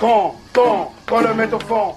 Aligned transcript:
Quand, 0.00 0.34
quand, 0.54 0.92
quand 1.06 1.20
le 1.20 1.34
mettre 1.34 1.56
au 1.56 1.60
fond. 1.60 1.94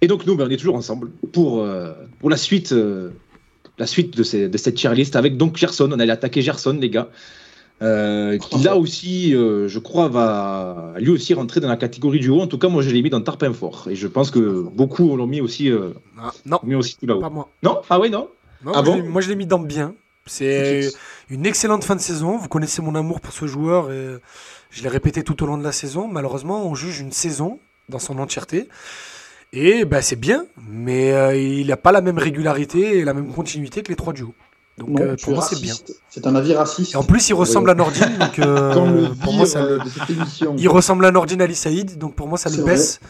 Et 0.00 0.08
donc 0.08 0.26
nous, 0.26 0.34
ben, 0.36 0.46
on 0.48 0.50
est 0.50 0.56
toujours 0.56 0.74
ensemble 0.74 1.10
pour, 1.32 1.60
euh, 1.62 1.92
pour 2.18 2.28
la 2.30 2.36
suite, 2.36 2.72
euh, 2.72 3.10
la 3.78 3.86
suite 3.86 4.16
de, 4.16 4.22
ces- 4.24 4.48
de 4.48 4.58
cette 4.58 4.74
tier 4.74 4.92
list 4.94 5.14
avec 5.16 5.36
donc 5.36 5.56
Gerson. 5.56 5.88
On 5.92 6.00
allait 6.00 6.12
attaquer 6.12 6.42
Gerson, 6.42 6.76
les 6.80 6.90
gars. 6.90 7.08
Euh, 7.80 8.38
qui 8.38 8.62
là 8.62 8.76
aussi, 8.76 9.34
euh, 9.34 9.66
je 9.66 9.78
crois, 9.80 10.08
va 10.08 10.94
lui 10.98 11.10
aussi 11.10 11.34
rentrer 11.34 11.60
dans 11.60 11.68
la 11.68 11.76
catégorie 11.76 12.20
du 12.20 12.28
haut. 12.28 12.40
En 12.40 12.46
tout 12.46 12.58
cas, 12.58 12.68
moi, 12.68 12.82
je 12.82 12.90
l'ai 12.90 13.02
mis 13.02 13.10
dans 13.10 13.20
Tarpin 13.20 13.52
Fort. 13.52 13.86
Et 13.90 13.96
je 13.96 14.06
pense 14.06 14.30
que 14.30 14.62
beaucoup 14.72 15.16
l'ont 15.16 15.26
mis 15.26 15.40
aussi, 15.40 15.68
euh, 15.70 15.90
Ah, 16.20 16.30
non, 16.46 16.60
mis 16.64 16.74
aussi 16.76 16.96
tout 16.96 17.06
là-haut. 17.06 17.20
pas 17.20 17.30
moi. 17.30 17.48
Non? 17.62 17.80
Ah 17.90 17.98
oui, 17.98 18.08
non? 18.10 18.28
Non, 18.64 18.72
Ah 18.74 18.82
moi, 18.82 18.84
je 18.84 18.90
bon? 18.90 18.96
l'ai- 18.96 19.02
moi, 19.08 19.20
je 19.20 19.28
l'ai 19.30 19.36
mis 19.36 19.46
dans 19.46 19.58
bien. 19.58 19.94
C'est 20.26 20.90
une 21.30 21.44
excellente 21.46 21.82
fin 21.82 21.96
de 21.96 22.00
saison. 22.00 22.36
Vous 22.36 22.46
connaissez 22.48 22.80
mon 22.82 22.94
amour 22.94 23.20
pour 23.20 23.32
ce 23.32 23.46
joueur 23.46 23.90
et 23.90 24.16
je 24.72 24.82
l'ai 24.82 24.88
répété 24.88 25.22
tout 25.22 25.40
au 25.42 25.46
long 25.46 25.58
de 25.58 25.62
la 25.62 25.72
saison. 25.72 26.08
Malheureusement, 26.08 26.66
on 26.66 26.74
juge 26.74 27.00
une 27.00 27.12
saison 27.12 27.60
dans 27.88 27.98
son 27.98 28.18
entièreté. 28.18 28.68
Et 29.52 29.84
bah, 29.84 30.00
c'est 30.00 30.16
bien, 30.16 30.46
mais 30.66 31.12
euh, 31.12 31.36
il 31.36 31.66
n'a 31.66 31.76
pas 31.76 31.92
la 31.92 32.00
même 32.00 32.16
régularité 32.16 32.98
et 32.98 33.04
la 33.04 33.12
même 33.12 33.30
continuité 33.32 33.82
que 33.82 33.90
les 33.90 33.96
trois 33.96 34.14
du 34.14 34.22
haut. 34.22 34.34
Donc 34.78 34.88
Non, 34.88 35.02
euh, 35.02 35.16
pour 35.22 35.34
moi, 35.34 35.42
c'est 35.42 35.60
bien. 35.60 35.74
C'est 36.08 36.26
un 36.26 36.34
avis 36.34 36.54
raciste. 36.54 36.94
Et 36.94 36.96
en 36.96 37.02
plus, 37.02 37.28
il 37.28 37.34
ressemble 37.34 37.68
à 37.68 37.74
Nordine. 37.74 38.16
donc, 38.18 38.38
euh, 38.38 39.08
pour 39.22 39.34
moi, 39.34 39.44
ça. 39.44 39.62
Il 40.56 40.68
ressemble 40.70 41.04
à 41.04 41.10
Nordine 41.10 41.42
Ali 41.42 41.54
Saïd, 41.54 41.98
donc 41.98 42.14
pour 42.14 42.28
moi, 42.28 42.38
ça 42.38 42.48
le 42.48 42.64
baisse 42.64 43.00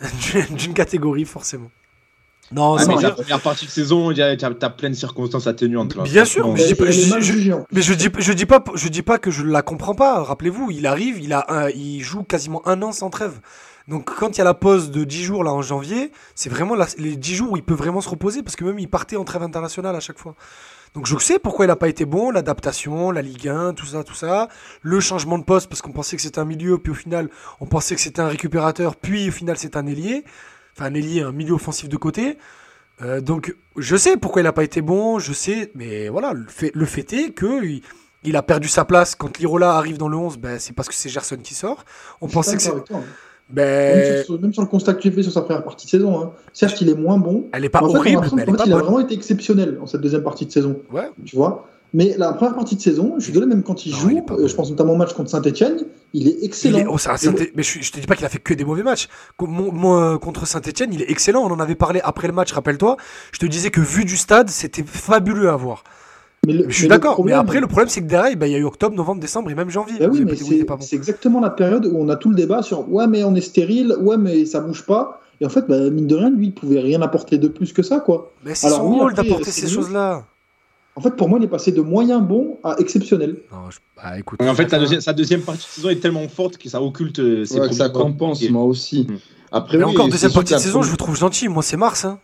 d'une 0.50 0.72
catégorie, 0.72 1.24
forcément. 1.24 1.70
Non, 2.50 2.74
Ah, 2.76 2.78
c'est 2.80 2.88
mais 2.88 2.94
vrai. 2.94 3.02
la 3.02 3.10
première 3.10 3.40
partie 3.40 3.66
de 3.66 3.70
saison, 3.70 4.10
il 4.10 4.16
y 4.18 4.22
a- 4.22 4.34
t'as 4.36 4.48
as 4.62 4.70
plein 4.70 4.88
de 4.90 4.94
circonstances 4.94 5.46
atténuantes. 5.46 5.94
Là. 5.96 6.02
Bien 6.04 6.24
sûr, 6.24 6.48
mais 6.52 6.60
je 6.60 6.66
dis 6.68 6.74
pas- 6.74 6.90
je- 6.90 7.14
Mais 7.72 7.82
je 7.82 7.92
dis, 7.94 8.08
je 8.18 8.32
dis 8.32 8.46
pas, 8.46 8.64
je 8.74 8.88
dis 8.88 9.02
pas 9.02 9.18
que 9.18 9.30
je 9.30 9.44
la 9.44 9.62
comprends 9.62 9.94
pas. 9.94 10.22
Rappelez-vous, 10.22 10.70
il 10.70 10.86
arrive, 10.86 11.20
il 11.20 11.32
a, 11.34 11.44
un- 11.48 11.68
il 11.68 12.00
joue 12.00 12.22
quasiment 12.22 12.66
un 12.66 12.80
an 12.82 12.92
sans 12.92 13.10
trêve. 13.10 13.40
Donc 13.86 14.04
quand 14.18 14.36
il 14.36 14.38
y 14.38 14.40
a 14.40 14.44
la 14.44 14.54
pause 14.54 14.90
de 14.90 15.04
10 15.04 15.24
jours 15.24 15.44
là 15.44 15.52
en 15.52 15.62
janvier, 15.62 16.10
c'est 16.34 16.50
vraiment 16.50 16.74
la- 16.74 16.86
les 16.98 17.16
10 17.16 17.34
jours 17.34 17.52
où 17.52 17.56
il 17.56 17.62
peut 17.62 17.74
vraiment 17.74 18.00
se 18.02 18.08
reposer 18.08 18.42
parce 18.42 18.54
que 18.56 18.64
même 18.64 18.78
il 18.78 18.88
partait 18.88 19.16
en 19.16 19.24
trêve 19.24 19.42
internationale 19.42 19.96
à 19.96 20.00
chaque 20.00 20.18
fois. 20.18 20.34
Donc 20.94 21.06
je 21.06 21.16
sais 21.18 21.38
pourquoi 21.38 21.64
il 21.66 21.70
a 21.70 21.76
pas 21.76 21.88
été 21.88 22.04
bon, 22.06 22.30
l'adaptation, 22.30 23.10
la 23.10 23.22
Ligue 23.22 23.48
1, 23.48 23.72
tout 23.74 23.86
ça, 23.86 24.04
tout 24.04 24.14
ça, 24.14 24.48
le 24.82 25.00
changement 25.00 25.38
de 25.38 25.44
poste 25.44 25.68
parce 25.68 25.80
qu'on 25.82 25.92
pensait 25.92 26.16
que 26.16 26.22
c'était 26.22 26.38
un 26.38 26.44
milieu, 26.46 26.78
puis 26.78 26.92
au 26.92 26.94
final 26.94 27.28
on 27.60 27.66
pensait 27.66 27.94
que 27.94 28.00
c'était 28.00 28.20
un 28.20 28.28
récupérateur, 28.28 28.94
puis 28.96 29.28
au 29.28 29.32
final 29.32 29.56
c'est 29.58 29.76
un 29.76 29.86
ailier, 29.86 30.24
enfin 30.78 30.90
un 30.90 30.94
ailier, 30.94 31.22
un 31.22 31.32
milieu 31.32 31.54
offensif 31.54 31.88
de 31.88 31.96
côté. 31.96 32.38
Euh, 33.02 33.20
donc 33.20 33.54
je 33.76 33.96
sais 33.96 34.16
pourquoi 34.16 34.42
il 34.42 34.46
a 34.46 34.52
pas 34.52 34.64
été 34.64 34.80
bon, 34.82 35.18
je 35.18 35.32
sais, 35.32 35.70
mais 35.74 36.08
voilà, 36.08 36.32
le 36.32 36.46
fait, 36.48 36.72
le 36.74 36.84
fait 36.86 37.12
est 37.12 37.30
que 37.30 37.64
il, 37.64 37.82
il 38.24 38.36
a 38.36 38.42
perdu 38.42 38.66
sa 38.68 38.84
place 38.84 39.14
quand 39.14 39.38
Lirola 39.38 39.74
arrive 39.76 39.98
dans 39.98 40.08
le 40.08 40.16
11, 40.16 40.38
ben, 40.38 40.58
c'est 40.58 40.72
parce 40.74 40.88
que 40.88 40.94
c'est 40.94 41.08
Gerson 41.08 41.36
qui 41.36 41.54
sort. 41.54 41.84
On 42.20 42.28
Je 42.28 42.32
pensait 42.34 42.56
que 42.56 42.62
c'est... 42.62 42.70
hein. 42.70 43.02
Ben, 43.50 43.96
Même, 43.96 44.24
sur, 44.24 44.40
même 44.42 44.52
sur 44.52 44.62
le 44.62 44.68
constat 44.68 44.92
que 44.94 45.00
tu 45.00 45.10
fais 45.10 45.22
sur 45.22 45.32
sa 45.32 45.40
première 45.40 45.64
partie 45.64 45.86
de 45.86 45.90
saison, 45.90 46.20
hein. 46.20 46.32
certes 46.52 46.80
il 46.82 46.90
est 46.90 46.94
moins 46.94 47.16
bon, 47.18 47.48
elle 47.52 47.64
est 47.64 47.70
pas 47.70 47.80
mais 47.80 47.86
en 47.86 47.90
fait, 47.92 47.96
horrible, 47.98 48.28
mais 48.34 48.42
elle 48.42 48.48
est 48.50 48.56
pas 48.56 48.64
il 48.66 48.72
a 48.74 48.76
vraiment 48.76 49.00
été 49.00 49.14
exceptionnel 49.14 49.78
en 49.80 49.86
cette 49.86 50.02
deuxième 50.02 50.22
partie 50.22 50.44
de 50.44 50.50
saison, 50.52 50.82
Ouais. 50.92 51.08
tu 51.24 51.34
vois? 51.36 51.66
Mais 51.94 52.14
la 52.18 52.32
première 52.34 52.54
partie 52.54 52.76
de 52.76 52.80
saison, 52.82 53.14
je 53.18 53.24
suis 53.24 53.32
désolé, 53.32 53.48
même 53.48 53.62
quand 53.62 53.86
il 53.86 53.92
Non, 53.92 53.98
joue, 53.98 54.10
il 54.10 54.18
euh, 54.18 54.20
bon. 54.26 54.46
je 54.46 54.54
pense 54.54 54.68
notamment 54.70 54.92
au 54.92 54.96
match 54.96 55.14
contre 55.14 55.30
Saint-Etienne, 55.30 55.78
il 56.12 56.28
est 56.28 56.36
Il 56.40 56.44
excellent. 56.44 56.78
est- 56.78 56.86
oh, 56.86 56.98
Saint- 56.98 57.16
Mais 57.54 57.62
je, 57.62 57.80
je 57.80 57.92
te 57.92 57.98
dis 57.98 58.06
pas 58.06 58.14
qu'il 58.14 58.26
a 58.26 58.28
fait 58.28 58.38
que 58.38 58.52
des 58.52 58.64
mauvais 58.64 58.82
matchs. 58.82 59.08
Mon- 59.40 59.72
moi, 59.72 60.18
contre 60.18 60.46
Saint-Etienne, 60.46 60.90
il 60.92 61.00
est 61.00 61.10
excellent. 61.10 61.42
On 61.46 61.50
en 61.50 61.60
avait 61.60 61.74
parlé 61.76 62.00
après 62.04 62.26
le 62.26 62.34
match, 62.34 62.52
rappelle-toi. 62.52 62.96
Je 63.32 63.38
te 63.38 63.46
disais 63.46 63.70
que 63.70 63.80
vu 63.80 64.04
du 64.04 64.16
stade, 64.18 64.50
c'était 64.50 64.84
fabuleux 64.84 65.48
à 65.48 65.56
voir. 65.56 65.82
Mais 66.46 66.52
le- 66.52 66.66
Je 66.68 66.76
suis 66.76 66.88
d'accord. 66.88 67.24
Mais 67.24 67.32
après, 67.32 67.58
le 67.60 67.66
problème, 67.66 67.88
c'est 67.88 68.00
que 68.02 68.06
derrière, 68.06 68.36
ben, 68.36 68.46
il 68.46 68.52
y 68.52 68.54
a 68.54 68.58
eu 68.58 68.64
octobre, 68.64 68.94
novembre, 68.94 69.20
décembre 69.20 69.50
et 69.50 69.54
même 69.54 69.70
janvier. 69.70 69.96
Oui, 70.08 70.24
mais 70.24 70.32
était 70.34 70.44
c'est 70.44 70.64
bon. 70.64 70.76
exactement 70.92 71.40
la 71.40 71.50
période 71.50 71.86
où 71.86 71.96
on 71.98 72.08
a 72.10 72.16
tout 72.16 72.28
le 72.28 72.36
débat 72.36 72.62
sur 72.62 72.90
ouais, 72.92 73.06
mais 73.06 73.24
on 73.24 73.34
est 73.34 73.40
stérile, 73.40 73.94
ouais, 74.00 74.16
mais 74.18 74.44
ça 74.44 74.60
bouge 74.60 74.84
pas. 74.84 75.20
Et 75.40 75.46
en 75.46 75.48
fait, 75.48 75.64
bah, 75.68 75.88
mine 75.90 76.06
de 76.06 76.14
rien, 76.16 76.30
lui, 76.30 76.46
il 76.46 76.52
pouvait 76.54 76.80
rien 76.80 77.00
apporter 77.00 77.38
de 77.38 77.48
plus 77.48 77.72
que 77.72 77.82
ça, 77.82 78.00
quoi. 78.00 78.32
Mais 78.44 78.54
c'est 78.54 78.68
son 78.68 78.82
rôle 78.88 79.14
d'apporter 79.14 79.50
ces 79.50 79.68
choses-là. 79.68 80.24
En 80.98 81.00
fait, 81.00 81.14
pour 81.14 81.28
moi, 81.28 81.38
il 81.38 81.44
est 81.44 81.48
passé 81.48 81.70
de 81.70 81.80
moyen 81.80 82.18
bon 82.18 82.58
à 82.64 82.74
exceptionnel. 82.80 83.36
Non, 83.52 83.70
je- 83.70 83.78
bah, 83.96 84.18
écoute. 84.18 84.42
En 84.42 84.52
fait, 84.54 84.68
sa 84.68 84.80
deuxième, 84.80 85.00
sa 85.00 85.12
deuxième 85.12 85.42
partie 85.42 85.60
de 85.64 85.70
saison 85.70 85.88
est 85.90 86.00
tellement 86.00 86.26
forte 86.28 86.58
que 86.58 86.68
ça 86.68 86.82
occulte 86.82 87.20
euh, 87.20 87.44
ses 87.44 87.60
Ouais, 87.60 87.68
que 87.68 87.74
ça 87.74 87.88
compense, 87.88 88.42
moi 88.50 88.64
aussi. 88.64 89.06
Mm. 89.08 89.16
Après, 89.52 89.78
Mais 89.78 89.84
oui, 89.84 89.92
encore, 89.92 90.08
deuxième 90.08 90.32
partie 90.32 90.54
de 90.54 90.58
saison, 90.58 90.82
je 90.82 90.90
vous 90.90 90.96
trouve 90.96 91.16
gentil. 91.16 91.46
Moi, 91.46 91.62
c'est 91.62 91.76
mars. 91.76 92.04
Hein. 92.04 92.18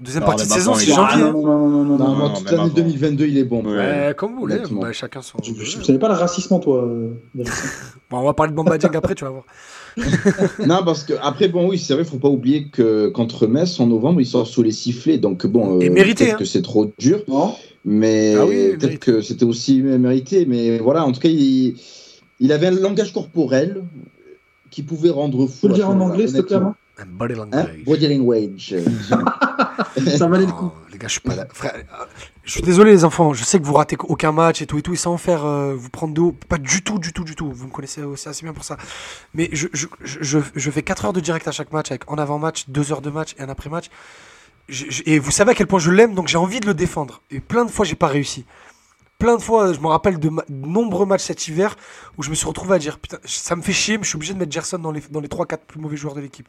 Deuxième 0.00 0.22
Non, 0.22 0.26
partie 0.28 0.46
de 0.46 0.52
saison, 0.52 0.74
c'est 0.74 0.92
janvier. 0.92 1.22
Non, 1.22 1.32
non, 1.32 1.42
non, 1.42 1.68
non, 1.68 1.84
non, 1.84 1.84
Non, 1.84 1.98
non. 1.98 2.14
moi, 2.14 2.28
non, 2.28 2.34
toute 2.34 2.44
l'année 2.50 2.62
avant. 2.62 2.68
2022, 2.74 3.26
il 3.26 3.38
est 3.38 3.44
bon. 3.44 3.64
Comme 4.16 4.34
vous 4.34 4.40
voulez, 4.40 4.60
bah, 4.70 4.92
chacun 4.92 5.22
son. 5.22 5.38
Je 5.42 5.52
je 5.64 5.84
connais 5.84 5.98
pas 5.98 6.08
le 6.08 6.14
raciste, 6.14 6.48
toi. 6.60 6.84
euh, 6.84 7.10
on 8.12 8.22
va 8.24 8.32
parler 8.32 8.52
de 8.52 8.56
Bamba 8.56 8.78
Dieng 8.78 8.94
après, 8.94 9.14
tu 9.14 9.24
vas 9.24 9.30
voir. 9.30 9.44
Non, 10.66 10.84
parce 10.84 11.02
que 11.02 11.14
après, 11.20 11.48
bon, 11.48 11.68
oui, 11.68 11.78
c'est 11.78 11.94
vrai, 11.94 12.04
faut 12.04 12.18
pas 12.18 12.28
oublier 12.28 12.68
que 12.68 13.08
contre 13.08 13.48
Metz, 13.48 13.80
en 13.80 13.86
novembre, 13.88 14.20
il 14.20 14.26
sort 14.26 14.46
sous 14.46 14.62
les 14.62 14.70
sifflets. 14.70 15.18
Donc, 15.18 15.44
bon, 15.46 15.80
Et 15.80 15.90
mérité, 15.90 16.24
peut-être 16.26 16.34
hein. 16.34 16.38
que 16.38 16.44
c'est 16.44 16.62
trop 16.62 16.92
dur, 16.98 17.22
Non 17.26 17.54
mais 17.84 18.34
Ah 18.36 18.44
oui, 18.44 18.68
peut-être 18.70 18.82
mérité. 18.84 18.98
que 18.98 19.20
c'était 19.22 19.44
aussi 19.44 19.80
mérité. 19.82 20.46
Mais 20.46 20.78
voilà, 20.78 21.04
en 21.04 21.10
tout 21.12 21.20
cas, 21.20 21.28
il, 21.28 21.74
il 22.38 22.52
avait 22.52 22.66
un 22.68 22.72
langage 22.72 23.12
corporel 23.12 23.82
qui 24.70 24.82
pouvait 24.82 25.10
rendre 25.10 25.46
fou. 25.46 25.52
Tu 25.52 25.60
peux 25.62 25.68
le 25.68 25.74
dire 25.74 25.90
en 25.90 25.98
anglais, 26.00 26.28
s'il 26.28 26.36
te 26.36 26.42
plaît, 26.42 26.56
Un 26.56 27.06
body 27.06 27.34
Hein? 27.34 27.36
language. 27.36 27.84
Body 27.84 28.08
language. 28.08 28.74
Ça 30.18 30.26
valait 30.26 30.46
le 30.46 30.52
coup. 30.52 30.70
les 30.92 30.98
gars, 30.98 31.08
je 31.08 32.52
suis 32.52 32.62
désolé, 32.62 32.90
les 32.92 33.04
enfants. 33.04 33.32
Je 33.32 33.44
sais 33.44 33.58
que 33.60 33.64
vous 33.64 33.74
ratez 33.74 33.96
aucun 34.00 34.32
match 34.32 34.62
et 34.62 34.66
tout 34.66 34.78
et 34.78 34.82
tout, 34.82 34.92
et 34.94 34.96
sans 34.96 35.16
faire 35.18 35.44
euh, 35.44 35.74
vous 35.76 35.90
prendre 35.90 36.14
de 36.14 36.20
haut. 36.20 36.34
Pas 36.48 36.58
du 36.58 36.82
tout, 36.82 36.98
du 36.98 37.12
tout, 37.12 37.24
du 37.24 37.34
tout. 37.36 37.50
Vous 37.52 37.66
me 37.66 37.70
connaissez 37.72 38.02
aussi 38.02 38.28
assez 38.28 38.42
bien 38.44 38.52
pour 38.52 38.64
ça. 38.64 38.76
Mais 39.34 39.48
je, 39.52 39.68
je, 39.72 39.86
je, 40.02 40.38
je- 40.54 40.70
fais 40.70 40.82
4 40.82 41.04
heures 41.06 41.12
de 41.12 41.20
direct 41.20 41.46
à 41.46 41.52
chaque 41.52 41.72
match, 41.72 41.90
avec 41.90 42.10
en 42.10 42.16
avant-match, 42.16 42.64
2 42.68 42.92
heures 42.92 43.02
de 43.02 43.10
match 43.10 43.34
et 43.38 43.42
un 43.42 43.48
après-match. 43.48 43.86
Et 45.06 45.18
vous 45.18 45.30
savez 45.30 45.52
à 45.52 45.54
quel 45.54 45.66
point 45.66 45.78
je 45.78 45.90
l'aime, 45.90 46.14
donc 46.14 46.28
j'ai 46.28 46.36
envie 46.38 46.60
de 46.60 46.66
le 46.66 46.74
défendre. 46.74 47.22
Et 47.30 47.40
plein 47.40 47.64
de 47.64 47.70
fois, 47.70 47.84
j'ai 47.86 47.94
pas 47.94 48.06
réussi. 48.08 48.44
Plein 49.18 49.36
de 49.36 49.42
fois, 49.42 49.72
je 49.72 49.80
me 49.80 49.88
rappelle 49.88 50.20
de, 50.20 50.28
ma- 50.28 50.44
de 50.48 50.54
nombreux 50.66 51.04
matchs 51.04 51.22
cet 51.24 51.48
hiver 51.48 51.74
où 52.16 52.22
je 52.22 52.30
me 52.30 52.36
suis 52.36 52.46
retrouvé 52.46 52.76
à 52.76 52.78
dire 52.78 53.00
Putain, 53.00 53.18
ça 53.24 53.56
me 53.56 53.62
fait 53.62 53.72
chier, 53.72 53.98
mais 53.98 54.04
je 54.04 54.10
suis 54.10 54.16
obligé 54.16 54.32
de 54.32 54.38
mettre 54.38 54.52
Gerson 54.52 54.78
dans 54.78 54.92
les, 54.92 55.02
dans 55.10 55.18
les 55.20 55.26
3-4 55.26 55.58
plus 55.66 55.80
mauvais 55.80 55.96
joueurs 55.96 56.14
de 56.14 56.20
l'équipe. 56.20 56.48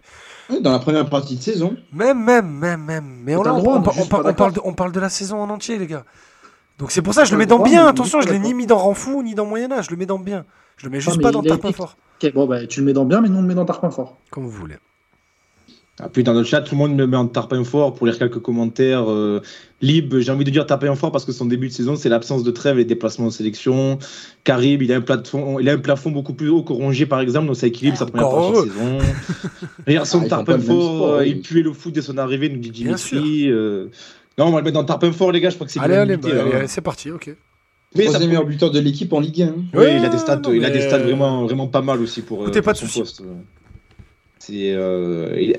Oui, 0.52 0.62
Dans 0.62 0.72
la 0.72 0.78
première 0.78 1.09
partie 1.09 1.35
de 1.35 1.41
saison. 1.41 1.75
Même, 1.91 2.24
même, 2.24 2.47
même, 2.47 2.84
même. 2.84 3.22
Mais 3.24 3.35
on, 3.35 3.41
là, 3.41 3.53
droit, 3.53 3.75
on 3.78 3.81
par- 3.81 3.94
juste 3.96 4.09
par- 4.09 4.35
parle 4.35 4.53
de, 4.53 4.62
on 4.63 4.74
parle 4.74 4.91
de 4.91 5.00
la 5.00 5.09
saison 5.09 5.41
en 5.41 5.50
entier, 5.50 5.80
les 5.80 5.88
gars. 5.88 6.06
Donc 6.78 6.91
c'est 6.91 7.02
pour 7.02 7.13
ça 7.16 7.24
que 7.24 7.28
je 7.28 7.34
le 7.34 7.40
mets 7.40 7.47
dans 7.47 7.56
droit, 7.57 7.68
bien. 7.68 7.88
Attention, 7.88 8.22
juste 8.22 8.30
je 8.30 8.34
l'ai 8.34 8.40
ni 8.40 8.53
mis 8.53 8.68
dans 8.68 8.78
rang 8.78 8.94
fou, 8.94 9.24
ni 9.24 9.34
dans 9.34 9.46
moyen 9.47 9.72
âge. 9.72 9.86
Je 9.86 9.90
le 9.91 9.97
mets 9.97 10.06
dans 10.06 10.19
bien. 10.19 10.46
Je 10.78 10.86
le 10.86 10.91
mets 10.91 11.01
juste 11.01 11.18
mais 11.18 11.24
pas 11.24 11.31
dans 11.31 11.41
Tarpin 11.41 11.72
fort. 11.74 11.97
Ok, 12.24 12.34
bon, 12.34 12.46
bah, 12.46 12.68
tu 12.68 12.81
le 12.81 12.86
mets 12.86 12.94
dans 12.94 13.03
bien, 13.06 13.19
mais 13.19 13.30
nous, 13.30 13.38
on 13.38 13.41
le 13.41 13.47
met 13.47 13.56
dans 13.56 13.66
Tarpin 13.66 13.90
fort. 13.90 14.16
Comme 14.30 14.44
vous 14.44 14.51
voulez. 14.51 14.75
Ah, 16.01 16.07
puis 16.07 16.23
dans 16.23 16.33
le 16.33 16.43
chat, 16.45 16.61
tout 16.61 16.75
le 16.75 16.77
monde 16.77 16.95
me 16.95 17.05
met 17.05 17.17
en 17.17 17.27
tarpin 17.27 17.61
fort 17.65 17.93
pour 17.93 18.07
lire 18.07 18.17
quelques 18.17 18.39
commentaires. 18.39 19.09
Euh, 19.11 19.41
Lib, 19.81 20.17
j'ai 20.19 20.31
envie 20.31 20.45
de 20.45 20.49
dire 20.49 20.65
tarpin 20.65 20.95
fort 20.95 21.11
parce 21.11 21.25
que 21.25 21.31
son 21.33 21.45
début 21.45 21.67
de 21.67 21.73
saison, 21.73 21.95
c'est 21.97 22.07
l'absence 22.07 22.43
de 22.43 22.51
trêve 22.51 22.75
et 22.77 22.79
les 22.79 22.85
déplacements 22.85 23.25
en 23.27 23.31
sélection. 23.31 23.99
Carib, 24.45 24.81
il 24.81 24.93
a 24.93 24.95
un 24.95 25.01
plafond, 25.01 25.59
il 25.59 25.67
a 25.67 25.73
un 25.73 25.77
plafond 25.77 26.11
beaucoup 26.11 26.33
plus 26.33 26.47
haut 26.49 26.63
que 26.63 26.71
Rongier, 26.71 27.05
par 27.05 27.19
exemple, 27.19 27.47
donc 27.47 27.57
ça 27.57 27.67
équilibre 27.67 27.97
sa 27.97 28.05
première 28.05 28.29
partie 28.29 28.51
de 28.51 28.69
saison. 28.71 28.97
Regarde 29.88 30.07
Ah, 30.07 30.15
ils 30.15 30.19
font 30.21 30.27
tarpin 30.27 30.53
le 30.57 30.63
fort, 30.63 30.81
sport, 30.83 31.07
euh, 31.15 31.19
oui. 31.21 31.29
il 31.35 31.41
puait 31.41 31.61
le 31.61 31.73
foot 31.73 31.93
dès 31.93 32.01
son 32.01 32.17
arrivée, 32.17 32.47
nous 32.49 32.59
dit 32.59 32.71
Dimitri. 32.71 33.49
euh, 33.49 33.88
Non, 34.38 34.45
on 34.47 34.51
va 34.51 34.59
le 34.59 34.63
mettre 34.63 34.75
dans 34.75 34.85
tarpin 34.85 35.11
fort, 35.11 35.33
les 35.33 35.41
gars, 35.41 35.49
je 35.49 35.55
crois 35.55 35.67
que 35.67 35.73
c'est 35.73 35.79
Allez, 35.81 35.95
allez, 35.95 36.15
bah, 36.15 36.29
allez, 36.31 36.53
allez, 36.53 36.67
c'est 36.67 36.81
parti, 36.81 37.11
ok. 37.11 37.35
Mais 37.95 38.03
Troisième 38.03 38.21
peut- 38.21 38.27
meilleur 38.29 38.45
buteur 38.45 38.71
de 38.71 38.79
l'équipe 38.79 39.11
en 39.11 39.19
Ligue 39.19 39.41
1. 39.41 39.47
Oui, 39.73 39.79
Ouais, 39.79 39.97
il 39.97 40.05
a 40.05 40.09
des 40.09 40.17
stats, 40.17 40.38
non, 40.38 40.53
il 40.53 40.63
a 40.63 40.69
des 40.69 40.79
stats 40.81 40.99
vraiment, 40.99 41.43
vraiment 41.45 41.67
pas 41.67 41.81
mal 41.81 41.99
aussi 42.01 42.21
pour, 42.21 42.43
Écoutez, 42.43 42.61
pas 42.61 42.73
pour 42.73 42.73
de 42.73 42.77
son 42.77 42.85
soucis. 42.85 42.99
poste. 42.99 43.23
C'est, 44.49 44.73
euh, 44.73 45.53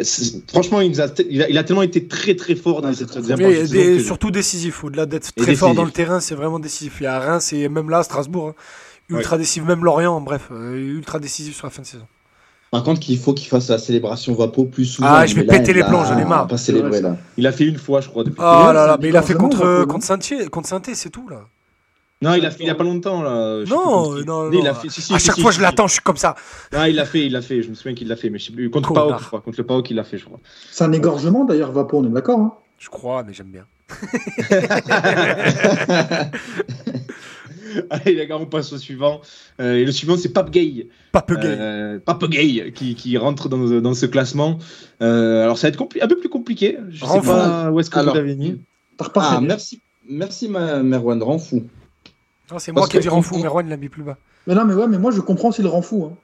franchement, 0.49 0.81
il, 0.81 0.91
nous 0.91 1.01
a, 1.01 1.07
il, 1.29 1.43
a, 1.43 1.49
il 1.49 1.57
a 1.59 1.65
tellement 1.65 1.83
été 1.83 2.07
très 2.07 2.35
très 2.35 2.55
fort 2.57 2.83
dans 2.83 2.93
cette 2.93 3.15
deuxième 3.15 3.39
partie 3.39 3.71
des- 3.71 3.97
que- 3.97 4.03
surtout 4.03 4.31
décisif. 4.31 4.83
Au-delà 4.85 5.07
d'être 5.07 5.33
très 5.35 5.55
fort 5.55 5.75
dans 5.75 5.85
le 5.85 5.91
terrain, 5.93 6.21
c'est 6.21 6.35
vraiment 6.35 6.59
décisif. 6.59 6.97
Il 7.01 7.05
y 7.05 7.07
a 7.07 7.19
Reims 7.21 7.53
et 7.53 7.69
même 7.69 7.89
là, 7.91 8.03
Strasbourg. 8.03 8.49
hein. 8.49 8.55
Ultra 9.17 9.39
décisif, 9.39 9.65
même 9.65 9.85
Lorient, 9.85 10.21
bref, 10.21 10.49
euh, 10.53 10.77
ultra 10.77 11.19
décisif 11.19 11.57
sur 11.57 11.67
la 11.67 11.71
fin 11.71 11.83
de 11.83 11.87
saison. 11.87 12.07
Par 12.71 12.85
contre, 12.85 13.01
qu'il 13.01 13.19
faut 13.19 13.35
qu'il 13.35 13.49
fasse 13.49 13.69
la 13.69 13.79
célébration 13.79 14.33
Vapo 14.35 14.65
plus 14.65 14.85
souvent. 14.85 15.09
Ah, 15.11 15.27
je 15.27 15.35
vais 15.35 15.43
là, 15.43 15.59
péter 15.59 15.73
les 15.73 15.83
plombs, 15.83 16.05
j'en 16.05 16.17
ai 16.19 16.25
marre. 16.25 16.47
Pas 16.47 16.57
célébré 16.57 17.01
là. 17.01 17.17
Il 17.37 17.45
a 17.47 17.51
fait 17.53 17.65
une 17.65 17.79
fois, 17.79 18.01
je 18.01 18.09
crois. 18.09 18.23
Depuis 18.23 18.39
Oh 18.39 18.43
là 18.73 18.73
là, 18.73 18.97
mais 19.03 19.09
il 19.09 19.17
a 19.17 19.23
fait 19.23 19.35
contre, 19.35 19.59
contre 19.85 19.85
contre 20.49 20.69
Saint-Étienne, 20.69 20.95
c'est 20.95 21.11
tout 21.11 21.29
là. 21.29 21.41
Non, 22.23 22.35
il 22.35 22.45
a 22.45 22.51
fait 22.51 22.65
il 22.65 22.67
y 22.67 22.71
a 22.71 22.75
pas 22.75 22.85
longtemps 22.85 23.23
là. 23.23 23.65
je 23.65 23.71
Non, 23.71 24.15
non, 24.25 24.53
Il 24.53 24.59
non. 24.59 24.67
a 24.67 24.75
fait, 24.75 24.91
si, 24.91 25.01
si, 25.01 25.15
à 25.15 25.19
si, 25.19 25.27
chaque 25.27 25.37
si, 25.37 25.43
fois, 25.43 25.53
si, 25.53 25.59
je 25.59 25.63
l'attends, 25.63 25.87
je 25.87 25.95
suis 25.95 26.03
comme 26.03 26.19
ça. 26.19 26.35
Non, 26.73 26.85
il 26.85 26.95
l'a 26.95 27.07
fait, 27.07 27.25
il 27.27 27.33
l'a 27.33 27.41
fait. 27.41 27.63
Je 27.63 27.71
me 27.71 27.75
souviens 27.75 27.95
qu'il 27.95 28.09
l'a 28.09 28.17
fait, 28.17 28.29
mais 28.29 28.39
je 28.39 28.47
sais 28.47 28.53
plus. 28.53 28.69
Contre. 28.71 28.93
Paok, 28.93 29.21
je 29.21 29.27
crois. 29.27 29.41
Contre 29.41 29.59
le 29.59 29.65
Paok, 29.65 29.91
il 29.91 29.97
l'a 29.97 30.05
fait, 30.05 30.19
je 30.19 30.27
crois. 30.27 30.39
C'est 30.71 30.85
un 30.85 30.93
égorgement, 30.93 31.45
d'ailleurs, 31.45 31.73
Vapo, 31.73 31.99
on 31.99 32.05
est 32.05 32.11
d'accord. 32.11 32.39
Hein 32.39 32.55
Je 32.79 32.89
crois, 32.89 33.23
mais 33.23 33.33
j'aime 33.33 33.51
bien. 33.51 33.65
Allez, 37.91 38.15
les 38.15 38.27
gars, 38.27 38.39
on 38.39 38.47
passe 38.47 38.73
au 38.73 38.79
suivant. 38.79 39.21
Euh, 39.61 39.77
et 39.77 39.85
le 39.85 39.93
suivant, 39.93 40.17
c'est 40.17 40.31
Pape 40.31 40.51
Gay. 40.51 40.89
Pas 41.13 41.23
peu 41.23 41.37
gay. 41.37 41.47
Euh, 41.47 41.99
Pape 42.05 42.29
Gay 42.29 42.73
qui, 42.75 42.95
qui 42.95 43.17
rentre 43.17 43.49
dans, 43.49 43.81
dans 43.81 43.95
ce 43.95 44.07
classement. 44.07 44.59
Euh, 45.03 45.45
alors, 45.45 45.59
ça 45.59 45.69
va 45.69 45.75
être 45.75 45.83
un 46.03 46.09
peu 46.09 46.19
plus 46.19 46.29
compliqué. 46.29 46.79
Je 46.91 47.05
sais 47.05 47.21
pas 47.21 47.71
où 47.71 47.81
est-ce 47.81 47.91
que 47.91 47.99
Alors, 47.99 48.15
vous 48.15 48.21
l'avez 48.21 48.37
mis. 48.37 48.61
Ah, 49.15 49.41
merci, 49.43 49.81
merci 50.09 50.49
ma 50.49 50.83
Merwan, 50.83 51.23
rend 51.23 51.39
fou. 51.39 51.57
Non, 51.57 51.63
c'est 52.59 52.73
moi 52.73 52.89
qui 52.89 52.97
ai 52.97 52.99
que 53.01 53.03
dit 53.03 53.09
rend 53.09 53.23
fou, 53.23 53.39
Merwan 53.39 53.69
l'a 53.69 53.77
mis 53.77 53.89
plus 53.89 54.03
bas. 54.03 54.17
Mais 54.47 54.55
non, 54.55 54.65
mais 54.65 54.75
ouais, 54.75 54.89
mais 54.89 54.99
moi, 54.99 55.11
je 55.13 55.21
comprends 55.21 55.53
s'il 55.53 55.67
rend 55.67 55.83
fou. 55.83 56.07
Hein. 56.11 56.17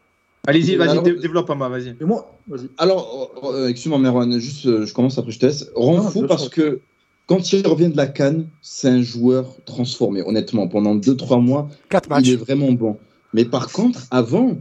Allez-y, 0.49 0.77
vas-y, 0.77 0.89
Alors- 0.91 1.03
développe, 1.03 1.51
Ama, 1.51 1.69
vas-y. 1.69 1.95
Moi, 2.01 2.31
vas-y. 2.49 2.69
Alors, 2.79 3.31
euh, 3.45 3.47
euh, 3.65 3.69
excuse-moi, 3.69 3.99
Merwan, 3.99 4.39
juste, 4.39 4.67
euh, 4.67 4.87
je 4.87 4.95
commence 4.95 5.19
après, 5.19 5.33
je 5.33 5.39
te 5.39 5.47
laisse. 5.47 5.71
Rend 5.75 5.97
Non, 5.99 6.03
fou 6.11 6.25
parce 6.27 6.49
que 6.49 6.81
quand 7.27 7.53
il 7.53 7.67
revient 7.67 7.89
de 7.89 7.97
la 7.97 8.07
Cannes, 8.07 8.47
c'est 8.63 8.89
un 8.89 9.03
joueur 9.03 9.57
transformé, 9.65 10.23
honnêtement. 10.23 10.69
Pendant 10.69 10.95
2-3 10.95 11.41
mois, 11.41 11.69
4 11.91 12.07
il 12.07 12.11
matchs. 12.11 12.29
est 12.29 12.37
vraiment 12.37 12.71
bon. 12.73 12.97
Mais 13.35 13.45
par 13.45 13.73
contre, 13.73 14.01
avant, 14.13 14.57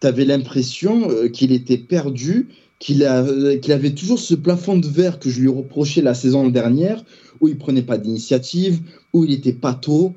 tu 0.00 0.06
avais 0.06 0.24
l'impression 0.24 1.10
euh, 1.10 1.28
qu'il 1.28 1.50
était 1.52 1.76
perdu, 1.78 2.48
qu'il 2.78 3.04
a- 3.04 3.22
euh, 3.24 3.58
qu'il 3.58 3.72
avait 3.72 3.90
toujours 3.94 4.18
ce 4.20 4.34
plafond 4.36 4.76
de 4.78 4.86
verre 4.86 5.18
que 5.18 5.28
je 5.28 5.40
lui 5.40 5.48
reprochais 5.48 6.02
la 6.02 6.14
saison 6.14 6.46
dernière, 6.48 7.02
où 7.40 7.48
il 7.48 7.58
prenait 7.58 7.82
pas 7.82 7.98
d'initiative, 7.98 8.80
où 9.12 9.24
il 9.24 9.32
était 9.32 9.52
pas 9.52 9.74
tôt. 9.74 10.14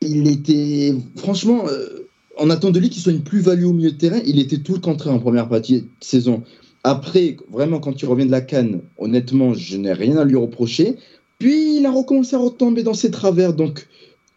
Il 0.00 0.28
était, 0.28 0.94
franchement, 1.16 1.66
euh, 1.68 2.08
on 2.36 2.50
attend 2.50 2.70
de 2.70 2.78
lui 2.78 2.88
qu'il 2.88 3.02
soit 3.02 3.12
une 3.12 3.22
plus-value 3.22 3.64
au 3.64 3.72
milieu 3.72 3.90
de 3.90 3.96
terrain. 3.96 4.20
Il 4.24 4.38
était 4.38 4.58
tout 4.58 4.74
le 4.74 4.80
contraire 4.80 5.12
en 5.12 5.18
première 5.18 5.48
partie 5.48 5.82
de 5.82 5.86
saison. 6.00 6.42
Après, 6.84 7.36
vraiment, 7.50 7.80
quand 7.80 8.00
il 8.00 8.06
revient 8.06 8.26
de 8.26 8.30
la 8.30 8.40
canne, 8.40 8.80
honnêtement, 8.96 9.54
je 9.54 9.76
n'ai 9.76 9.92
rien 9.92 10.16
à 10.16 10.24
lui 10.24 10.36
reprocher. 10.36 10.96
Puis 11.38 11.78
il 11.78 11.86
a 11.86 11.90
recommencé 11.90 12.36
à 12.36 12.38
retomber 12.38 12.82
dans 12.82 12.94
ses 12.94 13.10
travers. 13.10 13.52
Donc, 13.52 13.88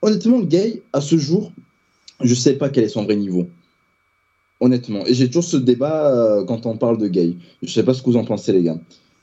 honnêtement, 0.02 0.40
Gay, 0.40 0.82
à 0.94 1.02
ce 1.02 1.18
jour, 1.18 1.52
je 2.22 2.34
sais 2.34 2.54
pas 2.54 2.70
quel 2.70 2.86
est 2.86 2.90
son 2.90 3.04
vrai 3.04 3.16
niveau. 3.16 3.48
Honnêtement. 4.60 5.06
Et 5.06 5.14
j'ai 5.14 5.28
toujours 5.28 5.44
ce 5.44 5.58
débat 5.58 6.12
euh, 6.12 6.44
quand 6.46 6.66
on 6.66 6.78
parle 6.78 6.98
de 6.98 7.08
Gay. 7.08 7.36
Je 7.62 7.72
sais 7.72 7.84
pas 7.84 7.94
ce 7.94 8.02
que 8.02 8.08
vous 8.08 8.18
en 8.18 8.26
pensez, 8.26 8.52
les 8.52 8.64
gars. 8.64 8.78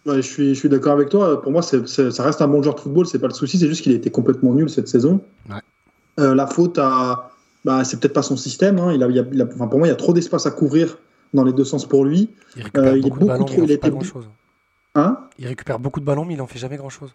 Ouais, 0.06 0.16
je 0.16 0.28
suis, 0.28 0.54
je 0.54 0.58
suis 0.58 0.68
d'accord 0.68 0.92
avec 0.92 1.08
toi. 1.08 1.42
Pour 1.42 1.52
moi, 1.52 1.62
ça 1.62 1.78
reste 2.22 2.40
un 2.40 2.48
bon 2.48 2.62
joueur 2.62 2.76
de 2.76 2.80
football, 2.80 3.06
c'est 3.06 3.18
pas 3.18 3.26
le 3.26 3.34
souci, 3.34 3.58
c'est 3.58 3.68
juste 3.68 3.82
qu'il 3.82 3.92
a 3.92 3.96
été 3.96 4.10
complètement 4.10 4.54
nul 4.54 4.70
cette 4.70 4.88
saison. 4.88 5.20
Ouais. 5.50 5.56
Euh, 6.18 6.34
la 6.34 6.46
faute 6.46 6.78
à. 6.78 7.30
Bah, 7.64 7.84
c'est 7.84 7.98
peut-être 8.00 8.12
pas 8.14 8.22
son 8.22 8.36
système. 8.36 8.78
hein. 8.78 8.92
Il 8.92 9.02
a, 9.02 9.08
il 9.08 9.18
a- 9.18 9.24
il 9.32 9.42
a- 9.42 9.46
enfin, 9.54 9.66
pour 9.66 9.78
moi, 9.78 9.88
il 9.88 9.90
y 9.90 9.92
a 9.92 9.96
trop 9.96 10.12
d'espace 10.12 10.46
à 10.46 10.50
couvrir 10.50 10.98
dans 11.34 11.44
les 11.44 11.52
deux 11.52 11.64
sens 11.64 11.86
pour 11.86 12.04
lui. 12.04 12.30
Il 12.56 12.62
récupère 12.62 12.84
Euh, 12.92 12.98
il 12.98 12.98
est 12.98 13.02
beaucoup 13.02 13.14
de 13.18 13.20
beaucoup 13.20 13.26
ballons, 13.26 13.44
trop- 13.44 13.56
mais 13.58 13.64
il 13.64 13.70
était- 13.72 13.90
grand 13.90 14.00
chose. 14.02 14.28
Hein? 14.94 15.18
Il 15.38 15.46
récupère 15.46 15.78
beaucoup 15.78 16.00
de 16.00 16.04
ballons, 16.04 16.24
mais 16.24 16.34
il 16.34 16.40
en 16.40 16.46
fait 16.46 16.58
jamais 16.58 16.76
grand 16.76 16.88
chose. 16.88 17.10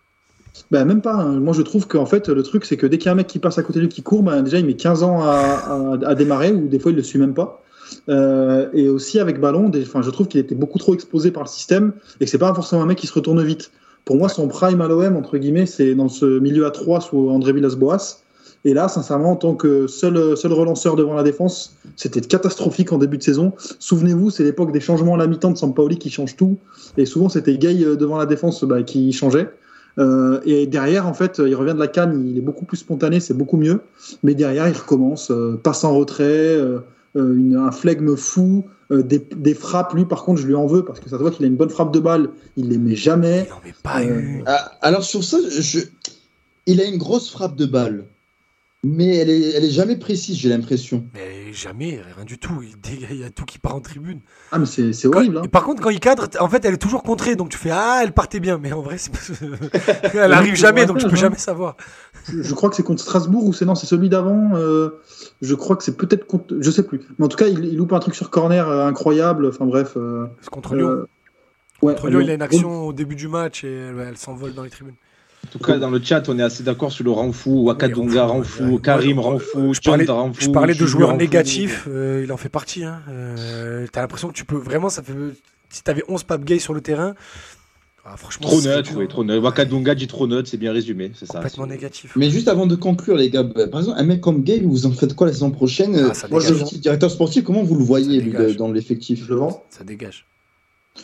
Bah, 0.69 0.85
même 0.85 1.01
pas. 1.01 1.15
hein. 1.15 1.39
Moi, 1.39 1.53
je 1.53 1.61
trouve 1.63 1.87
qu'en 1.87 2.05
fait, 2.05 2.29
le 2.29 2.43
truc, 2.43 2.65
c'est 2.65 2.77
que 2.77 2.85
dès 2.85 2.97
qu'il 2.99 3.07
y 3.07 3.09
a 3.09 3.13
un 3.13 3.15
mec 3.15 3.27
qui 3.27 3.39
passe 3.39 3.57
à 3.57 3.63
côté 3.63 3.79
de 3.79 3.85
lui 3.85 3.89
qui 3.89 4.03
court, 4.03 4.21
bah, 4.21 4.41
déjà, 4.41 4.59
il 4.59 4.65
met 4.65 4.75
15 4.75 5.01
ans 5.01 5.21
à, 5.21 5.31
à- 5.31 5.97
à 6.09 6.15
démarrer, 6.15 6.51
ou 6.51 6.67
des 6.67 6.77
fois, 6.79 6.91
il 6.91 6.95
le 6.97 7.03
suit 7.03 7.17
même 7.19 7.33
pas. 7.33 7.61
Euh, 8.09 8.69
et 8.73 8.89
aussi, 8.89 9.19
avec 9.19 9.39
ballon, 9.39 9.69
des, 9.69 9.83
je 9.83 10.09
trouve 10.09 10.27
qu'il 10.27 10.39
était 10.39 10.55
beaucoup 10.55 10.77
trop 10.79 10.93
exposé 10.93 11.31
par 11.31 11.43
le 11.43 11.49
système 11.49 11.93
et 12.19 12.25
que 12.25 12.31
c'est 12.31 12.37
pas 12.37 12.53
forcément 12.53 12.83
un 12.83 12.85
mec 12.85 12.97
qui 12.97 13.07
se 13.07 13.13
retourne 13.13 13.43
vite. 13.43 13.71
Pour 14.05 14.17
moi, 14.17 14.29
son 14.29 14.47
prime 14.47 14.81
à 14.81 14.87
l'OM, 14.87 15.15
entre 15.15 15.37
guillemets, 15.37 15.65
c'est 15.65 15.95
dans 15.95 16.09
ce 16.09 16.39
milieu 16.39 16.65
à 16.65 16.71
3 16.71 17.01
sous 17.01 17.29
André 17.29 17.53
Villas-Boas. 17.53 18.19
Et 18.65 18.73
là, 18.73 18.87
sincèrement, 18.87 19.31
en 19.31 19.35
tant 19.35 19.55
que 19.55 19.87
seul, 19.87 20.37
seul 20.37 20.53
relanceur 20.53 20.95
devant 20.95 21.13
la 21.13 21.23
défense, 21.23 21.75
c'était 21.97 22.21
catastrophique 22.21 22.93
en 22.93 22.97
début 22.97 23.17
de 23.17 23.23
saison. 23.23 23.51
Souvenez-vous, 23.79 24.29
c'est 24.29 24.43
l'époque 24.43 24.71
des 24.71 24.79
changements 24.79 25.15
à 25.15 25.17
la 25.17 25.27
mi-temps 25.27 25.51
de 25.51 25.57
Sampaoli 25.57 25.97
qui 25.97 26.09
change 26.09 26.35
tout. 26.37 26.57
Et 26.97 27.05
souvent, 27.05 27.27
c'était 27.27 27.57
Gay 27.57 27.83
euh, 27.83 27.95
devant 27.97 28.17
la 28.17 28.25
défense 28.25 28.63
bah, 28.63 28.81
qui 28.83 29.11
changeait. 29.11 29.49
Euh, 29.99 30.39
et 30.45 30.65
derrière, 30.65 31.07
en 31.07 31.13
fait, 31.13 31.41
il 31.45 31.53
revient 31.55 31.73
de 31.73 31.79
la 31.79 31.87
canne, 31.89 32.25
il 32.27 32.37
est 32.37 32.41
beaucoup 32.41 32.65
plus 32.65 32.77
spontané, 32.77 33.19
c'est 33.19 33.33
beaucoup 33.35 33.57
mieux. 33.57 33.81
Mais 34.23 34.33
derrière, 34.33 34.67
il 34.67 34.75
recommence, 34.75 35.29
euh, 35.29 35.59
passe 35.61 35.83
en 35.83 35.95
retrait, 35.97 36.23
euh, 36.25 36.79
une- 37.15 37.57
un 37.57 37.71
flegme 37.71 38.15
fou, 38.15 38.63
euh, 38.91 39.03
des, 39.03 39.19
des 39.35 39.53
frappes. 39.53 39.93
Lui, 39.93 40.05
par 40.05 40.23
contre, 40.23 40.39
je 40.41 40.47
lui 40.47 40.55
en 40.55 40.65
veux 40.67 40.83
parce 40.85 40.99
que 41.01 41.09
ça 41.09 41.17
se 41.17 41.21
voit 41.21 41.31
qu'il 41.31 41.43
a 41.45 41.47
une 41.47 41.57
bonne 41.57 41.69
frappe 41.69 41.93
de 41.93 41.99
balle, 41.99 42.29
il 42.57 42.69
les 42.69 42.77
met 42.77 42.95
jamais. 42.95 43.45
Il 43.45 43.49
n'en 43.51 43.61
met 43.63 43.75
pas 43.83 44.01
Euh, 44.01 44.19
eu. 44.19 44.43
Ah, 44.47 44.71
alors, 44.81 45.03
sur 45.03 45.23
ça, 45.23 45.37
je... 45.49 45.79
il 46.65 46.79
a 46.81 46.85
une 46.85 46.97
grosse 46.97 47.29
frappe 47.29 47.55
de 47.55 47.65
balle. 47.65 48.05
Mais 48.85 49.15
elle 49.15 49.29
est, 49.29 49.51
elle 49.51 49.63
est 49.63 49.69
jamais 49.69 49.95
précise, 49.95 50.35
j'ai 50.37 50.49
l'impression. 50.49 51.05
Mais 51.13 51.53
jamais, 51.53 52.01
rien 52.15 52.25
du 52.25 52.37
tout. 52.37 52.61
Il, 52.61 53.17
y 53.17 53.23
a 53.23 53.29
tout 53.29 53.45
qui 53.45 53.57
part 53.57 53.75
en 53.75 53.79
tribune. 53.79 54.19
Ah, 54.51 54.59
mais 54.59 54.65
c'est 54.65 54.91
c'est 54.91 55.07
Quand- 55.09 55.19
horrible. 55.19 55.37
Hein. 55.37 55.47
par 55.49 55.63
contre, 55.63 55.81
quand 55.81 55.89
il 55.89 56.01
cadre, 56.01 56.27
en 56.41 56.49
fait, 56.49 56.65
elle 56.65 56.73
est 56.73 56.77
toujours 56.77 57.01
contrée. 57.01 57.37
Donc 57.37 57.47
tu 57.49 57.57
fais 57.57 57.69
Ah, 57.71 58.01
elle 58.03 58.11
partait 58.11 58.41
bien. 58.41 58.57
Mais 58.57 58.73
en 58.73 58.81
vrai, 58.81 58.97
c'est 58.97 59.11
pas- 59.11 60.09
elle 60.13 60.33
arrive 60.33 60.55
jamais, 60.55 60.85
donc 60.85 60.97
tu 60.97 61.07
peux 61.07 61.15
jamais 61.15 61.37
savoir. 61.37 61.77
Je, 62.27 62.41
je 62.41 62.53
crois 62.53 62.69
que 62.69 62.75
c'est 62.75 62.83
contre 62.83 63.01
Strasbourg 63.01 63.45
ou 63.45 63.53
c'est 63.53 63.63
non, 63.63 63.75
c'est 63.75 63.87
celui 63.87 64.09
d'avant. 64.09 64.51
euh, 64.55 64.99
je 65.41 65.55
crois 65.55 65.77
que 65.77 65.83
c'est 65.83 65.95
peut-être 65.95 66.27
contre. 66.27 66.57
Je 66.59 66.69
sais 66.69 66.83
plus. 66.83 66.99
Mais 67.17 67.25
en 67.25 67.29
tout 67.29 67.37
cas, 67.37 67.47
il, 67.47 67.63
il 67.63 67.77
loupe 67.77 67.93
un 67.93 67.99
truc 67.99 68.15
sur 68.15 68.29
corner 68.31 68.67
euh, 68.67 68.85
incroyable. 68.85 69.47
Enfin 69.47 69.65
bref. 69.65 69.93
euh, 69.95 70.25
C'est 70.41 70.49
contre 70.49 70.75
Lyon. 70.75 71.05
ouais, 71.81 71.93
contre 71.93 72.09
Lyon, 72.09 72.19
il 72.19 72.29
a 72.31 72.33
une 72.33 72.41
action 72.41 72.85
au 72.87 72.91
début 72.91 73.15
du 73.15 73.29
match 73.29 73.63
et 73.63 73.73
elle, 73.73 73.99
elle 74.09 74.17
s'envole 74.17 74.53
dans 74.53 74.63
les 74.63 74.69
tribunes. 74.69 74.95
En 75.45 75.49
tout 75.51 75.59
cas, 75.59 75.77
dans 75.77 75.89
le 75.89 76.01
chat, 76.01 76.27
on 76.29 76.39
est 76.39 76.43
assez 76.43 76.63
d'accord 76.63 76.91
sur 76.91 77.03
le 77.03 77.11
Renfou, 77.11 77.63
Wakadunga, 77.65 78.25
Oui, 78.25 78.31
Renfou, 78.31 78.63
Renfou, 78.63 78.75
ouais. 78.75 78.81
Karim, 78.81 79.17
Ouais, 79.19 79.23
Renfou, 79.23 79.73
je 79.73 79.81
parlais-. 79.81 80.05
Je 80.39 80.49
parlais 80.49 80.73
de 80.73 80.85
joueurs 80.85 81.15
négatifs, 81.15 81.87
euh, 81.87 82.21
il 82.23 82.31
en 82.31 82.37
fait 82.37 82.49
partie. 82.49 82.83
Hein. 82.83 83.01
Euh, 83.09 83.85
T'as 83.91 84.01
l'impression 84.01 84.29
que 84.29 84.33
tu 84.33 84.45
peux 84.45 84.57
vraiment, 84.57 84.89
ça 84.89 85.03
fait. 85.03 85.13
Si 85.69 85.83
t'avais 85.83 86.03
11 86.07 86.23
Pape 86.23 86.43
Gay 86.43 86.59
sur 86.59 86.73
le 86.73 86.81
terrain, 86.81 87.15
ah, 88.05 88.17
franchement, 88.17 88.47
Trop 88.47 88.59
c'est 88.59 88.67
neutre, 88.75 88.91
oui, 88.97 89.07
trop 89.07 89.23
neutre. 89.23 89.41
Wakadunga 89.43 89.95
dit 89.95 90.07
trop 90.07 90.27
neutre, 90.27 90.49
c'est 90.49 90.57
bien 90.57 90.73
résumé, 90.73 91.11
c'est 91.15 91.25
ça. 91.25 91.35
Complètement 91.35 91.67
négatif. 91.67 92.13
Mais 92.17 92.29
juste 92.29 92.49
avant 92.49 92.67
de 92.67 92.75
conclure, 92.75 93.15
les 93.15 93.29
gars, 93.29 93.43
bah, 93.43 93.67
par 93.67 93.79
exemple, 93.79 93.97
un 93.99 94.03
mec 94.03 94.19
comme 94.21 94.43
Gay, 94.43 94.61
vous 94.63 94.85
en 94.85 94.91
faites 94.91 95.15
quoi 95.15 95.27
la 95.27 95.33
saison 95.33 95.51
prochaine? 95.51 95.95
Ah, 96.11 96.27
Moi, 96.29 96.41
je 96.41 96.53
suis 96.65 96.79
directeur 96.79 97.09
sportif, 97.09 97.43
comment 97.43 97.63
vous 97.63 97.75
le 97.75 97.83
voyez, 97.83 98.19
lui, 98.21 98.55
dans 98.55 98.71
l'effectif? 98.71 99.23
Je 99.23 99.29
le 99.29 99.35
vends. 99.35 99.63
Ça 99.69 99.83
dégage. 99.83 100.25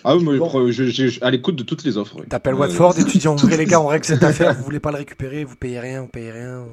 Ah 0.04 0.16
oui, 0.16 0.24
moi, 0.24 0.38
Bon. 0.38 0.72
je, 0.72 0.84
je- 0.86 1.08
je- 1.08 1.24
à 1.24 1.32
l'écoute 1.32 1.56
de 1.56 1.64
toutes 1.64 1.84
les 1.84 1.98
offres. 1.98 2.16
oui. 2.20 2.28
T'appelles 2.30 2.54
Euh, 2.54 2.58
Watford 2.60 3.00
et 3.00 3.04
tu 3.04 3.18
dis 3.18 3.28
en 3.28 3.36
vrai, 3.36 3.58
les 3.58 3.66
gars, 3.66 3.82
on 3.82 3.88
règle 3.88 4.06
cette 4.06 4.24
affaire, 4.24 4.54
vous 4.54 4.64
voulez 4.64 4.80
pas 4.80 4.92
le 4.92 4.98
récupérer, 4.98 5.44
vous 5.44 5.56
payez 5.56 5.80
rien, 5.80 6.04
on 6.04 6.08
paye 6.08 6.32
rien. 6.32 6.66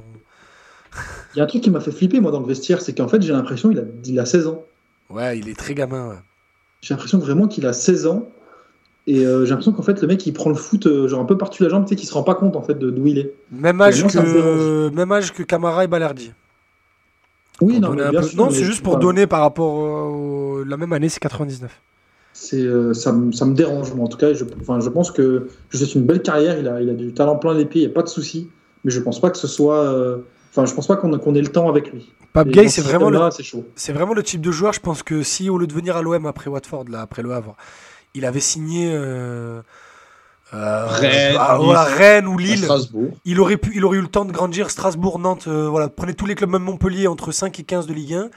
Il 1.35 1.39
y 1.39 1.41
a 1.41 1.45
un 1.45 1.47
truc 1.47 1.63
qui 1.63 1.71
m'a 1.71 1.81
fait 1.81 1.93
flipper 1.93 2.21
moi 2.21 2.31
dans 2.31 2.41
le 2.41 2.47
vestiaire, 2.47 2.81
c'est 2.81 2.95
qu'en 2.95 3.09
fait 3.09 3.21
j'ai 3.23 3.33
l'impression 3.33 3.69
qu'il 3.71 3.79
a, 3.79 3.83
il 4.05 4.19
a 4.21 4.25
16 4.27 4.47
ans. 4.47 4.65
Ouais, 5.11 5.39
il 5.39 5.49
est 5.49 5.59
très 5.59 5.75
gamin. 5.75 6.09
ouais. 6.09 6.15
J'ai 6.83 6.95
l'impression 6.95 7.19
vraiment 7.19 7.49
qu'il 7.49 7.67
a 7.67 7.73
16 7.73 8.07
ans. 8.07 8.29
Et 9.09 9.25
euh, 9.25 9.45
j'ai 9.45 9.51
l'impression 9.51 9.73
qu'en 9.73 9.83
fait 9.83 10.01
le 10.03 10.09
mec 10.09 10.25
il 10.27 10.33
prend 10.33 10.51
le 10.51 10.57
foot 10.57 10.87
euh, 10.87 11.07
genre 11.09 11.21
un 11.21 11.25
peu 11.27 11.37
par-dessus 11.39 11.63
la 11.63 11.69
jambe, 11.69 11.85
tu 11.85 11.91
sais, 11.91 11.97
qu'il 11.97 12.09
se 12.09 12.15
rend 12.15 12.23
pas 12.25 12.35
compte 12.35 12.57
en 12.57 12.63
fait 12.63 12.75
de 12.79 12.91
d'où 12.91 13.07
il 13.07 13.19
est. 13.19 13.33
Même 13.53 13.81
âge, 13.81 14.05
que... 14.07 14.89
Même 14.91 15.13
âge 15.13 15.33
que 15.33 15.43
Camara 15.43 15.85
et 15.85 15.87
Balerdi. 15.87 16.33
Oui, 17.61 17.81
Pour 17.81 17.91
non, 17.91 17.97
mais 18.05 18.11
bien 18.11 18.21
peu- 18.21 18.27
sûr, 18.27 18.37
non 18.39 18.47
mais 18.51 18.53
c'est 18.55 18.65
juste 18.65 18.83
pour 18.83 18.99
donner 18.99 19.27
par 19.27 19.41
rapport 19.41 19.75
au... 19.75 20.65
La 20.65 20.77
même 20.77 20.93
année, 20.93 21.09
c'est 21.09 21.21
99. 21.21 21.71
C'est, 22.39 22.61
euh, 22.61 22.93
ça, 22.93 23.13
me- 23.13 23.33
ça 23.33 23.47
me 23.47 23.55
dérange, 23.55 23.95
moi 23.95 24.05
en 24.05 24.09
tout 24.09 24.19
cas. 24.19 24.35
Je, 24.35 24.45
enfin, 24.61 24.79
je 24.81 24.91
pense 24.91 25.11
que 25.11 25.49
je 25.71 25.79
sais 25.85 25.99
une 25.99 26.05
belle 26.05 26.21
carrière, 26.21 26.59
il 26.59 26.69
a, 26.69 26.83
il 26.83 26.91
a 26.91 26.93
du 26.93 27.15
talent 27.15 27.37
plein 27.37 27.55
les 27.55 27.65
pieds, 27.65 27.81
il 27.83 27.87
n'y 27.87 27.91
a 27.91 27.95
pas 27.95 28.03
de 28.03 28.09
souci. 28.09 28.51
Mais 28.85 28.91
je 28.91 29.01
pense 29.01 29.21
pas 29.21 29.31
que 29.31 29.39
ce 29.39 29.47
soit. 29.49 29.79
euh, 29.85 30.19
Enfin, 30.51 30.65
je 30.67 30.75
pense 30.75 30.87
pas 30.87 30.97
qu'on 30.97 31.19
qu'on 31.19 31.35
ait 31.35 31.41
le 31.43 31.49
temps 31.49 31.69
avec 31.69 31.93
lui. 31.93 32.13
Pape 32.33 32.49
Gay, 32.49 32.69
c'est 32.69 32.81
ce 32.83 32.87
vraiment 32.89 33.11
le 33.11 33.31
c'est 33.31 33.43
chaud. 33.43 33.65
C'est 33.75 33.93
vraiment 33.93 34.15
le 34.15 34.23
type 34.23 34.41
de 34.41 34.51
joueur, 34.51 34.73
je 34.73 34.81
pense 34.81 35.03
que 35.03 35.23
si 35.23 35.51
au 35.51 35.59
lieu 35.59 35.67
de 35.67 35.73
venir 35.75 35.97
à 35.97 36.03
l'OM 36.03 36.25
après 36.27 36.49
Watford, 36.51 36.85
là, 36.91 37.01
après 37.03 37.23
le 37.23 37.33
Havre, 37.33 37.57
il 38.15 38.25
avait 38.25 38.41
signé 38.41 38.91
euh, 38.93 39.61
euh, 40.55 40.87
Rennes, 40.87 41.37
ah, 41.39 41.59
voilà, 41.59 41.85
Rennes 41.85 42.27
ou 42.27 42.39
à 42.39 42.43
Lille, 42.43 42.59
Strasbourg 42.59 43.11
il 43.25 43.41
aurait, 43.41 43.57
pu, 43.57 43.73
il 43.75 43.85
aurait 43.85 43.99
eu 43.99 44.03
le 44.03 44.07
temps 44.09 44.25
de 44.25 44.33
grandir. 44.33 44.71
Strasbourg, 44.71 45.19
Nantes, 45.19 45.47
euh, 45.49 45.69
voilà, 45.69 45.89
prenez 45.89 46.15
tous 46.15 46.27
les 46.27 46.35
clubs, 46.35 46.51
même 46.51 46.63
Montpellier, 46.63 47.07
entre 47.09 47.33
5 47.33 47.59
et 47.61 47.65
15 47.65 47.87
de 47.87 47.93
Ligue 47.93 48.15
1. 48.15 48.31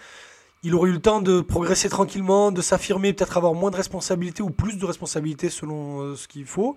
Il 0.64 0.76
aurait 0.76 0.90
eu 0.90 0.94
le 0.94 1.00
temps 1.00 1.22
de 1.22 1.40
progresser 1.40 1.88
tranquillement, 1.88 2.52
de 2.52 2.62
s'affirmer, 2.62 3.14
peut-être 3.14 3.38
avoir 3.38 3.54
moins 3.54 3.72
de 3.72 3.78
responsabilités 3.78 4.44
ou 4.44 4.50
plus 4.50 4.78
de 4.78 4.86
responsabilités 4.86 5.50
selon 5.50 6.02
euh, 6.02 6.16
ce 6.16 6.28
qu'il 6.28 6.46
faut. 6.46 6.76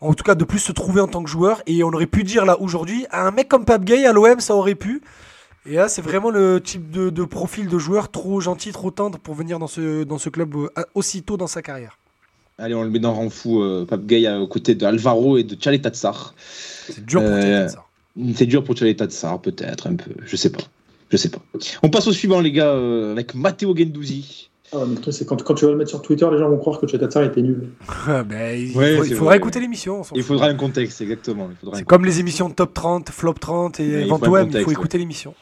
En 0.00 0.14
tout 0.14 0.22
cas, 0.22 0.36
de 0.36 0.44
plus 0.44 0.60
se 0.60 0.70
trouver 0.70 1.00
en 1.00 1.08
tant 1.08 1.24
que 1.24 1.28
joueur. 1.30 1.60
Et 1.66 1.82
on 1.82 1.88
aurait 1.88 2.06
pu 2.06 2.22
dire 2.22 2.44
là 2.44 2.60
aujourd'hui, 2.60 3.06
à 3.10 3.26
un 3.26 3.32
mec 3.32 3.48
comme 3.48 3.64
Pape 3.64 3.84
Gay 3.84 4.06
à 4.06 4.12
l'OM, 4.12 4.38
ça 4.38 4.54
aurait 4.54 4.76
pu. 4.76 5.02
Et 5.66 5.74
là, 5.74 5.88
c'est 5.88 6.00
vraiment 6.02 6.30
le 6.30 6.60
type 6.62 6.90
de, 6.90 7.10
de 7.10 7.24
profil 7.24 7.66
de 7.68 7.78
joueur 7.78 8.10
trop 8.10 8.40
gentil, 8.40 8.70
trop 8.70 8.92
tendre 8.92 9.18
pour 9.18 9.34
venir 9.34 9.58
dans 9.58 9.66
ce, 9.66 10.04
dans 10.04 10.18
ce 10.18 10.28
club 10.28 10.54
euh, 10.54 10.68
aussitôt 10.94 11.36
dans 11.36 11.48
sa 11.48 11.60
carrière. 11.60 11.98
Allez, 12.56 12.74
on 12.74 12.82
le 12.82 12.90
met 12.90 13.00
dans 13.00 13.14
Renfou, 13.14 13.62
euh, 13.62 13.84
Pape 13.84 14.06
Gay, 14.06 14.26
euh, 14.26 14.38
aux 14.38 14.46
côtés 14.48 14.74
de 14.76 14.86
Alvaro 14.86 15.36
et 15.38 15.42
de 15.44 15.56
Tchaleta 15.56 15.90
Tsar. 15.90 16.34
C'est 16.88 17.04
dur 17.04 17.20
pour 17.20 17.30
Euh, 17.30 17.40
Tchaleta, 17.42 17.68
ça. 17.68 17.84
C'est 18.34 18.46
dur 18.46 18.64
pour 18.64 18.76
Tchaleta 18.76 19.06
Tsar, 19.06 19.40
peut-être, 19.40 19.88
un 19.88 19.96
peu. 19.96 20.12
Je 20.24 20.36
sais 20.36 20.50
pas. 20.50 20.62
Je 21.10 21.16
sais 21.16 21.30
pas. 21.30 21.38
On 21.82 21.88
passe 21.90 22.06
au 22.06 22.12
suivant, 22.12 22.40
les 22.40 22.52
gars, 22.52 22.68
euh, 22.72 23.12
avec 23.12 23.34
Matteo 23.34 23.74
Gendouzi. 23.76 24.50
Ah, 24.72 24.80
mais 24.86 24.96
le 24.96 25.00
truc, 25.00 25.14
c'est 25.14 25.24
quand, 25.24 25.42
quand 25.42 25.54
tu 25.54 25.64
vas 25.64 25.70
le 25.70 25.78
mettre 25.78 25.88
sur 25.88 26.02
Twitter, 26.02 26.26
les 26.30 26.38
gens 26.38 26.50
vont 26.50 26.58
croire 26.58 26.78
que 26.78 26.86
Chetatsar 26.86 27.22
était 27.24 27.40
nul. 27.40 27.70
Ben, 28.26 28.58
il, 28.58 28.76
Ouais, 28.76 28.96
faut- 28.98 29.04
il 29.04 29.10
faudra 29.14 29.24
vrai. 29.30 29.36
écouter 29.38 29.60
l'émission. 29.60 30.02
Il 30.14 30.22
faudra 30.22 30.46
un 30.48 30.54
contexte, 30.54 31.00
exactement. 31.00 31.48
Il 31.62 31.70
C'est 31.74 31.84
comme 31.86 32.04
les 32.04 32.20
émissions 32.20 32.50
de 32.50 32.54
top 32.54 32.74
30, 32.74 33.08
flop 33.08 33.32
30 33.34 33.78
Ouais, 33.78 33.84
et 33.86 34.00
il 34.02 34.08
Vente 34.08 34.20
il 34.24 34.28
contexte, 34.28 34.58
faut 34.60 34.66
ouais. 34.68 34.72
écouter 34.74 34.98
l'émission. 34.98 35.34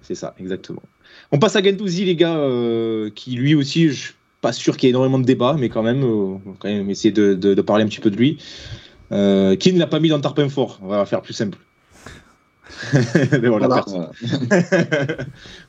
C'est 0.00 0.14
ça, 0.14 0.34
exactement. 0.38 0.82
On 1.30 1.38
passe 1.38 1.56
à 1.56 1.62
Gendouzi, 1.62 2.06
les 2.06 2.16
gars, 2.16 2.36
euh, 2.38 3.10
qui 3.14 3.32
lui 3.32 3.54
aussi, 3.54 3.88
je 3.90 3.92
suis 4.06 4.14
pas 4.40 4.52
sûr 4.52 4.78
qu'il 4.78 4.86
y 4.86 4.88
ait 4.88 4.90
énormément 4.94 5.18
de 5.18 5.24
débats, 5.24 5.56
mais 5.58 5.68
quand 5.68 5.82
même, 5.82 6.02
euh, 6.02 6.06
on 6.06 6.32
va 6.46 6.52
quand 6.58 6.68
même 6.68 6.88
essayer 6.88 7.12
de, 7.12 7.34
de- 7.34 7.52
de 7.52 7.62
parler 7.62 7.84
un 7.84 7.88
petit 7.88 8.00
peu 8.00 8.10
de 8.10 8.16
lui. 8.16 8.38
Euh, 9.12 9.56
qui 9.56 9.74
ne 9.74 9.78
l'a 9.78 9.86
pas 9.86 10.00
mis 10.00 10.08
dans 10.08 10.18
Tarpin 10.20 10.48
fort 10.48 10.78
On 10.82 10.88
va 10.88 11.04
faire 11.04 11.20
plus 11.20 11.34
simple. 11.34 11.58
Mais 13.40 13.48
voilà, 13.48 13.66
Voilà. 13.68 13.74
personne. 13.76 14.06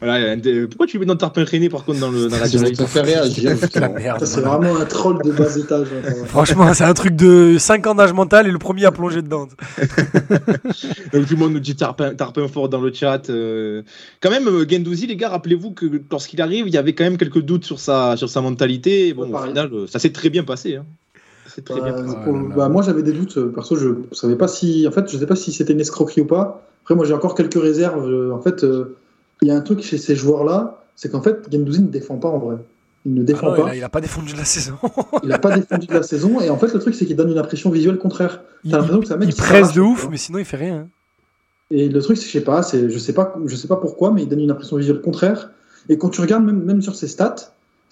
Voilà, 0.01 0.31
un 0.31 0.37
des- 0.37 0.67
Pourquoi 0.67 0.87
tu 0.87 0.99
mets 0.99 1.05
dans 1.05 1.15
Tarpin 1.15 1.43
René 1.49 1.69
par 1.69 1.83
contre 1.85 1.99
dans, 1.99 2.11
le, 2.11 2.27
dans 2.27 2.37
la 2.37 2.45
Je 2.45 2.57
direct 2.57 2.77
te 2.77 2.85
fais 2.85 3.01
réagir. 3.01 3.55
C'est 3.59 4.41
vraiment 4.41 4.75
un 4.77 4.85
troll 4.85 5.21
de 5.23 5.31
bas 5.31 5.55
étage. 5.55 5.87
hein. 5.93 6.11
Franchement, 6.27 6.73
c'est 6.73 6.83
un 6.83 6.93
truc 6.93 7.15
de 7.15 7.57
5 7.59 7.87
ans 7.87 7.95
d'âge 7.95 8.13
mental 8.13 8.47
et 8.47 8.51
le 8.51 8.59
premier 8.59 8.85
à 8.85 8.91
plonger 8.91 9.21
dedans. 9.21 9.47
Donc 11.13 11.25
tout 11.27 11.33
le 11.33 11.37
monde 11.37 11.53
nous 11.53 11.59
dit 11.59 11.75
Tarpin, 11.75 12.13
Tarpin 12.15 12.47
fort 12.47 12.69
dans 12.69 12.81
le 12.81 12.91
chat. 12.93 13.29
euh. 13.29 13.83
Quand 14.21 14.29
même, 14.29 14.47
euh, 14.47 14.65
Gendouzi, 14.69 15.07
les 15.07 15.15
gars, 15.15 15.29
rappelez-vous 15.29 15.71
que 15.71 15.85
lorsqu'il 16.11 16.41
arrive, 16.41 16.67
il 16.67 16.73
y 16.73 16.77
avait 16.77 16.93
quand 16.93 17.03
même 17.03 17.17
quelques 17.17 17.41
doutes 17.41 17.65
sur 17.65 17.79
sa, 17.79 18.17
sur 18.17 18.29
sa 18.29 18.41
mentalité. 18.41 19.09
Et 19.09 19.13
Bon, 19.13 19.23
Ouais, 19.29 19.39
au 19.39 19.45
final, 19.47 19.69
euh, 19.73 19.87
ça 19.87 19.99
s'est 19.99 20.11
très 20.11 20.29
bien 20.29 20.43
passé. 20.43 20.75
Hein. 20.77 20.85
Ça 21.67 21.79
bien 21.81 21.93
pour- 22.23 22.33
bah, 22.55 22.69
moi 22.69 22.81
j'avais 22.81 23.03
des 23.03 23.11
doutes 23.13 23.37
euh, 23.37 23.51
perso 23.53 23.75
je 23.75 23.89
savais 24.11 24.35
pas 24.35 24.47
si 24.47 24.87
en 24.87 24.91
fait 24.91 25.09
je 25.09 25.17
sais 25.17 25.25
pas 25.27 25.35
si 25.35 25.51
c'était 25.51 25.73
une 25.73 25.81
escroquerie 25.81 26.21
ou 26.21 26.25
pas. 26.25 26.65
Après 26.83 26.95
moi 26.95 27.05
j'ai 27.05 27.13
encore 27.13 27.35
quelques 27.35 27.61
réserves 27.61 28.09
Euh, 28.09 28.31
en 28.31 28.41
fait 28.41 28.63
euh, 28.63 28.95
il 29.41 29.47
y 29.47 29.51
a 29.51 29.55
un 29.55 29.61
truc 29.61 29.81
chez 29.81 29.97
ces 29.97 30.15
joueurs 30.15 30.43
là 30.43 30.83
c'est 30.95 31.09
qu'en 31.11 31.21
fait 31.21 31.47
Gendouzi 31.51 31.81
ne 31.81 31.87
défend 31.87 32.17
pas 32.17 32.29
en 32.29 32.39
vrai. 32.39 32.55
Il 33.05 33.13
ne 33.15 33.21
Ah 33.21 33.25
défend 33.25 33.51
non, 33.55 33.63
pas. 33.65 33.75
il 33.75 33.83
a 33.83 33.89
pas 33.89 33.99
défendu 34.01 34.33
la 34.35 34.45
saison. 34.45 34.75
il 35.23 35.31
a 35.31 35.37
pas 35.39 35.51
défendu 35.57 35.87
de 35.87 35.93
la 35.93 36.03
saison 36.03 36.39
et 36.41 36.49
en 36.49 36.57
fait 36.57 36.73
le 36.73 36.79
truc 36.79 36.95
c'est 36.95 37.05
qu'il 37.05 37.15
donne 37.15 37.29
une 37.31 37.37
impression 37.37 37.69
visuelle 37.69 37.97
contraire. 37.97 38.41
Il, 38.63 38.71
T'as 38.71 38.77
l'impression 38.77 39.01
que 39.01 39.07
c'est 39.07 39.13
un 39.13 39.17
mec 39.17 39.29
il 39.29 39.35
qui 39.35 39.41
presse 39.41 39.73
de 39.73 39.81
ouf, 39.81 40.07
mais 40.09 40.17
sinon 40.17 40.39
il 40.39 40.45
fait 40.45 40.57
rien. 40.57 40.75
hein. 40.75 40.87
et 41.71 41.89
le 41.89 42.01
truc 42.01 42.17
c'est 42.17 42.25
je 42.27 42.31
sais 42.31 42.41
pas 42.43 42.63
c'est 42.63 42.89
je 42.89 42.97
sais 42.97 43.13
pas 43.13 43.35
je 43.45 43.55
sais 43.55 43.67
pas 43.67 43.75
pourquoi 43.77 44.11
mais 44.11 44.23
il 44.23 44.29
donne 44.29 44.39
une 44.41 44.51
impression 44.51 44.77
visuelle 44.77 45.01
contraire. 45.01 45.51
Et 45.89 45.97
quand 45.97 46.09
tu 46.09 46.21
regardes 46.21 46.45
même 46.45 46.63
même 46.63 46.81
sur 46.81 46.95
ses 46.95 47.07
stats 47.07 47.35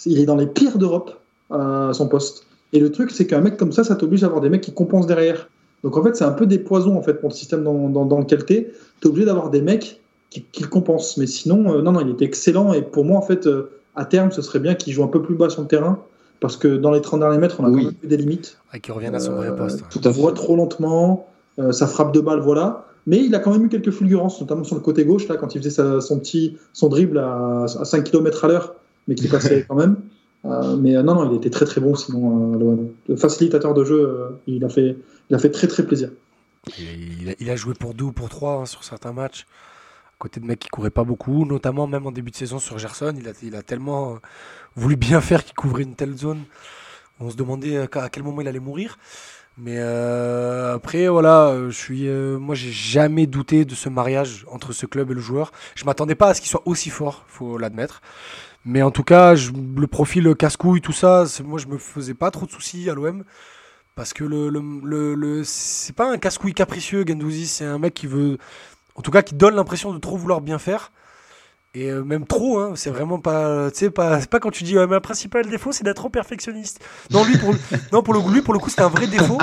il 0.06 0.18
est 0.20 0.26
dans 0.26 0.36
les 0.38 0.48
pires 0.48 0.78
d'Europe 0.78 1.20
à 1.52 1.92
son 1.94 2.08
poste 2.08 2.46
et 2.74 2.80
le 2.80 2.92
truc 2.92 3.12
c'est 3.12 3.28
qu'un 3.28 3.42
mec 3.42 3.58
comme 3.58 3.72
ça 3.72 3.84
ça 3.84 3.96
t'oblige 3.96 4.24
à 4.24 4.28
avoir 4.28 4.42
des 4.42 4.50
mecs 4.50 4.62
qui 4.62 4.74
compensent 4.74 5.08
derrière 5.08 5.50
donc 5.84 5.98
en 5.98 6.04
fait 6.04 6.16
c'est 6.16 6.24
un 6.24 6.32
peu 6.32 6.46
des 6.46 6.60
poisons 6.60 6.98
en 6.98 7.02
fait 7.02 7.16
pour 7.16 7.30
le 7.30 7.34
système 7.36 7.64
dans, 7.64 7.90
dans, 7.90 8.06
dans 8.06 8.20
lequel 8.20 8.46
t'es 8.46 8.72
t'es 9.00 9.08
obligé 9.08 9.26
d'avoir 9.26 9.50
des 9.50 9.62
mecs 9.62 10.02
qui, 10.30 10.44
qui 10.52 10.64
le 10.64 10.70
compensent 10.70 11.18
mais 11.18 11.28
sinon 11.28 11.74
euh, 11.76 11.82
non 11.82 11.92
non 11.92 12.02
il 12.02 12.10
était 12.10 12.26
excellent 12.26 12.74
et 12.74 12.82
pour 12.82 13.04
moi 13.06 13.18
en 13.18 13.22
fait 13.24 13.48
euh, 13.48 13.72
à 13.96 14.06
terme 14.06 14.32
ce 14.32 14.42
serait 14.42 14.60
bien 14.60 14.76
qu'il 14.76 14.94
joue 14.94 15.04
un 15.04 15.08
peu 15.08 15.22
plus 15.22 15.36
bas 15.36 15.50
sur 15.50 15.62
le 15.62 15.68
terrain 15.68 16.00
parce 16.40 16.58
que 16.58 16.78
dans 16.78 16.92
les 16.92 17.02
30 17.02 17.20
derniers 17.20 17.38
mètres 17.38 17.58
on 17.60 17.66
a 17.66 17.70
Oui. 17.70 17.82
quand 17.84 17.88
même 17.90 17.96
eu 18.04 18.08
des 18.08 18.18
limites 18.18 18.58
Et 18.74 18.80
qu'il 18.80 18.94
revienne 18.94 19.16
à 19.16 19.20
son 19.20 19.34
vrai 19.34 19.50
Euh, 19.50 19.52
poste. 19.52 19.82
ouais. 19.82 19.88
Tout 19.92 20.02
à 20.06 20.10
on 20.10 20.12
voit 20.14 20.32
fait. 20.32 20.36
trop 20.38 20.56
lentement, 20.56 21.28
euh, 21.60 21.72
ça 21.72 21.86
frappe 21.86 22.14
de 22.14 22.20
balle, 22.22 22.40
voilà. 22.40 22.86
Mais 23.06 23.18
il 23.24 23.36
a 23.36 23.40
quand 23.40 23.52
même 23.52 23.66
eu 23.66 23.70
quelques 23.70 23.92
fulgurances, 23.92 24.40
notamment 24.42 24.64
sur 24.64 24.76
le 24.76 24.82
côté 24.82 25.06
gauche, 25.06 25.28
là, 25.28 25.36
quand 25.36 25.54
il 25.54 25.60
faisait 25.60 25.70
sa- 25.70 26.02
son 26.02 26.18
petit 26.20 26.58
son 26.74 26.88
dribble 26.88 27.18
à, 27.20 27.66
à 27.66 27.86
5 27.86 28.04
km 28.04 28.46
à 28.46 28.48
l'heure, 28.48 28.76
mais 29.08 29.14
qui 29.16 29.28
passait 29.28 29.66
quand 29.70 29.76
même. 29.76 29.98
Euh, 30.46 30.76
mais 30.76 30.96
euh, 30.96 31.04
non, 31.04 31.16
non, 31.16 31.32
il 31.32 31.38
était 31.38 31.50
très 31.50 31.66
très 31.66 31.82
bon 31.82 31.96
sinon. 31.96 32.54
euh, 32.54 32.92
le, 33.08 33.16
facilitateur 33.16 33.74
de 33.74 33.84
jeu, 33.84 34.40
il, 34.48 34.64
a 34.66 34.70
fait, 34.70 34.96
très 35.52 35.68
très 35.68 35.86
plaisir. 35.86 36.12
Il, 36.78 37.50
a, 37.50 37.56
joué 37.56 37.74
pour 37.74 37.94
deux 37.94 38.06
ou 38.06 38.12
pour 38.12 38.30
trois 38.30 38.54
hein, 38.54 38.66
sur 38.66 38.84
certains 38.84 39.14
matchs. 39.14 39.46
À 40.14 40.16
côté 40.18 40.40
de 40.40 40.46
mecs 40.46 40.60
qui 40.60 40.70
couraient 40.70 40.92
pas 40.92 41.04
beaucoup, 41.04 41.46
notamment 41.46 41.88
même 41.88 42.06
en 42.06 42.12
début 42.12 42.32
de 42.32 42.36
saison 42.36 42.60
sur 42.60 42.78
Gerson. 42.78 43.14
Il 43.18 43.28
a, 43.28 43.32
il 43.42 43.56
a 43.56 43.64
tellement 43.64 44.18
voulu 44.76 44.96
bien 44.96 45.22
faire 45.22 45.44
qu'il 45.44 45.56
couvrait 45.56 45.84
une 45.84 45.96
telle 45.96 46.16
zone. 46.16 46.44
On 47.20 47.30
se 47.30 47.36
demandait 47.36 47.78
à 47.78 48.10
quel 48.10 48.24
moment 48.24 48.42
il 48.42 48.48
allait 48.48 48.60
mourir. 48.60 48.98
Mais 49.58 49.76
euh, 49.78 50.76
après, 50.76 51.08
voilà, 51.08 51.48
euh, 51.50 51.70
je 51.70 51.78
suis, 51.78 52.08
euh, 52.08 52.40
moi, 52.40 52.56
j'ai 52.56 52.72
jamais 52.72 53.28
douté 53.28 53.66
de 53.66 53.76
ce 53.76 53.90
mariage 53.90 54.46
entre 54.50 54.74
ce 54.74 54.86
club 54.86 55.12
et 55.12 55.14
le 55.14 55.20
joueur. 55.22 55.52
Je 55.76 55.86
m'attendais 55.86 56.16
pas 56.16 56.30
à 56.30 56.34
ce 56.34 56.42
qu'il 56.42 56.50
soit 56.50 56.64
aussi 56.66 56.90
fort, 56.90 57.26
faut 57.28 57.58
l'admettre. 57.58 58.02
Mais 58.66 58.82
en 58.84 58.92
tout 58.92 59.04
cas, 59.04 59.36
le 59.36 59.88
profil 59.88 60.36
casse-couille, 60.36 60.82
tout 60.82 60.94
ça, 60.94 61.26
moi, 61.46 61.60
je 61.60 61.68
me 61.68 61.78
faisais 61.78 62.14
pas 62.16 62.32
trop 62.32 62.46
de 62.48 62.52
soucis 62.52 62.90
à 62.90 62.96
l'OM. 62.96 63.24
Parce 63.96 64.14
que 64.14 64.24
le, 64.26 64.50
le- 64.50 65.44
c'est 65.46 65.96
pas 65.96 66.12
un 66.12 66.18
casse-couille 66.18 66.54
capricieux, 66.54 67.06
Gendouzi, 67.08 67.48
c'est 67.48 67.66
un 67.66 67.80
mec 67.80 67.94
qui 67.94 68.08
veut, 68.08 68.38
en 68.96 69.02
tout 69.04 69.12
cas, 69.12 69.22
qui 69.24 69.36
donne 69.36 69.56
l'impression 69.56 69.94
de 69.94 70.00
trop 70.00 70.18
vouloir 70.18 70.42
bien 70.42 70.60
faire. 70.60 70.92
Et 71.74 71.90
euh, 71.90 72.04
même 72.04 72.26
trop, 72.28 72.60
hein, 72.60 72.74
c'est 72.76 72.90
vraiment 72.90 73.20
pas, 73.20 73.72
tu 73.72 73.78
sais, 73.78 73.90
pas, 73.92 74.20
c'est 74.20 74.30
pas 74.30 74.42
quand 74.42 74.52
tu 74.52 74.66
dis, 74.66 74.78
ouais, 74.78 74.88
mais 74.88 74.98
un 74.98 75.02
principal 75.02 75.48
défaut, 75.50 75.72
c'est 75.72 75.86
d'être 75.86 75.96
trop 75.96 76.10
perfectionniste. 76.10 76.84
Non, 77.12 77.24
lui, 77.24 77.38
pour, 77.38 77.54
le- 77.54 77.60
non, 77.94 78.04
pour 78.04 78.14
le, 78.14 78.20
lui, 78.34 78.42
pour 78.42 78.54
le 78.54 78.60
coup, 78.60 78.70
c'était 78.70 78.82
un 78.82 78.90
vrai 78.90 79.08
défaut. 79.08 79.38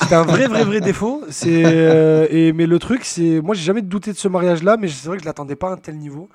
C'était 0.00 0.14
un 0.14 0.22
vrai, 0.22 0.46
vrai, 0.46 0.62
vrai 0.64 0.80
défaut. 0.80 1.22
C'est, 1.28 1.64
euh, 1.64 2.28
et, 2.30 2.52
mais 2.52 2.66
le 2.66 2.78
truc, 2.78 3.04
c'est, 3.04 3.40
moi, 3.40 3.56
j'ai 3.56 3.64
jamais 3.64 3.82
douté 3.82 4.12
de 4.12 4.16
ce 4.16 4.28
mariage-là, 4.28 4.76
mais 4.76 4.86
c'est 4.86 5.08
vrai 5.08 5.16
que 5.16 5.24
je 5.24 5.26
l'attendais 5.26 5.56
pas 5.56 5.70
à 5.70 5.72
un 5.72 5.76
tel 5.76 5.96
niveau. 5.96 6.28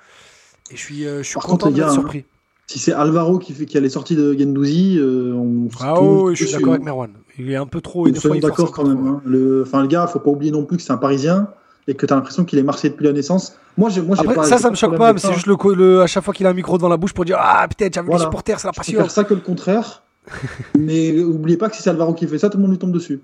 Et 0.70 0.76
je 0.76 0.80
suis, 0.80 1.06
euh, 1.06 1.18
je 1.22 1.28
suis 1.28 1.38
content 1.40 1.70
d'être 1.70 1.86
hein, 1.88 1.92
surpris. 1.94 2.26
Si 2.66 2.78
c'est 2.78 2.92
Alvaro 2.92 3.38
qui, 3.38 3.54
fait, 3.54 3.64
qui 3.64 3.78
a 3.78 3.80
les 3.80 3.90
sorties 3.90 4.16
de 4.16 4.36
Gendouzi, 4.38 4.98
euh, 4.98 5.32
on 5.32 5.68
Ah 5.80 5.94
je 6.34 6.44
suis 6.44 6.52
d'accord 6.52 6.74
avec 6.74 6.84
Merwan. 6.84 7.12
Il 7.38 7.50
est 7.50 7.56
un 7.56 7.66
peu 7.66 7.80
trop. 7.80 8.06
d'accord 8.40 8.70
quand 8.72 8.86
même. 8.86 9.06
hein. 9.06 9.22
Le, 9.24 9.62
enfin, 9.66 9.80
le 9.80 9.88
gars, 9.88 10.06
faut 10.08 10.18
pas 10.18 10.30
oublier 10.30 10.52
non 10.52 10.64
plus 10.64 10.76
que 10.76 10.82
c'est 10.82 10.92
un 10.92 10.96
Parisien 10.98 11.48
et 11.88 11.94
que 11.94 12.04
tu 12.04 12.12
as 12.12 12.16
l'impression 12.16 12.44
qu'il 12.44 12.58
est 12.58 12.62
marseillais 12.64 12.90
depuis 12.90 13.04
la 13.06 13.12
naissance. 13.12 13.56
Moi, 13.76 13.90
j'ai, 13.90 14.00
moi, 14.00 14.16
Après, 14.18 14.34
pas, 14.34 14.44
ça, 14.44 14.56
ça 14.58 14.70
me 14.70 14.74
choque 14.76 14.96
pas, 14.96 15.12
mais 15.12 15.18
c'est 15.18 15.26
ça. 15.28 15.32
juste 15.34 15.46
le, 15.46 15.56
le- 15.74 16.02
à 16.02 16.06
chaque 16.06 16.24
fois 16.24 16.32
qu'il 16.32 16.46
a 16.46 16.50
un 16.50 16.54
micro 16.54 16.78
devant 16.78 16.88
la 16.88 16.96
bouche 16.96 17.12
pour 17.12 17.24
dire 17.26 17.36
Ah, 17.38 17.66
peut-être, 17.68 17.94
j'avais 17.94 18.06
Voilà. 18.06 18.20
les 18.20 18.24
supporters, 18.26 18.58
c'est 18.58 18.66
la 18.66 18.72
Je 18.74 18.80
préfère 18.80 18.98
passion. 19.02 19.14
ça 19.14 19.24
que 19.24 19.34
le 19.34 19.40
contraire. 19.40 20.02
mais 20.78 21.18
oubliez 21.20 21.56
pas 21.56 21.68
que 21.70 21.76
si 21.76 21.82
c'est 21.82 21.90
Alvaro 21.90 22.14
qui 22.14 22.26
fait 22.26 22.38
ça, 22.38 22.48
tout 22.50 22.56
le 22.58 22.62
monde 22.62 22.72
lui 22.72 22.78
tombe 22.78 22.92
dessus. 22.92 23.20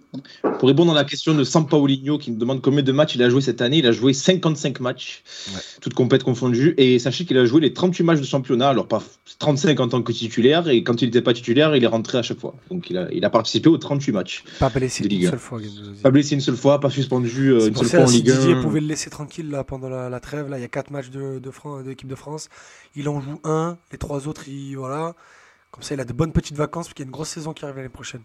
Pour 0.58 0.68
répondre 0.68 0.92
à 0.92 0.94
la 0.94 1.04
question 1.04 1.34
de 1.34 1.42
Sampaolinho 1.44 2.18
qui 2.18 2.30
me 2.32 2.38
demande 2.38 2.62
combien 2.62 2.82
de 2.82 2.92
matchs 2.92 3.14
il 3.16 3.22
a 3.22 3.28
joué 3.28 3.40
cette 3.40 3.60
année, 3.60 3.78
il 3.78 3.86
a 3.86 3.92
joué 3.92 4.12
55 4.12 4.80
matchs, 4.80 5.22
Ouais. 5.54 5.60
toutes 5.80 5.94
compètes 5.94 6.22
confondues. 6.22 6.74
Et 6.78 6.98
sachez 6.98 7.24
qu'il 7.24 7.36
a 7.38 7.44
joué 7.44 7.60
les 7.60 7.72
38 7.72 8.04
matchs 8.04 8.20
de 8.20 8.24
championnat, 8.24 8.68
alors 8.68 8.86
pas 8.86 9.02
35 9.38 9.80
en 9.80 9.88
tant 9.88 10.02
que 10.02 10.12
titulaire, 10.12 10.68
et 10.68 10.82
quand 10.84 11.02
il 11.02 11.06
n'était 11.06 11.22
pas 11.22 11.34
titulaire, 11.34 11.74
il 11.76 11.82
est 11.84 11.88
rentré 11.88 12.18
à 12.18 12.22
chaque 12.22 12.38
fois. 12.38 12.54
Donc 12.70 12.90
il 12.90 12.96
a, 12.98 13.08
il 13.12 13.24
a 13.24 13.30
participé 13.30 13.68
aux 13.68 13.78
38 13.78 14.12
matchs. 14.12 14.44
Pas 14.60 14.68
blessé 14.70 15.02
de 15.08 15.12
une 15.14 15.28
seule 15.28 15.38
fois. 15.38 15.60
Pas 16.02 16.10
blessé 16.10 16.34
une 16.34 16.40
seule 16.40 16.56
fois, 16.56 16.78
pas 16.80 16.90
suspendu 16.90 17.48
euh, 17.52 17.68
une 17.68 17.76
seule 17.76 17.86
ça, 17.86 17.96
fois 17.98 18.04
en 18.06 18.08
si 18.08 18.16
Ligue 18.22 18.30
Didier 18.32 18.54
1. 18.54 18.62
pouvait 18.62 18.80
le 18.80 18.86
laisser 18.86 19.10
tranquille 19.10 19.50
là, 19.50 19.64
pendant 19.64 19.88
la, 19.88 20.08
la 20.08 20.20
trêve, 20.20 20.48
là, 20.48 20.58
il 20.58 20.62
y 20.62 20.64
a 20.64 20.68
4 20.68 20.90
matchs 20.90 21.10
de, 21.10 21.38
de, 21.38 21.50
Fran- 21.50 21.82
de 21.82 21.88
l'équipe 21.88 22.08
de 22.08 22.14
France. 22.14 22.48
Il 22.94 23.08
en 23.08 23.20
joue 23.20 23.40
un, 23.44 23.76
les 23.90 23.98
trois 23.98 24.28
autres, 24.28 24.48
il, 24.48 24.74
voilà. 24.76 25.14
Comme 25.72 25.82
ça, 25.82 25.94
il 25.94 26.00
a 26.00 26.04
de 26.04 26.12
bonnes 26.12 26.32
petites 26.32 26.56
vacances, 26.56 26.86
parce 26.86 26.94
qu'il 26.94 27.04
y 27.04 27.06
a 27.06 27.08
une 27.08 27.12
grosse 27.12 27.30
saison 27.30 27.52
qui 27.52 27.64
arrive 27.64 27.76
l'année 27.76 27.88
prochaine. 27.88 28.20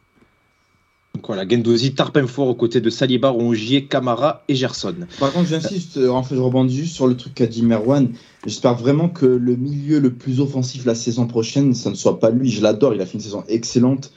Donc 1.16 1.26
voilà, 1.26 1.48
Gendouzi, 1.50 1.96
Tarpin 1.96 2.28
fort 2.28 2.48
aux 2.48 2.54
côtés 2.56 2.80
de 2.82 2.90
Saliba, 2.92 3.30
Rongier, 3.30 3.86
Camara 3.86 4.44
et 4.48 4.54
Gerson. 4.56 4.94
Par 5.20 5.32
contre, 5.32 5.48
j'insiste, 5.50 5.98
euh, 5.98 6.10
en 6.10 6.22
fait, 6.22 6.36
je 6.36 6.40
rebondis 6.42 6.76
juste 6.78 6.94
sur 6.94 7.08
le 7.08 7.18
truc 7.18 7.34
qu'a 7.34 7.48
dit 7.48 7.64
Merwan. 7.64 8.10
J'espère 8.46 8.76
vraiment 8.76 9.10
que 9.10 9.26
le 9.26 9.56
milieu 9.56 10.00
le 10.00 10.14
plus 10.14 10.40
offensif 10.42 10.86
la 10.86 10.94
saison 10.94 11.26
prochaine, 11.26 11.74
ça 11.74 11.90
ne 11.90 11.96
soit 11.96 12.20
pas 12.20 12.30
lui. 12.30 12.52
Je 12.52 12.62
l'adore, 12.62 12.94
il 12.94 13.02
a 13.02 13.06
fait 13.08 13.16
une 13.16 13.22
saison 13.24 13.44
excellente. 13.48 14.12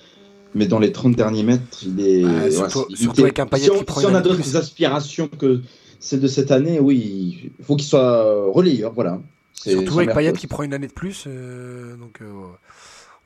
Mais 0.54 0.66
dans 0.66 0.80
les 0.80 0.90
30 0.92 1.14
derniers 1.14 1.44
mètres, 1.44 1.78
il 1.86 2.00
est. 2.00 2.24
Ouais, 2.24 2.30
ouais, 2.42 2.50
surtout- 2.50 2.84
il 2.90 2.96
surtout 2.98 3.20
est- 3.20 3.24
avec 3.24 3.38
un 3.38 3.46
si 3.56 3.70
on, 3.70 3.78
qui 3.78 3.84
prend 3.84 4.00
si 4.00 4.06
on 4.06 4.14
a 4.16 4.20
d'autres 4.20 4.56
aspirations 4.56 5.28
que 5.28 5.62
celles 6.00 6.20
de 6.20 6.26
cette 6.26 6.50
année, 6.50 6.80
oui, 6.80 7.52
il 7.58 7.64
faut 7.64 7.76
qu'il 7.76 7.86
soit 7.86 8.44
relayeur. 8.50 8.92
Voilà. 8.92 9.20
Surtout 9.54 10.00
avec 10.00 10.12
Payet 10.12 10.32
qui 10.32 10.48
prend 10.48 10.64
une 10.64 10.74
année 10.74 10.88
de 10.88 10.92
plus. 10.92 11.24
euh, 11.28 11.94
donc, 11.96 12.20
euh, 12.20 12.26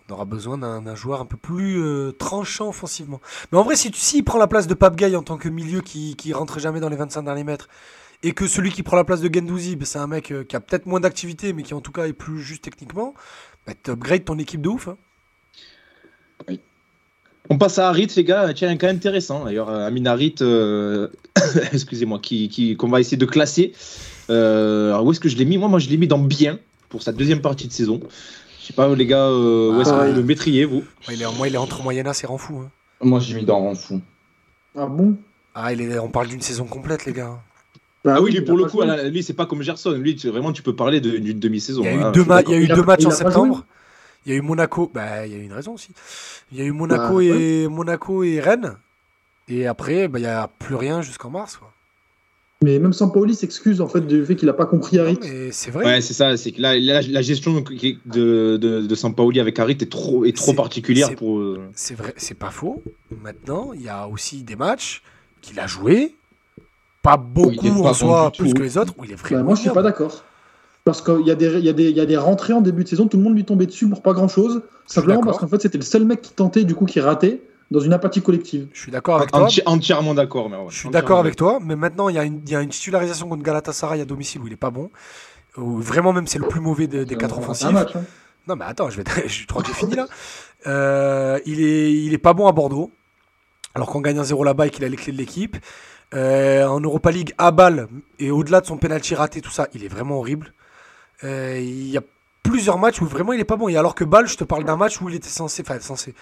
on 0.09 0.13
aura 0.15 0.25
besoin 0.27 0.59
d'un 0.59 0.95
joueur 0.95 1.21
un 1.21 1.27
peu 1.27 1.37
plus 1.37 1.81
euh, 1.83 2.13
tranchant 2.13 2.69
offensivement. 2.69 3.21
Mais 3.53 3.59
en 3.59 3.63
vrai, 3.65 3.75
si 3.77 3.91
tu- 3.91 4.01
s'il 4.01 4.25
prend 4.25 4.39
la 4.39 4.47
place 4.47 4.67
de 4.67 4.75
Pape 4.75 4.97
Gay 4.97 5.17
en 5.17 5.23
tant 5.23 5.39
que 5.39 5.49
milieu 5.49 5.81
qui, 5.81 6.15
qui 6.17 6.33
rentre 6.33 6.59
jamais 6.61 6.81
dans 6.81 6.89
les 6.91 6.97
25 6.97 7.23
derniers 7.23 7.45
mètres, 7.45 7.69
et 8.23 8.33
que 8.33 8.47
celui 8.47 8.71
qui 8.73 8.83
prend 8.83 8.97
la 8.97 9.05
place 9.05 9.21
de 9.21 9.33
Gendouzi, 9.33 9.77
ben, 9.77 9.85
c'est 9.85 9.99
un 9.99 10.07
mec 10.07 10.31
euh, 10.31 10.45
qui 10.45 10.57
a 10.57 10.61
peut-être 10.61 10.87
moins 10.87 11.01
d'activité, 11.01 11.53
mais 11.53 11.63
qui 11.63 11.75
en 11.75 11.81
tout 11.81 11.93
cas 11.93 12.07
est 12.07 12.13
plus 12.13 12.41
juste 12.41 12.65
techniquement, 12.65 13.15
bah, 13.67 13.73
tu 13.83 13.91
upgrades 13.91 14.25
ton 14.25 14.39
équipe 14.39 14.61
de 14.63 14.69
ouf. 14.69 14.89
hein. 14.89 14.97
On 17.51 17.59
passe 17.59 17.79
à 17.79 17.89
Harit, 17.91 18.09
les 18.17 18.25
gars. 18.25 18.53
Tiens, 18.55 18.71
un 18.71 18.77
cas 18.77 18.89
intéressant. 18.89 19.45
D'ailleurs, 19.45 19.69
euh, 19.69 19.87
Amin 19.87 20.07
Harit, 20.07 20.37
euh, 20.41 21.09
excusez-moi, 21.73 22.21
qu'on 22.79 22.89
va 22.89 23.01
essayer 23.01 23.19
de 23.19 23.27
classer. 23.27 23.73
Euh, 24.31 24.89
alors, 24.93 25.05
où 25.05 25.13
est-ce 25.13 25.21
que 25.21 25.29
je 25.29 25.37
l'ai 25.37 25.45
mis? 25.45 25.59
Moi, 25.59 25.69
moi, 25.69 25.79
je 25.79 25.91
l'ai 25.91 25.99
mis 25.99 26.07
dans 26.09 26.19
bien 26.19 26.59
pour 26.89 27.03
sa 27.03 27.13
deuxième 27.13 27.43
partie 27.43 27.69
de 27.69 27.73
saison. 27.73 28.01
Je 28.65 28.69
sais 28.69 28.73
pas, 28.73 28.89
les 28.95 29.05
gars, 29.05 29.27
euh, 29.27 29.77
où 29.77 29.81
est-ce 29.83 29.91
Ah, 29.91 29.93
que 29.93 30.01
ouais. 30.05 30.11
vous 30.13 30.17
le 30.17 30.23
mettriez, 30.23 30.65
vous 30.65 30.83
Ouais, 31.07 31.13
il 31.15 31.21
est, 31.21 31.37
moi, 31.37 31.49
il 31.49 31.55
est 31.55 31.59
entre 31.59 31.83
Moyena 31.83 32.13
et 32.23 32.27
Renfou. 32.27 32.61
Hein. 32.65 32.71
Moi, 33.03 33.21
j'ai 33.21 33.35
mis 33.35 33.45
dans 33.45 33.59
rang 33.59 33.75
fou. 33.75 34.01
Ah 34.75 34.87
bon? 34.87 35.19
Ah, 35.55 35.75
il 35.75 35.83
est, 35.83 35.99
on 35.99 36.09
parle 36.09 36.29
d'une 36.29 36.41
saison 36.41 36.65
complète, 36.65 37.05
les 37.05 37.13
gars. 37.13 37.39
Bah 38.07 38.15
Ah 38.17 38.23
oui, 38.23 38.31
lui, 38.31 38.39
il 38.39 38.45
pour 38.47 38.57
le 38.57 38.65
pas 38.65 38.71
coup, 38.71 38.79
joué. 38.81 38.89
à 38.89 38.97
la- 38.97 39.09
lui, 39.11 39.23
c'est 39.23 39.35
pas 39.35 39.45
comme 39.45 39.61
Gerson. 39.61 39.91
Lui, 39.93 40.17
tu- 40.17 40.31
vraiment, 40.31 40.51
tu 40.51 40.63
peux 40.63 40.75
parler 40.75 41.03
de- 41.03 41.19
d'une 41.19 41.39
demi-saison. 41.39 41.83
Il 41.83 41.87
y 41.87 41.89
a 41.89 41.93
eu 41.95 42.01
hein, 42.05 42.11
deux, 42.13 42.21
je 42.21 42.25
suis 42.25 42.29
ma- 42.31 42.37
d'accord. 42.37 42.53
il 42.53 42.57
y 42.57 42.59
a 42.59 42.61
eu 42.63 42.65
Il 42.65 42.73
a 42.73 42.75
deux 42.75 42.81
pas- 42.83 42.87
matchs 42.93 43.01
il 43.03 43.07
en 43.07 43.11
a 43.11 43.13
pas 43.13 43.19
septembre. 43.19 43.65
Il 44.25 44.33
y 44.33 44.35
a 44.35 44.39
eu 44.39 44.41
Monaco. 44.41 44.91
Bah, 44.95 45.27
il 45.27 45.33
y 45.33 45.37
a 45.37 45.39
eu 45.39 45.43
une 45.43 45.53
raison 45.53 45.75
aussi. 45.75 45.91
Il 46.51 46.57
y 46.59 46.63
a 46.63 46.65
eu 46.65 46.73
Monaco, 46.73 47.17
Bah, 47.19 47.23
et, 47.23 47.69
Monaco 47.69 48.25
et 48.25 48.41
Rennes. 48.41 48.77
Et 49.49 49.67
après, 49.67 50.09
bah, 50.09 50.19
il 50.19 50.23
n'y 50.23 50.29
a 50.29 50.49
plus 50.59 50.75
rien 50.75 51.03
jusqu'en 51.03 51.29
mars. 51.29 51.59
Quoi. 51.59 51.71
Mais 52.63 52.79
même 52.79 52.93
Sampaoli 52.95 53.35
s'excuse 53.35 53.81
en 53.83 53.89
fait 53.89 54.01
du 54.01 54.25
fait 54.25 54.37
qu'il 54.37 54.49
a 54.49 54.55
pas 54.55 54.65
compris 54.65 54.99
Harit. 54.99 55.19
C'est 55.53 55.71
vrai. 55.71 55.85
Ouais, 55.85 56.01
c'est 56.01 56.15
ça. 56.15 56.37
C'est 56.37 56.53
que 56.53 56.63
là, 56.63 56.79
la, 56.79 57.03
la 57.03 57.21
gestion 57.23 57.53
de, 57.61 58.57
de, 58.57 58.81
de 58.87 58.95
Sampaoli 58.95 59.39
avec 59.41 59.59
Harit 59.59 59.77
est 59.81 59.91
trop, 59.91 60.25
est 60.25 60.35
trop 60.35 60.55
particulière 60.55 61.09
c'est- 61.09 61.17
pour. 61.17 61.39
euh, 61.41 61.61
C'est 61.75 61.95
vrai, 61.95 62.15
c'est 62.17 62.39
pas 62.39 62.51
faux. 62.51 62.83
Maintenant, 63.23 63.73
il 63.75 63.83
y 63.83 63.89
a 63.89 64.09
aussi 64.09 64.43
des 64.45 64.57
matchs 64.57 65.03
qu'il 65.43 65.59
a 65.61 65.67
joué. 65.67 66.15
Pas 67.03 67.19
beaucoup 67.19 67.61
pas 67.61 67.69
en 67.71 67.83
bon 67.83 67.93
soi, 67.93 68.31
du 68.33 68.41
plus 68.43 68.51
tout. 68.53 68.57
que 68.57 68.63
les 68.63 68.79
autres, 68.79 68.95
où 68.97 69.05
il 69.05 69.11
est 69.11 69.15
Bah, 69.15 69.21
vraiment. 69.23 69.45
moi, 69.45 69.55
je 69.57 69.61
suis 69.61 69.71
pas 69.71 69.83
d'accord. 69.83 70.25
Parce 70.85 71.03
qu'il 71.03 71.27
y, 71.27 71.31
a 71.31 71.35
des- 71.35 71.59
il 71.59 71.65
y, 71.65 71.69
a 71.69 71.73
des- 71.75 71.91
il 71.91 71.97
y 71.97 72.01
a 72.01 72.07
des 72.07 72.17
rentrées 72.17 72.55
en 72.55 72.63
début 72.63 72.85
de 72.85 72.89
saison, 72.89 73.09
tout 73.09 73.19
le 73.19 73.23
monde 73.23 73.35
lui 73.35 73.45
tombait 73.45 73.67
dessus 73.67 73.87
pour 73.89 74.01
pas 74.01 74.15
grand 74.15 74.29
chose. 74.29 74.63
Simplement 74.87 75.21
parce 75.23 75.39
qu'en 75.39 75.49
fait, 75.49 75.61
c'était 75.61 75.77
le 75.79 75.85
seul 75.85 76.05
mec 76.07 76.23
qui 76.23 76.33
tentait, 76.33 76.65
du 76.65 76.75
coup, 76.75 76.87
qui 76.87 77.01
ratait. 77.01 77.43
Dans 77.71 77.81
une 77.81 77.93
apathie 77.93 78.23
collective. 78.23 78.69
Je 78.73 78.81
suis 78.81 78.93
d'accord 78.93 79.17
avec 79.17 79.31
toi. 79.31 79.47
Enti- 79.47 79.63
entièrement 79.67 80.15
d'accord. 80.15 80.47
ouais, 80.51 80.57
Je 80.69 80.79
suis 80.79 80.89
d'accord 80.91 81.19
avec 81.19 81.37
toi, 81.37 81.59
mais 81.63 81.77
maintenant 81.77 82.09
il 82.09 82.15
y, 82.17 82.19
a 82.19 82.25
une- 82.25 82.41
il 82.45 82.51
y 82.51 82.57
a 82.57 82.61
une 82.61 82.69
titularisation 82.69 83.29
contre 83.29 83.43
Galatasaray 83.43 84.01
à 84.01 84.05
domicile 84.05 84.41
où 84.43 84.47
il 84.47 84.53
est 84.53 84.57
pas 84.57 84.71
bon. 84.71 84.91
Où 85.57 85.79
vraiment 85.81 86.13
même 86.13 86.27
c'est 86.27 86.39
le 86.39 86.49
plus 86.49 86.61
mauvais 86.61 86.87
des, 86.87 87.05
des 87.05 87.17
quatre 87.17 87.39
offensifs. 87.39 87.67
un 87.69 87.73
match. 87.73 87.95
hein. 87.97 88.03
Non 88.49 88.57
mais 88.57 88.65
attends, 88.67 88.91
je, 88.91 89.01
vais, 89.01 89.05
je 89.29 89.47
crois 89.47 89.63
que 89.63 89.69
j'ai 89.69 89.75
fini 89.75 89.95
là. 89.95 90.07
Euh, 90.67 91.39
il, 91.47 91.63
est, 91.63 91.93
il 91.93 92.13
est 92.13 92.19
pas 92.19 92.33
bon 92.35 92.47
à 92.47 92.53
Bordeaux, 92.53 92.91
alors 93.75 93.89
qu'on 93.89 94.01
gagne 94.01 94.19
un 94.19 94.25
0 94.25 94.45
là-bas 94.45 94.67
et 94.67 94.71
qu'il 94.71 94.85
a 94.85 94.89
les 94.89 94.97
clés 94.97 95.13
de 95.13 95.19
l'équipe. 95.19 95.57
Euh, 96.15 96.65
en 96.67 96.81
Europa 96.81 97.11
League, 97.11 97.35
à 97.39 97.51
balle, 97.51 97.89
et 98.21 98.31
au-delà 98.31 98.61
de 98.61 98.67
son 98.67 98.77
penalty 98.77 99.15
raté, 99.17 99.41
tout 99.41 99.51
ça, 99.51 99.67
il 99.75 99.85
est 99.85 99.89
vraiment 99.89 100.19
horrible. 100.19 100.53
Euh, 101.25 101.59
il 101.61 101.89
y 101.89 101.97
a 101.97 102.03
plusieurs 102.43 102.79
matchs 102.79 103.01
où 103.01 103.07
vraiment 103.07 103.33
il 103.33 103.41
est 103.41 103.45
pas 103.45 103.57
bon. 103.57 103.69
Et 103.69 103.77
alors 103.77 103.95
que 103.95 104.05
Ball, 104.05 104.29
je 104.29 104.37
te 104.37 104.45
parle 104.45 104.65
d'un 104.65 104.77
match 104.77 105.01
où 105.01 105.09
il 105.09 105.15
était 105.17 105.29
censé, 105.29 105.63
enfin 105.67 105.81
censé, 105.81 106.15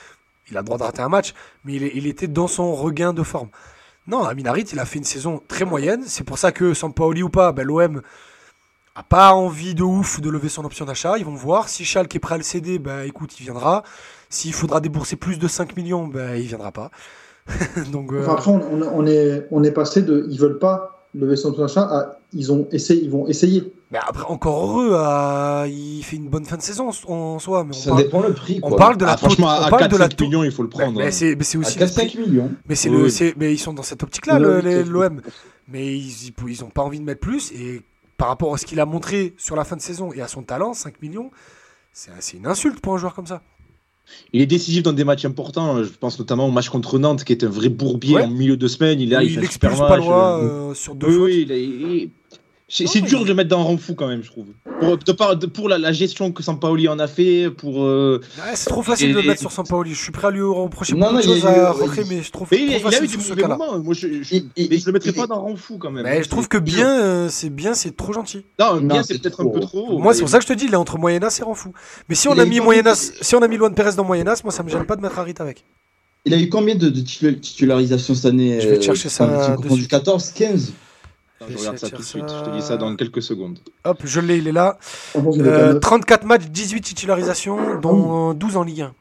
il 0.53 0.57
a 0.59 0.61
le 0.61 0.67
droit 0.67 0.79
de 0.79 0.83
rater 0.83 1.03
un 1.03 1.09
match, 1.09 1.35
mais 1.65 1.75
il, 1.75 2.07
était 2.07 2.29
dans 2.29 2.47
son 2.47 2.75
regain 2.75 3.13
de 3.13 3.23
forme. 3.23 3.49
Non, 4.07 4.25
Aminarit, 4.25 4.67
il 4.73 4.79
a 4.79 4.85
fait 4.85 4.99
une 4.99 5.05
saison 5.05 5.41
très 5.49 5.65
moyenne. 5.65 6.03
C'est 6.07 6.25
pour 6.25 6.39
ça 6.39 6.53
que, 6.53 6.75
Sampaoli 6.75 7.23
ou 7.23 7.31
pas, 7.31 7.53
ben, 7.53 7.67
l'OM 7.67 8.03
a 8.95 9.03
pas 9.03 9.33
envie 9.33 9.75
de 9.75 9.83
ouf 9.83 10.21
de 10.21 10.29
lever 10.29 10.49
son 10.49 10.65
option 10.65 10.85
d'achat. 10.85 11.17
Ils 11.17 11.25
vont 11.25 11.35
voir. 11.35 11.69
Si 11.69 11.85
Schalke 11.85 12.15
est 12.15 12.19
prêt 12.19 12.35
à 12.35 12.39
le 12.39 12.45
céder, 12.45 12.79
ben, 12.79 13.03
écoute, 13.03 13.39
il 13.41 13.45
viendra. 13.45 13.83
S'il 14.29 14.53
faudra 14.53 14.81
débourser 14.81 15.17
plus 15.17 15.39
de 15.39 15.49
5 15.49 15.77
millions, 15.77 16.07
ben, 16.07 16.37
il 16.37 16.47
viendra 16.47 16.73
pas. 16.73 16.91
Donc, 17.93 18.13
euh, 18.13 18.29
après, 18.29 18.51
on, 18.51 19.07
est, 19.07 19.47
on 19.51 19.65
est 19.65 19.73
passé 19.73 20.03
de 20.03 20.27
ils 20.31 20.39
veulent 20.39 20.59
pas 20.59 21.07
lever 21.15 21.37
son 21.37 21.59
achat 21.63 21.83
à 21.83 22.19
ils, 22.33 22.53
ont 22.53 22.69
essayé, 22.73 23.03
ils 23.03 23.11
vont 23.11 23.27
essayer. 23.29 23.73
Mais 23.93 23.99
après, 24.05 24.25
encore 24.25 24.65
heureux, 24.67 24.91
euh, 24.95 25.69
il 25.69 26.03
fait 26.03 26.17
une 26.17 26.29
bonne 26.29 26.45
fin 26.47 26.57
de 26.57 26.63
saison 26.63 26.91
en 27.07 27.39
soi. 27.39 27.65
Mais 27.65 27.71
on 27.71 27.79
Ça 27.79 27.91
parle, 27.91 28.03
dépend 28.03 28.21
le 28.23 28.33
prix. 28.33 28.59
on 28.63 28.69
quoi. 28.71 28.79
parle 28.79 28.97
de 28.97 29.05
la 29.05 29.13
Ah, 29.13 29.17
franchement, 29.19 29.47
on 29.47 29.51
à 29.65 29.69
parle 29.71 29.89
de 29.89 29.97
la 29.97 30.09
4 30.09 30.21
millions, 30.23 30.43
il 30.45 30.51
faut 30.51 30.63
le 30.63 30.69
prendre. 30.69 30.99
mais 30.99 31.07
hein. 31.07 31.11
c'est 31.13 31.37
mais 31.37 31.45
c'est 31.45 31.59
À 31.59 31.61
aussi 31.61 31.77
prix. 31.79 31.85
4-5 31.87 32.19
millions. 32.27 32.51
Mais, 32.69 32.75
c'est 32.75 32.89
Oui, 32.89 33.03
le, 33.21 33.33
mais 33.37 33.53
ils 33.53 33.59
sont 33.59 33.73
dans 33.75 33.83
cette 33.83 34.03
optique-là, 34.03 34.39
l'OM. 34.39 35.21
Mais 35.69 35.97
ils 35.97 36.33
ils 36.49 36.65
ont 36.65 36.71
pas 36.71 36.83
envie 36.83 36.99
de 36.99 37.05
mettre 37.05 37.21
plus. 37.21 37.53
Et 37.53 37.83
par 38.17 38.29
rapport 38.29 38.55
à 38.55 38.59
ce 38.59 38.67
qu'il 38.67 38.81
a 38.81 38.87
montré 38.87 39.35
sur 39.37 39.57
la 39.57 39.65
fin 39.65 39.77
de 39.77 39.81
saison 39.83 40.13
et 40.13 40.21
à 40.21 40.29
son 40.29 40.43
talent, 40.43 40.75
5 40.75 41.01
millions, 41.03 41.31
c'est 41.93 42.37
une 42.37 42.47
insulte 42.47 42.81
pour 42.81 42.95
un 42.95 42.99
joueur 42.99 43.15
comme 43.15 43.27
ça. 43.27 43.43
Il 44.33 44.43
est 44.43 44.47
décisif 44.47 44.83
dans 44.83 44.93
des 44.93 45.05
matchs 45.05 45.25
importants. 45.25 45.83
Je 45.83 45.89
pense 45.91 46.19
notamment 46.19 46.47
au 46.47 46.51
match 46.51 46.69
contre 46.69 46.99
Nantes, 46.99 47.25
qui 47.25 47.33
est 47.33 47.45
un 47.45 47.49
vrai 47.49 47.69
bourbier 47.69 48.17
Ouais. 48.17 48.23
en 48.25 48.29
milieu 48.31 48.57
de 48.57 48.67
semaine. 48.69 49.01
Il, 49.01 49.15
Où 49.15 49.21
il, 49.21 49.25
il 49.27 49.31
fait 49.35 49.41
un 49.41 49.43
expulse 49.43 49.73
super 49.75 49.87
pas 49.89 49.97
match, 49.97 50.05
loi 50.07 50.39
euh, 50.43 50.75
sur 50.75 50.95
deux 50.95 51.07
Oui, 51.19 51.47
oui, 51.47 51.47
il 51.49 51.53
il- 51.57 52.11
c'est 52.75 53.01
dur 53.03 53.23
de 53.23 53.29
le 53.29 53.35
mettre 53.35 53.51
dans 53.51 53.61
un 53.61 53.65
rang 53.65 53.77
fou 53.77 53.95
quand 53.95 54.07
même, 54.09 54.23
je 54.23 54.31
trouve. 54.31 54.47
Pour, 54.81 54.97
de 54.97 55.13
par- 55.13 55.37
de- 55.37 55.47
pour 55.47 55.69
la, 55.69 55.77
la 55.79 55.93
gestion 55.93 56.33
que 56.33 56.43
Sampaoli 56.43 56.89
en 56.89 56.99
a 56.99 57.07
fait, 57.07 57.51
pour. 57.51 57.85
euh, 57.85 58.21
Ouais, 58.39 58.53
c'est 58.55 58.71
trop 58.71 58.83
facile 58.83 59.11
Et- 59.11 59.13
de 59.13 59.19
le 59.19 59.25
et- 59.25 59.29
mettre 59.29 59.41
sur 59.41 59.53
Sampaoli. 59.53 59.93
Je 59.95 60.03
suis 60.03 60.11
prêt 60.13 60.29
à 60.29 60.31
lui 60.31 60.41
reprocher 60.43 60.95
Non, 60.95 61.01
beaucoup 61.01 61.13
non, 61.15 61.19
de 61.19 61.25
choses 61.25 61.47
à 61.47 61.71
rentrer, 61.73 62.03
mais 62.09 62.23
je 62.23 62.31
trouve 62.33 62.49
Mais 62.51 62.57
trop 62.57 62.67
il, 62.67 62.71
il 62.73 62.75
a 62.95 63.03
eu 63.05 63.09
ce 63.09 63.17
mauvais 63.29 63.43
cas-là. 63.43 63.57
moments. 63.57 63.79
Moi, 63.79 63.95
je, 63.95 64.23
je, 64.23 64.35
Il- 64.37 64.49
il- 64.57 64.69
mais 64.71 64.79
je 64.79 64.87
le 64.87 64.93
mettrais 64.93 65.13
pas 65.13 65.27
dans 65.27 65.35
un 65.37 65.39
rang 65.39 65.57
fou 65.57 65.77
quand 65.79 65.91
même. 65.91 66.05
Mais 66.05 66.23
je 66.23 66.29
trouve 66.29 66.49
que 66.49 66.57
C'est- 66.59 66.63
bien, 66.65 67.01
euh, 67.03 67.29
c'est 67.31 67.51
bien, 67.51 67.75
c'est 67.75 67.95
trop 67.97 68.13
gentil. 68.13 68.45
Non, 68.59 68.77
bien, 68.77 68.81
Non, 68.97 69.03
c'est 69.03 69.13
c'est 69.15 69.19
peut-être 69.23 69.41
un 69.45 69.49
peu 69.49 69.61
trop. 69.61 69.99
Moi, 69.99 70.15
c'est 70.15 70.21
pour 70.21 70.31
ça 70.31 70.39
que 70.39 70.45
je 70.45 70.49
te 70.49 70.55
dis, 70.55 70.65
il 70.65 70.73
est 70.73 70.77
entre 70.77 70.99
Moyenas 70.99 71.37
et 71.41 71.43
Renfou. 71.45 71.73
Mais 72.09 72.15
si 72.15 72.29
on 72.29 72.39
a 72.39 72.45
mis 72.45 72.61
Moyenas, 72.61 73.13
si 73.21 73.35
on 73.37 73.43
a 73.43 73.49
mis 73.49 73.57
Luan 73.59 73.75
Perez 73.75 73.95
dans 73.97 74.05
Moyenas, 74.05 74.41
moi, 74.45 74.53
ça 74.53 74.63
me 74.63 74.69
gêne 74.71 74.85
pas 74.87 74.97
de 74.97 75.03
mettre 75.03 75.19
Harit 75.19 75.35
avec. 75.39 75.65
Il 76.25 76.33
a 76.35 76.39
eu 76.39 76.49
combien 76.49 76.77
de, 76.77 76.89
de 76.89 77.01
titu- 77.01 77.39
titularisations 77.41 78.15
cette 78.15 78.27
année 78.27 78.61
Je 78.61 78.69
vais 78.69 78.77
te 78.77 78.81
euh, 78.81 78.87
chercher 78.87 79.09
ça 79.09 79.57
suite. 79.69 79.89
14, 79.89 80.31
15 80.31 80.63
Attends, 80.63 80.82
je 81.49 81.59
regarde 81.59 81.79
ça 81.79 81.91
tout 81.91 81.97
de 81.97 82.03
suite. 82.07 82.25
Je 82.29 82.51
te 82.51 82.57
dis 82.57 82.63
ça 82.63 82.77
dans 82.77 82.95
quelques 82.97 83.23
secondes. 83.23 83.59
Hop, 83.85 83.99
je 84.05 84.21
l'ai, 84.21 84.39
il 84.39 84.49
est 84.49 84.53
là. 84.53 84.77
Franchement, 84.81 85.33
il 85.35 85.41
est 85.43 85.49
Euh, 85.49 85.79
34 85.79 86.25
matchs, 86.27 86.47
18 86.47 86.81
titularisations, 86.83 87.79
dont 87.81 88.31
euh, 88.31 88.35
12 88.35 88.57
en 88.57 88.63
Ligue 88.65 88.83
1. 88.83 88.95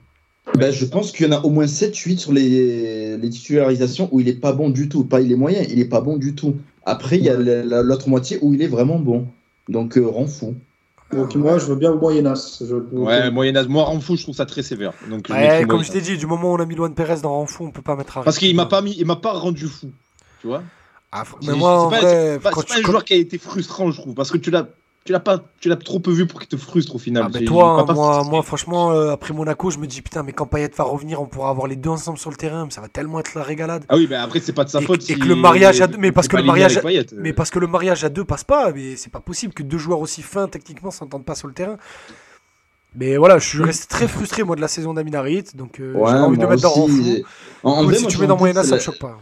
ben, 0.58 0.72
Je 0.72 0.86
pense 0.86 1.12
qu'il 1.12 1.26
y 1.28 1.30
en 1.30 1.38
a 1.38 1.42
au 1.42 1.50
moins 1.50 1.66
7-8 1.66 2.18
sur 2.18 2.32
les, 2.34 3.18
les 3.18 3.30
titularisations 3.30 4.10
où 4.12 4.20
il 4.20 4.28
est 4.28 4.34
pas 4.40 4.54
bon 4.54 4.70
du 4.70 4.90
tout. 4.90 5.04
Pas 5.04 5.22
il 5.22 5.32
est 5.32 5.36
moyen, 5.36 5.62
il 5.70 5.80
est 5.80 5.86
pas 5.86 6.02
bon 6.02 6.18
du 6.18 6.36
tout. 6.36 6.56
Après, 6.86 7.18
il 7.18 7.24
y 7.24 7.30
a 7.30 7.38
la- 7.38 7.64
la- 7.64 7.84
l'autre 7.84 8.10
moitié 8.10 8.40
où 8.42 8.54
il 8.54 8.62
est 8.62 8.68
vraiment 8.68 9.00
bon. 9.00 9.28
Donc, 9.70 9.98
euh, 9.98 10.06
rend 10.08 10.26
fou. 10.28 10.56
Donc 11.14 11.36
moi, 11.36 11.58
je 11.58 11.66
veux 11.66 11.76
bien 11.76 11.94
Moyenas. 11.94 12.64
Je... 12.66 12.74
Ouais, 12.94 13.30
Moyen-Âge. 13.32 13.68
Moi, 13.68 13.84
rang 13.84 14.00
fou, 14.00 14.16
je 14.16 14.24
trouve 14.24 14.36
ça 14.36 14.46
très 14.46 14.64
sévère. 14.64 14.94
Donc, 15.10 15.26
je 15.28 15.34
Ouais, 15.34 15.66
comme 15.68 15.84
je 15.84 15.92
t'ai 15.92 16.00
dit, 16.00 16.18
du 16.18 16.26
moment 16.26 16.52
où 16.52 16.56
on 16.56 16.60
a 16.62 16.66
mis 16.66 16.74
Luan 16.76 16.94
Perez 16.96 17.18
dans 17.22 17.34
Renfou, 17.34 17.66
on 17.66 17.72
peut 17.72 17.82
pas 17.82 17.98
mettre 17.98 18.18
Harit. 18.18 18.24
Parce 18.26 18.38
qu'il 18.38 18.56
m'a 18.56 18.66
pas 18.66 18.82
mis, 18.82 18.96
il 18.98 19.06
m'a 19.06 19.18
pas 19.18 19.34
rendu 19.34 19.68
fou. 19.68 19.90
Tu 20.40 20.48
vois? 20.48 20.64
Ah, 21.12 21.24
mais 21.46 21.54
moi, 21.54 21.72
en 21.82 21.90
c'est 21.90 21.96
pas- 21.98 22.02
vrai, 22.02 22.32
c'est 22.34 22.40
pas, 22.40 22.52
quand 22.52 22.62
c'est 22.62 22.68
pas 22.68 22.74
tu 22.76 22.80
un 22.80 22.84
joueur 22.86 23.04
qui 23.06 23.14
a 23.14 23.18
été 23.18 23.38
frustrant, 23.38 23.92
je 23.92 24.00
trouve, 24.00 24.14
parce 24.14 24.32
que 24.32 24.38
tu 24.38 24.50
l'as, 24.50 24.68
tu 25.04 25.12
l'as 25.12 25.20
pas, 25.20 25.42
tu 25.60 25.68
l'as 25.68 25.76
trop 25.76 26.00
peu 26.00 26.12
vu 26.12 26.26
pour 26.26 26.40
qu'il 26.40 26.48
te 26.48 26.56
frustre 26.56 26.96
au 26.96 27.00
final. 27.00 27.24
Ah, 27.26 27.30
mais 27.34 27.44
toi, 27.44 27.82
hein, 27.82 27.84
pas 27.84 27.94
moi, 27.94 28.24
moi, 28.24 28.42
franchement, 28.44 28.92
euh, 28.92 29.12
après 29.12 29.34
Monaco, 29.34 29.72
je 29.72 29.78
me 29.80 29.88
dis 29.88 30.02
putain, 30.02 30.24
mais 30.24 30.32
quand 30.32 30.46
Payet 30.46 30.72
va 30.78 30.84
revenir, 30.86 31.22
on 31.22 31.26
pourra 31.26 31.50
avoir 31.50 31.68
les 31.68 31.76
deux 31.76 31.90
ensemble 31.90 32.18
sur 32.18 32.30
le 32.30 32.38
terrain, 32.38 32.64
mais 32.66 32.72
ça 32.72 32.80
va 32.82 32.88
tellement 32.88 33.20
être 33.20 33.34
la 33.36 33.44
régalade. 33.44 33.84
Ah 33.90 33.98
oui, 33.98 34.08
mais 34.10 34.16
après 34.16 34.40
c'est 34.40 34.54
pas 34.54 34.64
de 34.64 34.70
sa 34.70 34.80
Et- 34.80 34.86
faute. 34.86 35.02
et 35.02 35.06
si- 35.14 35.20
que 35.20 35.28
le 35.28 35.36
mariage 35.36 35.82
à 35.82 35.88
deux- 35.88 35.98
mais 35.98 36.12
parce 36.14 36.28
que 36.30 36.38
le 36.38 36.44
mariage 36.44 36.78
avec 36.78 36.84
Payet. 36.86 37.06
Mais 37.18 37.34
parce 37.34 37.50
que 37.50 37.60
le 37.60 37.68
mariage 37.68 38.04
à 38.06 38.10
deux 38.10 38.24
passe 38.24 38.44
pas, 38.46 38.72
mais 38.72 38.96
c'est 38.96 39.12
pas 39.12 39.20
possible 39.20 39.54
que 39.54 39.64
deux 39.64 39.80
joueurs 39.80 40.00
aussi 40.00 40.22
fins 40.22 40.48
techniquement 40.48 40.92
s'entendent 40.92 41.26
pas 41.26 41.36
sur 41.36 41.48
le 41.48 41.54
terrain. 41.54 41.78
Mais 42.96 43.16
voilà, 43.18 43.40
je 43.40 43.48
suis 43.48 43.64
resté 43.64 43.88
très 43.88 44.08
frustré 44.08 44.44
moi 44.44 44.56
de 44.56 44.62
la 44.62 44.68
saison 44.68 44.94
d'Aminarit, 44.94 45.46
donc 45.56 45.80
euh, 45.80 45.94
j'ai 45.94 46.00
envie 46.14 46.38
de 46.38 46.42
le 46.44 46.48
mettre 46.50 46.62
dans 46.64 46.70
Renfou. 46.70 46.94
En, 47.64 47.72
en 47.72 47.74
Écoute, 47.76 47.86
vrai, 47.88 47.96
si 47.96 48.02
moi, 48.04 48.12
tu 48.12 48.18
mets 48.20 48.28
dans 48.28 48.34
en 48.34 48.36
tête 48.38 48.40
Moyena, 48.42 48.64
ça 48.64 48.76
me 48.76 48.80
choque 48.82 49.00
pas. 49.00 49.18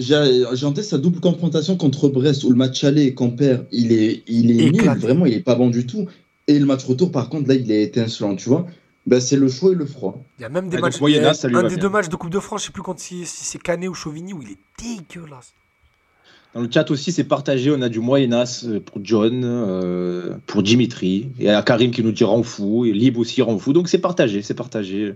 J'ai 0.00 0.64
en 0.66 0.72
tête 0.72 0.84
sa 0.84 0.98
double 0.98 1.20
confrontation 1.20 1.76
contre 1.76 2.08
Brest 2.08 2.42
où 2.44 2.50
le 2.50 2.56
match 2.56 2.82
aller 2.84 3.04
et 3.04 3.14
qu'on 3.14 3.30
perd, 3.30 3.66
il 3.70 3.92
est, 3.92 4.22
il 4.26 4.50
est 4.60 4.70
nul, 4.70 4.90
vraiment, 4.98 5.26
il 5.26 5.34
est 5.34 5.40
pas 5.40 5.54
bon 5.54 5.68
du 5.68 5.86
tout. 5.86 6.06
Et 6.48 6.58
le 6.58 6.64
match 6.64 6.84
retour, 6.84 7.12
par 7.12 7.28
contre, 7.28 7.48
là, 7.48 7.54
il 7.54 7.70
est 7.70 7.82
étincelant, 7.82 8.34
tu 8.34 8.48
vois. 8.48 8.66
Ben, 9.06 9.20
c'est 9.20 9.36
le 9.36 9.48
chaud 9.48 9.72
et 9.72 9.74
le 9.74 9.86
froid. 9.86 10.22
Il 10.38 10.42
y 10.42 10.44
a 10.44 10.48
même 10.48 10.68
des 10.68 10.78
Ah, 10.78 10.80
matchs. 10.80 11.00
Moyena, 11.00 11.32
il 11.44 11.50
y 11.50 11.54
a 11.54 11.58
un 11.58 11.62
des 11.64 11.68
bien. 11.68 11.76
deux 11.78 11.88
matchs 11.88 12.08
de 12.08 12.16
Coupe 12.16 12.30
de 12.30 12.40
France, 12.40 12.62
je 12.62 12.66
sais 12.66 12.72
plus 12.72 12.82
quand 12.82 12.98
si, 12.98 13.26
si 13.26 13.44
c'est 13.44 13.58
Canet 13.62 13.88
ou 13.88 13.94
Chauvigny 13.94 14.32
où 14.32 14.40
il 14.42 14.52
est 14.52 14.58
dégueulasse. 14.82 15.52
Dans 16.54 16.62
le 16.62 16.68
chat 16.70 16.90
aussi, 16.90 17.12
c'est 17.12 17.24
partagé. 17.24 17.70
On 17.70 17.80
a 17.80 17.88
du 17.88 18.00
Moyenas 18.00 18.64
euh, 18.66 18.80
pour 18.80 19.00
John, 19.04 19.42
euh, 19.44 20.34
pour 20.46 20.62
Dimitri, 20.62 21.28
et 21.38 21.48
à 21.50 21.62
Karim 21.62 21.92
qui 21.92 22.02
nous 22.02 22.10
dit 22.12 22.24
rend 22.24 22.42
fou, 22.42 22.84
et 22.86 22.92
Lib 22.92 23.18
aussi 23.18 23.40
rend 23.42 23.58
fou. 23.58 23.72
Donc 23.72 23.88
c'est 23.88 23.98
partagé, 23.98 24.42
c'est 24.42 24.54
partagé. 24.54 25.14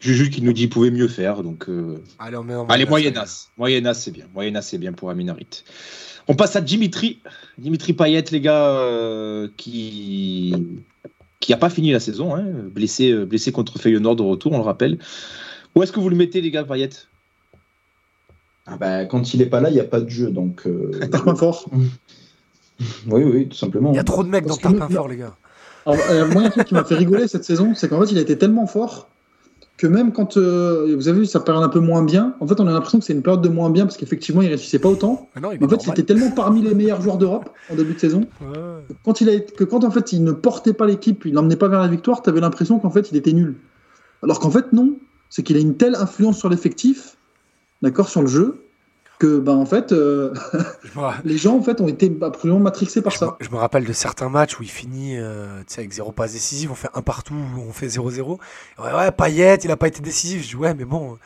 Juju 0.00 0.30
qui 0.30 0.42
nous 0.42 0.52
dit 0.52 0.68
pouvait 0.68 0.90
mieux 0.90 1.08
faire. 1.08 1.42
Donc 1.42 1.68
euh, 1.68 2.02
Allez, 2.18 2.36
on 2.36 2.44
met 2.44 2.54
en 2.54 2.66
allez 2.66 2.84
Moyena, 2.86 3.20
Moyenas, 3.20 3.48
Moyenas 3.56 3.94
c'est 3.94 4.10
bien, 4.10 4.26
Moyenas 4.34 4.62
c'est 4.62 4.78
bien 4.78 4.92
pour 4.92 5.10
Aminarit. 5.10 5.64
On 6.28 6.34
passe 6.34 6.56
à 6.56 6.60
Dimitri, 6.60 7.20
Dimitri 7.56 7.94
Payet 7.94 8.24
les 8.30 8.40
gars, 8.40 8.68
euh, 8.68 9.48
qui 9.56 10.54
qui 11.40 11.52
a 11.52 11.56
pas 11.56 11.70
fini 11.70 11.92
la 11.92 12.00
saison, 12.00 12.34
hein, 12.34 12.44
blessé 12.72 13.10
euh, 13.10 13.24
blessé 13.24 13.52
contre 13.52 13.78
Feyenoord 13.78 14.16
de 14.16 14.22
retour, 14.22 14.52
on 14.52 14.58
le 14.58 14.64
rappelle. 14.64 14.98
Où 15.74 15.82
est-ce 15.82 15.92
que 15.92 16.00
vous 16.00 16.08
le 16.08 16.16
mettez 16.16 16.40
les 16.40 16.50
gars 16.50 16.64
Payet? 16.64 16.90
Ah 18.66 18.76
ben, 18.76 19.06
quand 19.06 19.32
il 19.32 19.40
est 19.40 19.46
pas 19.46 19.60
là, 19.60 19.70
il 19.70 19.74
n'y 19.74 19.80
a 19.80 19.84
pas 19.84 20.00
de 20.00 20.08
jeu, 20.08 20.30
donc. 20.30 20.66
euh, 20.66 20.90
Tarpin 21.10 21.34
fort. 21.34 21.70
oui, 23.06 23.24
oui, 23.24 23.48
tout 23.48 23.56
simplement. 23.56 23.92
Il 23.92 23.96
y 23.96 24.00
a 24.00 24.04
trop 24.04 24.22
de 24.22 24.28
mecs 24.28 24.44
dans 24.44 24.56
Parce 24.56 24.74
Tarpin 24.74 24.88
fort, 24.94 25.08
les 25.08 25.16
gars. 25.16 25.34
Alors, 25.86 25.98
euh, 26.10 26.28
moi, 26.28 26.42
un 26.42 26.50
truc 26.50 26.66
qui 26.66 26.74
m'a 26.74 26.84
fait 26.84 26.96
rigoler 26.96 27.28
cette 27.28 27.44
saison, 27.44 27.74
c'est 27.74 27.88
qu'en 27.88 28.00
fait, 28.00 28.12
il 28.12 28.18
a 28.18 28.20
été 28.20 28.36
tellement 28.36 28.66
fort 28.66 29.08
que 29.78 29.86
même 29.86 30.12
quand 30.12 30.36
euh, 30.36 30.94
vous 30.96 31.08
avez 31.08 31.20
vu 31.20 31.26
sa 31.26 31.40
période 31.40 31.62
un 31.64 31.68
peu 31.68 31.78
moins 31.80 32.02
bien, 32.02 32.34
en 32.40 32.46
fait, 32.46 32.60
on 32.60 32.66
a 32.66 32.72
l'impression 32.72 32.98
que 32.98 33.04
c'est 33.04 33.12
une 33.14 33.22
période 33.22 33.40
de 33.42 33.48
moins 33.48 33.70
bien 33.70 33.86
parce 33.86 33.96
qu'effectivement, 33.96 34.42
il 34.42 34.48
réussissait 34.48 34.80
pas 34.80 34.88
autant. 34.88 35.30
Mais 35.36 35.40
non, 35.40 35.52
il 35.52 35.58
Mais 35.60 35.64
est 35.64 35.66
en 35.66 35.70
fait, 35.70 35.86
il 35.86 35.90
était 35.90 36.02
tellement 36.02 36.30
parmi 36.32 36.60
les 36.62 36.74
meilleurs 36.74 37.00
joueurs 37.00 37.16
d'Europe 37.16 37.48
en 37.70 37.76
début 37.76 37.94
de 37.94 37.98
saison 38.00 38.22
Ouais. 38.42 38.58
quand 39.04 39.20
il 39.20 39.28
a 39.28 39.32
été- 39.34 39.54
que 39.54 39.64
quand 39.64 39.84
en 39.84 39.90
fait 39.92 40.12
il 40.12 40.24
ne 40.24 40.32
portait 40.32 40.72
pas 40.74 40.86
l'équipe, 40.86 41.24
il 41.24 41.32
l'emmenait 41.34 41.56
pas 41.56 41.68
vers 41.68 41.80
la 41.80 41.88
victoire, 41.88 42.22
tu 42.22 42.28
avais 42.28 42.40
l'impression 42.40 42.78
qu'en 42.80 42.90
fait 42.90 43.10
il 43.12 43.16
était 43.16 43.32
nul. 43.32 43.54
Alors 44.22 44.40
qu'en 44.40 44.50
fait 44.50 44.72
non, 44.72 44.96
c'est 45.30 45.42
qu'il 45.44 45.56
a 45.56 45.60
une 45.60 45.76
telle 45.76 45.94
influence 45.94 46.38
sur 46.38 46.48
l'effectif, 46.48 47.16
d'accord, 47.80 48.08
sur 48.08 48.20
le 48.22 48.26
jeu, 48.26 48.60
que 49.18 49.38
ben 49.38 49.54
en 49.56 49.66
fait 49.66 49.92
euh, 49.92 50.32
les 51.24 51.38
gens 51.38 51.56
en 51.56 51.62
fait 51.62 51.80
ont 51.80 51.88
été 51.88 52.14
absolument 52.22 52.60
matrixés 52.60 53.02
par 53.02 53.12
Je 53.12 53.18
ça. 53.18 53.36
je 53.40 53.48
me 53.50 53.56
rappelle 53.56 53.84
de 53.84 53.92
certains 53.92 54.28
matchs 54.28 54.58
où 54.58 54.62
il 54.62 54.70
finit 54.70 55.16
euh, 55.18 55.62
avec 55.76 55.92
zéro 55.92 56.12
passe 56.12 56.32
décisive, 56.34 56.70
on 56.70 56.74
fait 56.76 56.88
un 56.94 57.02
partout, 57.02 57.34
on 57.68 57.72
fait 57.72 57.88
0-0. 57.88 58.38
Ouais, 58.78 58.92
ouais, 58.94 59.10
Payet, 59.12 59.56
il 59.64 59.70
a 59.70 59.76
pas 59.76 59.88
été 59.88 60.00
décisif. 60.00 60.42
Je 60.44 60.48
dis, 60.48 60.56
ouais, 60.56 60.72
mais 60.74 60.84
bon, 60.84 61.18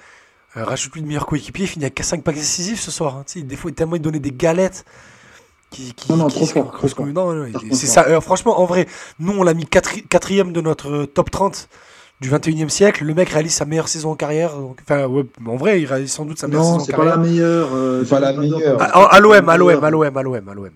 euh, 0.56 0.64
rajoute 0.64 0.94
lui 0.94 1.02
de 1.02 1.06
meilleur 1.06 1.26
coéquipier, 1.26 1.64
il 1.64 1.68
finit 1.68 1.84
avec 1.84 2.00
5 2.02 2.22
passes 2.24 2.34
décisifs 2.36 2.80
ce 2.80 2.90
soir. 2.90 3.16
hein. 3.16 3.24
Des 3.36 3.56
fois, 3.56 3.70
il 3.70 3.74
tellement 3.74 3.96
il 3.96 4.02
donnait 4.02 4.20
des 4.20 4.32
galettes. 4.32 4.84
Qui, 5.70 5.94
qui, 5.94 6.12
Non, 6.12 6.18
non, 6.18 6.26
qui- 6.28 6.36
trop 6.36 6.46
fort, 6.46 6.72
trop 6.72 6.86
qui- 6.86 6.94
fort. 6.94 7.06
non, 7.06 7.32
non, 7.32 7.50
Par 7.50 7.62
c'est 7.72 7.86
ça. 7.86 8.04
Euh, 8.06 8.20
franchement, 8.20 8.60
en 8.60 8.66
vrai, 8.66 8.86
nous, 9.18 9.32
on 9.32 9.42
l'a 9.42 9.54
mis 9.54 9.64
quatri- 9.64 10.06
quatrième 10.06 10.52
de 10.52 10.60
notre 10.60 10.90
euh, 10.90 11.06
top 11.06 11.30
30 11.30 11.68
du 12.22 12.30
21e 12.30 12.68
siècle. 12.70 13.04
Le 13.04 13.12
mec 13.14 13.28
réalise 13.28 13.52
sa 13.52 13.64
meilleure 13.66 13.88
saison 13.88 14.12
en 14.12 14.14
carrière. 14.14 14.52
Enfin, 14.82 15.06
ouais, 15.06 15.24
en 15.46 15.56
vrai, 15.56 15.82
il 15.82 15.86
réalise 15.86 16.10
sans 16.10 16.24
doute 16.24 16.38
sa 16.38 16.46
meilleure 16.48 16.62
Non, 16.62 16.68
saison 16.78 16.80
en 16.80 16.84
c'est 16.84 16.92
pas 16.92 16.96
carrière. 16.98 17.16
la 17.18 17.22
meilleure. 17.22 17.68
euh, 17.74 18.04
Pas 18.04 18.20
la 18.20 18.32
meilleure. 18.32 18.80
À, 18.80 19.14
à 19.14 19.20
l'OM, 19.20 19.48
à 19.48 19.56
l'OM, 19.58 19.84
à 19.84 19.90
l'OM, 19.90 20.16
à 20.16 20.22
l'OM, 20.22 20.48
à 20.48 20.54
l'OM. 20.54 20.70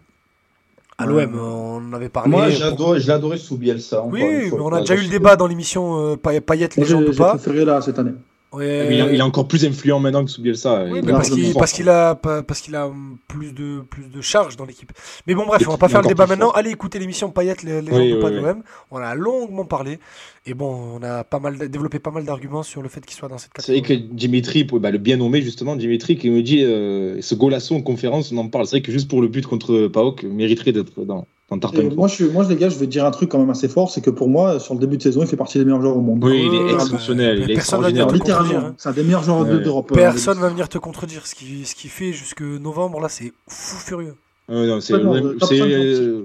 À 0.99 1.07
Ouais. 1.07 1.27
l'OM, 1.27 1.39
on 1.41 1.77
en 1.91 1.93
avait 1.93 2.09
parlé. 2.09 2.31
Moi, 2.31 2.49
j'ai 2.51 2.63
adoré, 2.65 3.01
je 3.01 3.11
adoré 3.13 3.37
sous 3.39 3.57
Bielsa. 3.57 4.03
Oui, 4.07 4.23
mais 4.23 4.51
on 4.61 4.69
a 4.69 4.71
Pas 4.71 4.81
déjà 4.81 4.95
eu 4.95 5.03
le 5.03 5.09
débat 5.09 5.37
dans 5.37 5.47
l'émission 5.47 6.13
euh, 6.13 6.17
Pay- 6.17 6.41
Payet, 6.41 6.69
Moi, 6.77 6.85
légende 6.85 7.03
j'ai 7.05 7.09
ou 7.11 7.13
j'ai 7.13 7.19
pas. 7.19 7.31
préféré 7.37 7.65
là 7.65 7.81
cette 7.83 7.99
année. 7.99 8.13
Ouais. 8.57 8.89
Il, 8.91 9.01
est- 9.01 9.15
il 9.15 9.19
est 9.19 9.23
encore 9.23 9.47
plus 9.47 9.65
influent 9.65 9.99
maintenant 10.01 10.25
que 10.25 10.31
sous 10.31 10.41
Bielsa. 10.43 10.85
Oui, 10.91 11.01
mais 11.05 11.13
parce 11.13 11.31
qu'il 11.31 11.45
fort. 11.53 11.59
parce 11.61 11.73
qu'il 11.73 11.89
a 11.89 12.15
pas- 12.15 12.43
parce 12.43 12.61
qu'il 12.61 12.75
a 12.75 12.91
plus 13.29 13.53
de 13.53 13.81
plus 13.91 14.07
de 14.09 14.21
charge 14.21 14.57
dans 14.57 14.65
l'équipe. 14.65 14.93
Mais 15.27 15.35
bon 15.35 15.45
bref, 15.47 15.63
on 15.67 15.71
va 15.73 15.77
pas 15.77 15.89
faire 15.89 16.03
le 16.03 16.09
débat 16.09 16.27
maintenant. 16.27 16.47
fort. 16.47 16.57
Allez 16.59 16.71
écouter 16.71 16.99
l'émission 16.99 17.31
Payette 17.31 17.63
les, 17.63 17.83
les 17.83 17.91
Oui, 17.93 18.11
gens 18.11 18.17
de 18.17 18.21
pas 18.21 18.27
oui, 18.29 18.33
de 18.35 18.39
oui. 18.39 18.45
l'OM. 18.45 18.63
On 18.91 18.97
a 18.99 19.15
longuement 19.15 19.65
parlé 19.65 19.99
et 20.47 20.55
bon, 20.55 20.99
on 20.99 21.03
a 21.03 21.25
pas 21.25 21.39
mal 21.39 21.57
développé 21.69 21.99
pas 21.99 22.11
mal 22.11 22.25
d'arguments 22.25 22.63
sur 22.63 22.83
le 22.83 22.89
fait 22.89 23.05
qu'il 23.05 23.17
soit 23.17 23.29
dans 23.29 23.39
cette 23.39 23.51
C'est 23.59 23.73
vrai 23.73 23.81
catégorie. 23.83 24.09
que 24.09 24.15
Dimitri, 24.15 24.65
bah, 24.65 24.91
le 24.91 24.99
bien 24.99 25.17
nommé 25.17 25.43
justement, 25.43 25.77
Dimitri, 25.77 26.17
qui 26.17 26.31
me 26.31 26.43
dit 26.43 26.63
euh, 26.65 27.21
ce 27.21 27.35
golasso 27.35 27.75
en 27.75 27.83
conférence, 27.83 28.33
on 28.33 28.39
en 28.39 28.49
parle. 28.49 28.67
C'est 28.67 28.77
vrai 28.77 28.83
que 28.83 28.93
juste 28.93 29.09
pour 29.09 29.21
le 29.23 29.29
but 29.29 29.47
contre 29.47 29.89
Paok, 29.89 30.23
mériterait 30.23 30.73
d'être 30.73 31.05
dans, 31.05 31.27
dans 31.49 31.57
Et 31.57 31.61
Tarpin. 31.61 31.89
moi, 31.95 32.09
je 32.09 32.15
suis, 32.15 32.25
moi, 32.25 32.45
les 32.49 32.57
gars, 32.57 32.69
je 32.69 32.77
vais 32.77 32.87
dire 32.89 33.05
un 33.05 33.11
truc 33.13 33.29
quand 33.31 33.39
même 33.39 33.51
assez 33.51 33.69
fort, 33.69 33.91
c'est 33.91 34.01
que 34.01 34.11
pour 34.11 34.29
moi, 34.29 34.59
sur 34.59 34.75
le 34.75 34.81
début 34.81 34.97
de 34.97 35.03
saison, 35.03 35.21
il 35.23 35.29
fait 35.29 35.37
partie 35.37 35.59
des 35.59 35.65
meilleurs 35.65 35.81
joueurs 35.81 35.97
au 35.97 36.01
monde. 36.01 36.25
Oui, 36.25 36.43
il 36.51 36.55
est 36.55 36.75
bah, 36.77 36.83
exceptionnel, 36.83 37.39
il 37.45 37.51
est 37.51 37.55
personne 37.55 37.81
va 37.83 37.89
extraordinaire. 37.91 38.09
venir 38.09 38.09
te 38.09 38.29
contredire, 38.29 38.43
littéralement, 38.43 38.69
hein. 38.71 38.75
c'est 38.79 38.89
un 38.89 38.93
des 38.93 39.03
meilleurs 39.05 39.23
joueurs 39.23 39.41
Ouais. 39.43 39.59
d'Europe. 39.61 39.93
Personne 39.95 40.39
euh, 40.39 40.41
va 40.43 40.49
venir 40.49 40.69
te 40.69 40.79
contredire. 40.79 41.27
Ce 41.27 41.35
qui 41.37 41.65
ce 41.65 41.75
qu'il 41.77 41.91
fait 41.91 42.13
jusque 42.13 42.43
novembre 42.43 43.01
là, 43.01 43.09
c'est 43.09 43.33
fou 43.49 43.77
furieux. 43.79 44.15
Euh, 44.51 44.67
non, 44.67 44.81
c'est 44.81 44.95
Complètement, 44.95 45.15
l'Olymp- 45.15 45.27
euh, 45.35 45.39
top 45.39 45.49
c'est, 45.49 45.59
5, 45.59 45.65
euh, 45.71 46.23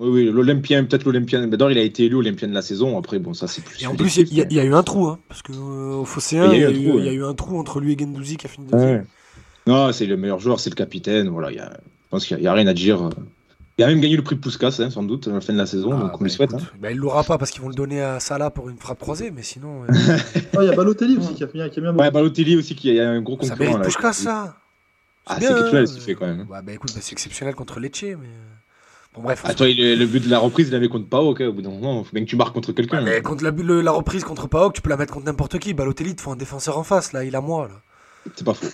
oui, 0.00 0.08
oui, 0.10 0.30
l'Olympien, 0.32 0.84
peut-être 0.84 1.04
l'Olympien. 1.04 1.40
Mais 1.42 1.48
d'abord, 1.48 1.70
il 1.70 1.76
a 1.78 1.82
été 1.82 2.04
élu 2.04 2.16
Olympien 2.16 2.48
de 2.48 2.54
la 2.54 2.62
saison. 2.62 2.98
Après, 2.98 3.18
bon, 3.18 3.34
ça, 3.34 3.46
c'est 3.48 3.62
plus. 3.62 3.82
Et 3.82 3.86
en 3.86 3.94
plus, 3.94 4.16
il 4.16 4.34
y, 4.34 4.40
a- 4.40 4.46
il 4.48 4.56
y 4.56 4.60
a 4.60 4.64
eu 4.64 4.72
un 4.74 4.82
trou, 4.82 5.06
hein, 5.06 5.18
parce 5.28 5.42
que 5.42 5.52
euh, 5.52 5.96
au 6.00 6.04
Fosséen, 6.06 6.50
il 6.52 6.60
y, 6.60 6.64
a 6.64 6.70
eu- 6.70 6.74
trou, 6.88 6.98
il 6.98 7.04
y 7.04 7.08
a 7.08 7.10
ouais. 7.10 7.16
eu 7.16 7.24
un 7.24 7.34
trou 7.34 7.58
entre 7.58 7.78
lui 7.78 7.92
et 7.92 7.98
Gendouzi 7.98 8.36
qui 8.38 8.46
a 8.46 8.48
fini 8.48 8.66
deuxième. 8.72 8.90
Ouais. 9.00 9.04
Non, 9.66 9.92
c'est 9.92 10.06
le 10.06 10.16
meilleur 10.16 10.40
joueur, 10.40 10.60
c'est 10.60 10.70
le 10.70 10.74
capitaine. 10.76 11.28
Voilà, 11.28 11.50
il 11.50 11.56
y 11.56 11.60
a, 11.60 11.70
je 11.74 12.08
pense 12.10 12.26
qu'il 12.26 12.36
n'y 12.38 12.46
a, 12.46 12.52
rien 12.54 12.66
à 12.66 12.74
dire. 12.74 13.10
Il 13.82 13.84
a 13.84 13.86
même 13.88 14.00
gagné 14.00 14.16
le 14.16 14.22
prix 14.22 14.36
Puskas, 14.36 14.76
hein, 14.80 14.90
sans 14.90 15.02
doute, 15.02 15.28
à 15.28 15.32
la 15.32 15.40
fin 15.40 15.52
de 15.52 15.58
la 15.58 15.66
saison. 15.66 15.90
Ah, 15.92 16.00
donc, 16.00 16.10
on 16.14 16.18
bah, 16.18 16.24
lui 16.24 16.30
souhaite. 16.30 16.50
écoute, 16.52 16.62
hein. 16.64 16.78
bah, 16.80 16.90
il 16.90 16.96
l'aura 16.98 17.24
pas 17.24 17.38
parce 17.38 17.50
qu'ils 17.50 17.62
vont 17.62 17.68
le 17.68 17.74
donner 17.74 18.00
à 18.02 18.20
Salah 18.20 18.50
pour 18.50 18.68
une 18.68 18.78
frappe 18.78 18.98
croisée, 19.00 19.30
mais 19.30 19.42
sinon. 19.42 19.82
euh, 19.84 19.92
Ah, 20.56 20.62
il 20.62 20.66
y 20.66 20.68
a 20.68 20.74
Balotelli 20.74 21.16
aussi 21.16 21.34
qui 21.34 21.44
a, 21.44 21.46
qui 21.68 21.78
a 21.78 21.82
bien 21.82 21.94
Ouais, 21.96 22.10
Balotelli 22.10 22.56
aussi, 22.56 22.74
qui 22.74 22.98
a 22.98 23.10
un 23.10 23.20
gros 23.20 23.34
ça 23.40 23.50
concurrent. 23.50 23.58
mérite 23.58 23.78
là. 23.78 23.84
Puskás, 23.84 24.12
ça. 24.12 24.56
Ah, 25.26 25.36
c'est 25.40 25.50
exceptionnel 25.50 25.82
hein, 25.84 25.86
ce 25.86 25.92
qu'il 25.94 26.02
fait 26.02 26.14
quand 26.14 26.26
même. 26.26 26.46
Ouais, 26.50 26.62
bah 26.62 26.72
écoute, 26.72 26.90
bah, 26.94 27.00
c'est 27.02 27.12
exceptionnel 27.12 27.54
contre 27.54 27.78
Lecce, 27.80 28.02
mais. 28.02 28.10
euh, 28.14 28.48
Bon, 29.14 29.20
bref. 29.22 29.42
Ah, 29.44 29.52
toi, 29.52 29.68
il 29.68 29.78
est- 29.78 29.94
le 29.94 30.06
but 30.06 30.24
de 30.24 30.30
la 30.30 30.38
reprise, 30.38 30.68
il 30.68 30.72
l'avait 30.72 30.88
contre 30.88 31.06
Pau, 31.06 31.18
ok, 31.32 31.40
au 31.42 31.52
bout 31.52 31.60
d'un 31.60 31.68
moment, 31.70 32.00
il 32.00 32.04
faut 32.06 32.12
bien 32.14 32.24
que 32.24 32.30
tu 32.30 32.36
marques 32.36 32.54
contre 32.54 32.72
quelqu'un. 32.72 33.04
Ouais, 33.04 33.16
mais 33.16 33.20
contre 33.22 33.44
la, 33.44 33.50
le- 33.50 33.82
la 33.82 33.90
reprise 33.90 34.24
contre 34.24 34.46
Paok, 34.48 34.72
tu 34.72 34.80
peux 34.80 34.88
la 34.88 34.96
mettre 34.96 35.12
contre 35.12 35.26
n'importe 35.26 35.58
qui. 35.58 35.74
Balotelli, 35.74 36.10
il 36.10 36.16
te 36.16 36.22
faut 36.22 36.30
un 36.32 36.36
défenseur 36.36 36.78
en 36.78 36.82
face, 36.82 37.12
là, 37.12 37.22
il 37.22 37.36
a 37.36 37.40
moi. 37.42 37.68
Là. 37.68 37.74
C'est 38.34 38.44
pas 38.44 38.54
faux. 38.54 38.66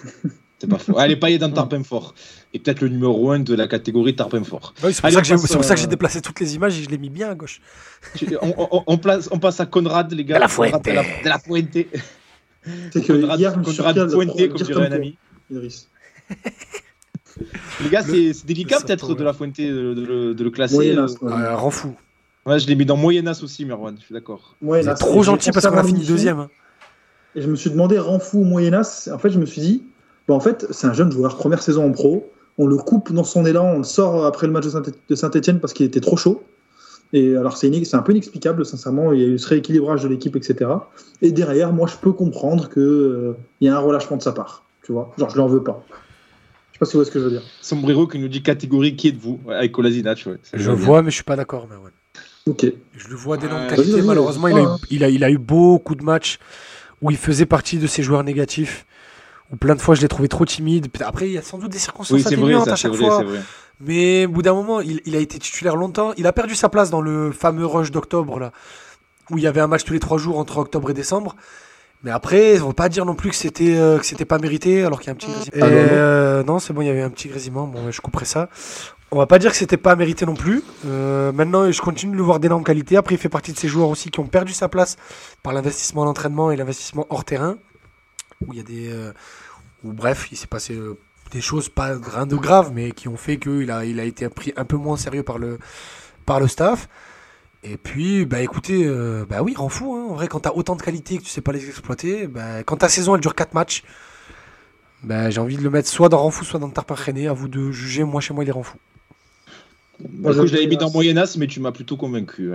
C'est 0.61 0.68
pas 0.68 0.79
faux. 0.79 0.97
Allez, 0.97 1.16
Payet 1.16 1.38
dans 1.38 1.51
Tarpin 1.51 1.83
fort. 1.83 2.14
Et 2.55 2.59
peut-être 2.59 2.81
le 2.81 2.89
numéro 2.89 3.31
1 3.31 3.41
de 3.41 3.55
la 3.55 3.69
catégorie 3.69 4.17
Tarpin 4.17 4.43
fort. 4.43 4.73
Ouais, 4.83 4.93
c'est 4.93 5.03
pour, 5.03 5.11
ça 5.11 5.21
que 5.21 5.27
j'ai- 5.27 5.35
passe, 5.35 5.47
c'est 5.47 5.55
pour 5.57 5.65
ça 5.65 5.75
que 5.75 5.81
j'ai 5.81 5.87
déplacé 5.87 6.21
toutes 6.23 6.41
les 6.41 6.55
images 6.55 6.79
et 6.79 6.83
je 6.83 6.89
l'ai 6.89 6.97
mis 6.99 7.11
bien 7.11 7.29
à 7.31 7.35
gauche. 7.35 7.61
Tu- 8.17 8.27
On, 8.41 8.55
on- 8.71 8.85
on 8.87 8.97
place, 8.99 9.29
on 9.31 9.39
passe 9.39 9.61
à 9.61 9.67
Conrad, 9.67 10.11
les 10.13 10.25
gars. 10.25 10.37
De 10.37 10.41
la 10.41 10.49
Conrad 10.49 10.71
Fuente. 10.71 10.85
De 10.87 10.91
la, 10.93 11.03
de 11.03 11.29
la 11.29 11.39
Fuente. 11.39 11.87
C'est 12.93 13.03
que 13.05 13.13
Conrad, 13.21 13.39
hier, 13.39 13.53
Conrad 13.53 14.11
Fuente, 14.11 14.49
comme 14.49 14.63
dirait 14.63 14.87
un 14.87 14.93
ami. 14.93 15.19
Idriss. 15.51 15.89
Les 17.83 17.89
gars, 17.91 18.03
c'est 18.03 18.33
c'est 18.33 18.47
délicat 18.47 18.81
peut-être 18.81 19.15
de 19.15 19.23
la 19.23 19.33
Fuente 19.33 19.59
de, 19.61 19.95
de 19.95 20.05
le- 20.05 20.35
de 20.35 20.45
le 20.45 20.51
classer. 20.51 20.75
Moyennas, 20.75 21.15
euh. 21.23 21.27
ouais. 21.27 21.33
Euh, 21.33 21.57
rend 21.57 21.71
fou. 21.71 21.95
Ouais, 22.47 22.59
je 22.59 22.67
l'ai 22.67 22.75
mis 22.75 22.85
dans 22.87 22.97
Moyennas 22.97 23.41
aussi, 23.43 23.65
Merwan, 23.65 23.95
je 24.01 24.05
suis 24.07 24.15
d'accord. 24.15 24.57
Ouais, 24.63 24.83
C'est 24.83 24.95
trop 24.95 25.23
gentil 25.23 25.51
parce 25.53 25.67
qu'on 25.67 25.77
a 25.77 25.85
fini 25.85 26.05
deuxième. 26.05 26.39
hein. 26.41 26.49
Et 27.35 27.43
je 27.43 27.49
me 27.49 27.57
suis 27.57 27.71
demandé, 27.71 27.99
Renfou 27.99 28.41
ou 28.41 28.45
Moyennas 28.45 29.09
En 29.13 29.19
fait, 29.19 29.29
je 29.31 29.39
me 29.39 29.45
suis 29.47 29.61
dit, 29.61 29.83
bon, 30.27 30.35
en 30.35 30.41
fait, 30.41 30.67
c'est 30.71 30.87
un 30.87 30.95
jeune 30.95 31.13
joueur, 31.13 31.37
première 31.37 31.63
saison 31.63 31.87
en 31.87 31.93
pro. 31.93 32.33
On 32.59 32.66
le 32.66 32.77
coupe 32.77 33.12
dans 33.12 33.25
son 33.25 33.47
élan, 33.47 33.66
on 33.75 33.79
le 33.79 33.85
sort 33.85 34.27
après 34.27 34.47
le 34.47 34.53
match 34.53 34.64
de 34.64 34.71
Saint- 34.71 34.83
de 35.09 35.14
Saint-Etienne 35.14 35.61
parce 35.61 35.73
qu'il 35.73 35.87
était 35.87 36.01
trop 36.01 36.16
chaud. 36.16 36.42
Et 37.12 37.37
alors, 37.37 37.57
c'est 37.57 37.71
un 37.94 38.03
peu 38.03 38.12
inexplicable, 38.12 38.66
sincèrement. 38.66 39.12
Il 39.12 39.21
y 39.21 39.25
a 39.25 39.29
eu 39.29 39.38
ce 39.38 39.49
rééquilibrage 39.49 40.03
de 40.03 40.09
l'équipe, 40.09 40.37
etc. 40.37 40.71
Et 41.23 41.33
derrière, 41.33 41.73
moi, 41.73 41.87
je 41.88 41.97
peux 41.97 42.12
comprendre 42.12 42.68
qu'il 42.68 43.35
y 43.62 43.68
a 43.68 43.77
un 43.77 43.79
relâchement 43.79 44.16
de 44.18 44.23
sa 44.23 44.33
part. 44.33 44.64
Tu 44.83 44.92
vois, 44.92 45.14
genre, 45.16 45.31
je 45.31 45.37
l'en 45.38 45.47
veux 45.47 45.62
pas. 45.62 45.85
Je 45.88 45.94
sais 46.75 46.79
pas 46.81 46.87
si 46.87 46.92
vous 46.92 46.99
voyez 46.99 47.07
ce 47.09 47.11
que 47.12 47.18
je 47.21 47.25
veux 47.25 47.31
dire. 47.31 47.42
Sombrero 47.62 48.07
qui 48.07 48.18
nous 48.18 48.29
dit 48.29 48.42
catégorie 48.42 48.94
qui 48.94 49.09
êtes-vous? 49.09 49.40
Ouais, 49.47 49.55
Avec 49.55 49.73
Kolasinac, 49.73 50.23
ouais. 50.27 50.37
Je 50.53 50.71
vois, 50.71 51.03
mais 51.03 51.11
je 51.11 51.14
suis 51.16 51.25
pas 51.25 51.37
d'accord. 51.37 51.66
Merwan. 51.68 51.92
Ok. 52.47 52.66
Je 52.97 53.09
le 53.09 53.14
vois 53.14 53.37
Ouais. 53.37 53.42
qualités. 53.49 53.77
Vas-y, 53.77 53.90
vas-y, 53.92 54.03
Malheureusement, 54.03 54.49
il 54.49 54.59
a, 54.59 54.62
eu, 54.62 54.66
il, 54.90 55.05
a, 55.05 55.09
il 55.09 55.25
a 55.25 55.31
eu 55.31 55.38
beaucoup 55.38 55.94
de 55.94 56.05
matchs 56.05 56.38
où 57.01 57.11
il 57.11 57.16
faisait 57.16 57.47
partie 57.47 57.79
de 57.79 57.87
ces 57.87 58.03
joueurs 58.03 58.23
négatifs. 58.25 58.85
Où 59.51 59.57
plein 59.57 59.75
de 59.75 59.81
fois, 59.81 59.95
je 59.95 60.03
l'ai 60.03 60.09
trouvé 60.09 60.29
trop 60.29 60.45
timide. 60.45 60.89
Après, 61.01 61.27
il 61.27 61.33
y 61.33 61.39
a 61.39 61.43
sans 61.43 61.59
doute 61.59 61.73
des 61.73 61.79
circonstances 61.79 62.17
Oui, 62.17 62.35
vrai, 62.35 62.65
ça, 62.65 62.73
à 62.73 62.77
chaque 62.77 62.93
vrai, 62.93 63.07
fois. 63.07 63.25
Mais 63.81 64.27
au 64.27 64.31
bout 64.31 64.43
d'un 64.43 64.55
moment, 64.55 64.81
il, 64.81 65.01
il 65.07 65.17
a 65.17 65.21
été 65.21 65.39
titulaire 65.39 65.77
longtemps. 65.77 66.13
Il 66.17 66.27
a 66.27 66.33
perdu 66.33 66.55
sa 66.55 66.69
place 66.69 66.91
dans 66.91 67.01
le 67.01 67.33
fameux 67.33 67.65
rush 67.65 67.91
d'octobre, 67.91 68.39
là, 68.39 68.53
où 69.31 69.39
il 69.39 69.45
y 69.45 69.47
avait 69.47 69.61
un 69.61 69.69
match 69.69 69.85
tous 69.85 69.93
les 69.93 70.01
trois 70.01 70.19
jours 70.19 70.39
entre 70.39 70.59
octobre 70.59 70.91
et 70.91 70.95
décembre. 70.95 71.37
Mais 72.05 72.11
après, 72.11 72.61
on 72.61 72.69
va 72.69 72.75
pas 72.75 72.89
dire 72.89 73.05
non 73.05 73.15
plus 73.15 73.31
que 73.31 73.37
c'était 73.37 73.77
euh, 73.77 73.99
que 73.99 74.07
c'était 74.07 74.25
pas 74.25 74.39
mérité, 74.39 74.85
alors 74.85 75.01
qu'il 75.01 75.09
y 75.09 75.11
a 75.11 75.13
un 75.13 75.17
petit 75.17 75.33
grésillement. 75.33 75.67
Ah, 75.67 75.71
non, 75.71 75.77
non. 75.77 75.89
Euh, 75.93 76.43
non, 76.45 76.59
c'est 76.59 76.73
bon, 76.73 76.83
il 76.83 76.87
y 76.87 76.91
avait 76.91 77.03
un 77.03 77.11
petit 77.11 77.29
grésillement. 77.29 77.67
Bon, 77.67 77.91
je 77.91 78.01
couperai 78.01 78.25
ça. 78.25 78.49
On 79.11 79.17
va 79.17 79.27
pas 79.27 79.39
dire 79.39 79.51
que 79.51 79.57
c'était 79.57 79.79
pas 79.79 79.97
mérité 79.97 80.27
non 80.27 80.35
plus. 80.35 80.63
Euh, 80.87 81.33
maintenant, 81.33 81.71
je 81.73 81.81
continue 81.81 82.13
de 82.13 82.17
le 82.19 82.23
voir 82.23 82.41
d'énormes 82.41 82.63
qualités. 82.63 82.97
Après, 82.97 83.15
il 83.15 83.19
fait 83.19 83.31
partie 83.31 83.53
de 83.53 83.59
ces 83.59 83.67
joueurs 83.67 83.89
aussi 83.89 84.11
qui 84.11 84.21
ont 84.21 84.27
perdu 84.27 84.53
sa 84.53 84.69
place 84.69 84.97
par 85.43 85.55
l'investissement 85.55 86.03
à 86.03 86.05
l'entraînement 86.05 86.51
et 86.51 86.57
l'investissement 86.57 87.07
hors 87.09 87.25
terrain, 87.25 87.57
où 88.46 88.53
il 88.53 88.59
y 88.59 88.61
a 88.61 88.64
des, 88.64 88.90
euh, 88.90 89.12
bref, 89.83 90.29
il 90.31 90.37
s'est 90.37 90.46
passé 90.46 90.74
euh, 90.74 90.98
des 91.31 91.40
choses 91.40 91.68
pas 91.68 91.96
rien 92.01 92.27
de 92.27 92.37
grave, 92.37 92.72
mais 92.74 92.92
qui 92.92 93.09
ont 93.09 93.16
fait 93.16 93.38
qu'il 93.38 93.70
a, 93.70 93.85
il 93.85 94.01
a 94.01 94.05
été 94.05 94.29
pris 94.29 94.53
un 94.57 94.64
peu 94.64 94.77
moins 94.77 94.96
sérieux 94.96 95.22
par 95.22 95.38
le, 95.38 95.59
le 96.29 96.48
staff. 96.48 96.88
Et 97.64 97.77
puis, 97.77 98.24
bah 98.24 98.40
écoutez, 98.40 98.85
euh, 98.87 99.24
bah 99.29 99.42
oui, 99.42 99.55
rend 99.57 99.68
fou. 99.68 99.94
Hein. 99.94 100.07
En 100.11 100.14
vrai, 100.14 100.29
quand 100.29 100.40
t'as 100.40 100.53
autant 100.53 100.77
de 100.77 100.83
qualités 100.83 101.18
que 101.18 101.24
tu 101.24 101.29
sais 101.29 101.40
pas 101.40 101.53
les 101.53 101.68
exploiter, 101.68 102.29
bah, 102.29 102.62
quand 102.64 102.77
ta 102.77 102.88
saison 102.88 103.14
elle 103.14 103.20
dure 103.20 103.35
4 103.35 103.55
matchs, 103.55 103.83
bah, 105.03 105.31
j'ai 105.31 105.40
envie 105.40 105.57
de 105.57 105.62
le 105.62 105.70
mettre 105.70 105.88
soit 105.88 106.09
dans 106.09 106.18
Renfou, 106.18 106.44
soit 106.44 106.61
dans 106.61 106.70
Tarpin 106.70 106.94
René. 106.94 107.29
À 107.29 107.33
vous 107.33 107.48
de 107.48 107.70
juger. 107.72 108.05
Moi, 108.05 108.20
chez 108.20 108.35
moi, 108.35 108.44
il 108.44 108.48
est 108.51 108.53
Bah, 110.01 110.31
je 110.33 110.55
l'avais 110.55 110.67
mis 110.67 110.77
dans 110.77 110.91
Moyennas, 110.93 111.37
mais 111.39 111.47
tu 111.49 111.59
m'as 111.61 111.73
plutôt 111.73 111.97
convaincu. 111.97 112.51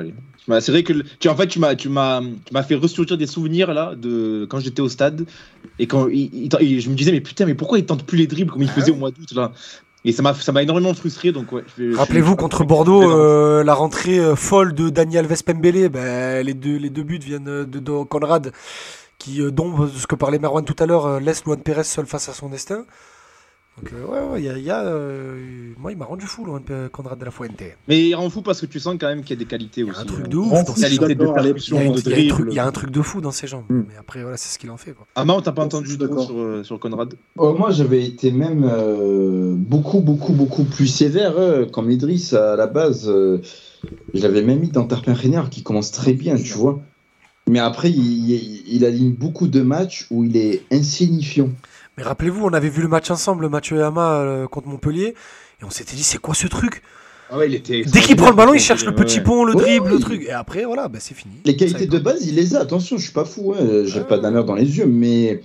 M'as- 0.48 0.62
C'est 0.62 0.72
vrai 0.72 0.84
que 0.84 0.94
tu, 1.20 1.28
en 1.28 1.36
fait, 1.36 1.48
tu 1.48 1.60
m'as, 1.60 1.76
tu 1.76 1.90
m'as, 1.90 2.22
tu 2.22 2.54
m'as 2.54 2.64
fait 2.64 2.76
ressurgir 2.76 3.18
des 3.18 3.28
souvenirs 3.28 3.74
là 3.74 3.96
de 3.96 4.46
quand 4.50 4.60
j'étais 4.60 4.82
au 4.82 4.90
stade 4.90 5.26
et 5.80 5.88
quand 5.88 6.08
il- 6.08 6.30
il- 6.34 6.50
il- 6.62 6.80
je 6.82 6.90
me 6.90 6.96
disais 6.96 7.12
mais 7.12 7.22
putain 7.22 7.46
mais 7.46 7.54
pourquoi 7.56 7.80
il 7.80 7.86
tente 7.86 8.06
plus 8.06 8.18
les 8.18 8.28
dribbles 8.28 8.52
comme 8.52 8.62
il 8.62 8.70
Ah 8.70 8.74
faisait 8.80 8.92
au 8.92 8.96
mois 8.96 9.12
d'août 9.12 9.32
là 9.36 9.52
et 10.06 10.12
ça 10.12 10.22
m'a, 10.22 10.34
ça 10.34 10.52
m'a 10.52 10.64
énormément 10.64 10.94
frustré 10.94 11.32
donc 11.32 11.52
ouais. 11.54 11.64
Rappelez-vous 11.96 12.36
contre 12.36 12.64
Bordeaux, 12.66 13.10
euh, 13.12 13.64
la 13.64 13.74
rentrée 13.74 14.20
euh, 14.20 14.36
folle 14.36 14.74
de 14.74 14.90
Daniel 14.90 15.26
Vespembele, 15.28 15.90
ben, 15.90 16.46
les, 16.46 16.54
deux, 16.54 16.78
les 16.78 16.90
deux 16.90 17.04
buts 17.04 17.20
viennent 17.20 17.48
euh, 17.48 17.66
de, 17.66 17.80
de 17.80 18.04
Conrad, 18.04 18.52
qui, 19.18 19.40
dont, 19.52 19.88
ce 19.88 20.06
que 20.08 20.16
parlait 20.16 20.40
Marwan 20.40 20.66
tout 20.66 20.76
à 20.80 20.86
l'heure, 20.86 21.20
laisse 21.22 21.46
Luan 21.46 21.62
Pérez 21.62 21.86
seul 21.86 22.06
face 22.06 22.28
à 22.28 22.34
son 22.34 22.50
destin. 22.50 22.86
Donc, 23.82 23.92
euh, 23.92 24.06
ouais, 24.06 24.34
ouais, 24.34 24.42
il 24.42 24.46
y 24.46 24.50
a. 24.50 24.58
il 24.58 24.64
y 24.64 24.70
a, 24.70 24.84
euh, 24.86 25.74
moi, 25.80 25.92
il 25.92 25.98
m'a 25.98 26.06
rendu 26.06 26.26
fou, 26.28 26.46
Luan 26.46 26.62
Pérez- 26.62 26.90
Conrad 26.92 27.18
de 27.18 27.26
la 27.26 27.32
Fuente. 27.32 27.64
Mais 27.88 28.08
il 28.08 28.14
rend 28.14 28.30
fou 28.30 28.44
parce 28.44 28.62
que 28.62 28.68
tu 28.68 28.80
sens 28.80 28.96
quand 29.00 29.08
même 29.08 29.22
qu'il 29.24 29.32
y 29.32 29.40
a 29.40 29.44
des 29.44 29.48
qualités 29.48 29.82
aussi. 29.84 30.00
un 30.00 30.06
truc 30.06 30.26
euh. 30.26 30.30
de 30.30 30.38
ouf. 30.38 30.52
Dans 30.66 30.74
qualité 30.74 31.16
de 31.16 31.28
allez, 31.36 31.50
Il 31.50 31.74
y, 31.74 31.78
a, 31.78 31.82
percussion, 31.82 31.82
il 31.82 31.86
y 31.86 31.88
a 31.88 31.92
de 31.92 31.98
un 31.98 32.02
truc, 32.02 32.14
dribble. 32.14 32.52
il 32.52 32.56
y 32.56 32.60
a 32.60 32.66
un 32.68 32.72
truc 32.72 32.92
de 32.92 33.02
fou 33.02 33.20
dans 33.20 33.32
ses 33.32 33.48
jambes. 33.48 33.66
Mm. 33.70 33.84
Mais 33.90 33.96
après, 34.00 34.22
voilà, 34.22 34.38
c'est 34.38 34.54
ce 34.54 34.60
qu'il 34.60 34.70
en 34.70 34.78
fait. 34.78 34.92
Quoi. 34.94 35.08
Ama, 35.16 35.34
on 35.34 35.42
t'a 35.42 35.52
pas 35.52 35.64
entendu 35.64 35.98
d'accord. 35.98 36.26
sur, 36.26 36.38
euh, 36.38 36.64
sur 36.64 36.80
Conrad? 36.80 37.16
Oh, 37.38 37.56
moi, 37.58 37.72
j'avais 37.72 38.06
été 38.06 38.32
même 38.32 38.64
euh, 38.72 39.56
beaucoup, 39.56 40.02
beaucoup, 40.02 40.34
beaucoup 40.34 40.66
plus 40.66 40.88
sévère. 40.88 41.34
hein, 41.40 41.66
comme 41.72 41.90
Idriss, 41.90 42.34
à 42.34 42.56
la 42.56 42.68
base, 42.68 43.10
euh, 43.10 43.42
je 44.14 44.22
l'avais 44.22 44.44
même 44.44 44.60
mis 44.60 44.70
dans 44.70 44.86
Tarpin 44.86 45.16
qui 45.50 45.64
commence 45.64 45.92
très 45.92 46.14
bien, 46.14 46.36
tu 46.36 46.54
vois. 46.54 46.80
Mais 47.50 47.60
après, 47.60 47.90
il, 47.90 48.30
il, 48.30 48.64
il 48.68 48.86
aligne 48.86 49.14
beaucoup 49.14 49.48
de 49.48 49.62
matchs 49.62 50.06
où 50.12 50.24
il 50.24 50.38
est 50.38 50.62
insignifiant. 50.72 51.50
Mais 51.98 52.04
rappelez-vous, 52.04 52.44
on 52.46 52.54
avait 52.54 52.70
vu 52.70 52.82
le 52.82 52.88
match 52.88 53.12
ensemble, 53.12 53.50
Mathieu 53.50 53.78
et 53.78 53.82
Ama 53.82 54.14
euh, 54.16 54.48
contre 54.48 54.68
Montpellier, 54.68 55.14
et 55.62 55.64
on 55.64 55.70
s'était 55.70 55.96
dit, 55.96 56.04
c'est 56.04 56.18
quoi 56.18 56.34
ce 56.34 56.48
truc? 56.48 56.82
Ah 57.30 57.38
ouais, 57.38 57.48
il 57.48 57.56
était. 57.56 57.84
Dès 57.84 58.02
qu'il 58.02 58.16
prend 58.16 58.30
le 58.30 58.36
ballon, 58.36 58.54
il 58.54 58.60
cherche 58.60 58.86
le 58.86 58.94
petit 58.94 59.20
pont, 59.22 59.44
le 59.46 59.56
Ouais, 59.56 59.62
dribble, 59.62 59.86
ouais. 59.88 59.94
le 59.94 60.00
truc. 60.00 60.24
Et 60.24 60.32
après, 60.32 60.66
voilà, 60.66 60.88
bah, 60.88 61.00
c'est 61.02 61.14
fini. 61.16 61.36
Les 61.46 61.56
qualités 61.56 61.88
de 61.88 62.00
base, 62.00 62.26
il 62.28 62.36
les 62.36 62.56
a. 62.56 62.60
Attention, 62.60 62.98
je 62.98 63.04
suis 63.04 63.14
pas 63.14 63.26
fou, 63.26 63.54
hein, 63.58 63.84
j'ai 63.86 64.02
pas 64.02 64.18
d'honneur 64.18 64.44
dans 64.46 64.56
les 64.56 64.78
yeux, 64.78 64.86
mais 64.86 65.42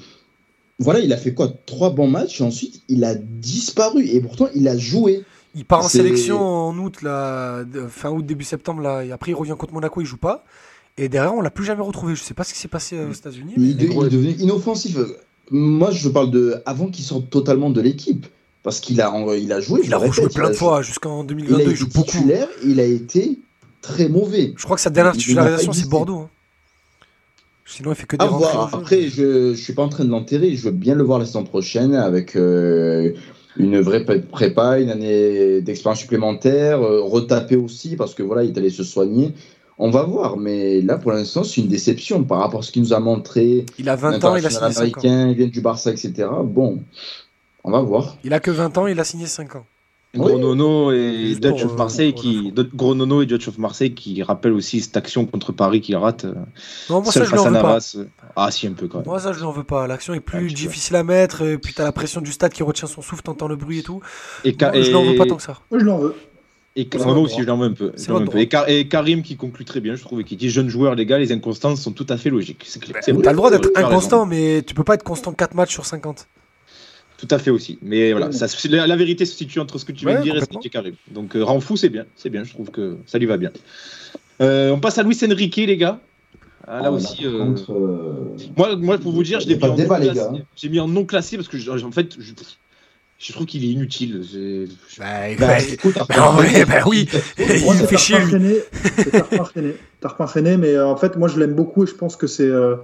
voilà, 0.78 1.00
il 1.00 1.12
a 1.12 1.16
fait 1.16 1.34
quoi 1.34 1.50
Trois 1.66 1.90
bons 1.90 2.08
matchs 2.08 2.40
et 2.40 2.44
ensuite 2.44 2.82
il 2.88 3.04
a 3.04 3.14
disparu. 3.14 4.06
Et 4.06 4.20
pourtant, 4.20 4.48
il 4.54 4.68
a 4.68 4.76
joué. 4.76 5.24
Il 5.54 5.64
part 5.64 5.80
en 5.84 5.88
sélection 5.88 6.40
en 6.40 6.76
août, 6.78 7.00
là, 7.02 7.64
fin 7.88 8.10
août, 8.10 8.24
début 8.24 8.44
septembre, 8.44 8.82
là, 8.82 9.02
et 9.04 9.10
après 9.12 9.32
il 9.32 9.34
revient 9.34 9.56
contre 9.58 9.72
Monaco, 9.72 10.00
il 10.00 10.06
joue 10.06 10.18
pas. 10.18 10.44
Et 10.98 11.08
derrière, 11.08 11.32
on 11.34 11.40
l'a 11.40 11.50
plus 11.50 11.64
jamais 11.64 11.82
retrouvé. 11.82 12.14
Je 12.16 12.22
sais 12.22 12.34
pas 12.34 12.44
ce 12.44 12.52
qui 12.52 12.58
s'est 12.58 12.68
passé 12.68 12.96
euh, 12.96 13.08
aux 13.08 13.12
États-Unis. 13.12 13.54
mais- 13.56 13.68
Il, 13.68 13.76
de- 13.76 13.84
il 13.86 13.92
est 14.06 14.08
devenu 14.10 14.30
inoffensif. 14.32 14.96
Moi, 15.50 15.90
je 15.90 16.08
parle 16.08 16.30
de 16.30 16.56
avant 16.66 16.88
qu'il 16.88 17.04
sorte 17.04 17.30
totalement 17.30 17.70
de 17.70 17.80
l'équipe. 17.80 18.26
Parce 18.64 18.80
qu'il 18.80 19.00
a, 19.00 19.14
il 19.38 19.52
a 19.52 19.60
joué. 19.60 19.80
Il 19.84 19.94
a 19.94 19.98
rejoué 19.98 20.28
plein 20.28 20.46
il 20.46 20.50
de 20.50 20.54
a- 20.54 20.58
fois 20.58 20.82
jusqu'en 20.82 21.22
Il 21.22 21.28
2022. 21.28 21.54
a 21.54 21.62
Il, 21.62 21.68
été 21.68 21.76
joue 21.76 21.86
beaucoup. 21.94 22.18
il 22.66 22.80
a 22.80 22.84
été 22.84 23.38
très 23.80 24.08
mauvais. 24.08 24.52
Je 24.56 24.64
crois 24.64 24.76
que 24.76 24.82
sa 24.82 24.90
dernière 24.90 25.14
Il- 25.14 25.18
il 25.18 25.22
titularisation, 25.22 25.72
c'est. 25.72 25.88
Bordeaux. 25.88 26.18
hein. 26.18 26.28
Sinon, 27.64 27.92
il 27.92 27.94
fait 27.96 28.06
que 28.06 28.16
des 28.16 28.24
À 28.24 28.28
voir. 28.28 28.74
Après, 28.74 29.02
je, 29.08 29.54
je 29.54 29.60
suis 29.62 29.74
pas 29.74 29.82
en 29.84 29.88
train 29.88 30.04
de 30.04 30.10
l'enterrer. 30.10 30.54
Je 30.56 30.64
veux 30.64 30.70
bien 30.72 30.94
le 30.94 31.02
voir 31.04 31.18
la 31.18 31.24
saison 31.26 31.44
prochaine 31.44 31.94
avec 31.94 32.34
euh, 32.34 33.12
une 33.56 33.78
vraie 33.80 34.04
pré- 34.04 34.20
prépa, 34.22 34.78
une 34.80 34.90
année 34.90 35.60
d'expérience 35.62 36.00
supplémentaire, 36.00 36.82
euh, 36.82 37.00
retaper 37.02 37.56
aussi 37.56 37.94
parce 37.96 38.14
que 38.14 38.22
voilà, 38.22 38.42
il 38.42 38.50
est 38.54 38.58
allé 38.58 38.70
se 38.70 38.82
soigner. 38.84 39.32
On 39.80 39.90
va 39.90 40.02
voir, 40.02 40.36
mais 40.36 40.80
là 40.80 40.98
pour 40.98 41.12
l'instant 41.12 41.44
c'est 41.44 41.60
une 41.60 41.68
déception 41.68 42.24
par 42.24 42.38
rapport 42.40 42.60
à 42.60 42.62
ce 42.62 42.72
qu'il 42.72 42.82
nous 42.82 42.92
a 42.92 43.00
montré. 43.00 43.64
Il 43.78 43.88
a 43.88 43.96
20 43.96 44.24
ans, 44.24 44.36
il 44.36 44.44
a 44.44 44.50
signé 44.50 44.72
5 44.72 44.76
ans. 44.76 44.80
américain, 44.80 45.28
il 45.28 45.36
vient 45.36 45.46
du 45.46 45.60
Barça, 45.60 45.90
etc. 45.92 46.28
Bon, 46.44 46.80
on 47.64 47.70
va 47.70 47.80
voir. 47.80 48.16
Il 48.24 48.34
a 48.34 48.40
que 48.40 48.50
20 48.50 48.76
ans, 48.78 48.86
il 48.86 48.98
a 48.98 49.04
signé 49.04 49.26
5 49.26 49.56
ans. 49.56 49.64
Gros 50.14 50.38
Nono 50.38 50.90
et 50.90 51.34
Dutch 51.38 51.64
of 51.64 51.72
euh, 51.72 51.76
Marseille 51.76 52.14
qui 52.14 52.52
Gros 52.74 52.94
Nono 52.94 53.20
et 53.20 53.26
Dutch 53.26 53.46
of 53.48 53.58
Marseille 53.58 53.92
qui 53.92 54.22
rappellent 54.22 54.54
aussi 54.54 54.80
cette 54.80 54.96
action 54.96 55.26
contre 55.26 55.52
Paris 55.52 55.82
qu'il 55.82 55.96
rate 55.96 56.24
euh, 56.24 56.32
Non, 56.88 57.02
moi 57.02 57.12
seul 57.12 57.24
ça 57.24 57.30
je 57.30 57.36
face 57.36 57.40
à 57.46 57.50
veux 57.50 57.54
pas. 57.54 57.62
Navas. 57.62 57.96
Ah 58.34 58.50
si 58.50 58.66
un 58.66 58.72
peu 58.72 58.88
quand 58.88 58.98
même. 58.98 59.06
Moi 59.06 59.20
ça 59.20 59.32
je 59.32 59.38
lui 59.38 59.44
en 59.44 59.52
veux 59.52 59.64
pas. 59.64 59.86
L'action 59.86 60.14
est 60.14 60.20
plus 60.20 60.48
peu. 60.48 60.54
difficile 60.54 60.96
à 60.96 61.04
mettre, 61.04 61.42
et 61.42 61.58
puis 61.58 61.74
t'as 61.74 61.84
la 61.84 61.92
pression 61.92 62.22
du 62.22 62.32
stade 62.32 62.52
qui 62.52 62.62
retient 62.62 62.88
son 62.88 63.02
souffle, 63.02 63.22
t'entends 63.22 63.48
le 63.48 63.56
bruit 63.56 63.80
et 63.80 63.82
tout. 63.82 64.00
Et, 64.44 64.56
Moi, 64.58 64.80
je 64.80 64.90
l'en 64.92 65.04
veux 65.04 65.16
pas 65.16 65.24
et- 65.24 65.28
tant 65.28 65.36
que 65.36 65.42
ça. 65.42 65.58
Moi, 65.70 65.78
je 65.78 65.84
l'en 65.84 65.98
veux. 65.98 66.14
Et 66.80 66.88
C'est 66.92 66.98
moi 66.98 67.06
votre 67.08 67.20
aussi, 67.22 67.32
droit. 67.32 67.42
je 67.42 67.48
l'en 67.48 67.56
veux 67.58 67.66
un 67.66 67.72
peu. 67.72 67.92
Un. 68.08 68.38
Et, 68.38 68.46
Kar- 68.46 68.68
et 68.68 68.86
Karim 68.86 69.22
qui 69.22 69.36
conclut 69.36 69.64
très 69.64 69.80
bien, 69.80 69.96
je 69.96 70.02
trouve, 70.02 70.20
et 70.20 70.24
qui 70.24 70.36
dit 70.36 70.48
jeune 70.48 70.68
joueur, 70.68 70.94
les 70.94 71.06
gars, 71.06 71.18
les 71.18 71.32
inconstances 71.32 71.80
sont 71.82 71.90
tout 71.92 72.06
à 72.08 72.16
fait 72.16 72.30
logiques. 72.30 72.62
C'est 72.66 72.80
clair. 72.80 72.96
C'est 73.02 73.10
vrai. 73.12 73.22
T'as 73.22 73.32
le 73.32 73.36
droit 73.36 73.50
d'être 73.50 73.72
Tu 73.72 73.80
inconstant, 73.82 74.26
mais 74.26 74.62
tu 74.64 74.74
peux 74.74 74.84
pas 74.84 74.94
être 74.94 75.02
constant 75.02 75.32
4 75.32 75.54
matchs 75.54 75.72
sur 75.72 75.84
50. 75.84 76.28
Tout 77.18 77.26
à 77.32 77.38
fait 77.40 77.50
aussi. 77.50 77.80
Mais 77.82 78.12
voilà, 78.12 78.30
ça, 78.30 78.46
la, 78.70 78.86
la 78.86 78.94
vérité 78.96 79.24
se 79.26 79.34
situe 79.34 79.58
entre 79.58 79.78
ce 79.78 79.84
que 79.84 79.90
tu 79.90 80.06
viens 80.06 80.18
de 80.18 80.22
dire 80.22 80.36
et 80.36 80.40
ce 80.40 80.44
que 80.46 80.58
dit 80.60 80.70
Karim. 80.70 80.94
Donc 81.10 81.34
euh, 81.34 81.42
rend 81.42 81.58
fou, 81.58 81.76
c'est 81.76 81.88
bien. 81.88 82.04
C'est 82.14 82.30
bien, 82.30 82.44
je 82.44 82.52
trouve 82.52 82.70
que 82.70 82.96
ça 83.06 83.18
lui 83.18 83.26
va 83.26 83.36
bien. 83.38 83.50
Euh, 84.40 84.70
on 84.70 84.78
passe 84.78 84.98
à 84.98 85.02
Luis 85.02 85.18
Enrique, 85.28 85.56
les 85.56 85.76
gars. 85.76 85.98
Ah, 86.68 86.76
là 86.76 86.82
Ah, 86.84 86.92
aussi. 86.92 87.26
euh, 87.26 87.38
contre, 87.38 87.72
euh, 87.72 88.36
moi, 88.56 88.76
moi, 88.76 88.98
pour 88.98 89.10
vous 89.10 89.24
dire, 89.24 89.40
je 89.40 89.48
l'ai 89.48 89.56
mis, 89.56 90.70
mis 90.70 90.78
en 90.80 90.86
non 90.86 91.04
classé 91.04 91.36
parce 91.36 91.48
que, 91.48 91.58
je- 91.58 91.70
en 91.70 91.90
fait, 91.90 92.14
je, 92.20 92.34
je 93.18 93.32
trouve 93.32 93.46
qu'il 93.46 93.64
est 93.64 93.68
inutile. 93.68 94.22
Je- 94.32 94.66
Bah, 94.98 95.04
bah, 95.38 95.46
bah, 95.48 95.62
écoute, 95.62 95.94
bah, 96.08 96.28
en 96.28 96.32
vrai, 96.34 96.64
bah 96.64 96.82
oui. 96.86 97.08
Il 97.38 97.64
Moi, 97.64 97.74
me 97.74 97.80
c'est 97.80 97.86
fait 97.88 97.96
chier, 97.96 98.16
Tarpin. 98.18 98.38
René. 100.24 100.56
Mais 100.56 100.74
euh, 100.74 100.86
en 100.86 100.96
fait, 100.96 101.16
moi, 101.16 101.28
je 101.28 101.38
l'aime 101.38 101.54
beaucoup 101.54 101.84
et 101.84 101.86
je 101.86 101.94
pense 101.94 102.16
que 102.16 102.26
c'est 102.26 102.46
euh, 102.48 102.76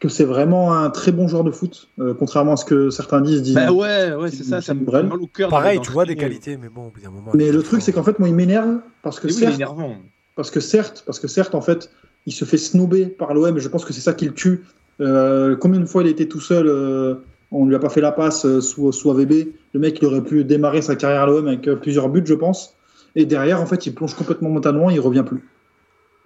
que 0.00 0.08
c'est 0.08 0.24
vraiment 0.24 0.74
un 0.74 0.90
très 0.90 1.12
bon 1.12 1.28
joueur 1.28 1.44
de 1.44 1.50
foot, 1.50 1.88
euh, 2.00 2.14
contrairement 2.14 2.54
à 2.54 2.56
ce 2.56 2.64
que 2.64 2.90
certains 2.90 3.20
disent. 3.20 3.42
disent- 3.42 3.54
Bah 3.54 3.70
ouais, 3.72 4.12
ouais, 4.14 4.30
c'est 4.30 4.38
C'est 4.38 4.44
ça, 4.44 4.60
ça 4.60 4.74
me 4.74 4.84
mal 4.84 5.12
au 5.12 5.26
cœur. 5.26 5.48
Pareil, 5.50 5.78
tu 5.80 5.90
vois 5.92 6.04
des 6.04 6.16
qualités, 6.16 6.56
mais 6.56 6.68
bon, 6.68 6.86
au 6.86 6.90
bout 6.90 7.00
d'un 7.00 7.10
moment. 7.10 7.30
Mais 7.34 7.48
il 7.48 7.52
le 7.52 7.62
truc, 7.62 7.82
c'est 7.82 7.92
qu'en 7.92 8.02
fait, 8.02 8.18
moi, 8.18 8.28
il 8.28 8.34
m'énerve 8.34 8.78
parce 9.02 9.20
que 9.20 9.26
oui, 9.28 9.34
il 9.34 9.42
est 9.42 9.46
certes, 9.46 9.54
énervant. 9.56 9.96
parce 10.36 10.50
que 10.50 10.58
certes, 10.60 11.04
parce 11.06 11.20
que 11.20 11.28
certes, 11.28 11.54
en 11.54 11.60
fait, 11.60 11.90
il 12.26 12.32
se 12.32 12.44
fait 12.44 12.58
snober 12.58 13.06
par 13.06 13.34
l'OM 13.34 13.56
et 13.56 13.60
je 13.60 13.68
pense 13.68 13.84
que 13.84 13.92
c'est 13.92 14.00
ça 14.00 14.14
qui 14.14 14.24
le 14.26 14.34
tue. 14.34 14.62
Euh, 15.00 15.56
combien 15.56 15.80
de 15.80 15.86
fois 15.86 16.02
il 16.02 16.08
été 16.08 16.28
tout 16.28 16.40
seul 16.40 16.66
euh, 16.66 17.14
On 17.52 17.66
lui 17.66 17.74
a 17.74 17.78
pas 17.78 17.88
fait 17.88 18.00
la 18.00 18.12
passe 18.12 18.44
euh, 18.46 18.60
sous, 18.60 18.92
sous 18.92 19.10
AVB. 19.10 19.48
Le 19.74 19.80
mec, 19.80 19.98
il 20.00 20.06
aurait 20.06 20.22
pu 20.22 20.44
démarrer 20.44 20.82
sa 20.82 20.94
carrière 20.96 21.22
à 21.22 21.26
l'OM 21.26 21.48
avec 21.48 21.66
euh, 21.68 21.76
plusieurs 21.76 22.08
buts, 22.08 22.22
je 22.24 22.34
pense. 22.34 22.76
Et 23.16 23.26
derrière, 23.26 23.60
en 23.60 23.66
fait, 23.66 23.86
il 23.86 23.94
plonge 23.94 24.14
complètement 24.14 24.50
mentalement, 24.50 24.88
il 24.90 25.00
revient 25.00 25.24
plus. 25.26 25.42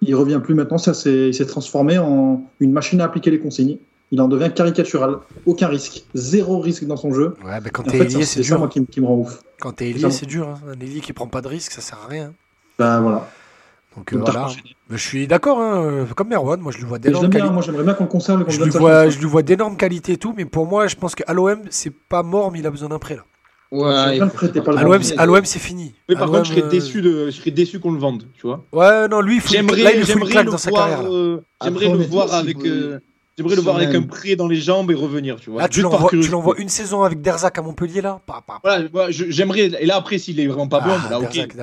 Il 0.01 0.13
revient 0.15 0.39
plus 0.43 0.53
maintenant. 0.53 0.77
Ça, 0.77 0.93
c'est, 0.93 1.29
il 1.29 1.33
s'est 1.33 1.45
transformé 1.47 1.97
en 1.97 2.43
une 2.59 2.71
machine 2.71 3.01
à 3.01 3.05
appliquer 3.05 3.31
les 3.31 3.39
consignes. 3.39 3.77
Il 4.11 4.21
en 4.21 4.27
devient 4.27 4.51
caricatural. 4.53 5.17
Aucun 5.47 5.67
risque, 5.67 6.05
zéro 6.13 6.59
risque 6.59 6.85
dans 6.85 6.97
son 6.97 7.11
jeu. 7.11 7.33
Ouais, 7.43 7.59
bah, 7.59 7.69
quand 7.73 7.81
t'es 7.83 7.97
ailier, 7.99 8.23
c'est 8.25 8.43
ça 8.43 8.57
moi 8.57 8.67
dur. 8.67 8.73
qui, 8.73 8.79
me- 8.81 8.85
qui 8.85 9.01
me 9.01 9.07
rend 9.07 9.15
ouf. 9.17 9.41
Quand 9.59 9.71
t'es 9.71 9.89
ailier, 9.89 10.11
c'est 10.11 10.27
dur. 10.27 10.47
hein. 10.49 10.59
Un 10.69 10.79
ailier 10.79 10.99
qui 11.01 11.11
prend 11.11 11.27
pas 11.27 11.41
de 11.41 11.47
risque, 11.47 11.71
ça 11.71 11.81
sert 11.81 11.97
à 12.05 12.07
rien. 12.07 12.33
Ben 12.77 12.99
voilà. 13.01 13.27
Donc 13.97 14.13
euh, 14.13 14.17
voilà. 14.19 14.47
Je 14.89 14.97
suis 14.97 15.27
d'accord, 15.27 15.59
hein, 15.59 15.81
euh, 15.83 16.05
comme 16.15 16.27
Merwan, 16.29 16.59
moi 16.59 16.71
je 16.71 16.77
lui 16.77 16.85
vois 16.85 16.99
d'énormes 16.99 17.29
qualités. 17.29 17.53
Moi, 17.53 17.61
j'aimerais 17.63 17.83
bien 17.83 17.93
qu'on 17.93 18.03
le 18.03 18.09
conserve 18.09 18.43
Je 18.47 18.61
lui 18.63 18.69
vois, 18.69 19.09
je 19.09 19.17
lui 19.19 19.25
vois 19.25 19.41
d'énormes 19.41 19.77
qualités 19.77 20.13
et 20.13 20.17
tout, 20.17 20.33
mais 20.35 20.45
pour 20.45 20.65
moi, 20.67 20.87
je 20.87 20.95
pense 20.95 21.15
qu'à 21.15 21.33
l'OM, 21.33 21.61
c'est 21.69 21.93
pas 21.93 22.21
mort, 22.23 22.51
mais 22.51 22.59
il 22.59 22.67
a 22.67 22.71
besoin 22.71 22.89
d'un 22.89 22.99
prêt 22.99 23.15
là. 23.15 23.23
ouais, 23.71 24.19
À 24.77 24.83
l'OM, 24.83 25.01
c'est- 25.01 25.17
à 25.17 25.25
l'OM, 25.25 25.45
c'est 25.45 25.59
fini. 25.59 25.93
Oui, 26.09 26.15
par 26.15 26.29
contre, 26.29 26.45
je 26.45 26.51
serais 26.51 26.63
euh, 26.63 26.69
déçu 26.69 27.01
de, 27.01 27.25
je 27.27 27.31
serais 27.31 27.51
déçu 27.51 27.79
qu'on 27.79 27.91
le 27.91 27.99
vende, 27.99 28.23
tu 28.35 28.41
vois. 28.47 28.63
Ouais, 28.71 29.07
non, 29.07 29.21
lui, 29.21 29.35
il 29.35 29.41
faut 29.41 29.53
une- 29.53 29.61
là, 29.61 29.73
il 29.73 29.77
J'aimerais, 29.77 29.93
lui 29.95 30.03
faut 30.05 30.11
une 30.11 30.15
j'aimerais 30.19 30.31
claque 30.31 30.45
le 30.45 30.51
dans 30.51 30.57
sa 30.57 30.69
voir, 30.69 30.87
carrière. 30.89 31.11
euh, 31.11 31.43
j'aimerais 31.63 31.89
le 31.91 31.97
voir 32.03 32.29
si 32.29 32.35
avec, 32.35 32.65
euh, 32.65 32.99
j'aimerais 33.37 33.55
le 33.55 33.61
voir 33.61 33.75
avec 33.77 33.93
un 33.95 34.01
prêt 34.03 34.35
dans 34.35 34.47
les 34.47 34.55
jambes 34.55 34.91
et 34.91 34.95
revenir, 34.95 35.37
tu 35.39 35.49
vois. 35.49 35.61
Là, 35.61 35.67
tu 35.67 35.81
l'envoies 35.81 36.09
tu 36.09 36.29
l'envoies 36.29 36.55
une 36.59 36.69
saison 36.69 37.03
avec 37.03 37.21
Derzac 37.21 37.57
à 37.57 37.61
Montpellier 37.61 38.01
là? 38.01 38.21
Pa, 38.25 38.43
pa, 38.45 38.59
pa. 38.61 38.83
Voilà, 38.91 39.11
j'aimerais. 39.11 39.71
Et 39.79 39.85
là, 39.85 39.95
après, 39.97 40.17
s'il 40.17 40.39
est 40.39 40.47
vraiment 40.47 40.67
pas 40.67 40.79
bon, 40.79 40.91
Ah, 41.05 41.09
là, 41.09 41.19
ok. 41.19 41.33
Derzac. 41.33 41.55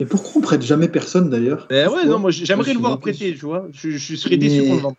Et 0.00 0.06
pourquoi 0.06 0.32
on 0.36 0.40
prête 0.40 0.62
jamais 0.62 0.88
personne 0.88 1.30
d'ailleurs? 1.30 1.66
Ben 1.70 1.88
ouais, 1.88 2.04
non, 2.04 2.18
moi, 2.18 2.30
j'aimerais 2.30 2.72
le 2.72 2.78
voir 2.80 2.98
prêter, 2.98 3.34
tu 3.34 3.44
vois. 3.46 3.66
Je, 3.72 3.90
je 3.90 4.16
serais 4.16 4.36
déçu 4.36 4.62
qu'on. 4.68 4.94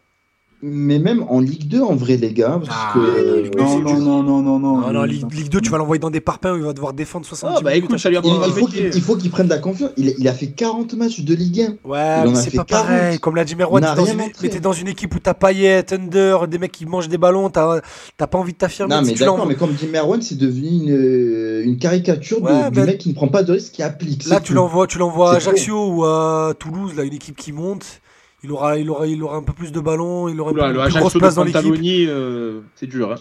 Mais 0.63 0.97
même 0.97 1.23
en 1.29 1.39
Ligue 1.39 1.67
2, 1.67 1.81
en 1.81 1.95
vrai, 1.95 2.17
les 2.17 2.33
gars, 2.33 2.59
parce 2.65 2.67
Ah, 2.71 2.91
que. 2.95 3.55
Non, 3.57 3.79
non, 3.79 3.99
non, 3.99 4.23
non, 4.23 4.41
non, 4.41 4.59
non. 4.59 4.77
Non, 4.81 4.91
non, 4.91 5.03
Ligue, 5.03 5.31
Ligue 5.31 5.49
2, 5.49 5.61
tu 5.61 5.69
vas 5.69 5.77
l'envoyer 5.77 5.99
dans 5.99 6.09
des 6.09 6.19
parpaings 6.19 6.53
où 6.53 6.57
il 6.57 6.63
va 6.63 6.73
devoir 6.73 6.93
défendre 6.93 7.27
70 7.27 7.57
Ah, 7.59 7.61
bah 7.61 7.69
minutes. 7.71 7.85
écoute, 7.85 7.99
ça 7.99 8.09
lui 8.09 8.17
a 8.17 8.21
Il, 8.23 8.31
il 8.47 8.53
faut 8.53 8.65
qu'il 8.65 8.85
il 8.91 9.01
faut 9.01 9.15
qu'il 9.17 9.29
prenne 9.29 9.45
de 9.45 9.51
la 9.51 9.59
confiance. 9.59 9.91
Il, 9.97 10.15
il 10.17 10.27
a 10.27 10.33
fait 10.33 10.47
40 10.47 10.95
matchs 10.95 11.19
de 11.19 11.35
Ligue 11.35 11.61
1. 11.85 11.87
Ouais, 11.87 12.23
Il 12.25 12.31
mais 12.31 12.35
c'est 12.37 12.55
pas 12.55 12.63
40. 12.65 12.87
pareil. 12.87 13.19
Comme 13.19 13.35
l'a 13.35 13.45
dit 13.45 13.55
Merwan, 13.55 13.83
t'es 13.83 13.95
dans, 13.95 14.05
une... 14.05 14.17
montré. 14.17 14.33
mais 14.41 14.49
t'es 14.49 14.59
dans 14.59 14.73
une 14.73 14.87
équipe 14.87 15.13
où 15.13 15.19
t'as 15.19 15.35
Payet, 15.35 15.93
Under, 15.93 16.47
des 16.47 16.57
mecs 16.57 16.71
qui 16.71 16.87
mangent 16.87 17.07
des 17.09 17.19
ballons, 17.19 17.51
t'as 17.51 17.81
t'as 18.17 18.25
pas 18.25 18.39
envie 18.39 18.53
de 18.53 18.57
t'affirmer. 18.57 18.95
Non, 18.95 19.01
Si 19.03 19.09
mais 19.11 19.13
tu 19.13 19.19
d'accord, 19.19 19.45
mais 19.45 19.53
comme 19.55 19.73
dit 19.73 19.85
Merwan, 19.85 20.23
c'est 20.23 20.37
devenu 20.39 20.67
une, 20.69 21.61
une 21.65 21.77
caricature 21.77 22.41
de- 22.41 22.71
du 22.71 22.79
mais- 22.79 22.85
mec 22.87 22.97
qui 22.97 23.09
ne 23.09 23.13
prend 23.13 23.27
pas 23.27 23.43
de 23.43 23.51
risque, 23.51 23.73
qui 23.73 23.83
applique. 23.83 24.25
Là, 24.25 24.39
tu 24.39 24.53
l'envoies, 24.55 24.87
tu 24.87 24.97
l'envoies 24.97 25.33
à 25.33 25.35
Ajaccio 25.35 25.87
ou 25.93 26.03
à 26.03 26.53
Toulouse, 26.57 26.95
là, 26.95 27.03
une 27.03 27.13
équipe 27.13 27.35
qui 27.37 27.51
monte. 27.51 28.01
Il 28.43 28.51
aura, 28.51 28.77
il 28.77 28.89
aura, 28.89 29.07
il 29.07 29.21
aura 29.23 29.37
un 29.37 29.41
peu 29.43 29.53
plus 29.53 29.71
de 29.71 29.79
ballons, 29.79 30.27
il 30.29 30.39
aura 30.39 30.51
Oula, 30.51 30.67
une 30.69 30.91
plus 30.91 30.99
grosse 30.99 31.13
place 31.13 31.35
dans 31.35 31.43
l'équipe. 31.43 31.73
Euh, 32.07 32.61
c'est 32.75 32.85
dur. 32.87 33.11
Hein. 33.11 33.15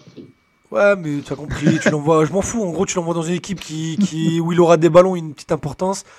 Ouais, 0.71 0.95
mais 0.97 1.21
tu 1.25 1.33
as 1.33 1.37
compris, 1.37 1.79
tu 1.81 1.91
l'envoies. 1.91 2.25
Je 2.27 2.33
m'en 2.33 2.43
fous. 2.43 2.63
En 2.63 2.71
gros, 2.71 2.85
tu 2.87 2.97
l'envoies 2.97 3.15
dans 3.15 3.23
une 3.23 3.35
équipe 3.35 3.61
qui, 3.61 3.97
qui, 3.97 4.41
où 4.41 4.53
il 4.53 4.61
aura 4.61 4.77
des 4.77 4.91
ballons, 4.91 5.17
une 5.17 5.33
petite 5.33 5.53
importance. 5.53 6.05
Tu 6.05 6.11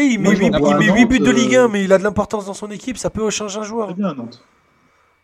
sais, 0.00 0.06
il 0.06 0.18
met, 0.18 0.24
Moi, 0.24 0.34
je 0.34 0.40
8, 0.40 0.50
l'envoie 0.50 0.68
il 0.70 0.74
à 0.74 0.78
met 0.78 0.86
Nantes, 0.88 0.96
huit 0.98 1.06
buts 1.06 1.18
de 1.20 1.30
Ligue 1.30 1.56
1, 1.56 1.64
euh, 1.64 1.68
mais 1.68 1.84
il 1.84 1.92
a 1.92 1.98
de 1.98 2.02
l'importance 2.02 2.44
dans 2.46 2.54
son 2.54 2.70
équipe. 2.70 2.98
Ça 2.98 3.08
peut 3.10 3.28
changer 3.30 3.60
un 3.60 3.62
joueur. 3.62 3.94
Bien 3.94 4.12
Nantes. 4.14 4.42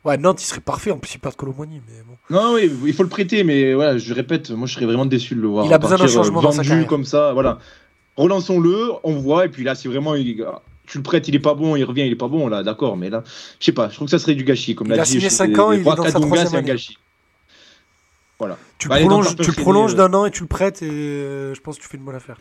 Ouais, 0.05 0.17
Nantes, 0.17 0.43
il 0.43 0.47
serait 0.47 0.61
parfait. 0.63 0.91
En 0.91 0.97
plus, 0.99 1.15
il 1.15 1.19
perd 1.19 1.37
Colomboigny. 1.37 1.83
Mais 1.87 2.03
bon. 2.07 2.15
Non, 2.35 2.55
oui, 2.55 2.71
il 2.87 2.95
faut 2.95 3.03
le 3.03 3.09
prêter, 3.11 3.45
mais 3.45 3.75
voilà, 3.75 3.99
je 3.99 4.15
répète, 4.15 4.51
moi 4.51 4.67
je 4.67 4.73
serais 4.75 4.87
vraiment 4.87 5.05
déçu 5.05 5.35
de 5.35 5.41
le 5.43 5.49
voir. 5.49 5.67
Il 5.67 5.75
a 5.75 5.79
besoin 5.79 5.99
d'un 5.99 6.05
euh, 6.05 6.09
changement 6.09 6.41
dans 6.41 6.53
sa 6.53 6.59
vendu 6.59 6.69
carrière. 6.69 6.87
comme 6.87 7.05
ça, 7.05 7.33
voilà. 7.35 7.59
Relançons-le, 8.17 8.93
on 9.03 9.15
voit, 9.15 9.47
et 9.47 9.49
puis 9.49 9.63
là, 9.65 9.75
si 9.75 9.89
vraiment 9.89 10.15
il- 10.15 10.43
tu 10.91 10.99
le 10.99 11.03
prêtes, 11.03 11.29
il 11.29 11.35
est 11.35 11.39
pas 11.41 11.55
bon, 11.55 11.77
il 11.77 11.85
revient, 11.85 12.03
il 12.07 12.13
est 12.13 12.17
pas 12.17 12.29
bon, 12.29 12.49
là, 12.49 12.63
d'accord, 12.63 12.97
mais 12.97 13.11
là, 13.11 13.23
je 13.61 13.65
sais 13.65 13.73
pas, 13.73 13.89
je 13.89 13.95
trouve 13.95 14.07
que 14.07 14.11
ça 14.11 14.19
serait 14.19 14.35
du 14.35 14.45
gâchis, 14.45 14.75
comme 14.75 14.89
Il 14.89 14.95
l'a 14.95 15.03
a 15.03 15.05
dit. 15.05 15.13
signé 15.13 15.29
je- 15.29 15.35
cinq 15.35 15.51
les- 15.51 15.61
ans, 15.61 15.71
les 15.71 15.79
il 15.79 15.81
est 15.81 15.85
dans 15.85 16.03
sa 16.05 16.21
troisième 16.21 16.55
année. 16.55 16.67
gâchis. 16.69 16.99
Voilà. 18.39 18.57
Tu, 18.79 18.89
Bah, 18.89 18.99
prolonges, 18.99 19.37
tu 19.37 19.53
prolonges 19.53 19.93
euh, 19.95 19.97
d'un 19.99 20.15
an 20.15 20.25
et 20.27 20.31
tu 20.31 20.41
le 20.43 20.49
prêtes. 20.49 20.81
Et 20.83 20.89
euh, 20.91 21.55
je 21.55 21.61
pense 21.61 21.77
que 21.77 21.83
tu 21.83 21.89
fais 21.89 21.99
une 21.99 22.05
bonne 22.05 22.15
affaire. 22.15 22.39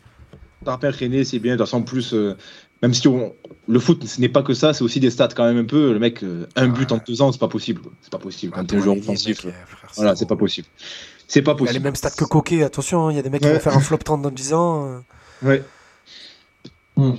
Tarpin 0.64 0.92
René, 0.92 1.24
c'est 1.26 1.40
bien, 1.40 1.54
de 1.54 1.58
toute 1.58 1.68
façon, 1.68 1.78
en 1.78 1.82
plus, 1.84 2.14
euh, 2.14 2.36
même 2.82 2.94
si 2.94 3.08
on- 3.10 3.34
le 3.68 3.80
foot, 3.80 4.06
ce 4.06 4.22
n'est 4.22 4.30
pas 4.30 4.42
que 4.42 4.54
ça, 4.54 4.74
c'est 4.74 4.84
aussi 4.84 5.00
des 5.02 5.10
stats 5.12 5.28
quand 5.36 5.44
même 5.46 5.58
un 5.58 5.66
peu. 5.66 5.92
Le 5.92 6.00
mec, 6.00 6.24
euh, 6.24 6.48
un 6.56 6.68
but 6.70 6.92
en 6.94 7.00
deux 7.06 7.22
ans, 7.22 7.32
c'est 7.34 7.40
pas 7.40 7.48
possible. 7.50 7.82
C'est 8.02 8.12
pas 8.12 8.18
possible. 8.18 8.54
Quand 8.54 8.64
t'es 8.66 8.78
un 8.78 8.82
joueur 8.82 8.98
offensif, 8.98 9.46
euh, 9.46 9.52
voilà, 9.98 10.16
c'est 10.16 10.26
pas 10.28 10.36
possible. 10.38 10.68
C'est 11.28 11.42
pas 11.42 11.52
Il 11.52 11.54
a 11.54 11.58
les 11.60 11.66
possible. 11.66 11.84
mêmes 11.84 11.96
stats 11.96 12.12
que 12.12 12.24
Coquet. 12.24 12.64
Attention, 12.64 13.08
hein, 13.08 13.12
il 13.12 13.18
y 13.18 13.20
a 13.20 13.22
des 13.22 13.30
mecs 13.30 13.42
qui 13.42 13.48
Ouais. 13.48 13.54
vont 13.56 13.60
faire 13.60 13.76
un 13.76 13.82
flop 13.82 13.98
30 13.98 14.22
dans 14.22 14.32
10 14.32 14.54
ans. 14.54 14.88
euh. 14.88 15.00
Ouais. 15.48 15.64
Hmm. 16.96 17.12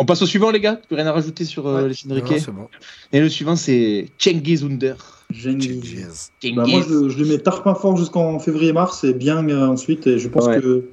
On 0.00 0.04
passe 0.06 0.22
au 0.22 0.26
suivant, 0.26 0.50
les 0.50 0.60
gars 0.60 0.76
Plus 0.86 0.96
rien 0.96 1.06
à 1.06 1.12
rajouter 1.12 1.44
sur 1.44 1.66
euh, 1.68 1.82
Ouais. 1.82 1.92
les 2.06 2.20
bon. 2.22 2.68
Et 3.12 3.20
le 3.20 3.28
suivant, 3.28 3.54
c'est 3.54 4.06
Cengiz 4.18 4.64
Under. 4.64 4.96
Genghis. 5.30 5.80
Jeez. 6.42 6.52
Bah, 6.54 6.64
moi, 6.66 6.80
je, 6.88 7.08
je 7.10 7.18
lui 7.22 7.28
mets 7.28 7.38
Tarpin 7.38 7.74
fort 7.74 7.96
jusqu'en 7.96 8.38
février-mars 8.38 9.04
et 9.04 9.12
bien 9.12 9.46
euh, 9.48 9.66
ensuite. 9.66 10.06
Et 10.06 10.18
je 10.18 10.28
pense 10.28 10.46
Ouais. 10.46 10.60
que. 10.60 10.84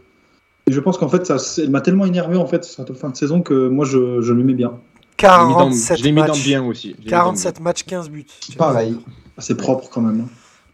Et 0.70 0.74
je 0.74 0.80
pense 0.82 0.98
qu'en 0.98 1.08
fait, 1.08 1.26
ça, 1.26 1.38
m'a 1.70 1.80
tellement 1.80 2.06
énervé 2.06 2.36
en 2.36 2.46
fait 2.46 2.66
cette 2.66 2.94
fin 2.94 3.10
de 3.10 3.16
saison 3.16 3.42
que 3.42 3.70
moi, 3.70 3.86
je, 3.86 4.22
je 4.22 4.34
lui 4.34 4.44
mets 4.44 4.54
bien. 4.54 4.74
Je 5.20 5.26
l'ai 5.26 5.32
mis 5.46 5.54
dans- 5.54 5.58
47 5.60 5.98
je 5.98 6.04
l'ai 6.04 6.12
mis 6.12 6.22
dans 6.22 6.28
matchs. 6.28 6.44
bien 6.44 6.64
aussi. 6.66 6.90
Je 6.90 6.94
l'ai 6.98 7.04
mis 7.06 7.12
dans 7.12 7.18
47 7.18 7.60
matchs, 7.62 7.84
15 7.84 8.10
buts. 8.10 8.26
Pareil. 8.58 8.96
C'est 9.38 9.56
propre 9.56 9.90
quand 9.90 10.02
même. 10.02 10.28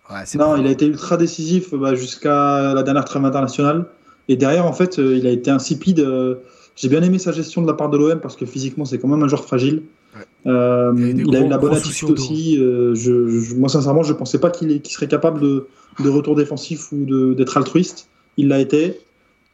Ouais, 0.10 0.22
c'est 0.26 0.38
Non, 0.40 0.58
il 0.58 0.66
a 0.68 0.72
été 0.72 0.86
ultra 0.88 1.16
décisif 1.18 1.74
bah, 1.74 1.94
jusqu'à 1.96 2.74
la 2.74 2.82
dernière 2.84 3.06
trêve 3.06 3.24
internationale. 3.24 3.86
Et 4.28 4.36
derrière, 4.36 4.66
en 4.66 4.74
fait, 4.74 4.98
euh, 5.00 5.16
il 5.18 5.28
a 5.28 5.32
été 5.32 5.52
insipide. 5.52 6.00
euh, 6.00 6.36
J'ai 6.76 6.90
bien 6.90 7.02
aimé 7.04 7.20
sa 7.20 7.32
gestion 7.32 7.62
de 7.62 7.68
la 7.68 7.74
part 7.74 7.90
de 7.90 7.98
l'OM 7.98 8.20
parce 8.20 8.36
que 8.36 8.46
physiquement, 8.46 8.86
c'est 8.86 8.98
quand 8.98 9.08
même 9.08 9.22
un 9.24 9.28
joueur 9.28 9.44
fragile. 9.46 9.84
Ouais. 10.16 10.22
Euh, 10.48 10.94
Il 10.98 11.36
a 11.36 11.40
eu 11.40 11.46
a 11.46 11.48
la 11.50 11.58
bonne 11.58 11.74
attitude 11.74 12.10
aussi. 12.12 12.58
euh, 12.60 12.94
je, 12.96 13.28
je- 13.28 13.56
moi, 13.56 13.70
sincèrement, 13.70 14.04
je 14.04 14.14
pensais 14.14 14.40
pas 14.40 14.50
qu'il 14.50 14.82
serait 14.88 15.08
capable 15.08 15.40
de, 15.42 15.68
de 16.00 16.10
retour 16.10 16.36
défensif 16.36 16.92
ou 16.92 17.34
d'être 17.36 17.58
altruiste. 17.58 18.08
Il 18.38 18.48
l'a 18.48 18.60
été. 18.60 19.00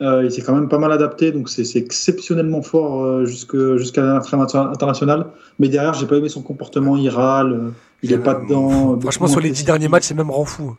Euh, 0.01 0.23
il 0.23 0.31
s'est 0.31 0.41
quand 0.41 0.55
même 0.55 0.69
pas 0.69 0.77
mal 0.77 0.93
adapté, 0.93 1.33
donc 1.33 1.49
c'est 1.49 1.65
c'est 1.65 1.77
exceptionnellement 1.79 2.61
fort 2.61 3.03
euh, 3.03 3.25
jusque- 3.25 3.75
jusqu'à 3.75 4.15
inter- 4.15 4.57
internationale. 4.57 5.25
Mais 5.59 5.67
derrière, 5.67 5.93
j'ai 5.93 6.05
pas 6.07 6.15
aimé 6.15 6.29
son 6.29 6.41
comportement. 6.41 6.95
Il 6.95 7.09
râle, 7.09 7.73
il 8.01 8.13
est 8.13 8.17
pas 8.17 8.35
dedans. 8.35 8.97
Franchement, 9.01 9.27
sur 9.27 9.41
les 9.41 9.49
10 9.51 9.65
derniers 9.65 9.89
matchs, 9.89 10.05
c'est 10.05 10.13
même 10.13 10.31
rend 10.31 10.45
fou. 10.45 10.77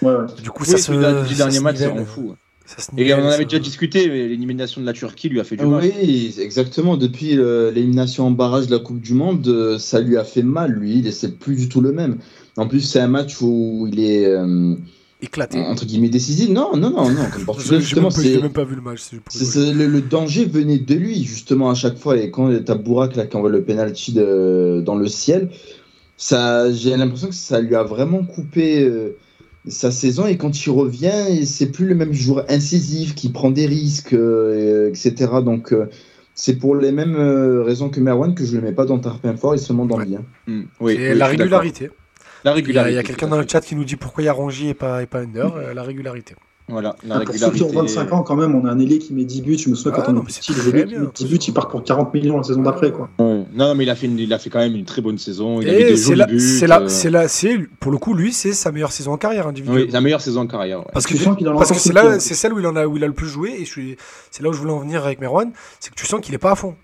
Ouais, 0.00 0.14
ouais. 0.14 0.24
Du 0.42 0.50
coup, 0.50 0.62
Oui, 0.62 0.70
ça 0.70 0.78
se. 0.78 0.90
les 0.90 1.28
dix 1.28 1.36
derniers 1.36 1.60
matchs, 1.60 1.80
nivelle. 1.80 1.98
rend 1.98 2.04
fou. 2.06 2.34
Ça 2.76 2.82
se 2.82 2.90
Et 3.00 3.12
on 3.14 3.18
en 3.18 3.26
avait 3.26 3.38
ça. 3.38 3.44
déjà 3.44 3.58
discuté, 3.58 4.08
mais 4.08 4.28
l'élimination 4.28 4.80
de 4.80 4.86
la 4.86 4.92
Turquie 4.92 5.28
lui 5.28 5.40
a 5.40 5.44
fait 5.44 5.56
du 5.56 5.66
mal. 5.66 5.82
Oui, 5.82 6.34
exactement. 6.40 6.96
Depuis 6.96 7.38
euh, 7.38 7.70
l'élimination 7.70 8.26
en 8.26 8.30
barrage 8.30 8.66
de 8.66 8.72
la 8.72 8.78
Coupe 8.80 9.00
du 9.00 9.14
Monde, 9.14 9.46
euh, 9.48 9.78
ça 9.78 10.00
lui 10.00 10.16
a 10.16 10.24
fait 10.24 10.42
mal, 10.42 10.72
lui. 10.72 10.98
Il- 10.98 11.12
C'est 11.12 11.38
plus 11.38 11.56
du 11.56 11.68
tout 11.68 11.80
le 11.80 11.92
même. 11.92 12.18
En 12.56 12.66
plus, 12.68 12.80
c'est 12.80 13.00
un 13.00 13.08
match 13.08 13.40
où 13.40 13.88
il 13.92 14.00
est, 14.00 14.26
euh, 14.26 14.74
éclaté. 15.20 15.58
entre 15.60 15.84
guillemets 15.86 16.08
décisive. 16.08 16.50
Non, 16.52 16.76
non, 16.76 16.90
non, 16.90 17.08
non. 17.10 17.24
Comme 17.30 17.40
Je 17.40 17.44
Portugal, 17.44 17.80
justement, 17.80 18.10
c'est 18.10 18.40
même 18.40 18.52
pas 18.52 18.64
vu 18.64 18.74
le 18.74 18.80
match. 18.82 19.00
c'est- 19.28 19.72
le, 19.72 19.86
le 19.86 20.00
danger 20.00 20.44
venait 20.46 20.78
de 20.78 20.94
lui 20.94 21.22
justement 21.24 21.70
à 21.70 21.74
chaque 21.74 21.98
fois. 21.98 22.16
Et 22.18 22.30
quand 22.30 22.50
t'as 22.64 22.74
Bourak 22.74 23.16
là 23.16 23.26
qui 23.26 23.36
envoie 23.36 23.50
le 23.50 23.62
penalty 23.62 24.12
de- 24.12 24.82
dans 24.84 24.94
le 24.96 25.08
ciel, 25.08 25.50
ça, 26.16 26.72
j'ai 26.72 26.96
l'impression 26.96 27.28
que 27.28 27.34
ça 27.34 27.60
lui 27.60 27.74
a 27.74 27.82
vraiment 27.82 28.22
coupé 28.24 28.84
euh, 28.84 29.16
sa 29.68 29.90
saison. 29.90 30.26
Et 30.26 30.36
quand 30.36 30.64
il 30.66 30.70
revient, 30.70 31.26
et 31.30 31.46
c'est 31.46 31.70
plus 31.70 31.86
le 31.86 31.94
même 31.94 32.12
joueur 32.12 32.44
incisif 32.48 33.14
qui 33.14 33.30
prend 33.30 33.50
des 33.50 33.66
risques, 33.66 34.12
euh, 34.14 34.88
etc. 34.90 35.14
Donc 35.44 35.72
euh, 35.72 35.88
c'est 36.34 36.56
pour 36.56 36.74
les 36.76 36.92
mêmes 36.92 37.16
euh, 37.16 37.62
raisons 37.62 37.88
que 37.90 38.00
Merwan 38.00 38.34
que 38.34 38.44
je 38.44 38.56
le 38.56 38.62
mets 38.62 38.72
pas 38.72 38.86
dans 38.86 38.98
Tarpin 38.98 39.36
fort 39.36 39.54
et 39.54 39.58
seulement 39.58 39.86
dans 39.86 39.96
Ouais. 39.98 40.04
le 40.04 40.10
bien. 40.10 40.24
Hmm, 40.46 40.62
oui, 40.80 40.94
Et 40.94 41.12
oui, 41.12 41.18
la 41.18 41.26
régularité. 41.26 41.90
La 42.44 42.50
Il 42.50 42.54
y 42.54 42.54
a, 42.54 42.54
régularité. 42.54 42.92
il 42.92 42.96
y 42.96 42.98
a 42.98 43.02
quelqu'un 43.04 43.28
dans 43.28 43.38
le 43.38 43.46
chat 43.46 43.60
qui 43.60 43.76
nous 43.76 43.84
dit 43.84 43.94
pourquoi 43.96 44.22
il 44.22 44.26
y 44.26 44.28
a 44.28 44.32
Rongier 44.32 44.70
et 44.70 44.74
pas, 44.74 45.00
et 45.02 45.06
pas 45.06 45.20
Under. 45.20 45.54
euh, 45.54 45.74
la 45.74 45.82
régularité. 45.84 46.34
Voilà, 46.68 46.94
la 47.06 47.16
Ah, 47.16 47.18
régularité. 47.18 47.64
ont 47.64 47.72
25 47.72 48.12
ans, 48.12 48.22
quand 48.22 48.36
même, 48.36 48.54
on 48.54 48.64
a 48.64 48.70
un 48.70 48.78
ailier 48.78 48.98
qui 48.98 49.12
met 49.12 49.24
10 49.24 49.42
buts. 49.42 49.58
Je 49.58 49.68
me 49.68 49.74
souviens 49.74 49.92
Ah, 49.96 50.02
quand 50.02 50.12
on 50.12 50.14
non, 50.14 50.22
mais 50.24 50.30
c'est 50.30 50.40
petit, 50.40 50.52
les 50.54 50.58
très 50.60 50.68
ailiers 50.70 50.82
qui 50.84 50.88
bien, 50.90 51.00
mettent 51.00 51.16
10 51.16 51.24
buts, 51.26 51.36
ils 51.36 51.52
partent 51.52 51.70
pour 51.70 51.82
40 51.82 52.14
millions 52.14 52.36
la 52.38 52.44
saison 52.44 52.62
d'après. 52.62 52.92
quoi. 52.92 53.10
Ouais. 53.18 53.24
Non, 53.26 53.44
non, 53.68 53.74
mais 53.74 53.82
il 53.84 53.90
a, 53.90 53.94
fait 53.96 54.06
une- 54.06 54.18
il 54.18 54.32
a 54.32 54.38
fait 54.38 54.48
quand 54.48 54.60
même 54.60 54.74
une 54.76 54.84
très 54.84 55.02
bonne 55.02 55.18
saison. 55.18 55.60
Il 55.60 55.68
a 55.68 55.72
mis 55.72 55.78
Et 55.80 55.84
des 55.88 55.96
c'est 55.96 56.12
buts. 56.12 56.16
là, 56.18 56.26
euh, 56.80 56.88
c'est 56.88 57.28
c'est 57.28 57.58
pour 57.80 57.90
le 57.92 57.98
coup 57.98 58.14
lui, 58.14 58.32
c'est 58.32 58.52
sa 58.52 58.70
meilleure 58.72 58.92
saison 58.92 59.12
en 59.12 59.16
carrière 59.18 59.48
individuelle. 59.48 59.84
Oui, 59.86 59.90
la 59.92 60.00
meilleure 60.00 60.20
saison 60.20 60.42
en 60.42 60.46
carrière. 60.46 60.78
ouais. 60.78 60.86
Parce 60.92 61.06
que, 61.06 61.14
Tu 61.14 61.22
sens 61.22 61.36
qu'il 61.36 61.48
en 61.48 61.56
parce 61.56 61.72
que 61.72 61.78
c'est 61.78 61.92
là, 61.92 62.18
celle 62.20 62.52
où 62.52 62.60
il 62.60 62.66
en 62.66 62.76
a, 62.76 62.86
où 62.86 62.96
il 62.96 63.02
a 63.04 63.08
le 63.08 63.12
plus 63.12 63.28
joué, 63.28 63.50
et 63.58 63.64
je 63.64 63.70
suis, 63.70 63.96
c'est 64.30 64.42
là 64.42 64.48
où 64.48 64.52
je 64.52 64.58
voulais 64.58 64.72
en 64.72 64.78
venir 64.78 65.04
avec 65.04 65.20
Merwan, 65.20 65.50
c'est 65.80 65.90
que 65.90 65.96
tu 65.96 66.06
sens 66.06 66.20
qu'il 66.20 66.34
est 66.34 66.38
pas 66.38 66.52
à 66.52 66.56
fond. 66.56 66.74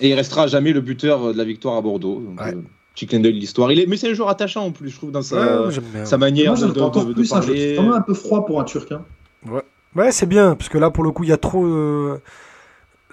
Et 0.00 0.08
il 0.10 0.14
restera 0.14 0.48
jamais 0.48 0.72
le 0.72 0.80
buteur 0.80 1.32
de 1.32 1.38
la 1.38 1.44
victoire 1.44 1.76
à 1.76 1.80
Bordeaux. 1.82 2.20
Donc, 2.20 2.40
Ouais. 2.40 2.52
euh, 2.54 2.60
petit 2.94 3.06
clin 3.06 3.20
d'œil 3.20 3.34
de 3.34 3.38
l'histoire. 3.38 3.70
Il 3.70 3.78
est, 3.78 3.86
mais 3.86 3.96
c'est 3.96 4.10
un 4.10 4.14
joueur 4.14 4.28
attachant 4.28 4.64
en 4.66 4.72
plus, 4.72 4.88
je 4.90 4.96
trouve, 4.96 5.12
dans 5.12 5.22
sa, 5.22 5.66
Ouais, 5.68 5.74
sa 6.04 6.18
manière 6.18 6.52
Moi, 6.56 6.60
de, 6.60 6.66
de- 6.66 6.72
de- 6.72 7.12
de 7.22 7.28
parler. 7.28 7.70
C'est 7.70 7.76
quand 7.76 7.82
même 7.84 7.92
un 7.92 8.00
peu 8.00 8.14
froid 8.14 8.44
pour 8.44 8.60
un 8.60 8.64
Turc. 8.64 8.90
hein. 8.92 9.02
Ouais, 9.46 10.12
c'est 10.12 10.26
bien, 10.26 10.54
parce 10.54 10.68
que 10.68 10.78
là, 10.78 10.90
pour 10.90 11.02
le 11.04 11.10
coup, 11.10 11.24
il 11.24 11.30
y 11.30 11.32
a 11.32 11.36
trop, 11.36 11.64
euh, 11.66 12.20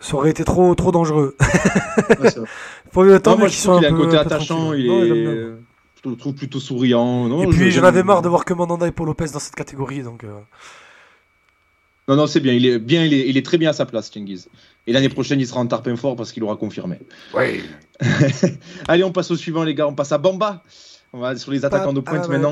ça 0.01 0.15
aurait 0.15 0.29
été 0.29 0.43
trop, 0.43 0.75
trop 0.75 0.91
dangereux. 0.91 1.35
Ouais, 2.19 2.29
c'est 2.29 2.37
vrai. 2.39 2.47
Faut 2.91 3.03
le 3.03 3.19
temps 3.19 3.31
Non, 3.31 3.37
moi, 3.39 3.47
qu'ils 3.47 3.57
je 3.57 3.61
soient 3.63 3.81
trouve 3.81 3.85
qu'il 3.87 3.87
a 3.87 3.93
un 3.93 3.97
peu- 3.97 4.03
côté 4.05 4.11
peu 4.17 4.19
attachant. 4.35 4.73
Il 4.73 4.87
Non, 4.87 5.03
est, 5.03 5.07
je 6.03 6.09
le 6.09 6.15
trouve 6.15 6.33
plutôt 6.35 6.59
souriant. 6.59 7.27
Non, 7.27 7.43
Et 7.43 7.47
puis, 7.47 7.71
j'en 7.71 7.83
avais 7.83 8.03
marre 8.03 8.21
de 8.21 8.29
voir 8.29 8.45
que 8.45 8.53
Mandanda 8.53 8.87
et 8.87 8.91
Paul 8.91 9.07
Lopez 9.07 9.25
dans 9.33 9.39
cette 9.39 9.55
catégorie, 9.55 10.03
donc. 10.03 10.23
euh, 10.23 10.39
Non, 12.07 12.15
non, 12.15 12.27
c'est 12.27 12.39
bien. 12.39 12.53
Il 12.53 12.65
est 12.65 12.79
bien. 12.79 13.03
Il 13.03 13.13
est, 13.13 13.27
il 13.27 13.35
est 13.37 13.45
très 13.45 13.57
bien 13.57 13.71
à 13.71 13.73
sa 13.73 13.85
place, 13.85 14.09
Cengiz. 14.11 14.47
Et 14.85 14.93
l'année 14.93 15.09
prochaine, 15.09 15.39
il 15.41 15.47
sera 15.47 15.59
en 15.59 15.67
tarpin 15.67 15.95
fort 15.97 16.15
parce 16.15 16.31
qu'il 16.31 16.43
aura 16.43 16.55
confirmé. 16.55 16.99
Allez, 18.87 19.03
on 19.03 19.11
passe 19.11 19.31
au 19.31 19.35
suivant, 19.35 19.63
les 19.63 19.73
gars. 19.75 19.87
On 19.87 19.95
passe 19.95 20.11
à 20.11 20.17
Bamba. 20.17 20.63
On 21.13 21.19
va 21.19 21.35
sur 21.35 21.51
les 21.51 21.63
attaquants 21.65 21.93
de 21.93 21.99
pointe 22.01 22.27
maintenant. 22.29 22.51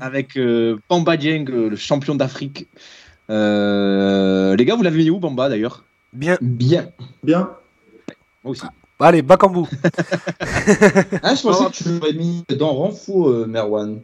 Avec 0.00 0.36
euh, 0.36 0.76
Bamba 0.88 1.16
Dieng, 1.16 1.44
euh, 1.50 1.70
le 1.70 1.76
champion 1.76 2.14
d'Afrique. 2.14 2.66
Euh, 3.30 4.56
les 4.56 4.64
gars, 4.64 4.74
vous 4.76 4.82
l'avez 4.82 4.98
mis 4.98 5.10
où, 5.10 5.18
Bamba, 5.18 5.48
d'ailleurs? 5.48 5.84
Bien. 6.12 6.36
Bien. 6.40 6.88
Bien. 7.22 7.50
Moi 8.44 8.52
aussi. 8.52 8.62
Allez, 8.98 9.22
Bakambu. 9.22 9.60
Ah, 11.22 11.34
je 11.34 11.42
pensais 11.42 11.64
que 11.66 11.72
tu 11.72 11.84
l'aurais 11.88 12.12
mis 12.12 12.44
dans 12.56 12.72
Renfou, 12.72 13.28
euh, 13.28 13.46
Merwan. 13.46 14.00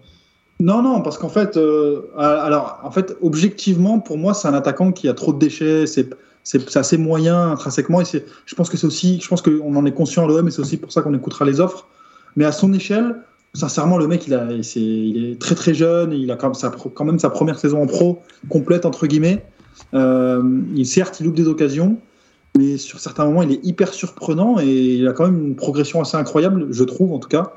Non, 0.60 0.82
non, 0.82 1.02
parce 1.02 1.18
qu'en 1.18 1.28
fait, 1.28 1.56
euh, 1.56 2.02
alors, 2.16 2.80
en 2.82 2.90
fait, 2.90 3.16
objectivement, 3.22 4.00
pour 4.00 4.18
moi, 4.18 4.34
c'est 4.34 4.48
un 4.48 4.54
attaquant 4.54 4.90
qui 4.92 5.08
a 5.08 5.14
trop 5.14 5.32
de 5.32 5.38
déchets. 5.38 5.86
C'est 5.86 6.10
c'est 6.44 6.76
assez 6.78 6.96
moyen 6.96 7.50
intrinsèquement. 7.52 8.00
Et 8.00 8.06
c'est- 8.06 8.24
je 8.46 8.54
pense 8.54 8.70
que 8.70 8.78
c'est 8.78 8.86
aussi, 8.86 9.20
je 9.20 9.28
pense 9.28 9.42
qu'on 9.42 9.76
en 9.76 9.84
est 9.84 9.92
conscient 9.92 10.24
à 10.24 10.26
l'OM 10.28 10.48
et 10.48 10.50
c'est 10.50 10.60
aussi 10.62 10.78
pour 10.78 10.90
ça 10.90 11.02
qu'on 11.02 11.12
écoutera 11.12 11.44
les 11.44 11.60
offres. 11.60 11.86
Mais 12.36 12.46
à 12.46 12.52
son 12.52 12.72
échelle, 12.72 13.16
sincèrement, 13.54 13.98
le 13.98 14.06
mec, 14.06 14.26
il, 14.26 14.34
a, 14.34 14.62
c'est- 14.62 14.80
il 14.80 15.32
est 15.32 15.40
très 15.40 15.54
très 15.54 15.74
jeune. 15.74 16.12
Il 16.12 16.30
a 16.30 16.36
quand 16.36 16.48
même, 17.04 17.18
sa, 17.18 17.30
première 17.30 17.58
saison 17.58 17.82
en 17.82 17.86
pro 17.86 18.22
complète 18.48 18.86
entre 18.86 19.06
guillemets. 19.06 19.44
Euh, 19.94 20.42
il, 20.74 20.86
certes, 20.86 21.20
il 21.20 21.26
loupe 21.26 21.36
des 21.36 21.48
occasions, 21.48 21.98
mais 22.56 22.76
sur 22.76 23.00
certains 23.00 23.24
moments, 23.24 23.42
il 23.42 23.52
est 23.52 23.64
hyper 23.64 23.94
surprenant 23.94 24.58
et 24.58 24.66
il 24.66 25.08
a 25.08 25.12
quand 25.12 25.24
même 25.24 25.46
une 25.46 25.56
progression 25.56 26.00
assez 26.00 26.16
incroyable, 26.16 26.66
je 26.70 26.84
trouve 26.84 27.12
en 27.12 27.18
tout 27.18 27.28
cas. 27.28 27.52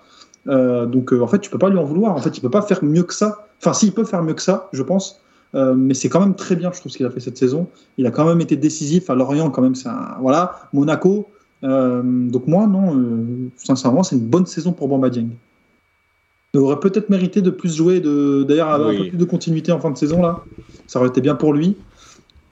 Euh, 0.48 0.86
donc 0.86 1.14
euh, 1.14 1.22
en 1.22 1.28
fait, 1.28 1.40
tu 1.40 1.50
peux 1.50 1.60
pas 1.60 1.70
lui 1.70 1.78
en 1.78 1.84
vouloir. 1.84 2.16
En 2.16 2.22
fait, 2.22 2.38
il 2.38 2.42
peut 2.42 2.50
pas 2.50 2.62
faire 2.62 2.84
mieux 2.84 3.04
que 3.04 3.14
ça. 3.14 3.48
Enfin, 3.60 3.74
si, 3.74 3.88
il 3.88 3.92
peut 3.92 4.06
faire 4.06 4.24
mieux 4.24 4.34
que 4.34 4.42
ça, 4.42 4.70
je 4.74 4.84
pense. 4.84 5.20
Mais 5.54 5.94
c'est 5.94 6.08
quand 6.08 6.22
même 6.22 6.36
très 6.36 6.56
bien, 6.56 6.72
je 6.74 6.80
trouve, 6.80 6.92
ce 6.94 6.98
qu'il 6.98 7.06
a 7.06 7.10
fait 7.10 7.20
cette 7.20 7.38
saison. 7.38 7.68
Il 7.98 8.08
a 8.08 8.12
quand 8.12 8.26
même 8.26 8.40
été 8.40 8.56
décisif 8.56 9.10
à 9.10 9.16
Lorient, 9.16 9.50
quand 9.50 9.62
même. 9.62 9.74
Voilà, 10.22 10.62
Monaco. 10.72 11.28
Donc 11.62 12.48
moi, 12.48 12.68
non, 12.68 13.50
sincèrement, 13.58 14.02
c'est 14.02 14.16
une 14.16 14.26
bonne 14.26 14.46
saison 14.46 14.72
pour 14.72 14.88
Bamba 14.88 15.10
Dieng. 15.10 15.28
Il 16.54 16.60
aurait 16.60 16.80
peut-être 16.80 17.10
mérité 17.10 17.42
de 17.42 17.50
plus 17.50 17.76
jouer, 17.76 18.02
de, 18.02 18.44
d'ailleurs 18.44 18.70
avoir 18.70 18.90
un 18.90 18.98
peu 18.98 19.08
plus 19.08 19.18
de 19.18 19.24
continuité 19.26 19.72
en 19.72 19.80
fin 19.80 19.90
de 19.90 19.98
saison 19.98 20.22
là. 20.22 20.44
Ça 20.88 21.00
aurait 21.00 21.08
été 21.08 21.22
bien 21.22 21.36
pour 21.36 21.54
lui. 21.54 21.78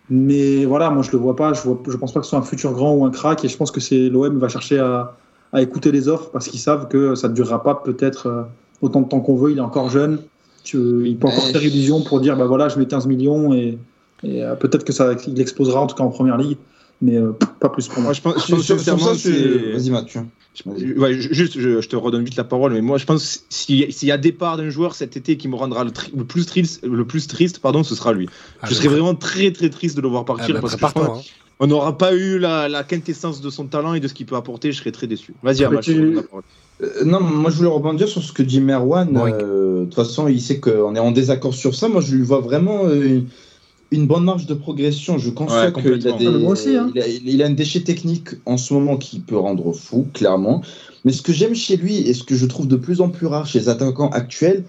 Mais 0.10 0.64
voilà, 0.66 0.90
moi 0.90 1.04
je 1.04 1.12
le 1.12 1.18
vois 1.18 1.36
pas. 1.36 1.54
Je, 1.54 1.62
vois, 1.64 1.80
je 1.88 1.98
pense 1.98 2.14
pas 2.14 2.20
que 2.22 2.26
ce 2.26 2.30
soit 2.32 2.40
un 2.40 2.44
futur 2.44 2.72
grand 2.74 2.94
ou 2.96 3.06
un 3.06 3.12
crack. 3.12 3.44
Et 3.44 3.48
je 3.50 3.58
pense 3.58 3.72
que 3.72 3.80
c'est 3.82 4.10
l'OM 4.10 4.38
va 4.40 4.48
chercher 4.48 4.80
à, 4.80 5.16
à 5.52 5.62
écouter 5.62 5.92
les 5.92 6.08
offres 6.08 6.30
parce 6.32 6.48
qu'ils 6.48 6.60
savent 6.62 6.88
que 6.88 7.14
ça 7.16 7.28
ne 7.28 7.34
durera 7.34 7.62
pas 7.62 7.76
peut-être 7.76 8.28
euh, 8.28 8.44
autant 8.82 9.02
de 9.02 9.08
temps 9.10 9.20
qu'on 9.20 9.36
veut. 9.36 9.52
Il 9.52 9.58
est 9.58 9.62
encore 9.62 9.90
jeune. 9.90 10.20
Tu- 10.64 10.78
il 11.06 11.18
peut 11.18 11.28
encore 11.28 11.46
Ouais. 11.46 11.52
faire 11.52 11.64
illusion 11.64 12.02
pour 12.02 12.22
dire 12.22 12.38
bah 12.38 12.46
voilà, 12.46 12.70
je 12.70 12.80
mets 12.80 12.86
15 12.86 13.06
millions 13.06 13.54
et, 13.54 13.78
et, 14.24 14.44
euh, 14.44 14.56
peut-être 14.56 14.84
que 14.86 14.94
ça 14.94 15.12
il 15.28 15.40
explosera 15.42 15.82
en 15.82 15.88
tout 15.88 15.96
cas 15.96 16.04
en 16.04 16.10
première 16.10 16.38
ligue. 16.38 16.58
Mais 17.02 17.16
euh, 17.18 17.32
pas 17.60 17.70
plus 17.70 17.88
pour 17.88 18.02
moi. 18.02 18.12
Je 18.14 18.22
pense, 18.22 18.36
je 18.36 18.40
Sur- 18.42 18.56
pense 18.58 18.66
sur- 18.66 18.80
sur 18.80 18.86
sincèrement, 18.94 19.14
ça, 19.14 19.30
je- 19.30 19.34
c'est- 19.34 19.72
Vas-y, 19.72 19.90
Mathieu. 19.90 20.22
Ouais, 20.98 21.14
ju- 21.14 21.30
juste, 21.32 21.58
je, 21.58 21.80
je 21.80 21.88
te 21.88 21.96
redonne 21.96 22.24
vite 22.26 22.36
la 22.36 22.44
parole, 22.44 22.74
mais 22.74 22.82
moi, 22.82 22.98
je 22.98 23.06
pense 23.06 23.38
que 23.38 23.44
s'il 23.50 24.08
y 24.08 24.12
a 24.12 24.18
départ 24.18 24.58
d'un 24.58 24.70
joueur 24.70 24.94
cet 24.96 25.16
été 25.16 25.38
qui 25.38 25.48
me 25.48 25.56
rendra 25.56 25.86
le, 25.86 25.92
tri- 25.92 26.12
le 26.16 26.26
plus 26.26 26.46
triste, 26.46 26.84
le 26.86 27.06
plus 27.06 27.28
triste, 27.28 27.60
pardon, 27.60 27.84
ce 27.84 27.96
sera 27.96 28.12
lui. 28.12 28.28
je 28.68 28.74
serais 28.74 28.90
vraiment 28.90 29.16
très 29.16 29.52
très 29.52 29.70
triste 29.70 29.96
de 29.96 30.02
le 30.02 30.10
voir 30.10 30.24
Ah, 30.24 30.34
partir 30.36 30.56
bah, 30.56 30.60
parce 30.62 30.76
que 30.76 31.00
hein. 31.00 31.22
on 31.62 31.68
n'aura 31.68 31.98
pas 31.98 32.14
eu 32.14 32.40
la, 32.40 32.68
la 32.68 32.84
quintessence 32.84 33.40
de 33.40 33.50
son 33.50 33.68
talent 33.68 33.94
et 33.94 34.02
de 34.02 34.08
ce 34.10 34.14
qu'il 34.14 34.26
peut 34.26 34.36
apporter. 34.36 34.74
Je 34.74 34.80
serais 34.80 34.92
très 34.92 35.08
déçu. 35.08 35.34
Vas-y, 35.44 35.64
Amash, 35.64 35.86
tu- 35.86 36.14
la 36.16 36.24
parole. 36.24 36.44
Euh, 36.82 37.06
non, 37.06 37.22
moi 37.22 37.52
je 37.52 37.58
voulais 37.58 37.70
rebondir 37.70 38.08
sur 38.10 38.22
ce 38.24 38.34
que 38.34 38.44
dit 38.44 38.60
Merwan. 38.60 39.16
Euh, 39.16 39.80
De 39.82 39.86
toute 39.86 39.96
façon, 39.96 40.28
il 40.28 40.42
sait 40.42 40.60
qu'on 40.60 40.94
est 40.96 41.00
en 41.00 41.12
désaccord 41.12 41.54
sur 41.54 41.74
ça. 41.76 41.88
Moi, 41.88 42.02
je 42.02 42.16
lui 42.16 42.24
vois 42.24 42.40
vraiment 42.42 42.82
euh, 42.86 43.22
une, 43.92 44.08
bonne 44.08 44.24
marge 44.24 44.46
de 44.46 44.54
progression. 44.54 45.18
Je 45.18 45.30
conçois 45.30 45.66
Ouais, 45.66 45.74
qu'il 45.74 46.08
a, 46.08 46.12
des, 46.18 46.28
Ah, 46.28 46.50
aussi, 46.50 46.76
hein. 46.76 46.92
il, 46.94 47.02
a, 47.02 47.08
il 47.08 47.44
a 47.44 47.46
un 47.48 47.52
déchet 47.52 47.82
technique 47.82 48.30
en 48.46 48.58
ce 48.58 48.74
moment 48.74 48.98
qui 48.98 49.20
peut 49.20 49.38
rendre 49.38 49.72
fou, 49.74 50.08
clairement. 50.14 50.62
Mais 51.06 51.12
ce 51.12 51.22
que 51.22 51.34
j'aime 51.34 51.56
chez 51.56 51.78
lui 51.78 51.98
et 51.98 52.14
ce 52.14 52.24
que 52.24 52.36
je 52.36 52.46
trouve 52.46 52.68
de 52.68 52.76
plus 52.76 53.02
en 53.02 53.10
plus 53.10 53.28
rare 53.28 53.46
chez 53.48 53.60
les 53.60 53.70
attaquants 53.70 54.10
actuels, 54.10 54.64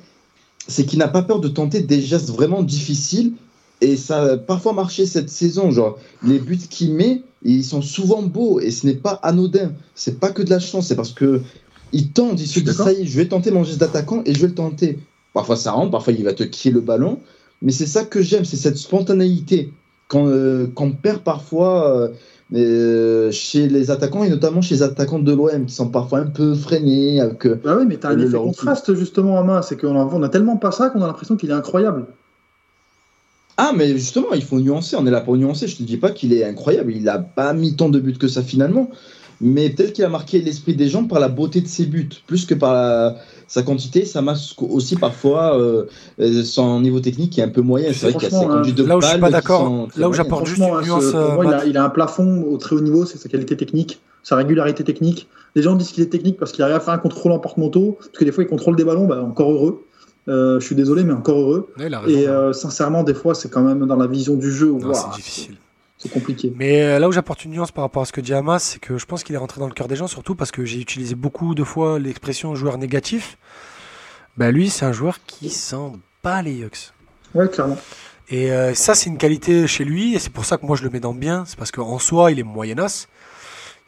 c'est 0.68 0.84
qu'il 0.86 0.98
n'a 0.98 1.08
pas 1.08 1.22
peur 1.22 1.40
de 1.40 1.48
tenter 1.48 1.80
des 1.80 2.00
gestes 2.00 2.30
vraiment 2.30 2.62
difficiles. 2.62 3.32
Et 3.80 3.96
ça 3.96 4.22
a 4.22 4.36
parfois 4.36 4.72
marché 4.72 5.06
cette 5.06 5.30
saison. 5.30 5.70
Genre, 5.70 5.98
les 6.22 6.38
buts 6.38 6.58
qu'il 6.68 6.92
met, 6.92 7.22
ils 7.42 7.64
sont 7.64 7.82
souvent 7.82 8.22
beaux 8.22 8.60
et 8.60 8.70
ce 8.70 8.86
n'est 8.86 8.94
pas 8.94 9.18
anodin. 9.22 9.72
C'est 9.94 10.20
pas 10.20 10.30
que 10.30 10.42
de 10.42 10.50
la 10.50 10.60
chance, 10.60 10.88
c'est 10.88 10.96
parce 10.96 11.12
que 11.12 11.40
il 11.92 12.12
tente, 12.12 12.40
il 12.40 12.46
se 12.46 12.60
dit 12.60 12.72
ça 12.72 12.92
y 12.92 13.02
est, 13.02 13.06
je 13.06 13.16
vais 13.16 13.26
tenter 13.26 13.50
mon 13.50 13.64
geste 13.64 13.78
d'attaquant 13.78 14.22
et 14.24 14.34
je 14.34 14.40
vais 14.40 14.48
le 14.48 14.54
tenter. 14.54 14.98
Parfois 15.32 15.56
ça 15.56 15.72
rentre, 15.72 15.90
parfois 15.90 16.12
il 16.12 16.24
va 16.24 16.32
te 16.34 16.44
crier 16.44 16.72
le 16.72 16.80
ballon. 16.80 17.18
Mais 17.62 17.72
c'est 17.72 17.86
ça 17.86 18.04
que 18.04 18.22
j'aime, 18.22 18.44
c'est 18.44 18.56
cette 18.56 18.76
spontanéité 18.78 19.72
qu'on 20.08 20.28
euh, 20.28 20.66
perd 21.02 21.20
parfois 21.22 21.94
euh, 21.96 22.08
euh, 22.54 23.30
chez 23.30 23.68
les 23.68 23.90
attaquants 23.90 24.24
et 24.24 24.30
notamment 24.30 24.60
chez 24.62 24.76
les 24.76 24.82
attaquants 24.82 25.18
de 25.18 25.32
l'OM 25.32 25.66
qui 25.66 25.74
sont 25.74 25.88
parfois 25.88 26.20
un 26.20 26.26
peu 26.26 26.54
freinés. 26.54 27.20
Avec, 27.20 27.46
Bah 27.62 27.76
oui, 27.78 27.84
mais 27.86 27.96
t'as 27.96 28.10
un 28.10 28.14
Le 28.14 28.24
effet 28.26 28.36
contraste 28.36 28.94
justement 28.94 29.34
en 29.34 29.44
main. 29.44 29.62
C'est 29.62 29.80
qu'on 29.80 29.94
a, 30.00 30.04
on 30.04 30.22
a 30.22 30.28
tellement 30.28 30.56
pas 30.56 30.72
ça 30.72 30.90
qu'on 30.90 31.02
a 31.02 31.06
l'impression 31.06 31.36
qu'il 31.36 31.50
est 31.50 31.54
incroyable. 31.54 32.06
Ah, 33.56 33.72
mais 33.76 33.88
justement, 33.88 34.32
il 34.34 34.42
faut 34.42 34.58
nuancer. 34.58 34.96
On 34.96 35.06
est 35.06 35.10
là 35.10 35.20
pour 35.20 35.36
nuancer. 35.36 35.66
Je 35.68 35.76
te 35.76 35.82
dis 35.82 35.98
pas 35.98 36.10
qu'il 36.10 36.32
est 36.32 36.44
incroyable. 36.44 36.92
Il 36.92 37.08
a 37.08 37.18
pas 37.18 37.52
mis 37.52 37.76
tant 37.76 37.90
de 37.90 38.00
buts 38.00 38.16
que 38.16 38.26
ça 38.26 38.42
finalement. 38.42 38.90
Mais 39.42 39.70
peut-être 39.70 39.92
qu'il 39.92 40.04
a 40.04 40.08
marqué 40.08 40.40
l'esprit 40.40 40.74
des 40.74 40.88
gens 40.88 41.04
par 41.04 41.20
la 41.20 41.28
beauté 41.28 41.60
de 41.60 41.66
ses 41.66 41.86
buts, 41.86 42.08
plus 42.26 42.44
que 42.46 42.54
par 42.54 42.74
la- 42.74 43.16
sa 43.50 43.62
quantité. 43.62 44.04
Ça 44.04 44.22
masque 44.22 44.62
aussi 44.62 44.94
parfois 44.94 45.58
euh, 45.58 45.84
euh, 46.20 46.44
son 46.44 46.80
niveau 46.80 47.00
technique 47.00 47.32
qui 47.32 47.40
est 47.40 47.42
un 47.42 47.48
peu 47.48 47.62
moyen. 47.62 47.92
C'est 47.92 48.06
vrai 48.06 48.12
qu'il 48.12 48.22
y 48.22 48.26
a 48.26 48.30
ses 48.30 48.36
Franchement, 48.36 48.54
conduites 48.54 48.76
de 48.76 48.84
Là 48.84 48.96
où 48.96 49.00
je 49.00 49.06
suis 49.08 49.18
pas 49.18 49.30
d'accord, 49.30 49.88
là 49.96 50.08
où 50.08 50.12
j'apporte 50.12 50.46
juste 50.46 50.62
Franchement, 50.62 50.78
une 50.78 50.84
hein, 50.84 51.00
nuance. 51.00 51.12
euh, 51.14 51.34
moi, 51.34 51.44
il 51.44 51.52
a, 51.52 51.64
il 51.66 51.76
a 51.76 51.84
un 51.84 51.90
plafond 51.90 52.44
au 52.44 52.56
très 52.58 52.76
haut 52.76 52.80
niveau, 52.80 53.04
c'est 53.04 53.18
sa 53.18 53.28
qualité 53.28 53.56
technique, 53.56 54.00
sa 54.22 54.36
régularité 54.36 54.84
technique. 54.84 55.28
Les 55.56 55.62
gens 55.62 55.74
disent 55.74 55.90
qu'il 55.90 56.04
est 56.04 56.06
technique 56.06 56.38
parce 56.38 56.52
qu'il 56.52 56.62
arrive 56.62 56.76
à 56.76 56.80
faire 56.80 56.94
un 56.94 56.98
contrôle 56.98 57.32
en 57.32 57.40
porte-manteau, 57.40 57.96
parce 57.98 58.10
que 58.10 58.24
des 58.24 58.30
fois 58.30 58.44
il 58.44 58.46
contrôle 58.46 58.76
des 58.76 58.84
ballons, 58.84 59.06
bah, 59.06 59.20
encore 59.20 59.50
heureux. 59.50 59.84
Euh, 60.28 60.60
je 60.60 60.66
suis 60.66 60.76
désolé, 60.76 61.02
mais 61.02 61.12
encore 61.12 61.40
heureux. 61.40 61.72
Ouais, 61.76 61.88
raison, 61.88 62.06
Et 62.06 62.28
hein. 62.28 62.30
euh, 62.30 62.52
sincèrement, 62.52 63.02
des 63.02 63.14
fois, 63.14 63.34
c'est 63.34 63.48
quand 63.50 63.62
même 63.62 63.84
dans 63.84 63.96
la 63.96 64.06
vision 64.06 64.36
du 64.36 64.52
jeu. 64.52 64.72
C'est 64.92 65.16
difficile. 65.16 65.56
C'est 66.02 66.08
compliqué. 66.10 66.50
Mais 66.56 66.82
euh, 66.82 66.98
là 66.98 67.08
où 67.08 67.12
j'apporte 67.12 67.44
une 67.44 67.50
nuance 67.50 67.72
par 67.72 67.84
rapport 67.84 68.02
à 68.02 68.06
ce 68.06 68.12
que 68.12 68.22
dit 68.22 68.32
Hamas, 68.32 68.62
c'est 68.62 68.78
que 68.78 68.96
je 68.96 69.04
pense 69.04 69.22
qu'il 69.22 69.34
est 69.34 69.38
rentré 69.38 69.60
dans 69.60 69.66
le 69.68 69.74
cœur 69.74 69.86
des 69.86 69.96
gens, 69.96 70.06
surtout 70.06 70.34
parce 70.34 70.50
que 70.50 70.64
j'ai 70.64 70.80
utilisé 70.80 71.14
beaucoup 71.14 71.54
de 71.54 71.62
fois 71.62 71.98
l'expression 71.98 72.54
joueur 72.54 72.78
négatif. 72.78 73.36
Ben 74.38 74.50
lui, 74.50 74.70
c'est 74.70 74.86
un 74.86 74.92
joueur 74.92 75.18
qui 75.26 75.50
s'en 75.50 75.92
bat 76.24 76.40
les 76.40 76.54
yucks. 76.54 76.92
Ouais, 77.34 77.48
clairement. 77.48 77.76
Et 78.30 78.50
euh, 78.50 78.72
ça, 78.74 78.94
c'est 78.94 79.10
une 79.10 79.18
qualité 79.18 79.66
chez 79.66 79.84
lui, 79.84 80.14
et 80.14 80.18
c'est 80.18 80.32
pour 80.32 80.46
ça 80.46 80.56
que 80.56 80.64
moi 80.64 80.74
je 80.74 80.84
le 80.84 80.90
mets 80.90 81.00
dans 81.00 81.12
le 81.12 81.18
bien. 81.18 81.44
C'est 81.46 81.58
parce 81.58 81.70
qu'en 81.70 81.98
soi, 81.98 82.32
il 82.32 82.38
est 82.38 82.44
moyenasse. 82.44 83.08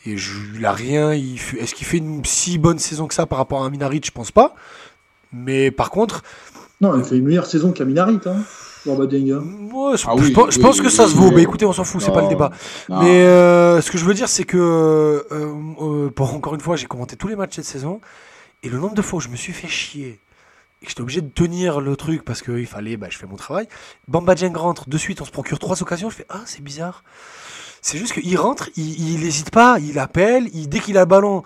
Et 0.05 0.19
je, 0.19 0.33
il 0.57 0.67
a 0.67 0.73
rien. 0.73 1.13
Est-ce 1.13 1.75
qu'il 1.75 1.87
fait 1.87 1.99
une 1.99 2.25
si 2.27 2.59
bonne 2.59 2.79
saison 2.79 3.07
que 3.07 3.15
ça 3.15 3.25
par 3.25 3.39
rapport 3.39 3.63
à 3.63 3.67
un 3.67 3.71
Minaric 3.71 4.05
Je 4.05 4.11
pense 4.11 4.33
pas. 4.33 4.55
Mais 5.33 5.71
par 5.71 5.91
contre, 5.91 6.23
Non, 6.83 6.99
il 6.99 7.05
fait 7.05 7.17
une 7.17 7.25
meilleure 7.25 7.47
saison 7.47 7.73
qu'Aminarit, 7.73 8.19
hein, 8.27 8.43
Bamba 8.85 9.07
Dieng. 9.07 9.31
hein. 9.33 9.45
Ouais, 9.73 9.97
je, 9.97 10.05
Ah 10.09 10.15
je 10.17 10.23
oui, 10.25 10.31
pense, 10.33 10.57
oui, 10.57 10.63
que 10.63 10.83
oui, 10.87 10.91
ça 10.91 11.05
oui, 11.05 11.11
se 11.11 11.17
vaut. 11.17 11.29
oui. 11.29 11.35
Bah 11.37 11.41
écoutez, 11.41 11.65
on 11.67 11.73
s'en 11.73 11.85
fout, 11.85 12.01
c'est 12.01 12.13
pas 12.13 12.23
le 12.23 12.29
débat. 12.29 12.51
Non. 12.89 13.01
Mais 13.03 13.23
euh, 13.25 13.81
ce 13.81 13.91
que 13.91 13.99
je 13.99 14.05
veux 14.05 14.15
dire, 14.15 14.29
c'est 14.29 14.45
que, 14.45 14.57
euh, 14.59 15.23
euh, 15.81 16.11
encore 16.19 16.55
une 16.55 16.61
fois, 16.61 16.77
j'ai 16.77 16.87
commenté 16.87 17.17
tous 17.17 17.29
les 17.29 17.37
matchs 17.37 17.57
cette 17.57 17.65
saison. 17.65 18.01
Et 18.65 18.69
le 18.69 18.79
nombre 18.79 18.95
de 18.95 19.03
fois 19.03 19.19
où 19.19 19.21
je 19.21 19.29
me 19.29 19.37
suis 19.37 19.53
fait 19.53 19.69
chier 19.69 20.21
et 20.81 20.85
que 20.85 20.89
j'étais 20.91 21.01
obligé 21.01 21.21
de 21.21 21.29
tenir 21.31 21.81
le 21.81 21.95
truc 21.97 22.25
parce 22.25 22.43
qu'il 22.43 22.67
fallait, 22.67 22.97
bah, 22.97 23.07
je 23.11 23.19
fais 23.19 23.27
mon 23.27 23.37
travail. 23.37 23.69
Bamba 24.09 24.35
Dieng 24.35 24.55
rentre, 24.57 24.89
de 24.89 24.99
suite, 24.99 25.21
on 25.21 25.25
se 25.25 25.31
procure 25.31 25.59
trois 25.61 25.81
occasions. 25.83 26.11
Je 26.11 26.17
fais, 26.17 26.27
ah, 26.29 26.41
c'est 26.45 26.63
bizarre. 26.63 27.05
C'est 27.81 27.99
juste 27.99 28.13
qu'il 28.13 28.37
rentre, 28.39 28.69
il 28.77 29.21
n'hésite 29.21 29.51
pas, 29.51 29.79
il 29.81 29.99
appelle, 29.99 30.49
il, 30.55 30.69
dès 30.69 30.79
qu'il 30.79 30.97
a 30.97 31.01
le 31.01 31.07
ballon, 31.07 31.43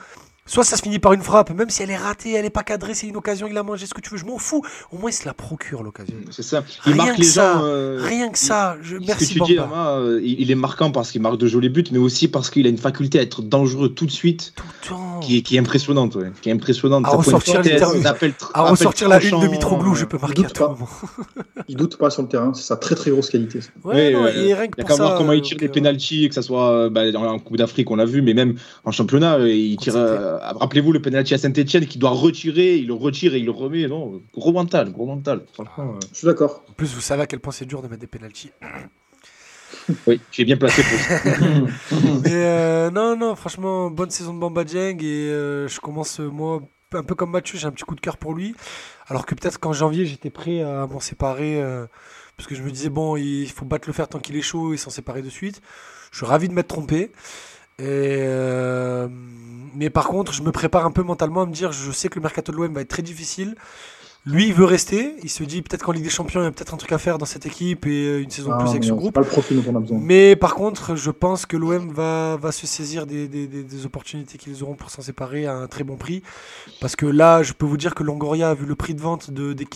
soit 0.47 0.64
ça 0.64 0.76
se 0.76 0.82
finit 0.82 0.99
par 0.99 1.12
une 1.12 1.22
frappe, 1.22 1.51
même 1.51 1.68
si 1.70 1.82
elle 1.82 1.90
est 1.90 1.97
ratée, 1.97 2.32
elle 2.32 2.44
est 2.44 2.51
pas 2.51 2.62
cadrée, 2.62 2.94
c'est 2.94 3.07
une 3.07 3.16
occasion, 3.16 3.47
il 3.51 3.57
a 3.59 3.62
mangé 3.62 3.86
ce 3.86 3.94
que 3.94 4.01
tu 4.01 4.11
veux, 4.11 4.16
je 4.16 4.24
m'en 4.24 4.38
fous. 4.38 4.62
Au 4.92 4.99
moins, 4.99 5.11
il 5.11 5.12
se 5.12 5.26
la 5.26 5.34
procure 5.34 5.82
l'occasion. 5.82 6.14
C'est 6.30 6.42
ça. 6.42 6.64
Il 6.86 6.92
Rien 6.92 7.05
marque 7.05 7.16
que 7.16 7.20
les 7.20 7.26
ça, 7.26 7.55
gens. 7.55 7.61
euh, 7.64 7.99
Rien 8.03 8.28
que 8.30 8.38
ça, 8.38 8.76
je, 8.82 8.97
Ce 8.97 9.01
que 9.01 9.07
merci 9.07 9.34
tu 9.34 9.40
dis, 9.40 9.59
euh, 9.59 10.20
il, 10.22 10.51
est 10.51 10.55
marquant 10.55 10.90
parce 10.90 11.11
qu'il 11.11 11.20
marque 11.20 11.38
de 11.38 11.47
jolis 11.47 11.68
buts, 11.68 11.84
mais 11.92 11.99
aussi 11.99 12.28
parce 12.28 12.51
qu'il 12.51 12.66
a 12.66 12.70
une 12.70 12.78
faculté 12.78 13.18
à 13.18 13.22
être 13.22 13.42
dangereux 13.42 13.88
tout 13.90 14.07
de 14.07 14.11
suite, 14.11 14.53
Tout 14.57 14.64
le 14.82 14.88
temps. 14.88 15.20
qui 15.20 15.38
est, 15.38 15.42
qui 15.42 15.57
est 15.57 15.59
impressionnante. 15.59 16.14
ouais, 16.16 16.30
Qui 16.42 16.49
est 16.51 16.53
impressionnante. 16.53 17.05
À 17.07 17.11
pointe 17.11 17.24
ressortir 17.26 17.61
appels 18.07 18.32
tr- 18.32 18.51
À 18.55 18.62
ressortir 18.70 19.09
la 19.09 19.22
une 19.22 19.40
de 19.40 19.49
Mitroglou, 19.49 19.94
je 19.94 20.05
euh, 20.05 20.07
peux 20.07 20.18
marquer 20.18 20.44
à 20.47 20.49
tout 20.51 20.62
pas. 20.64 20.68
moment. 20.70 20.88
Il 21.68 21.76
doute 21.76 21.97
pas 21.97 22.11
sur 22.11 22.22
le 22.22 22.28
terrain, 22.28 22.53
c'est 22.55 22.62
sa 22.62 22.76
très 22.76 22.94
très 22.94 23.11
grosse 23.11 23.30
qualité. 23.30 23.61
ça. 23.61 23.70
Ouais, 23.84 23.94
Ouais, 23.94 24.12
non, 24.12 24.24
euh, 24.24 24.28
et 24.47 24.55
rien 24.55 24.66
que 24.68 24.74
Il 24.78 24.82
y 24.82 24.84
a 24.84 24.84
qu'à 24.84 24.94
ça, 24.97 25.03
voir 25.05 25.18
comment 25.18 25.32
il 25.32 25.42
tire 25.42 25.57
les 25.61 25.66
euh, 25.68 25.72
pénalties, 25.72 26.28
que 26.28 26.34
ce 26.34 26.42
soit 26.42 26.88
bah, 26.90 27.03
en 27.16 27.38
Coupe 27.38 27.57
d'Afrique, 27.57 27.90
on 27.90 27.97
l'a 27.97 28.05
vu, 28.05 28.22
mais 28.22 28.34
même 28.34 28.55
en 28.84 28.92
championnat, 28.92 29.38
il 29.40 29.76
tire. 29.76 29.94
Euh, 30.37 30.53
Rappelez-vous 30.55 30.93
le 30.93 31.03
pénalty 31.03 31.34
à 31.34 31.39
Saint-Etienne 31.39 31.87
qui 31.87 31.99
doit 31.99 32.11
retirer, 32.11 32.76
il 32.76 32.87
le 32.87 32.95
retire 32.95 33.34
et 33.34 33.39
il 33.39 33.45
le 33.45 33.51
remet. 33.51 33.87
Non, 33.87 34.22
gros 34.34 34.53
mental, 34.53 34.93
gros 34.93 35.07
mental. 35.07 35.43
Franchement, 35.53 35.95
euh, 35.97 36.07
Je 36.12 36.18
suis 36.18 36.26
d'accord. 36.26 36.64
En 36.68 36.72
plus, 36.72 36.95
vous 36.95 37.01
savez 37.01 37.22
à 37.22 37.26
quel 37.26 37.41
point 37.41 37.53
c'est 37.53 37.66
dur 37.66 37.82
de 37.82 37.89
mettre 37.89 38.01
des 38.01 38.07
pénalties. 38.07 38.51
oui, 40.07 40.20
tu 40.30 40.43
es 40.43 40.45
bien 40.45 40.57
placé 40.57 40.82
pour 40.82 40.99
ça. 40.99 41.20
Mais 42.24 42.32
euh, 42.34 42.91
non, 42.91 43.16
non, 43.16 43.34
franchement, 43.34 43.91
bonne 43.91 44.11
saison 44.11 44.34
de 44.34 44.39
Bamba 44.41 44.64
Dieng 44.64 44.99
et 45.01 45.30
euh, 45.30 45.68
je 45.68 45.80
commence, 45.80 46.18
moi, 46.20 46.61
un 46.93 47.03
peu 47.03 47.14
comme 47.14 47.30
Mathieu, 47.30 47.59
j'ai 47.59 47.66
un 47.66 47.72
petit 47.72 47.84
coup 47.84 47.95
de 47.95 48.01
cœur 48.01 48.16
pour 48.16 48.34
lui. 48.34 48.55
Alors 49.09 49.26
que 49.26 49.34
peut-être 49.34 49.59
qu'en 49.59 49.72
janvier, 49.72 50.07
j'étais 50.07 50.30
prêt 50.30 50.62
à 50.62 50.87
m'en 50.87 51.01
séparer 51.01 51.61
euh, 51.62 51.87
parce 52.37 52.49
que 52.49 52.55
je 52.55 52.62
me 52.62 52.70
disais, 52.70 52.89
bon, 52.89 53.16
il 53.16 53.49
faut 53.49 53.64
battre 53.64 53.89
le 53.89 53.93
fer 53.93 54.09
tant 54.09 54.18
qu'il 54.18 54.37
est 54.37 54.43
chaud 54.43 54.72
et 54.74 54.76
s'en 54.76 54.91
séparer 54.91 55.22
de 55.22 55.30
suite. 55.30 55.61
Je 56.11 56.18
suis 56.18 56.26
ravi 56.26 56.49
de 56.49 56.53
m'être 56.55 56.68
trompé. 56.68 57.11
Et 57.79 57.85
euh, 57.87 59.09
mais 59.74 59.91
par 59.91 60.09
contre, 60.09 60.33
je 60.33 60.43
me 60.43 60.51
prépare 60.53 60.87
un 60.87 60.91
peu 60.91 61.03
mentalement 61.03 61.43
à 61.43 61.47
me 61.47 61.53
dire, 61.53 61.72
je 61.72 61.91
sais 61.93 62.09
que 62.09 62.14
le 62.16 62.22
mercato 62.22 62.51
de 62.53 62.57
l'OM 62.57 62.72
va 62.72 62.81
être 62.81 62.89
très 62.89 63.03
difficile. 63.03 63.55
Lui, 64.24 64.49
il 64.49 64.55
veut 64.55 64.64
rester. 64.64 65.14
Il 65.22 65.31
se 65.31 65.45
dit 65.45 65.62
peut-être 65.62 65.85
qu'en 65.85 65.93
Ligue 65.93 66.03
des 66.03 66.11
Champions, 66.11 66.41
il 66.41 66.45
y 66.45 66.47
a 66.47 66.51
peut-être 66.51 66.74
un 66.74 66.79
truc 66.79 66.91
à 66.91 66.99
faire 66.99 67.16
dans 67.18 67.27
cette 67.27 67.47
équipe 67.47 67.87
et 67.87 68.07
euh, 68.09 68.22
une 68.22 68.31
saison 68.31 68.49
de 68.49 68.55
Ah, 68.55 68.59
plus 68.59 68.70
avec 68.70 68.83
ce 68.83 68.91
groupe. 68.93 69.14
pas 69.14 69.20
le 69.20 69.27
profil 69.27 69.62
dont 69.62 69.70
on 69.72 69.77
a 69.77 69.81
besoin. 69.81 69.99
Mais 70.03 70.35
par 70.35 70.55
contre, 70.57 70.97
je 70.97 71.11
pense 71.12 71.47
que 71.47 71.57
l'OM 71.57 71.93
va, 71.93 72.37
va 72.37 72.51
se 72.51 72.66
saisir 72.66 73.07
des, 73.07 73.29
des, 73.29 73.47
des- 73.47 73.62
des 73.62 73.87
opportunités 73.87 74.37
qu'ils 74.37 74.64
auront 74.64 74.74
pour 74.74 74.91
s'en 74.91 75.03
séparer 75.03 75.47
à 75.47 75.55
un 75.55 75.68
très 75.68 75.85
bon 75.85 75.97
prix. 75.97 76.22
Parce 76.81 76.97
que 76.97 77.07
là, 77.07 77.45
je 77.45 77.53
peux 77.53 77.66
vous 77.66 77.77
dire 77.77 77.95
que 77.95 78.03
Longoria 78.03 78.51
a 78.51 78.55
vu 78.55 78.66
le 78.66 78.74
prix 78.74 78.95
de 78.95 79.01
vente 79.01 79.31
de, 79.31 79.53
des 79.53 79.68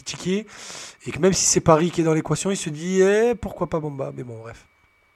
et 1.06 1.10
que 1.12 1.18
même 1.20 1.32
si 1.32 1.44
c'est 1.44 1.60
Paris 1.60 1.90
qui 1.92 2.00
est 2.00 2.04
dans 2.04 2.14
l'équation, 2.14 2.50
il 2.50 2.56
se 2.56 2.70
dit 2.70 3.02
eh, 3.02 3.34
pourquoi 3.36 3.68
pas 3.68 3.78
Bamba? 3.78 4.12
Mais 4.16 4.24
bon, 4.24 4.38
bref. 4.40 4.66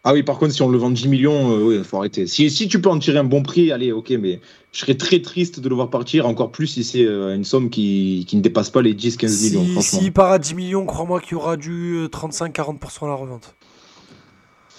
Ah 0.06 0.12
oui, 0.12 0.22
par 0.22 0.38
contre, 0.38 0.52
si 0.52 0.60
on 0.60 0.68
le 0.68 0.76
vend 0.76 0.90
10 0.90 1.08
millions, 1.08 1.50
euh, 1.52 1.62
oui, 1.62 1.74
il 1.76 1.84
faut 1.84 1.96
arrêter. 1.96 2.26
Si, 2.26 2.50
si 2.50 2.68
tu 2.68 2.78
peux 2.80 2.90
en 2.90 2.98
tirer 2.98 3.18
un 3.18 3.24
bon 3.24 3.42
prix, 3.42 3.72
allez, 3.72 3.90
ok, 3.90 4.10
mais 4.20 4.38
je 4.72 4.80
serais 4.80 4.96
très 4.96 5.22
triste 5.22 5.60
de 5.60 5.68
le 5.68 5.74
voir 5.74 5.88
partir, 5.88 6.26
encore 6.26 6.52
plus 6.52 6.66
si 6.66 6.84
c'est 6.84 7.04
euh, 7.06 7.34
une 7.34 7.44
somme 7.44 7.70
qui, 7.70 8.26
qui 8.28 8.36
ne 8.36 8.42
dépasse 8.42 8.68
pas 8.68 8.82
les 8.82 8.92
10-15 8.94 9.42
millions, 9.44 9.64
Si- 9.64 9.72
franchement. 9.72 9.98
S'il 10.00 10.12
part 10.12 10.32
à 10.32 10.38
10 10.38 10.54
millions, 10.54 10.84
crois-moi 10.84 11.20
qu'il 11.20 11.32
y 11.32 11.34
aura 11.36 11.56
du 11.56 11.96
euh, 11.96 12.08
35-40% 12.08 13.04
à 13.04 13.08
la 13.08 13.14
revente. 13.14 13.54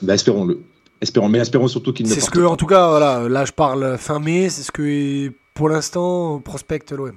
Bah, 0.04 0.14
espérons-le. 0.14 0.62
Espérons, 1.02 1.28
mais 1.30 1.40
espérons 1.40 1.68
surtout 1.68 1.92
qu'il 1.92 2.08
ne 2.08 2.12
C'est 2.12 2.22
ce 2.22 2.30
que, 2.30 2.40
pas. 2.40 2.48
en 2.48 2.56
tout 2.56 2.68
cas, 2.68 2.90
voilà, 2.90 3.28
là 3.28 3.46
je 3.46 3.52
parle 3.52 3.98
fin 3.98 4.20
mai, 4.20 4.50
c'est 4.50 4.62
ce 4.64 4.72
que 4.72 5.32
pour 5.54 5.70
l'instant 5.70 6.40
prospecte 6.40 6.92
l'OM. 6.92 7.12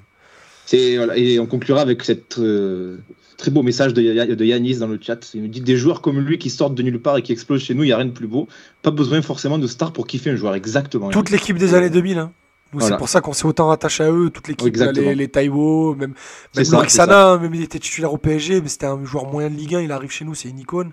C'est- 0.67 0.97
voilà, 0.97 1.17
et 1.17 1.39
on 1.39 1.47
conclura 1.47 1.81
avec 1.83 2.03
cette 2.05 2.39
euh, 2.39 2.99
très 3.39 3.51
beau 3.51 3.63
message 3.63 3.95
de, 3.95 4.03
Ya- 4.03 4.27
de 4.27 4.45
Yanis 4.45 4.77
dans 4.79 4.87
le 4.89 4.99
chat. 5.01 5.31
Il 5.33 5.41
nous 5.43 5.49
dit 5.49 5.63
des 5.63 5.77
joueurs 5.79 6.03
comme 6.03 6.21
lui 6.21 6.39
qui 6.39 6.51
sortent 6.51 6.75
de 6.75 6.83
nulle 6.83 7.01
part 7.01 7.17
et 7.17 7.23
qui 7.23 7.33
explosent 7.33 7.63
chez 7.63 7.73
nous, 7.75 7.85
il 7.85 7.87
n'y 7.87 7.93
a 7.93 7.97
rien 7.97 8.05
de 8.07 8.11
plus 8.11 8.27
beau. 8.27 8.47
Pas 8.83 8.91
besoin 8.91 9.23
forcément 9.23 9.59
de 9.59 9.67
stars 9.67 9.93
pour 9.95 10.07
kiffer 10.07 10.31
un 10.31 10.37
joueur, 10.37 10.55
exactement. 10.55 11.09
Toute 11.09 11.31
l'équipe 11.31 11.57
des 11.57 11.73
années 11.75 11.89
2000. 11.89 12.19
Hein. 12.19 12.33
Voilà. 12.73 12.89
C'est 12.89 12.99
pour 12.99 13.09
ça 13.09 13.23
qu'on 13.23 13.33
s'est 13.33 13.47
autant 13.47 13.71
attaché 13.71 14.05
à 14.05 14.13
eux, 14.13 14.29
toute 14.29 14.47
l'équipe, 14.49 14.77
les, 14.77 15.15
les 15.15 15.29
Taiwo, 15.29 15.95
même, 15.95 16.13
même 16.55 16.65
ça, 16.89 17.39
même 17.41 17.55
il 17.55 17.63
était 17.63 17.79
titulaire 17.79 18.13
au 18.13 18.19
PSG, 18.19 18.61
mais 18.61 18.69
c'était 18.69 18.85
un 18.85 19.03
joueur 19.07 19.25
moyen 19.27 19.49
de 19.49 19.55
Ligue 19.55 19.77
1, 19.77 19.81
il 19.81 19.93
arrive 19.93 20.11
chez 20.11 20.27
nous, 20.27 20.35
c'est 20.35 20.51
une 20.51 20.59
icône. 20.59 20.93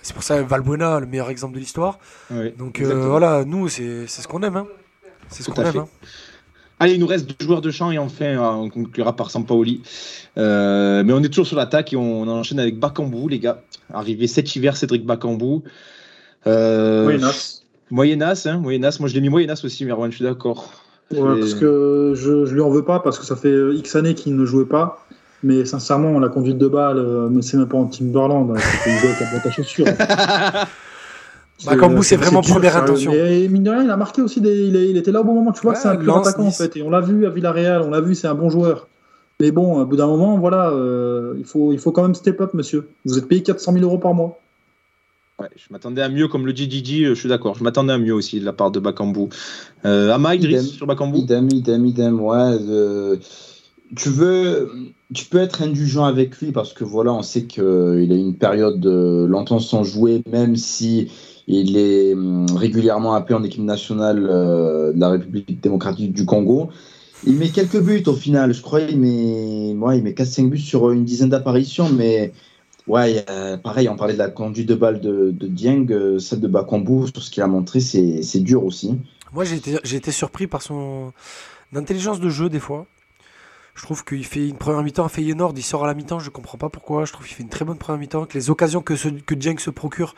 C'est 0.00 0.14
pour 0.14 0.22
ça 0.22 0.42
Valbuena, 0.42 1.00
le 1.00 1.06
meilleur 1.06 1.28
exemple 1.28 1.54
de 1.54 1.58
l'histoire. 1.60 1.98
Donc 2.58 2.80
euh, 2.80 3.06
voilà, 3.08 3.44
nous, 3.44 3.68
c'est 3.68 4.06
c'est 4.06 4.22
ce 4.22 4.28
qu'on 4.28 4.42
aime. 4.42 4.56
Hein. 4.56 4.66
C'est 5.28 5.42
ce 5.42 5.50
qu'on 5.50 5.62
aime. 5.62 5.72
fait. 5.72 5.78
Hein. 5.78 5.88
Allez, 6.84 6.94
il 6.96 7.00
nous 7.00 7.06
reste 7.06 7.26
deux 7.26 7.46
joueurs 7.46 7.62
de 7.62 7.70
champ 7.70 7.92
et 7.92 7.96
enfin, 7.96 8.26
euh, 8.26 8.40
on 8.40 8.68
conclura 8.68 9.16
par 9.16 9.30
Sampaoli. 9.30 9.80
Euh, 10.36 11.02
mais 11.02 11.14
on 11.14 11.22
est 11.22 11.30
toujours 11.30 11.46
sur 11.46 11.56
l'attaque 11.56 11.94
et 11.94 11.96
on 11.96 12.28
enchaîne 12.28 12.60
avec 12.60 12.78
Bakambu, 12.78 13.26
les 13.30 13.38
gars. 13.38 13.62
Arrivé 13.94 14.26
cet 14.26 14.54
hiver, 14.54 14.76
Cédric 14.76 15.06
Bakambu. 15.06 15.60
Euh. 16.46 17.04
Moyenas, 17.90 18.46
hein, 18.46 18.58
Moyenas. 18.58 18.98
Moi, 19.00 19.08
je 19.08 19.14
l'ai 19.14 19.22
mis 19.22 19.30
Moyenas 19.30 19.62
aussi, 19.64 19.86
Merwan, 19.86 20.10
je 20.10 20.16
suis 20.16 20.26
d'accord. 20.26 20.74
Ouais, 21.10 21.18
Et- 21.36 21.40
parce 21.40 21.54
que 21.54 22.12
je, 22.14 22.44
je 22.44 22.52
lui 22.52 22.60
en 22.60 22.68
veux 22.68 22.84
pas, 22.84 23.00
parce 23.00 23.18
que 23.18 23.24
ça 23.24 23.36
fait 23.36 23.48
euh, 23.48 23.74
X 23.74 23.96
années 23.96 24.14
qu'il 24.14 24.36
ne 24.36 24.44
jouait 24.44 24.66
pas. 24.66 25.06
Mais 25.42 25.64
sincèrement, 25.64 26.18
la 26.18 26.28
conduite 26.28 26.58
de 26.58 26.68
balle, 26.68 26.98
euh, 26.98 27.28
mais 27.30 27.40
c'est 27.40 27.56
même 27.56 27.68
pas 27.68 27.78
en 27.78 27.86
Timberland, 27.86 28.50
hein, 28.54 28.60
c'est 28.60 28.90
une 28.90 28.98
joueur 28.98 29.16
qui 29.16 29.24
a 29.24 29.26
pas 29.26 29.40
ta 29.40 29.50
chaussure. 29.50 29.86
Bakambu, 31.66 32.02
c'est 32.02 32.16
vraiment 32.16 32.40
première 32.42 32.76
intention. 32.76 33.12
Et 33.12 33.48
mine 33.48 33.62
de 33.62 33.70
rien, 33.70 33.84
il 33.84 33.90
a 33.90 33.96
marqué 33.96 34.22
aussi, 34.22 34.40
des, 34.40 34.66
il, 34.66 34.76
est- 34.76 34.90
il 34.90 34.96
était 34.96 35.12
là 35.12 35.20
au 35.20 35.24
bon 35.24 35.34
moment. 35.34 35.52
Tu 35.52 35.60
vois 35.62 35.72
Ouais, 35.72 35.76
que 35.76 35.82
c'est 35.82 35.88
un 35.88 35.96
pur 35.96 36.16
attaquant 36.16 36.46
en 36.46 36.50
fait. 36.50 36.76
Et 36.76 36.82
on 36.82 36.90
l'a 36.90 37.00
vu 37.00 37.26
à 37.26 37.30
Villarreal, 37.30 37.82
on 37.82 37.90
l'a 37.90 38.00
vu, 38.00 38.14
c'est 38.14 38.26
un 38.28 38.34
bon 38.34 38.50
joueur. 38.50 38.88
Mais 39.40 39.50
bon, 39.50 39.80
au 39.80 39.84
bout 39.86 39.96
d'un 39.96 40.06
moment, 40.06 40.38
voilà, 40.38 40.70
euh, 40.70 41.34
il, 41.38 41.44
faut, 41.44 41.72
il 41.72 41.78
faut 41.78 41.90
quand 41.92 42.02
même 42.02 42.14
step 42.14 42.40
up, 42.40 42.54
monsieur. 42.54 42.88
Vous 43.04 43.18
êtes 43.18 43.26
payé 43.26 43.42
400 43.42 43.72
000 43.72 43.84
euros 43.84 43.98
par 43.98 44.14
mois. 44.14 44.38
Ouais, 45.40 45.48
je 45.56 45.64
m'attendais 45.72 46.02
à 46.02 46.08
mieux, 46.08 46.28
comme 46.28 46.46
le 46.46 46.52
dit 46.52 46.68
Didi, 46.68 47.04
euh, 47.04 47.14
je 47.14 47.20
suis 47.20 47.28
d'accord. 47.28 47.56
Je 47.56 47.64
m'attendais 47.64 47.92
à 47.92 47.98
mieux 47.98 48.14
aussi 48.14 48.38
de 48.38 48.44
la 48.44 48.52
part 48.52 48.70
de 48.70 48.78
Bakambu. 48.78 49.28
Euh, 49.84 50.12
Ama, 50.12 50.36
Idem. 50.36 50.62
sur 50.62 50.86
Bakambu 50.86 51.18
Idem, 51.18 51.48
idem, 51.50 51.84
idem, 51.84 52.20
ouais. 52.20 52.36
euh, 52.68 53.16
tu 53.96 54.10
veux, 54.10 54.70
tu 55.12 55.24
peux 55.24 55.38
être 55.38 55.62
indulgent 55.62 56.04
avec 56.04 56.36
lui 56.38 56.52
parce 56.52 56.72
que 56.72 56.84
voilà, 56.84 57.12
on 57.12 57.22
sait 57.22 57.42
qu'il 57.44 57.62
a 57.64 58.14
une 58.14 58.36
période 58.36 58.78
de 58.78 59.24
longtemps 59.28 59.58
sans 59.58 59.82
jouer, 59.82 60.22
même 60.30 60.54
si 60.54 61.10
il 61.46 61.76
est 61.76 62.14
hum, 62.14 62.46
régulièrement 62.54 63.14
appelé 63.14 63.34
en 63.34 63.42
équipe 63.44 63.62
nationale 63.62 64.26
euh, 64.28 64.92
de 64.92 65.00
la 65.00 65.10
République 65.10 65.60
démocratique 65.60 66.12
du 66.12 66.24
Congo. 66.24 66.70
Il 67.26 67.36
met 67.36 67.48
quelques 67.48 67.80
buts 67.80 68.02
au 68.06 68.12
final, 68.14 68.52
je 68.52 68.60
crois. 68.60 68.80
Il 68.80 68.98
met, 68.98 69.74
met 69.74 70.12
4-5 70.12 70.50
buts 70.50 70.58
sur 70.58 70.90
une 70.90 71.04
dizaine 71.04 71.30
d'apparitions, 71.30 71.88
mais 71.88 72.32
ouais, 72.86 73.24
euh, 73.30 73.56
pareil, 73.56 73.88
on 73.88 73.96
parlait 73.96 74.14
de 74.14 74.18
la 74.18 74.28
conduite 74.28 74.68
de 74.68 74.74
balle 74.74 75.00
de, 75.00 75.30
de 75.30 75.46
Dieng, 75.46 75.90
euh, 75.90 76.18
celle 76.18 76.40
de 76.40 76.48
Bakambu, 76.48 77.06
sur 77.08 77.22
ce 77.22 77.30
qu'il 77.30 77.42
a 77.42 77.46
montré, 77.46 77.80
c'est 77.80 78.40
dur 78.40 78.64
aussi. 78.64 78.98
Moi, 79.32 79.44
j'ai 79.44 79.96
été, 79.96 80.12
surpris 80.12 80.46
par 80.46 80.62
son 80.62 81.12
intelligence 81.74 82.20
de 82.20 82.28
jeu 82.28 82.48
des 82.48 82.60
fois. 82.60 82.86
Je 83.74 83.82
trouve 83.82 84.04
qu'il 84.04 84.24
fait 84.24 84.48
une 84.48 84.56
première 84.56 84.82
mi-temps 84.84 85.04
à 85.04 85.08
Feyenoord, 85.08 85.54
il 85.56 85.62
sort 85.62 85.82
à 85.82 85.88
la 85.88 85.94
mi-temps, 85.94 86.20
je 86.20 86.30
comprends 86.30 86.58
pas 86.58 86.68
pourquoi. 86.68 87.04
Je 87.04 87.12
trouve 87.12 87.26
qu'il 87.26 87.34
fait 87.34 87.42
une 87.42 87.48
très 87.48 87.64
bonne 87.64 87.78
première 87.78 87.98
mi-temps, 87.98 88.26
que 88.26 88.34
les 88.34 88.50
occasions 88.50 88.82
que, 88.82 88.94
ce, 88.94 89.08
que 89.08 89.34
Dieng 89.34 89.58
se 89.58 89.70
procure, 89.70 90.14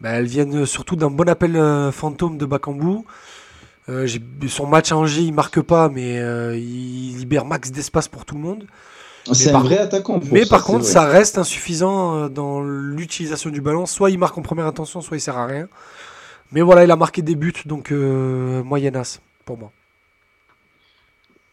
bah, 0.00 0.10
elles 0.10 0.26
viennent 0.26 0.66
surtout 0.66 0.96
d'un 0.96 1.10
bon 1.10 1.28
appel 1.28 1.56
euh, 1.56 1.92
fantôme 1.92 2.38
de 2.38 2.46
Bakambu. 2.46 3.04
Euh, 3.88 4.06
son 4.48 4.66
match 4.66 4.92
à 4.92 4.96
Angers, 4.96 5.22
il 5.22 5.32
marque 5.32 5.60
pas, 5.60 5.88
mais 5.88 6.18
euh, 6.18 6.56
il 6.56 7.18
libère 7.18 7.44
max 7.44 7.70
d'espace 7.70 8.08
pour 8.08 8.24
tout 8.24 8.34
le 8.34 8.40
monde. 8.40 8.66
C'est 9.32 9.50
un 9.50 9.52
par 9.52 9.64
vrai 9.64 9.78
attaquant. 9.78 10.20
Mais 10.32 10.44
ça, 10.44 10.50
par 10.50 10.64
contre, 10.64 10.84
ça 10.84 11.04
reste 11.04 11.38
insuffisant 11.38 12.16
euh, 12.16 12.28
dans 12.28 12.60
l'utilisation 12.62 13.50
du 13.50 13.60
ballon. 13.60 13.86
Soit 13.86 14.10
il 14.10 14.18
marque 14.18 14.36
en 14.38 14.42
première 14.42 14.66
intention, 14.66 15.00
soit 15.00 15.16
il 15.16 15.20
sert 15.20 15.36
à 15.36 15.46
rien. 15.46 15.68
Mais 16.52 16.62
voilà, 16.62 16.84
il 16.84 16.90
a 16.90 16.96
marqué 16.96 17.22
des 17.22 17.36
buts, 17.36 17.52
donc 17.64 17.92
euh, 17.92 18.62
moyennas 18.62 19.20
pour 19.44 19.58
moi. 19.58 19.70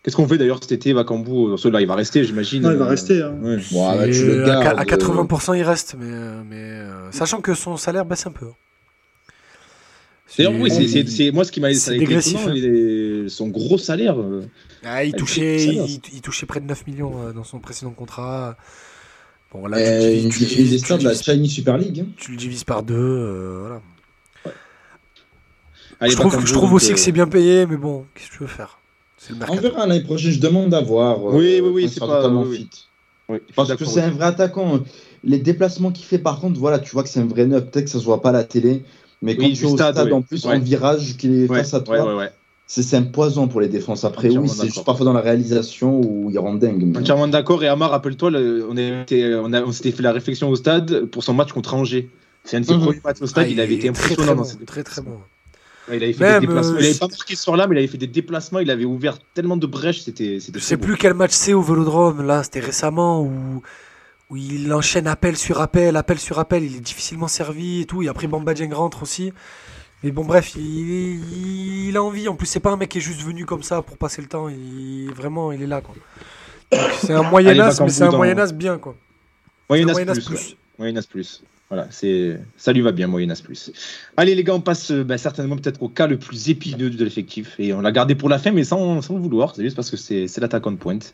Qu'est-ce 0.07 0.15
qu'on 0.15 0.25
fait 0.25 0.37
d'ailleurs 0.37 0.59
cet 0.61 0.71
été, 0.71 0.93
Bakambu 0.93 1.57
Celui-là, 1.57 1.81
il 1.81 1.87
va 1.87 1.95
rester, 1.95 2.23
j'imagine. 2.23 2.61
Non, 2.63 2.71
il 2.71 2.77
va 2.77 2.85
Euh, 2.85 2.87
rester. 2.87 3.21
hein. 3.21 3.35
ouais. 3.41 3.57
Bon, 3.73 4.01
Et, 4.01 4.11
tu 4.11 4.25
le 4.25 4.39
euh, 4.47 4.57
à, 4.57 4.63
gardes, 4.63 4.79
à 4.79 4.85
80%, 4.85 5.53
il 5.57 5.63
reste, 5.63 5.95
mais, 5.99 6.05
euh, 6.09 6.43
mais 6.49 6.55
euh, 6.61 7.11
sachant 7.11 7.41
que 7.41 7.53
son 7.53 7.75
salaire 7.75 8.05
baisse 8.05 8.25
un 8.25 8.31
peu. 8.31 8.45
hein. 8.45 8.55
D'ailleurs, 10.37 10.53
oui, 10.53 10.71
c'est- 10.71 10.87
c'est 10.87 11.09
c'est- 11.09 11.31
moi 11.31 11.43
ce 11.43 11.51
qui 11.51 11.59
m'a 11.59 11.67
dégressif, 11.73 12.39
étonnant, 12.39 12.55
hein. 12.55 13.25
son 13.27 13.49
gros 13.49 13.77
salaire. 13.77 14.17
euh, 14.17 14.45
Ah, 14.85 15.03
il, 15.03 15.11
touchait, 15.13 15.61
il, 15.65 15.99
il 16.13 16.21
touchait 16.21 16.45
près 16.45 16.61
de 16.61 16.65
9 16.67 16.87
millions 16.87 17.11
euh, 17.27 17.33
dans 17.33 17.43
son 17.43 17.59
précédent 17.59 17.91
contrat. 17.91 18.55
Bon, 19.51 19.67
là, 19.67 19.77
Euh, 19.77 20.21
tu, 20.29 20.45
tu- 20.45 20.45
tu- 20.45 20.79
stars 20.79 20.99
de 20.99 21.03
la 21.03 21.15
Chinese 21.15 21.51
Super 21.51 21.77
League. 21.77 22.05
hein. 22.07 22.11
tu 22.15 22.31
le 22.31 22.37
divises 22.37 22.63
par 22.63 22.81
deux. 22.83 22.95
euh, 22.95 23.57
voilà. 23.59 23.81
allez, 25.99 26.11
je 26.11 26.15
trouve, 26.17 26.45
je 26.45 26.53
trouve 26.53 26.71
aussi 26.73 26.91
euh, 26.91 26.93
que 26.93 26.99
c'est 27.01 27.11
bien 27.11 27.27
payé, 27.27 27.65
mais 27.65 27.75
bon, 27.75 28.05
qu'est-ce 28.15 28.29
que 28.29 28.33
tu 28.35 28.39
veux 28.39 28.47
faire? 28.47 28.76
On 29.49 29.55
verra 29.55 29.87
l'année 29.87 30.01
prochaine. 30.03 30.31
Je 30.31 30.39
demande 30.39 30.73
à 30.73 30.81
voir. 30.81 31.17
euh, 31.19 31.31
Oui, 31.37 31.59
oui, 31.63 31.69
oui, 31.73 31.89
c'est 31.89 31.99
pas- 31.99 32.07
totalement 32.07 32.43
oui, 32.43 32.47
oui. 32.51 32.57
fit. 32.57 32.69
Oui, 33.29 33.37
je 33.41 33.43
suis 33.45 33.53
Parce 33.55 33.75
que 33.75 33.85
c'est 33.85 34.01
un 34.01 34.11
vrai 34.11 34.25
attaquant. 34.25 34.79
Les 35.23 35.39
déplacements 35.39 35.91
qu'il 35.91 36.05
fait, 36.05 36.19
par 36.19 36.39
contre, 36.39 36.59
voilà, 36.59 36.79
tu 36.79 36.91
vois 36.91 37.03
que 37.03 37.09
c'est 37.09 37.19
un 37.19 37.25
vrai 37.25 37.45
neuf. 37.45 37.65
Peut-être 37.65 37.85
que 37.85 37.91
ça 37.91 37.99
se 37.99 38.05
voit 38.05 38.21
pas 38.21 38.29
à 38.29 38.33
la 38.33 38.43
télé. 38.43 38.83
Mais 39.21 39.35
quand 39.35 39.45
Oui, 39.45 39.53
tu 39.53 39.63
es 39.63 39.65
au 39.67 39.75
stade, 39.75 39.97
en 40.13 40.21
plus, 40.21 40.45
Ouais. 40.45 40.55
en 40.55 40.59
virage, 40.59 41.17
qu'il 41.17 41.33
est 41.43 41.49
Ouais, 41.49 41.57
face 41.57 41.73
à 41.73 41.79
toi, 41.81 41.97
ouais, 41.97 42.11
ouais, 42.11 42.17
ouais. 42.19 42.29
c'est 42.67 42.95
un 42.95 43.01
poison 43.01 43.47
pour 43.47 43.59
les 43.59 43.67
défenses. 43.67 44.05
Après, 44.05 44.29
oui, 44.29 44.47
c'est 44.47 44.65
juste 44.67 44.85
parfois 44.85 45.05
dans 45.05 45.13
la 45.13 45.21
réalisation 45.21 45.99
où 45.99 46.29
il 46.29 46.37
rend 46.37 46.53
dingue. 46.53 46.83
mais- 46.85 46.99
Entièrement 46.99 47.27
d'accord. 47.27 47.63
Et 47.63 47.67
Amar, 47.67 47.89
rappelle-toi, 47.89 48.29
le- 48.29 48.65
on, 48.69 48.75
on, 48.77 49.53
a- 49.53 49.63
on 49.63 49.71
s'était 49.71 49.91
fait 49.91 50.03
la 50.03 50.11
réflexion 50.13 50.49
au 50.49 50.55
stade 50.55 51.05
pour 51.05 51.23
son 51.23 51.33
match 51.33 51.51
contre 51.51 51.73
Angers. 51.73 52.09
C'est 52.43 52.57
un 52.57 52.61
de 52.61 52.65
ses 52.65 52.75
Mhm. 52.75 52.79
premiers 52.81 53.01
matchs 53.03 53.21
au 53.21 53.25
stade. 53.27 53.45
Ah, 53.47 53.51
il 53.51 53.59
avait 53.59 53.73
été 53.73 53.91
très, 53.91 54.03
impressionnant 54.13 54.35
très 54.43 54.53
dans 54.53 54.59
bon, 54.59 54.65
très 54.65 54.83
très 54.83 55.01
bon. 55.01 55.17
Il 55.89 56.03
avait 56.03 56.13
fait 56.13 56.23
Même, 56.23 56.41
des 56.41 56.47
déplacements. 56.47 56.73
euh, 56.75 56.79
il 56.81 56.85
avait 56.85 56.93
pas 56.99 57.07
marqué 57.07 57.35
ce 57.35 57.43
soir-là, 57.43 57.67
mais 57.67 57.75
il 57.75 57.79
avait 57.79 57.87
fait 57.87 57.97
des 57.97 58.07
déplacements. 58.07 58.59
Il 58.59 58.69
avait 58.71 58.85
ouvert 58.85 59.17
tellement 59.33 59.57
de 59.57 59.67
brèches. 59.67 60.01
C'était. 60.01 60.39
Je 60.39 60.59
sais 60.59 60.77
plus 60.77 60.97
quel 60.97 61.13
match 61.13 61.31
c'est 61.31 61.53
au 61.53 61.61
Vélodrome, 61.61 62.21
là, 62.25 62.43
c'était 62.43 62.59
récemment, 62.59 63.21
où, 63.23 63.61
où 64.29 64.35
il 64.35 64.71
enchaîne 64.73 65.07
appel 65.07 65.37
sur 65.37 65.61
appel, 65.61 65.95
appel 65.95 66.19
sur 66.19 66.39
appel, 66.39 66.63
il 66.63 66.75
est 66.75 66.81
difficilement 66.81 67.27
servi 67.29 67.81
et 67.81 67.85
tout, 67.85 68.03
et 68.03 68.09
après 68.09 68.27
Bamba 68.27 68.53
Dieng 68.53 68.73
rentre 68.73 69.03
aussi. 69.03 69.31
Mais 70.03 70.11
bon, 70.11 70.25
bref, 70.25 70.53
il, 70.55 71.87
il 71.89 71.97
a 71.97 72.03
envie. 72.03 72.27
En 72.27 72.35
plus, 72.35 72.45
c'est 72.47 72.59
pas 72.59 72.71
un 72.71 72.77
mec 72.77 72.89
qui 72.89 72.97
est 72.99 73.01
juste 73.01 73.21
venu 73.21 73.45
comme 73.45 73.63
ça 73.63 73.81
pour 73.81 73.97
passer 73.97 74.21
le 74.21 74.27
temps. 74.27 74.47
Il, 74.49 75.11
vraiment, 75.15 75.51
il 75.51 75.61
est 75.63 75.67
là, 75.67 75.81
C'est 77.01 77.13
un 77.13 77.23
Moyen-Âge, 77.23 77.75
Allez, 77.79 77.85
mais 77.85 77.89
c'est 77.89 78.03
un 78.03 78.09
dans- 78.09 78.17
Moyen-Âge 78.17 78.53
bien, 78.53 78.77
quoi. 78.77 78.95
Moyen 79.69 79.87
As 79.89 79.95
plus. 79.95 80.29
ouais. 80.29 80.57
Moyen 80.77 80.95
As 80.97 81.07
plus. 81.07 81.43
Voilà, 81.69 81.87
c'est 81.91 82.39
ça 82.55 82.71
lui 82.71 82.79
va 82.81 82.93
bien, 82.93 83.07
Moyen 83.07 83.29
As 83.29 83.41
plus. 83.41 83.71
Allez 84.15 84.35
les 84.35 84.43
gars, 84.45 84.53
on 84.53 84.61
passe 84.61 84.89
euh, 84.91 85.03
bah, 85.03 85.17
certainement 85.17 85.57
peut-être 85.57 85.83
au 85.83 85.89
cas 85.89 86.07
le 86.07 86.17
plus 86.17 86.49
épineux 86.49 86.89
de 86.89 87.03
l'effectif 87.03 87.55
et 87.59 87.73
on 87.73 87.81
l'a 87.81 87.91
gardé 87.91 88.15
pour 88.15 88.29
la 88.29 88.39
fin, 88.39 88.51
mais 88.51 88.63
sans, 88.63 89.01
sans 89.01 89.15
le 89.15 89.19
vouloir. 89.21 89.53
C'est 89.53 89.63
juste 89.63 89.75
parce 89.75 89.91
que 89.91 89.97
c'est 89.97 90.37
l'attaquant 90.39 90.71
de 90.71 90.77
pointe. 90.77 91.11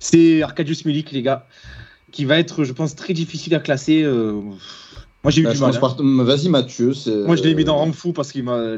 C'est 0.00 0.42
Arkadiusz 0.42 0.84
Milik, 0.84 1.12
les 1.12 1.22
gars, 1.22 1.46
qui 2.10 2.24
va 2.24 2.38
être, 2.40 2.64
je 2.64 2.72
pense, 2.72 2.96
très 2.96 3.14
difficile 3.14 3.54
à 3.54 3.60
classer. 3.60 4.02
euh, 4.02 4.32
Moi 4.32 5.30
j'ai 5.30 5.42
eu 5.42 5.44
Bah, 5.44 5.52
du 5.52 5.60
mal. 5.60 5.76
hein. 5.76 5.78
par- 5.78 5.96
Vas-y, 6.02 6.48
Mathieu. 6.48 6.92
Moi, 7.26 7.36
je 7.36 7.42
l'ai 7.44 7.54
mis 7.54 7.64
dans 7.64 7.76
rang 7.76 7.92
fou 7.92 8.12
parce 8.12 8.32
qu'il 8.32 8.42
m'a, 8.42 8.76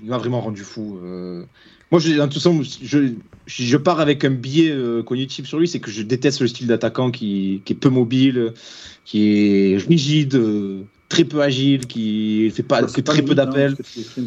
vraiment 0.00 0.40
rendu 0.40 0.62
fou. 0.62 0.98
Euh, 1.04 1.44
Moi, 1.92 2.00
je, 2.00 2.20
en 2.20 2.28
tout 2.28 2.40
cas, 2.40 2.50
je, 2.82 2.98
je 3.46 3.76
pars 3.76 4.00
avec 4.00 4.24
un 4.24 4.30
biais 4.30 4.70
euh, 4.72 5.02
cognitif 5.02 5.46
sur 5.46 5.58
lui, 5.58 5.68
c'est 5.68 5.78
que 5.80 5.90
je 5.90 6.02
déteste 6.02 6.40
le 6.40 6.48
style 6.48 6.66
d'attaquant 6.66 7.10
qui, 7.10 7.62
qui 7.64 7.72
est 7.74 7.76
peu 7.76 7.88
mobile, 7.90 8.52
qui 9.04 9.28
est 9.72 9.78
rigide, 9.78 10.34
euh, 10.34 10.80
très 11.08 11.24
peu 11.24 11.40
agile, 11.42 11.86
qui 11.86 12.50
fait 12.50 12.64
pas 12.64 12.82
que 12.82 13.00
pas 13.00 13.12
très 13.12 13.22
peu 13.22 13.34
d'appels. 13.36 13.76
mais- 14.16 14.24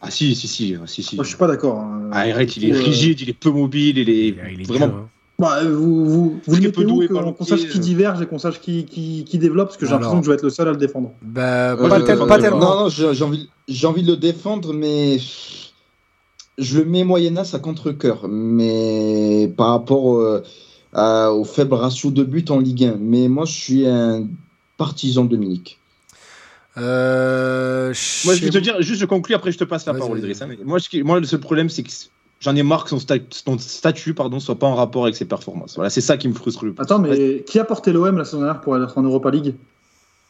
Ah 0.00 0.10
si, 0.10 0.34
si, 0.36 0.46
si, 0.46 0.76
si, 0.86 1.02
si. 1.02 1.16
Moi, 1.16 1.24
je 1.24 1.28
suis 1.30 1.38
pas 1.38 1.48
d'accord. 1.48 1.78
hein. 1.80 2.10
Ah, 2.12 2.20
arrête, 2.20 2.56
il 2.56 2.66
est 2.66 2.72
Euh, 2.72 2.78
rigide, 2.80 3.20
il 3.20 3.30
est 3.30 3.38
peu 3.38 3.50
mobile, 3.50 3.98
il 3.98 4.08
est, 4.08 4.28
Il 4.52 4.60
est 4.60 4.64
vraiment. 4.68 4.86
hein. 4.86 5.08
Bah, 5.38 5.64
vous, 5.64 6.06
vous, 6.06 6.40
vous 6.46 6.54
le 6.56 6.70
peu 6.70 6.80
mettez 6.82 6.92
où 6.92 7.34
qu'on 7.34 7.44
sache 7.44 7.66
qui 7.68 7.78
diverge 7.80 8.22
et 8.22 8.26
qu'on 8.26 8.38
sache 8.38 8.58
qui, 8.60 8.84
qui, 8.86 9.24
qui 9.26 9.36
développe 9.38 9.68
parce 9.68 9.76
que 9.76 9.84
j'ai 9.84 9.92
l'impression 9.92 10.20
que 10.20 10.24
je 10.24 10.30
vais 10.30 10.36
être 10.36 10.42
le 10.44 10.50
seul 10.50 10.68
à 10.68 10.70
le 10.70 10.78
défendre. 10.78 11.12
Bah, 11.20 11.72
Euh, 11.72 11.88
pas, 11.88 11.98
je- 12.00 12.04
tel- 12.04 12.18
pas 12.26 12.38
tellement. 12.38 12.58
Non, 12.60 12.82
non, 12.84 12.88
j'ai 12.88 13.12
j'ai 13.12 13.24
envie, 13.24 13.50
j'ai 13.68 13.86
envie 13.86 14.02
de 14.02 14.12
le 14.12 14.16
défendre, 14.16 14.72
mais 14.72 15.18
je 16.58 16.78
le 16.78 16.84
mets 16.84 17.04
Moyennas 17.04 17.50
à 17.54 17.58
contre-coeur. 17.58 18.28
Mais 18.28 19.52
par 19.56 19.68
rapport 19.70 20.16
euh, 20.18 20.42
à- 20.92 21.32
au 21.32 21.44
faible 21.44 21.74
ratio 21.74 22.10
de 22.10 22.24
buts 22.24 22.44
en 22.48 22.58
Ligue 22.60 22.84
1. 22.84 22.96
Mais 22.98 23.28
moi, 23.28 23.44
je 23.44 23.52
suis 23.52 23.86
un 23.86 24.26
partisan 24.78 25.24
de 25.24 25.36
Milik. 25.36 25.78
Euh, 26.78 27.92
Moi, 28.24 28.34
je 28.34 28.44
vais 28.44 28.50
te 28.50 28.58
dire, 28.58 28.80
juste 28.82 29.00
je 29.00 29.06
conclus, 29.06 29.34
après 29.34 29.50
je 29.52 29.58
te 29.58 29.64
passe 29.64 29.86
la 29.86 29.94
parole. 29.94 30.18
Idriss. 30.18 30.42
hein, 30.42 30.46
mais 30.48 30.58
Moi, 30.64 30.78
je- 30.78 31.02
moi, 31.02 31.18
le 31.20 31.26
seul 31.26 31.40
problème, 31.40 31.70
c'est 31.70 31.82
que 31.82 31.90
j'en 32.40 32.54
ai 32.54 32.62
marre 32.62 32.84
que 32.84 32.90
son, 32.90 32.98
sta- 32.98 33.22
son 33.30 33.58
statut 33.58 34.12
pardon, 34.12 34.40
soit 34.40 34.58
pas 34.58 34.66
en 34.66 34.74
rapport 34.74 35.04
avec 35.04 35.16
ses 35.16 35.24
performances. 35.24 35.74
Voilà, 35.76 35.88
c'est 35.90 36.02
ça 36.02 36.16
qui 36.18 36.28
me 36.28 36.34
frustre 36.34 36.64
le 36.66 36.74
plus. 36.74 36.82
Attends, 36.82 36.98
mais 36.98 37.42
qui 37.46 37.58
a 37.58 37.64
porté 37.64 37.92
l'OM 37.92 38.18
la 38.18 38.24
saison 38.26 38.38
dernière 38.42 38.60
pour 38.60 38.76
être 38.76 38.98
en 38.98 39.02
Europa 39.02 39.30
League? 39.30 39.54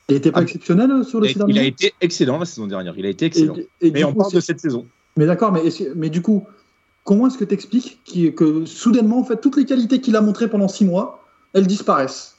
Il 0.09 0.15
était 0.15 0.31
pas 0.31 0.39
Ah, 0.39 0.43
exceptionnel 0.43 0.89
euh, 0.93 1.03
sur 1.03 1.21
le 1.21 1.29
Il 1.29 1.43
a, 1.43 1.45
il 1.49 1.59
a 1.59 1.65
été 1.65 1.93
excellent 2.01 2.39
la 2.39 2.45
saison 2.45 2.69
dernière. 2.69 2.95
Il 2.97 3.07
a 3.07 3.09
été 3.09 3.25
Et- 3.25 3.29
excellent. 3.29 3.57
et 3.81 3.91
Mais 3.91 3.99
du 3.99 4.05
on 4.05 4.13
coup, 4.13 4.19
parle 4.21 4.33
de 4.33 4.39
cette 4.41 4.61
saison. 4.61 4.87
Mais 5.17 5.27
d'accord, 5.27 5.53
mais, 5.53 5.63
mais 5.95 6.11
du 6.11 6.21
coup, 6.23 6.47
comment 7.05 7.27
est-ce 7.27 7.39
que 7.39 7.45
tu 7.45 7.55
expliques 7.55 8.01
que 8.35 8.65
soudainement, 8.67 9.21
en 9.21 9.25
fait, 9.25 9.41
toutes 9.41 9.57
les 9.57 9.65
qualités 9.65 10.01
qu'il 10.01 10.17
a 10.17 10.21
montrées 10.21 10.49
pendant 10.49 10.69
six 10.69 10.85
mois, 10.85 11.25
elles 11.55 11.67
disparaissent 11.67 12.37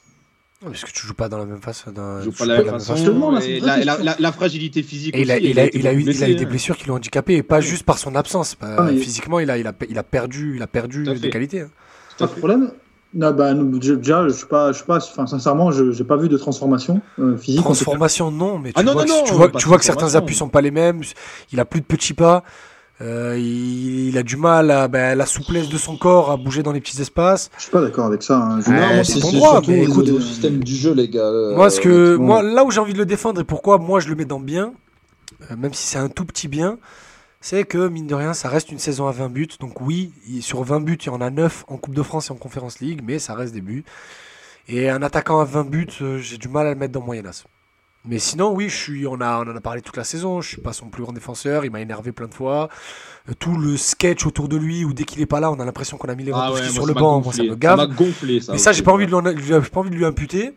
Non, 0.62 0.68
Parce 0.70 0.84
que 0.84 0.90
tu 0.92 1.06
joues 1.06 1.14
pas 1.14 1.28
dans 1.28 1.38
la 1.38 1.44
même 1.46 1.60
façon. 1.60 1.90
Dans... 1.90 2.18
Il 2.20 2.24
joue 2.26 2.30
tu 2.30 2.38
pas 2.38 2.44
joues 2.44 2.50
de 2.50 2.56
la 2.66 2.72
même 2.72 2.80
façon. 2.80 3.30
La, 3.32 3.40
la- 3.40 3.76
question. 3.84 4.04
la- 4.04 4.16
la 4.18 4.32
fragilité 4.32 4.82
physique 4.82 5.16
Et 5.16 5.22
il 5.22 5.30
a, 5.32 5.36
aussi. 5.36 5.50
il 5.50 5.58
a- 5.58 5.64
été 5.64 5.78
il 5.78 5.86
a 5.86 5.92
eu, 5.92 5.96
beaucoup 5.98 6.10
il 6.10 6.16
a 6.18 6.28
eu 6.28 6.28
blessé, 6.28 6.34
des 6.36 6.44
hein. 6.44 6.48
blessures 6.48 6.76
qui 6.76 6.86
l'ont 6.88 6.94
handicapé, 6.96 7.34
et 7.36 7.42
pas 7.42 7.60
juste 7.60 7.82
par 7.84 7.98
son 7.98 8.14
absence. 8.14 8.54
Pas- 8.54 8.76
Ah, 8.78 8.88
Physiquement, 8.88 9.40
il 9.40 9.50
a, 9.50 9.58
il, 9.58 9.66
a, 9.66 9.72
il 9.88 9.98
a 9.98 10.02
perdu, 10.04 10.54
il 10.56 10.62
a 10.62 10.66
perdu 10.68 11.02
des 11.04 11.16
fait. 11.16 11.30
qualités. 11.30 11.60
hein. 11.62 11.70
Pas 12.18 12.28
fait. 12.28 12.38
problème 12.38 12.70
non, 13.14 13.30
bah, 13.32 13.54
déjà, 13.54 14.28
je 14.28 14.32
suis 14.34 14.46
pas, 14.46 14.72
je 14.72 14.76
suis 14.78 14.86
pas, 14.86 14.96
enfin, 14.96 15.26
sincèrement, 15.26 15.70
je 15.72 15.92
j'ai 15.92 16.04
pas 16.04 16.16
vu 16.16 16.28
de 16.28 16.36
transformation 16.36 17.00
euh, 17.18 17.36
physique. 17.36 17.62
Transformation, 17.62 18.30
non, 18.30 18.58
mais 18.58 18.70
tu 18.72 18.74
Ah 18.78 18.82
non, 18.82 18.92
vois, 18.92 19.04
non, 19.04 19.14
que- 19.14 19.18
non, 19.20 19.24
tu 19.24 19.32
vois, 19.34 19.48
pas 19.52 19.58
tu 19.58 19.68
vois 19.68 19.78
que 19.78 19.84
certains 19.84 20.14
appuis 20.14 20.34
sont 20.34 20.48
pas 20.48 20.60
les 20.60 20.70
mêmes. 20.70 21.00
Il 21.52 21.60
a 21.60 21.64
plus 21.64 21.80
de 21.80 21.86
petits 21.86 22.14
pas. 22.14 22.42
euh, 23.00 23.36
il, 23.38 24.08
il 24.08 24.18
a 24.18 24.22
du 24.24 24.36
mal 24.36 24.70
à 24.72 24.88
ben, 24.88 25.16
la 25.16 25.24
souplesse 25.24 25.68
de 25.68 25.78
son 25.78 25.96
corps 25.96 26.30
à 26.32 26.36
bouger 26.36 26.62
dans 26.64 26.72
les 26.72 26.80
petits 26.80 27.00
espaces. 27.00 27.48
Je 27.56 27.62
suis 27.62 27.70
pas 27.70 27.80
d'accord 27.80 28.06
avec 28.06 28.22
ça. 28.24 28.36
hein. 28.38 28.58
Moi, 28.66 29.04
c'est 29.04 29.20
ton 29.20 29.30
droit, 29.32 29.62
mais 29.68 29.84
écoute- 29.84 30.06
du 30.06 30.20
système 30.20 30.62
du 30.64 30.74
jeu, 30.74 30.94
les 30.94 31.08
gars. 31.08 31.20
euh, 31.20 31.54
moi, 31.54 31.70
ce 31.70 31.80
que, 31.80 32.16
moi, 32.16 32.42
là 32.42 32.64
où 32.64 32.70
j'ai 32.72 32.80
envie 32.80 32.94
de 32.94 32.98
le 32.98 33.06
défendre 33.06 33.40
et 33.40 33.44
pourquoi 33.44 33.78
moi 33.78 34.00
je 34.00 34.08
le 34.08 34.16
mets 34.16 34.24
dans 34.24 34.40
bien, 34.40 34.72
euh, 35.50 35.56
même 35.56 35.72
si 35.74 35.86
c'est 35.86 35.98
un 35.98 36.08
tout 36.08 36.24
petit 36.24 36.48
bien, 36.48 36.76
c'est 37.40 37.64
que 37.64 37.88
mine 37.88 38.06
de 38.06 38.14
rien, 38.14 38.34
ça 38.34 38.48
reste 38.48 38.70
une 38.72 38.78
saison 38.78 39.06
à 39.06 39.12
20 39.12 39.28
buts. 39.28 39.48
Donc 39.60 39.80
oui, 39.80 40.12
sur 40.40 40.62
20 40.62 40.80
buts, 40.80 40.98
il 41.00 41.06
y 41.06 41.10
en 41.10 41.20
a 41.20 41.30
9 41.30 41.64
en 41.68 41.76
Coupe 41.76 41.94
de 41.94 42.02
France 42.02 42.28
et 42.28 42.32
en 42.32 42.36
Conférence 42.36 42.80
League, 42.80 43.00
mais 43.04 43.18
ça 43.18 43.34
reste 43.34 43.54
des 43.54 43.60
buts. 43.60 43.84
Et 44.66 44.90
un 44.90 45.02
attaquant 45.02 45.40
à 45.40 45.44
20 45.44 45.64
buts, 45.70 45.86
euh, 46.02 46.18
j'ai 46.18 46.36
du 46.36 46.48
mal 46.48 46.66
à 46.66 46.70
le 46.70 46.76
mettre 46.76 46.92
dans 46.92 47.00
Moyenas. 47.00 47.44
Mais 48.04 48.18
sinon, 48.18 48.54
oui, 48.54 48.68
je 48.68 48.76
suis, 48.76 49.06
on, 49.06 49.20
a, 49.20 49.38
on 49.44 49.50
en 49.50 49.56
a 49.56 49.60
parlé 49.60 49.82
toute 49.82 49.96
la 49.96 50.04
saison. 50.04 50.40
Je 50.40 50.48
suis 50.48 50.60
pas 50.60 50.72
son 50.72 50.88
plus 50.88 51.02
grand 51.02 51.12
défenseur. 51.12 51.64
Il 51.64 51.70
m'a 51.70 51.80
énervé 51.80 52.12
plein 52.12 52.26
de 52.28 52.34
fois. 52.34 52.68
Euh, 53.28 53.32
tout 53.38 53.56
le 53.56 53.76
sketch 53.76 54.24
autour 54.26 54.48
de 54.48 54.56
lui, 54.56 54.84
où 54.84 54.92
dès 54.92 55.04
qu'il 55.04 55.20
est 55.20 55.26
pas 55.26 55.40
là, 55.40 55.50
on 55.50 55.58
a 55.58 55.64
l'impression 55.64 55.96
qu'on 55.96 56.08
a 56.08 56.14
mis 56.14 56.24
les 56.24 56.32
Ah 56.34 56.52
ouais, 56.52 56.68
sur 56.68 56.86
le 56.86 56.94
banc. 56.94 57.20
Moi, 57.20 57.32
ça 57.32 57.42
me 57.42 57.54
gave. 57.54 57.94
gonflé, 57.94 58.40
ça. 58.40 58.52
Mais 58.52 58.58
ça, 58.58 58.72
j'ai 58.72 58.82
pas 58.82 58.92
envie 58.92 59.06
de 59.06 59.14
ouais. 59.14 59.34
lui, 59.34 59.54
en- 59.54 59.60
j'ai 59.62 59.70
pas 59.70 59.80
envie 59.80 59.90
de 59.90 59.96
lui 59.96 60.04
imputer. 60.04 60.52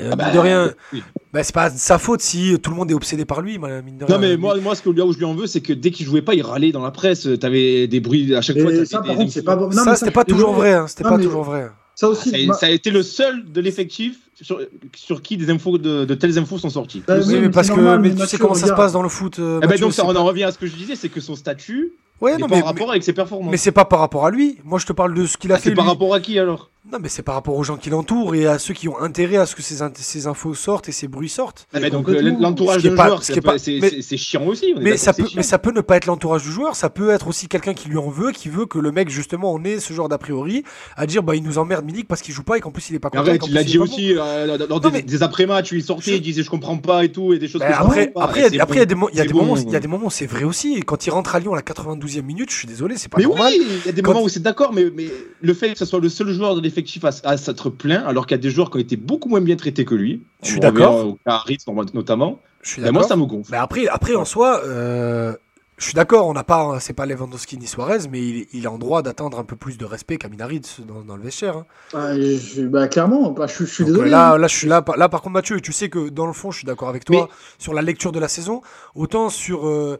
Euh, 0.00 0.10
Ah 0.12 0.16
bah, 0.16 0.24
mine 0.26 0.34
de 0.34 0.38
rien, 0.38 0.72
oui. 0.92 1.02
bah, 1.32 1.42
c'est 1.42 1.52
pas 1.54 1.70
de 1.70 1.76
sa 1.76 1.98
faute 1.98 2.20
si 2.20 2.56
tout 2.62 2.70
le 2.70 2.76
monde 2.76 2.88
est 2.90 2.94
obsédé 2.94 3.24
par 3.24 3.40
lui. 3.40 3.58
Mine 3.58 3.98
de 3.98 4.04
rien. 4.04 4.14
Non 4.14 4.20
mais 4.20 4.36
moi, 4.36 4.54
moi 4.60 4.74
ce 4.76 4.82
que 4.82 4.90
là 4.90 5.04
où 5.04 5.12
je 5.12 5.18
lui 5.18 5.24
en 5.24 5.34
veux 5.34 5.48
c'est 5.48 5.60
que 5.60 5.72
dès 5.72 5.90
qu'il 5.90 6.06
jouait 6.06 6.22
pas 6.22 6.34
il 6.34 6.42
râlait 6.42 6.70
dans 6.70 6.82
la 6.84 6.92
presse 6.92 7.28
t'avais 7.40 7.88
des 7.88 7.98
bruits 7.98 8.32
à 8.36 8.40
chaque 8.40 8.60
fois 8.60 8.72
Et 8.72 8.84
ça, 8.84 9.00
des- 9.00 9.06
par 9.08 9.16
des- 9.16 9.22
contre, 9.22 9.32
c'est 9.32 9.42
pas 9.42 9.56
bon. 9.56 9.68
Non, 9.70 9.82
ça, 9.84 9.96
c'était 9.96 10.12
pas 10.12 10.24
toujours 10.24 10.52
vrai. 10.52 10.72
hein, 10.74 10.86
C'était 10.86 11.02
Non, 11.04 11.10
pas 11.10 11.16
mais- 11.16 11.24
toujours 11.24 11.42
vrai. 11.42 11.68
Ça 11.96 12.06
Ah, 12.06 12.10
aussi. 12.10 12.30
ça, 12.30 12.36
a, 12.36 12.46
ma- 12.46 12.54
ça 12.54 12.66
a 12.66 12.70
été 12.70 12.90
le 12.92 13.02
seul 13.02 13.50
de 13.50 13.60
l'effectif 13.60 14.18
sur, 14.40 14.60
sur 14.96 15.22
qui 15.22 15.36
des 15.36 15.50
infos 15.50 15.78
de, 15.78 16.04
de 16.04 16.14
telles 16.14 16.38
infos 16.38 16.58
sont 16.58 16.70
sorties. 16.70 17.02
Bah, 17.06 17.16
Le 17.16 17.24
oui, 17.24 17.34
mais 17.34 17.40
mais 17.42 17.50
parce 17.50 17.68
que 17.70 17.80
mais 17.80 17.98
mais 18.10 18.14
tu 18.14 18.26
sais 18.26 18.38
comment 18.38 18.54
ça 18.54 18.66
se 18.68 18.72
passe 18.72 18.92
dans 18.92 19.02
le 19.02 19.08
foot. 19.08 19.38
euh, 19.38 19.58
Eh 19.58 19.60
ben 19.62 19.68
Mathieu, 19.68 19.84
donc 19.86 19.92
ça, 19.94 20.04
on 20.04 20.12
pas- 20.14 20.20
en 20.20 20.24
revient 20.24 20.44
à 20.44 20.52
ce 20.52 20.58
que 20.58 20.66
je 20.66 20.74
disais, 20.76 20.96
c'est 20.96 21.08
que 21.08 21.20
son 21.20 21.34
statut 21.36 21.92
Ouais, 22.20 22.32
n'est 22.32 22.38
non, 22.38 22.48
pas 22.48 22.56
mais, 22.56 22.62
en 22.62 22.66
rapport 22.66 22.86
mais, 22.88 22.92
avec 22.94 23.04
ses 23.04 23.12
performances. 23.12 23.50
mais 23.52 23.56
c'est 23.56 23.70
pas 23.70 23.84
par 23.84 24.00
rapport 24.00 24.26
à 24.26 24.32
lui. 24.32 24.58
Moi, 24.64 24.80
je 24.80 24.86
te 24.86 24.92
parle 24.92 25.14
de 25.14 25.24
ce 25.24 25.36
qu'il 25.36 25.52
a 25.52 25.54
Ah, 25.54 25.58
fait. 25.58 25.68
c'est 25.70 25.74
par 25.76 25.86
rapport 25.86 26.12
à 26.14 26.18
qui 26.18 26.36
alors? 26.38 26.70
Non, 26.90 26.98
mais 27.00 27.08
c'est 27.10 27.22
par 27.22 27.34
rapport 27.36 27.54
aux 27.54 27.62
gens 27.62 27.76
qui 27.76 27.90
l'entourent 27.90 28.34
et 28.34 28.46
à 28.46 28.58
ceux 28.58 28.72
qui 28.74 28.88
ont 28.88 28.98
intérêt 28.98 29.36
à 29.36 29.44
ce 29.46 29.54
que 29.54 29.62
ces, 29.62 29.82
in- 29.82 29.92
ces 29.94 30.26
infos 30.26 30.54
sortent 30.54 30.88
et 30.88 30.92
ces 30.92 31.06
bruits 31.06 31.28
sortent. 31.28 31.68
Eh 31.76 31.80
ben 31.80 31.90
donc 31.90 32.08
l'entourage 32.08 32.76
Ce 32.78 32.80
qui 32.80 32.86
est 32.86 32.90
d'un 32.90 32.96
pas- 32.96 33.06
joueur, 33.08 33.22
ce 33.22 33.32
c'est 33.58 33.78
mais- 34.10 34.16
chiant 34.16 34.46
aussi. 34.46 34.72
on 34.74 34.80
Mais 34.80 34.96
ça, 34.96 35.12
peut, 35.12 35.24
chiant. 35.26 35.32
mais 35.36 35.42
ça 35.42 35.58
peut 35.58 35.70
ne 35.70 35.82
pas 35.82 35.96
être 35.96 36.06
l'entourage 36.06 36.42
du 36.44 36.50
joueur, 36.50 36.74
ça 36.76 36.88
peut 36.88 37.10
être 37.10 37.28
aussi 37.28 37.46
quelqu'un 37.46 37.74
qui 37.74 37.88
lui 37.90 37.98
en 37.98 38.08
veut, 38.08 38.32
qui 38.32 38.48
veut 38.48 38.64
que 38.64 38.78
le 38.78 38.90
mec 38.90 39.10
justement 39.10 39.52
en 39.52 39.62
ait 39.64 39.78
ce 39.80 39.92
genre 39.92 40.08
d'a 40.08 40.16
priori, 40.18 40.64
à 40.96 41.04
dire 41.06 41.22
bah 41.22 41.36
il 41.36 41.42
nous 41.42 41.58
emmerde 41.58 41.84
Milik 41.84 42.08
parce 42.08 42.22
qu'il 42.22 42.32
joue 42.34 42.42
pas 42.42 42.56
et 42.56 42.60
qu'en 42.60 42.70
plus 42.70 42.88
il 42.88 42.96
est 42.96 43.00
pas 43.00 43.10
content. 43.10 43.22
Arrête, 43.22 43.42
il 43.46 43.52
l'a 43.52 43.64
dit 43.64 43.78
aussi 43.78 44.14
euh, 44.28 44.58
Non, 44.68 44.78
des, 44.78 44.90
mais- 44.90 45.02
des 45.02 45.22
après-matchs, 45.22 45.72
il 45.72 45.82
sortait, 45.82 46.10
Je- 46.12 46.16
il 46.16 46.20
disait 46.22 46.42
je 46.42 46.50
comprends 46.50 46.76
pas 46.78 47.04
et 47.04 47.10
tout, 47.12 47.32
et 47.32 47.38
des 47.38 47.48
choses 47.48 47.60
Ben, 47.60 47.68
que 47.68 47.74
je 47.74 47.78
après, 47.80 48.06
comprends 48.06 48.20
pas. 48.20 48.24
après, 48.26 48.40
il 48.40 48.42
y 48.56 48.60
a- 48.60 48.82
y 48.82 48.86
des, 48.86 48.94
mo- 48.94 49.08
il 49.12 49.16
y 49.16 49.20
a 49.20 49.22
C'est 49.22 49.28
des 49.28 49.32
bon. 49.34 49.40
moments, 49.44 49.56
il 49.56 49.70
y 49.70 49.76
a 49.76 49.80
des 49.80 49.88
moments 49.88 50.06
où 50.06 50.10
c'est 50.10 50.26
vrai 50.26 50.44
aussi. 50.44 50.74
Et 50.74 50.82
quand 50.82 51.06
il 51.06 51.10
rentre 51.10 51.34
à 51.34 51.40
Lyon 51.40 51.52
à 51.52 51.56
la 51.56 51.62
92e 51.62 52.24
minute, 52.24 52.50
je 52.50 52.56
suis 52.56 52.68
désolé, 52.68 52.96
c'est 52.96 53.08
pas 53.10 53.18
Mais 53.18 53.24
normal. 53.24 53.52
oui, 53.58 53.66
il 53.82 53.86
y 53.86 53.88
a 53.88 53.92
des 53.92 54.02
Quand- 54.02 54.12
moments 54.12 54.24
où 54.24 54.28
c'est 54.28 54.42
d'accord, 54.42 54.72
mais, 54.72 54.86
mais 54.94 55.06
le 55.40 55.54
fait 55.54 55.72
que 55.72 55.78
ce 55.78 55.84
soit 55.84 56.00
le 56.00 56.08
seul 56.08 56.28
joueur 56.30 56.54
de 56.54 56.60
l'effectif 56.60 57.04
à, 57.04 57.10
à 57.24 57.36
s'être 57.36 57.70
plaint, 57.70 58.04
alors 58.06 58.26
qu'il 58.26 58.36
y 58.36 58.40
a 58.40 58.42
des 58.42 58.50
joueurs 58.50 58.70
qui 58.70 58.76
ont 58.76 58.80
été 58.80 58.96
beaucoup 58.96 59.28
moins 59.28 59.40
bien 59.40 59.56
traités 59.56 59.84
que 59.84 59.94
lui. 59.94 60.20
Je 60.42 60.48
suis 60.50 60.60
d'accord. 60.60 61.16
Haritz, 61.26 61.64
notamment. 61.94 62.40
Je 62.62 62.70
suis 62.70 62.82
Ben, 62.82 62.90
moi, 62.92 63.04
ça 63.04 63.14
me 63.16 63.24
gonfle. 63.24 63.50
Mais 63.52 63.56
après, 63.56 63.86
après 63.86 64.14
en 64.16 64.24
soi, 64.24 64.62
euh, 64.64 65.32
je 65.78 65.84
suis 65.84 65.94
d'accord. 65.94 66.26
On 66.26 66.32
n'a 66.34 66.44
pas, 66.44 66.80
c'est 66.80 66.92
pas 66.92 67.06
Lewandowski 67.06 67.56
ni 67.58 67.66
Suarez, 67.66 68.08
mais 68.10 68.20
il, 68.20 68.46
il 68.52 68.64
est 68.64 68.68
en 68.68 68.78
droit 68.78 69.02
d'attendre 69.02 69.38
un 69.38 69.44
peu 69.44 69.56
plus 69.56 69.78
de 69.78 69.84
respect 69.84 70.18
qu'Aminaritz 70.18 70.80
dans, 70.80 71.02
dans 71.02 71.16
le 71.16 71.22
vestiaire. 71.22 71.56
hein. 71.56 71.66
Ah, 71.94 72.14
je- 72.16 72.66
bah, 72.66 72.88
clairement, 72.88 73.30
bah, 73.30 73.46
je, 73.46 73.64
je 73.64 73.70
suis 73.72 73.84
Donc, 73.84 73.92
désolé. 73.94 74.10
là, 74.10 74.36
là, 74.38 74.46
je 74.48 74.56
suis 74.56 74.66
là, 74.68 74.84
là, 74.96 75.08
par 75.08 75.22
contre, 75.22 75.34
Mathieu, 75.34 75.60
tu 75.60 75.72
sais 75.72 75.88
que 75.88 76.08
dans 76.08 76.26
le 76.26 76.32
fond, 76.32 76.50
je 76.50 76.58
suis 76.58 76.66
d'accord 76.66 76.88
avec 76.88 77.04
toi 77.04 77.28
sur 77.58 77.74
la 77.74 77.82
lecture 77.82 78.12
de 78.12 78.18
la 78.18 78.28
saison. 78.28 78.60
Autant 78.94 79.30
sur 79.30 79.66
euh, 79.68 79.98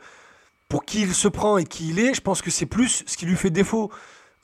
pour 0.68 0.84
qui 0.84 1.02
il 1.02 1.14
se 1.14 1.28
prend 1.28 1.58
et 1.58 1.64
qui 1.64 1.90
il 1.90 1.98
est, 2.00 2.14
je 2.14 2.20
pense 2.20 2.42
que 2.42 2.50
c'est 2.50 2.66
plus 2.66 3.04
ce 3.06 3.16
qui 3.16 3.26
lui 3.26 3.36
fait 3.36 3.50
défaut. 3.50 3.90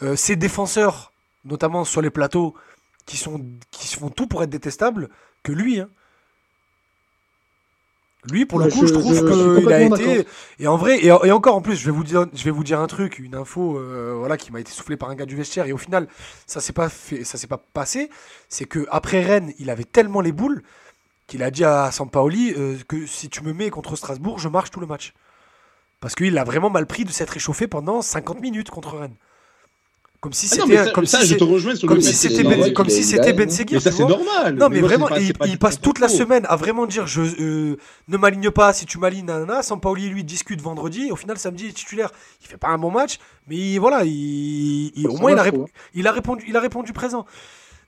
Euh, 0.03 0.17
ses 0.17 0.37
défenseurs, 0.37 1.13
notamment 1.45 1.85
sur 1.85 2.01
les 2.03 2.11
plateaux, 2.11 2.55
qui 3.07 3.17
sont 3.17 3.45
qui 3.71 3.87
se 3.89 3.97
font 3.99 4.11
tout 4.11 4.27
pour 4.27 4.43
être 4.43 4.51
détestables, 4.51 5.09
que 5.43 5.53
lui. 5.53 5.81
hein. 5.81 5.89
Lui, 8.31 8.47
pour 8.47 8.59
le 8.59 8.71
coup, 8.71 8.87
je, 8.87 8.95
je- 8.95 8.99
trouve 9.01 9.59
qu'il 9.59 9.73
a 9.73 9.81
été. 9.83 10.27
Et 10.59 10.67
en 10.67 10.77
vrai, 10.77 10.99
et, 10.99 11.07
et 11.09 11.33
encore 11.33 11.57
en 11.57 11.61
plus, 11.61 11.77
je 11.77 11.85
vais 11.85 11.91
vous 11.93 12.05
dire, 12.05 12.27
je 12.33 12.43
vais 12.45 12.51
vous 12.51 12.65
dire 12.65 12.81
un 12.81 12.87
truc, 12.87 13.19
une 13.19 13.35
info, 13.35 13.77
euh, 13.77 14.15
voilà, 14.19 14.37
qui 14.37 14.51
m'a 14.53 14.61
été 14.61 14.73
soufflée 14.73 14.97
par 14.97 15.11
un 15.11 15.15
gars 15.15 15.27
du 15.27 15.37
vestiaire. 15.37 15.67
Et 15.67 15.73
au 15.73 15.79
final, 15.79 16.09
ça 16.47 16.61
s'est 16.61 16.73
pas 16.73 16.89
fait, 16.89 17.25
ça 17.25 17.37
s'est 17.39 17.47
pas 17.47 17.59
passé. 17.59 18.09
C'est 18.49 18.65
que 18.65 18.87
après 18.91 19.21
Rennes, 19.23 19.53
il 19.59 19.69
avait 19.71 19.85
tellement 19.85 20.21
les 20.21 20.33
boules 20.33 20.63
qu'il 21.27 21.43
a 21.43 21.51
dit 21.51 21.65
à 21.65 21.91
Sampaoli 21.91 22.55
euh, 22.57 22.77
que 22.89 23.07
si 23.07 23.29
tu 23.29 23.43
me 23.43 23.53
mets 23.53 23.71
contre 23.71 23.97
Strasbourg, 23.97 24.39
je 24.39 24.49
marche 24.49 24.71
tout 24.71 24.81
le 24.81 24.87
match. 24.87 25.13
Parce 26.01 26.15
qu'il 26.15 26.37
a 26.37 26.45
vraiment 26.45 26.71
mal 26.71 26.87
pris 26.87 27.05
de 27.05 27.11
s'être 27.11 27.37
échauffé 27.37 27.67
pendant 27.67 28.03
50 28.03 28.41
minutes 28.41 28.71
contre 28.71 28.97
Rennes. 28.99 29.17
Comme 30.25 30.33
si 30.33 30.49
Ah 30.51 30.55
c'était, 30.63 30.85
ça, 30.87 30.91
comme 30.91 31.05
ça, 31.05 31.19
si 31.21 31.25
je 31.27 31.33
c'est- 31.33 31.37
te 31.39 31.45
rejoins 31.45 31.75
sur 31.77 31.87
comme 31.87 32.01
si 32.01 32.15
c'était 32.15 32.45
Ben, 32.45 32.73
comme 32.73 32.89
si 32.89 33.01
ait- 33.01 33.03
c'était 33.03 33.35
Ben 33.35 33.51
Seguir, 33.51 33.77
Mais 33.77 33.81
ça, 33.91 33.93
c'est 33.93 34.07
normal. 34.07 34.55
Non, 34.55 34.71
mais 34.71 34.81
moi, 34.81 34.89
vraiment, 34.89 35.07
pas- 35.07 35.21
il, 35.21 35.35
pas 35.35 35.47
passe 35.61 35.77
tout 35.79 35.91
toute 35.91 35.99
la 35.99 36.09
semaine 36.09 36.47
à 36.49 36.57
vraiment 36.57 36.87
dire 36.87 37.07
je 37.07 37.21
euh, 37.21 37.77
ne 38.09 38.17
m'aligne 38.17 38.51
pas 38.51 38.73
si 38.73 38.87
tu 38.87 38.97
m'alignes, 38.97 39.27
nanana. 39.27 39.63
Sampaoli, 39.63 40.09
lui, 40.09 40.25
discute 40.25 40.63
vendredi. 40.63 41.11
Au 41.13 41.17
final, 41.17 41.37
samedi, 41.37 41.65
il 41.65 41.71
est 41.71 41.73
titulaire. 41.75 42.11
Il 42.41 42.47
fait 42.49 42.57
pas 42.57 42.69
un 42.69 42.79
bon 42.79 42.91
match, 42.91 43.19
mais 43.47 43.57
il- 43.57 43.79
voilà, 43.79 44.03
il, 44.07 44.93
il- 44.97 45.07
au 45.09 45.19
moins, 45.19 45.37
a, 45.37 45.47
il, 45.93 46.07
a 46.09 46.13
répondu, 46.13 46.43
il 46.49 46.57
a 46.57 46.61
répondu 46.61 46.95
présent. 46.95 47.27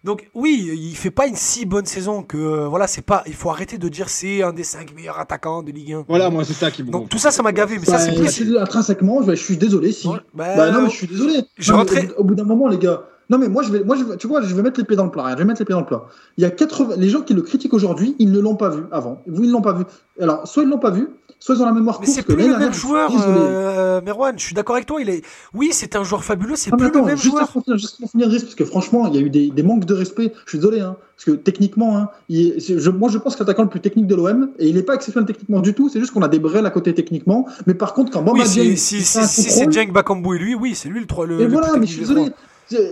Donc, 0.05 0.29
oui, 0.35 0.71
il 0.75 0.95
fait 0.97 1.11
pas 1.11 1.27
une 1.27 1.35
si 1.37 1.67
bonne 1.67 1.87
saison 1.87 2.23
que 2.23 2.37
euh, 2.37 2.69
voilà, 2.69 2.87
c'est 2.87 3.03
pas. 3.03 3.23
Il 3.27 3.35
faut 3.35 3.51
arrêter 3.51 3.79
de 3.79 3.89
dire 3.89 4.09
c'est 4.09 4.43
un 4.43 4.53
des 4.53 4.63
cinq 4.65 4.95
meilleurs 4.95 5.19
attaquants 5.19 5.63
de 5.63 5.73
Ligue 5.73 5.95
1. 5.95 6.05
Voilà, 6.09 6.31
moi, 6.31 6.45
c'est 6.45 6.53
ça 6.53 6.71
qui 6.71 6.83
me 6.83 6.91
Donc, 6.91 7.09
tout 7.09 7.19
ça, 7.19 7.31
ça 7.31 7.43
m'a 7.43 7.53
gavé. 7.53 7.79
Mais 7.79 7.85
ça, 7.87 7.99
c'est 7.99 8.13
plus. 8.15 8.57
intrinsèquement, 8.59 9.23
je, 9.23 9.33
suis 9.35 9.57
désolé 9.57 9.93
si. 9.93 10.07
Ouais, 10.09 10.19
bah, 10.35 10.55
Bah 10.57 10.71
non, 10.71 10.83
mais 10.83 10.91
je 10.91 10.95
suis 10.97 11.07
désolé. 11.07 11.43
je 11.59 11.73
Non, 11.73 11.79
rentrais- 11.79 12.05
au, 12.05 12.07
bout- 12.07 12.15
au 12.21 12.25
bout 12.25 12.35
d'un 12.37 12.45
moment, 12.45 12.69
les 12.69 12.79
gars. 12.79 13.03
Non, 13.29 13.39
mais 13.39 13.49
moi, 13.49 13.65
je 13.65 13.73
vais, 13.73 13.83
moi, 13.83 13.97
je 13.97 14.05
vais- 14.05 14.17
tu 14.17 14.29
vois, 14.29 14.41
je 14.43 14.55
vais 14.55 14.63
mettre 14.63 14.79
les 14.79 14.87
pieds 14.87 14.97
dans 14.97 15.05
le 15.05 15.11
plat. 15.11 15.23
regarde, 15.23 15.39
Je 15.39 15.43
vais 15.43 15.49
mettre 15.49 15.61
les 15.61 15.65
pieds 15.65 15.73
dans 15.75 15.81
le 15.81 15.87
plat. 15.87 16.05
Il 16.37 16.43
y 16.43 16.45
a 16.45 16.51
80, 16.51 16.95
les 16.97 17.09
gens 17.09 17.23
qui 17.23 17.35
le 17.35 17.43
critiquent 17.43 17.75
aujourd'hui, 17.75 18.15
ils 18.21 18.31
ne 18.31 18.39
l'ont 18.39 18.55
pas 18.55 18.69
vu 18.69 18.85
avant. 18.93 19.23
Vous, 19.27 19.43
ils 19.43 19.49
ne 19.49 19.53
l'ont 19.53 19.63
pas 19.63 19.73
vu. 19.73 19.85
Alors, 20.21 20.47
soit 20.47 20.63
ils 20.63 20.69
l'ont 20.69 20.79
pas 20.79 20.91
vu, 20.93 21.09
soit 21.39 21.55
ils 21.55 21.63
ont 21.63 21.67
la 21.67 21.73
mémoire 21.73 21.99
Mais 22.01 22.07
c'est 22.07 22.23
plus 22.23 22.37
le 22.37 22.57
même 22.59 22.73
joueur, 22.73 23.11
euh, 23.15 24.01
Merwan. 24.03 24.39
Je 24.39 24.45
suis 24.45 24.55
d'accord 24.55 24.77
avec 24.77 24.87
toi. 24.87 25.01
Il 25.01 25.09
est. 25.09 25.23
Oui, 25.55 25.71
c'est 25.73 25.97
un 25.97 26.05
joueur 26.05 26.25
fabuleux. 26.25 26.55
C'est 26.57 26.71
Ah, 26.73 26.77
plus 26.77 26.87
attends, 26.87 27.01
le 27.01 27.07
même 27.07 27.17
juste 27.17 27.31
joueur. 27.31 27.49
Pour 27.49 27.63
finir, 27.63 27.79
juste 27.79 27.99
pour 28.01 28.11
finir, 28.11 28.29
parce 28.31 28.55
que 28.55 28.65
franchement, 28.65 29.07
il 29.09 29.15
y 29.15 29.19
a 29.19 29.21
eu 29.21 29.31
des, 29.31 29.51
des 29.51 29.63
manques 29.63 29.85
de 29.85 29.95
respect. 29.95 30.33
Je 30.45 30.51
suis 30.51 30.59
désolé, 30.59 30.81
hein, 30.81 30.97
parce 31.17 31.25
que 31.25 31.31
techniquement, 31.33 31.97
hein, 31.97 32.09
il 32.29 32.47
est- 32.49 32.61
c'est- 32.61 32.79
je, 32.79 32.91
moi 32.91 33.09
je 33.11 33.19
pense 33.19 33.35
que 33.37 33.41
l'attaquant 33.41 33.63
le 33.63 33.69
plus 33.69 33.81
technique 33.81 34.07
de 34.07 34.15
l'OM, 34.15 34.51
et 34.59 34.69
il 34.69 34.75
n'est 34.75 34.83
pas 34.83 34.95
exceptionnel 34.95 35.27
techniquement 35.27 35.61
du 35.61 35.75
tout, 35.75 35.89
c'est 35.89 36.01
juste 36.01 36.13
qu'on 36.13 36.23
a 36.23 36.29
des 36.29 36.39
brels 36.39 36.67
à 36.67 36.71
côté 36.71 36.95
techniquement. 36.95 37.47
Mais 37.67 37.75
par 37.75 37.95
contre, 37.95 38.11
quand 38.13 38.23
Bamba 38.23 38.43
Oui, 38.43 38.49
Dieng, 38.49 38.77
si, 38.77 39.03
c'est 39.03 39.73
Jeng 39.73 39.93
Bakambu 39.93 40.37
et 40.37 40.39
lui, 40.39 40.55
oui, 40.55 40.75
c'est 40.75 40.89
lui 40.89 41.01
le 41.01 41.07
3. 41.07 41.27
Le, 41.27 41.41
Et 41.41 41.45
le 41.45 41.53
voilà, 41.53 41.73
mais 41.79 41.87
je 41.87 41.93
suis 41.93 42.01
désolé. 42.01 42.31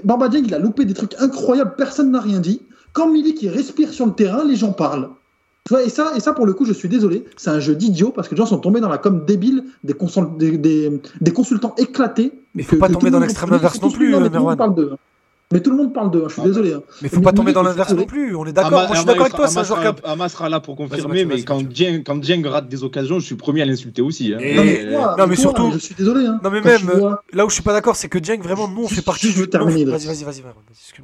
Bamba 0.04 0.28
Dieng, 0.28 0.42
il 0.46 0.54
a 0.54 0.58
loupé 0.58 0.84
des 0.84 0.94
trucs 0.94 1.14
incroyables, 1.18 1.74
personne 1.76 2.10
n'a 2.12 2.20
rien 2.20 2.40
dit. 2.40 2.62
Quand 2.92 3.08
Milik 3.08 3.42
il 3.42 3.48
respire 3.48 3.92
sur 3.92 4.06
le 4.06 4.12
terrain, 4.12 4.44
les 4.44 4.54
gens 4.54 4.72
parlent. 4.72 5.08
Et 5.82 5.88
ça, 5.88 6.12
et 6.14 6.20
ça, 6.20 6.34
pour 6.34 6.44
le 6.44 6.52
coup, 6.52 6.66
je 6.66 6.74
suis 6.74 6.90
désolé, 6.90 7.24
c'est 7.36 7.48
un 7.48 7.58
jeu 7.58 7.74
d'idiot 7.74 8.10
parce 8.10 8.28
que 8.28 8.34
les 8.34 8.38
gens 8.38 8.44
sont 8.46 8.58
tombés 8.58 8.80
dans 8.80 8.90
la 8.90 8.98
com 8.98 9.24
débile 9.26 9.64
des, 9.82 9.94
consul- 9.94 10.36
des, 10.36 10.58
des- 10.58 11.00
des 11.22 11.30
consultants 11.32 11.74
éclatés. 11.78 12.32
Mais 12.54 12.62
faut 12.62 12.76
que- 12.76 12.80
pas 12.80 12.88
que 12.88 12.92
tomber 12.92 13.10
dans 13.10 13.18
l'extrême 13.20 13.50
inverse 13.52 13.80
non 13.80 13.90
plus, 13.90 14.14
Merwan. 14.28 14.56
Mais 15.52 15.60
tout 15.60 15.70
le 15.70 15.76
monde 15.76 15.92
parle 15.92 16.10
d'eux, 16.10 16.22
hein, 16.22 16.28
je 16.28 16.32
suis 16.32 16.42
Ah, 16.42 16.46
désolé. 16.46 16.72
hein. 16.72 16.82
Mais 17.02 17.08
faut 17.08 17.20
pas 17.20 17.32
tomber 17.32 17.52
dans 17.52 17.62
l'inverse 17.62 17.92
non 17.92 18.06
plus. 18.06 18.34
On 18.34 18.44
est 18.46 18.52
d'accord. 18.52 18.70
Moi, 18.72 18.86
je 18.92 18.96
suis 18.96 19.04
d'accord 19.04 19.20
avec 19.26 19.34
toi. 19.36 19.46
C'est 19.46 19.58
un 19.58 19.62
joueur 19.64 19.78
sera- 19.78 19.92
cap. 19.92 20.00
Ama 20.04 20.28
sera 20.28 20.48
là 20.48 20.58
pour 20.58 20.74
confirmer, 20.74 21.24
mais 21.24 21.42
quand. 21.42 21.62
Dieng, 21.62 22.02
quand 22.02 22.16
Dieng 22.16 22.44
rate 22.46 22.68
des 22.68 22.82
occasions, 22.82 23.20
je 23.20 23.26
suis 23.26 23.34
premier 23.36 23.62
à 23.62 23.66
l'insulter 23.66 24.02
aussi. 24.02 24.32
hein. 24.34 24.38
Et- 24.40 24.54
Non, 24.56 24.64
mais, 24.64 24.90
toi, 24.90 25.14
non, 25.18 25.26
mais 25.26 25.34
toi, 25.36 25.42
surtout- 25.42 25.70
je 25.74 25.78
suis 25.78 25.94
désolé. 25.94 26.26
Hein. 26.26 26.40
Non, 26.42 26.50
mais 26.50 26.60
Quand 26.60 26.68
même, 26.70 26.98
vois- 26.98 27.22
Là 27.32 27.44
où 27.46 27.50
je 27.50 27.54
suis 27.54 27.62
pas 27.62 27.72
d'accord, 27.72 27.94
c'est 27.94 28.08
que 28.08 28.18
Dieng, 28.18 28.40
vraiment, 28.42 28.68
nous, 28.68 28.84
on 28.84 28.88
fait 28.88 29.02
partie 29.02 29.26
juste, 29.26 29.36
je 29.36 29.42
veux 29.42 29.50
terminer. 29.50 29.84
Vas-y, 29.84 30.06
vas-y, 30.06 30.24
vas-y. 30.24 30.42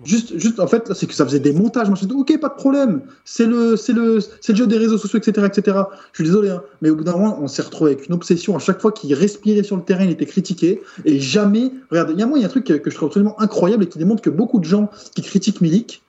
Juste, 0.04 0.38
juste, 0.38 0.58
en 0.58 0.66
fait, 0.66 0.90
c'est 0.94 1.06
que 1.06 1.14
ça 1.14 1.24
faisait 1.24 1.38
des 1.40 1.52
montages. 1.52 1.88
Moi, 1.88 1.98
je 2.00 2.06
dis, 2.06 2.14
ok, 2.14 2.40
pas 2.40 2.48
de 2.48 2.54
problème. 2.54 3.02
C'est 3.24 3.46
le, 3.46 3.76
c'est 3.76 3.92
le, 3.92 4.18
c'est 4.40 4.52
le 4.52 4.56
jeu 4.58 4.66
des 4.66 4.78
réseaux 4.78 4.98
sociaux, 4.98 5.18
etc., 5.18 5.46
etc. 5.46 5.76
Je 6.12 6.22
suis 6.22 6.24
désolé, 6.24 6.50
hein. 6.50 6.62
mais 6.82 6.90
au 6.90 6.96
bout 6.96 7.04
d'un 7.04 7.12
moment, 7.12 7.38
on 7.40 7.46
s'est 7.46 7.62
retrouvé 7.62 7.92
avec 7.92 8.06
une 8.08 8.14
obsession. 8.14 8.56
À 8.56 8.58
chaque 8.58 8.80
fois 8.80 8.90
qu'il 8.92 9.12
respirait 9.14 9.62
sur 9.62 9.76
le 9.76 9.82
terrain, 9.82 10.04
il 10.04 10.10
était 10.10 10.26
critiqué. 10.26 10.80
Et 11.04 11.20
jamais, 11.20 11.70
regarde, 11.90 12.10
il 12.14 12.18
y 12.18 12.22
a 12.22 12.26
moi, 12.26 12.38
il 12.38 12.42
y 12.42 12.44
a 12.44 12.46
un 12.46 12.50
truc 12.50 12.64
que, 12.64 12.72
que 12.74 12.90
je 12.90 12.96
trouve 12.96 13.08
absolument 13.08 13.38
incroyable 13.40 13.84
et 13.84 13.86
qui 13.86 13.98
démontre 13.98 14.22
que 14.22 14.29
beaucoup 14.30 14.58
de 14.58 14.64
gens 14.64 14.90
qui 15.14 15.22
critiquent 15.22 15.60
Milik, 15.60 16.02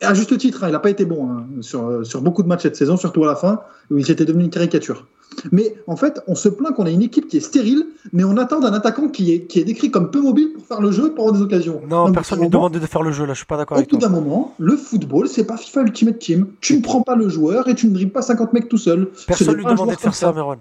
et 0.00 0.04
à 0.04 0.14
juste 0.14 0.36
titre, 0.38 0.62
hein, 0.64 0.68
il 0.68 0.72
n'a 0.72 0.78
pas 0.78 0.90
été 0.90 1.04
bon 1.04 1.28
hein, 1.30 1.44
sur, 1.60 1.86
euh, 1.86 2.04
sur 2.04 2.22
beaucoup 2.22 2.42
de 2.42 2.48
matchs 2.48 2.62
cette 2.62 2.76
saison, 2.76 2.96
surtout 2.96 3.24
à 3.24 3.26
la 3.26 3.34
fin, 3.36 3.60
où 3.90 3.98
il 3.98 4.10
était 4.10 4.24
devenu 4.24 4.44
une 4.44 4.50
caricature. 4.50 5.06
Mais 5.52 5.74
en 5.86 5.96
fait, 5.96 6.20
on 6.26 6.34
se 6.34 6.48
plaint 6.48 6.74
qu'on 6.74 6.86
a 6.86 6.90
une 6.90 7.02
équipe 7.02 7.28
qui 7.28 7.36
est 7.36 7.40
stérile, 7.40 7.84
mais 8.12 8.24
on 8.24 8.36
attend 8.38 8.60
d'un 8.60 8.72
attaquant 8.72 9.08
qui 9.08 9.32
est, 9.32 9.40
qui 9.42 9.60
est 9.60 9.64
décrit 9.64 9.90
comme 9.90 10.10
peu 10.10 10.22
mobile 10.22 10.52
pour 10.54 10.64
faire 10.64 10.80
le 10.80 10.90
jeu, 10.90 11.12
pour 11.12 11.24
avoir 11.26 11.36
des 11.38 11.42
occasions. 11.44 11.82
Non, 11.88 12.06
Donc, 12.06 12.14
personne 12.14 12.38
au 12.38 12.42
lui 12.44 12.48
demande 12.48 12.72
de 12.72 12.78
faire 12.86 13.02
le 13.02 13.12
jeu 13.12 13.26
là. 13.26 13.34
Je 13.34 13.38
suis 13.38 13.46
pas 13.46 13.56
d'accord 13.58 13.76
au 13.76 13.80
avec 13.80 13.90
bout 13.90 13.98
toi. 13.98 14.08
d'un 14.08 14.14
moment, 14.14 14.54
le 14.58 14.76
football, 14.76 15.28
c'est 15.28 15.44
pas 15.44 15.56
FIFA 15.56 15.82
Ultimate 15.82 16.18
Team. 16.18 16.46
Tu 16.60 16.76
ne 16.76 16.82
prends 16.82 17.02
pas 17.02 17.14
le 17.16 17.28
joueur 17.28 17.68
et 17.68 17.74
tu 17.74 17.88
ne 17.88 17.92
dribbles 17.94 18.12
pas 18.12 18.22
50 18.22 18.52
mecs 18.54 18.68
tout 18.68 18.78
seul. 18.78 19.08
Personne 19.26 19.48
n'est 19.48 19.54
lui 19.54 19.64
demandait 19.64 19.94
de 19.96 20.00
faire 20.00 20.14
ça, 20.14 20.32
Merwan. 20.32 20.58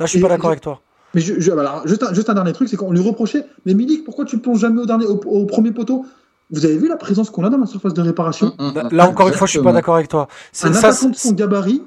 Là, 0.00 0.06
je 0.06 0.10
suis 0.10 0.18
Et- 0.18 0.22
pas 0.22 0.28
d'accord 0.28 0.50
avec 0.50 0.62
toi. 0.62 0.80
Mais 1.14 1.20
je, 1.20 1.38
je- 1.40 1.50
alors, 1.52 1.86
juste, 1.86 2.02
un, 2.04 2.14
juste 2.14 2.30
un 2.30 2.34
dernier 2.34 2.52
truc, 2.52 2.68
c'est 2.68 2.76
qu'on 2.76 2.92
lui 2.92 3.00
reprochait, 3.00 3.44
mais 3.66 3.74
Milik, 3.74 4.04
pourquoi 4.04 4.24
tu 4.24 4.38
plonges 4.38 4.60
jamais 4.60 4.80
au, 4.80 4.86
dernier, 4.86 5.06
au, 5.06 5.14
au 5.24 5.44
premier 5.44 5.72
poteau? 5.72 6.04
Vous 6.52 6.64
avez 6.64 6.76
vu 6.78 6.88
la 6.88 6.96
présence 6.96 7.30
qu'on 7.30 7.44
a 7.44 7.50
dans 7.50 7.58
la 7.58 7.66
surface 7.66 7.94
de 7.94 8.02
réparation 8.02 8.54
Hum, 8.58 8.72
hum, 8.76 8.88
Là, 8.90 9.08
encore 9.08 9.28
une 9.28 9.34
fois, 9.34 9.46
je 9.46 9.52
suis 9.52 9.62
pas 9.62 9.72
d'accord 9.72 9.94
avec 9.96 10.08
toi. 10.08 10.26
C'est- 10.52 10.68
Un 10.68 10.72
ça, 10.72 10.92
c'est- 10.92 11.14
son 11.14 11.32
gabarit. 11.32 11.82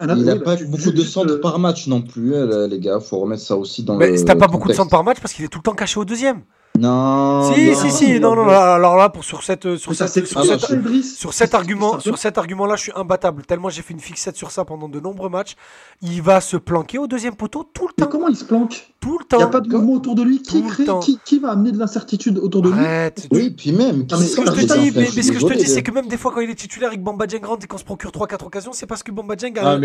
un 0.00 0.14
Il 0.16 0.24
n'a 0.24 0.36
pas 0.36 0.56
tu- 0.56 0.66
beaucoup 0.66 0.90
de 0.90 1.02
centres 1.02 1.34
euh, 1.34 1.40
par 1.40 1.58
match 1.60 1.86
non 1.86 2.02
plus, 2.02 2.34
euh, 2.34 2.66
les 2.66 2.80
gars. 2.80 2.98
faut 3.00 3.18
remettre 3.20 3.42
ça 3.42 3.56
aussi 3.56 3.84
dans 3.84 3.94
Mais 3.96 4.10
le. 4.10 4.24
t'as 4.24 4.34
pas 4.34 4.48
beaucoup 4.48 4.68
de 4.68 4.72
centres 4.74 4.90
par 4.90 5.04
match 5.04 5.20
parce 5.20 5.32
qu'il 5.32 5.44
est 5.44 5.48
tout 5.48 5.58
le 5.60 5.62
temps 5.62 5.74
caché 5.74 6.00
au 6.00 6.04
deuxième. 6.04 6.42
Non. 6.76 7.52
si, 7.54 7.66
non. 7.70 7.74
si, 7.76 7.90
si. 7.92 8.18
Non, 8.20 8.34
non, 8.34 8.46
là, 8.46 8.74
alors 8.74 8.96
là, 8.96 9.08
pour, 9.08 9.22
sur 9.22 9.44
cette, 9.44 9.76
sur 9.76 9.92
mais 9.92 9.96
ça 9.96 10.08
cette, 10.08 10.26
sur 10.26 10.40
Ah, 10.40 10.44
cette- 10.58 10.82
bah. 10.82 10.90
Sur 11.16 11.32
cet 11.32 11.54
argument, 11.54 12.00
sur 12.00 12.18
cet 12.18 12.36
argument-là, 12.36 12.74
je 12.74 12.82
suis 12.82 12.92
imbattable. 12.96 13.44
Tellement 13.46 13.68
j'ai 13.68 13.82
fait 13.82 13.94
une 13.94 14.00
fixette 14.00 14.34
sur 14.36 14.50
ça 14.50 14.64
pendant 14.64 14.88
de 14.88 14.98
nombreux 14.98 15.28
matchs. 15.28 15.54
Il 16.02 16.20
va 16.20 16.40
se 16.40 16.56
planquer 16.56 16.98
au 16.98 17.06
deuxième 17.06 17.36
poteau 17.36 17.62
tout 17.72 17.86
le 17.86 17.92
Mais 17.96 18.04
temps. 18.04 18.10
comment 18.10 18.26
il 18.26 18.36
se 18.36 18.44
planque 18.44 18.88
Tout 18.98 19.18
le 19.20 19.24
Il 19.30 19.36
n'y 19.36 19.42
a 19.42 19.46
temps. 19.46 19.50
pas 19.52 19.60
de 19.60 19.68
mouvement 19.68 19.92
autour 19.92 20.16
de 20.16 20.24
lui. 20.24 20.42
Qui, 20.42 20.64
crée, 20.64 20.84
temps. 20.84 20.98
qui, 20.98 21.20
qui 21.24 21.38
va 21.38 21.52
amener 21.52 21.70
de 21.70 21.78
l'incertitude 21.78 22.38
autour 22.38 22.60
de 22.62 22.70
lui 22.70 22.78
Arrête. 22.80 23.28
Oui, 23.30 23.50
puis 23.50 23.70
même. 23.70 24.04
Mais 24.10 24.16
Ce 24.26 24.34
que 24.36 24.44
je 24.44 24.50
te 24.66 24.78
dis, 24.78 24.90
mais, 24.96 25.08
mais 25.14 25.22
ce 25.22 25.30
que 25.30 25.38
je 25.38 25.46
te 25.46 25.52
dis, 25.54 25.66
c'est 25.66 25.76
mais- 25.76 25.82
que 25.84 25.90
même 25.92 26.08
des 26.08 26.16
fois 26.16 26.32
quand 26.32 26.40
il 26.40 26.50
est 26.50 26.54
titulaire 26.56 26.88
avec 26.88 27.02
Bamba 27.04 27.28
Dieng 27.28 27.44
rentre 27.46 27.64
et 27.64 27.68
qu'on 27.68 27.78
se 27.78 27.84
procure 27.84 28.10
3-4 28.10 28.46
occasions, 28.46 28.72
c'est 28.72 28.86
parce 28.86 29.04
que 29.04 29.12
Bamba 29.12 29.36
Dieng 29.36 29.56
a, 29.58 29.76
et 29.76 29.78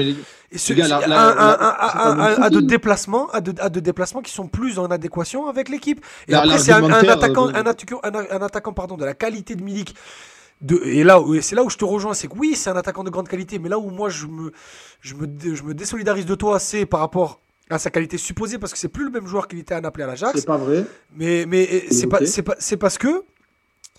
de 2.49 2.59
déplacements, 2.61 3.29
a 3.31 3.41
de, 3.41 3.53
a 3.61 3.69
de 3.69 3.79
déplacements 3.79 4.21
qui 4.21 4.31
sont 4.33 4.47
plus 4.47 4.79
en 4.79 4.85
adéquation 4.87 5.47
avec 5.47 5.69
l'équipe. 5.69 6.03
Et 6.27 6.33
après, 6.33 6.57
c'est 6.57 6.78
un, 6.83 6.85
un 6.85 6.89
l'argumentaire, 6.89 7.17
attaquant, 7.17 7.47
euh, 7.47 7.53
un, 7.53 7.65
attaquant, 7.65 7.99
un, 8.03 8.13
un 8.13 8.41
attaquant 8.41 8.73
pardon, 8.73 8.97
de 8.97 9.05
la 9.05 9.13
qualité 9.13 9.55
de 9.55 9.63
Milik. 9.63 9.95
De, 10.61 10.81
et 10.83 11.03
là, 11.05 11.21
c'est 11.41 11.55
là 11.55 11.63
où 11.63 11.69
je 11.69 11.77
te 11.77 11.85
rejoins, 11.85 12.13
c'est 12.13 12.27
que 12.27 12.37
oui, 12.37 12.55
c'est 12.55 12.69
un 12.69 12.75
attaquant 12.75 13.03
de 13.05 13.09
grande 13.09 13.29
qualité, 13.29 13.59
mais 13.59 13.69
là 13.69 13.79
où 13.79 13.89
moi 13.91 14.09
je 14.09 14.27
me, 14.27 14.51
je 14.99 15.15
me, 15.15 15.25
je 15.55 15.63
me 15.63 15.73
désolidarise 15.73 16.25
de 16.25 16.35
toi, 16.35 16.59
c'est 16.59 16.85
par 16.85 16.99
rapport 16.99 17.39
à 17.69 17.79
sa 17.79 17.91
qualité 17.91 18.17
supposée, 18.17 18.57
parce 18.57 18.73
que 18.73 18.79
c'est 18.79 18.89
plus 18.89 19.05
le 19.05 19.11
même 19.11 19.25
joueur 19.25 19.47
qu'il 19.47 19.59
était 19.59 19.75
à 19.75 19.79
Naples 19.79 20.01
à 20.01 20.07
l'Ajax. 20.07 20.33
C'est 20.39 20.45
pas 20.45 20.57
vrai. 20.57 20.85
Mais, 21.15 21.45
mais 21.47 21.69
euh, 21.71 21.79
c'est 21.91 22.07
pas, 22.07 22.25
c'est 22.25 22.41
pas, 22.41 22.55
c'est 22.59 22.77
parce 22.77 22.97
que 22.97 23.23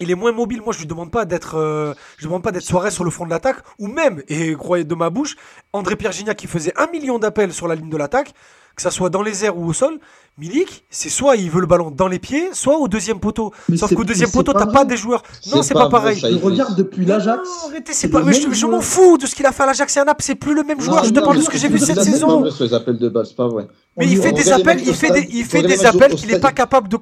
il 0.00 0.10
est 0.10 0.14
moins 0.14 0.32
mobile. 0.32 0.60
Moi, 0.62 0.72
je 0.72 0.80
lui 0.80 0.86
demande 0.86 1.10
pas 1.10 1.24
d'être, 1.24 1.56
euh, 1.56 1.94
je 2.18 2.24
demande 2.24 2.42
pas 2.42 2.52
d'être 2.52 2.64
soirée 2.64 2.90
sur 2.90 3.04
le 3.04 3.10
front 3.10 3.24
de 3.26 3.30
l'attaque, 3.30 3.58
ou 3.78 3.86
même, 3.86 4.22
et 4.28 4.54
croyez 4.54 4.84
de 4.84 4.94
ma 4.94 5.08
bouche, 5.08 5.36
André 5.72 5.96
Pierre 5.96 6.12
Gignac 6.12 6.36
qui 6.36 6.46
faisait 6.46 6.72
un 6.76 6.88
million 6.90 7.18
d'appels 7.18 7.52
sur 7.52 7.68
la 7.68 7.74
ligne 7.74 7.90
de 7.90 7.96
l'attaque, 7.96 8.34
que 8.76 8.82
ça 8.82 8.90
soit 8.90 9.10
dans 9.10 9.22
les 9.22 9.44
airs 9.44 9.56
ou 9.56 9.66
au 9.66 9.72
sol. 9.72 9.98
Milik, 10.40 10.84
c'est 10.88 11.10
soit 11.10 11.36
il 11.36 11.50
veut 11.50 11.60
le 11.60 11.66
ballon 11.66 11.90
dans 11.90 12.08
les 12.08 12.18
pieds, 12.18 12.48
soit 12.54 12.78
au 12.78 12.88
deuxième 12.88 13.20
poteau. 13.20 13.52
Mais 13.68 13.76
Sauf 13.76 13.92
qu'au 13.94 14.04
deuxième 14.04 14.30
poteau, 14.30 14.54
t'as 14.54 14.66
pas 14.66 14.86
des 14.86 14.96
joueurs. 14.96 15.22
Non, 15.52 15.62
C'est 15.62 15.74
pas 15.74 15.90
pareil. 15.90 16.18
Je 16.18 16.28
il- 16.28 16.38
regarde 16.38 16.76
depuis 16.76 17.04
l'Ajax. 17.04 17.46
Non, 17.46 17.68
arrêtez, 17.70 17.92
c'est 17.92 18.08
pas. 18.08 18.22
mais 18.22 18.32
je, 18.32 18.66
m'en 18.66 18.80
fous 18.80 19.18
de 19.18 19.26
ce 19.26 19.34
qu'il 19.34 19.44
a 19.44 19.52
fait 19.52 19.64
à 19.64 19.66
l'Ajax 19.66 19.94
et 19.98 20.00
à 20.00 20.04
Naples. 20.04 20.24
C'est 20.24 20.34
plus 20.36 20.54
le 20.54 20.62
même 20.62 20.80
joueur. 20.80 21.04
je 21.04 21.10
te 21.10 21.20
parle 21.20 21.36
de 21.36 21.42
ce 21.42 21.50
que 21.50 21.58
j'ai 21.58 21.68
vu 21.68 21.78
cette 21.78 22.02
saison. 22.02 22.42
les 22.60 22.74
appels 22.74 22.96
de 22.98 23.08
balle, 23.10 23.26
c'est 23.26 23.36
pas 23.36 23.48
vrai. 23.48 23.66
Mais 23.98 24.06
il 24.06 24.16
fait 24.18 24.32
des 24.32 24.44
les 24.44 24.52
appels, 24.52 24.80
il 24.86 24.94
fait 24.94 25.10
des, 25.10 25.28
il 25.32 25.44
fait 25.44 25.62
les 25.62 25.68
des 25.68 25.84
appels 25.84 26.14
qu'il 26.14 26.30
est 26.32 26.38
pas 26.40 26.52
capable 26.52 26.88
de 26.88 26.96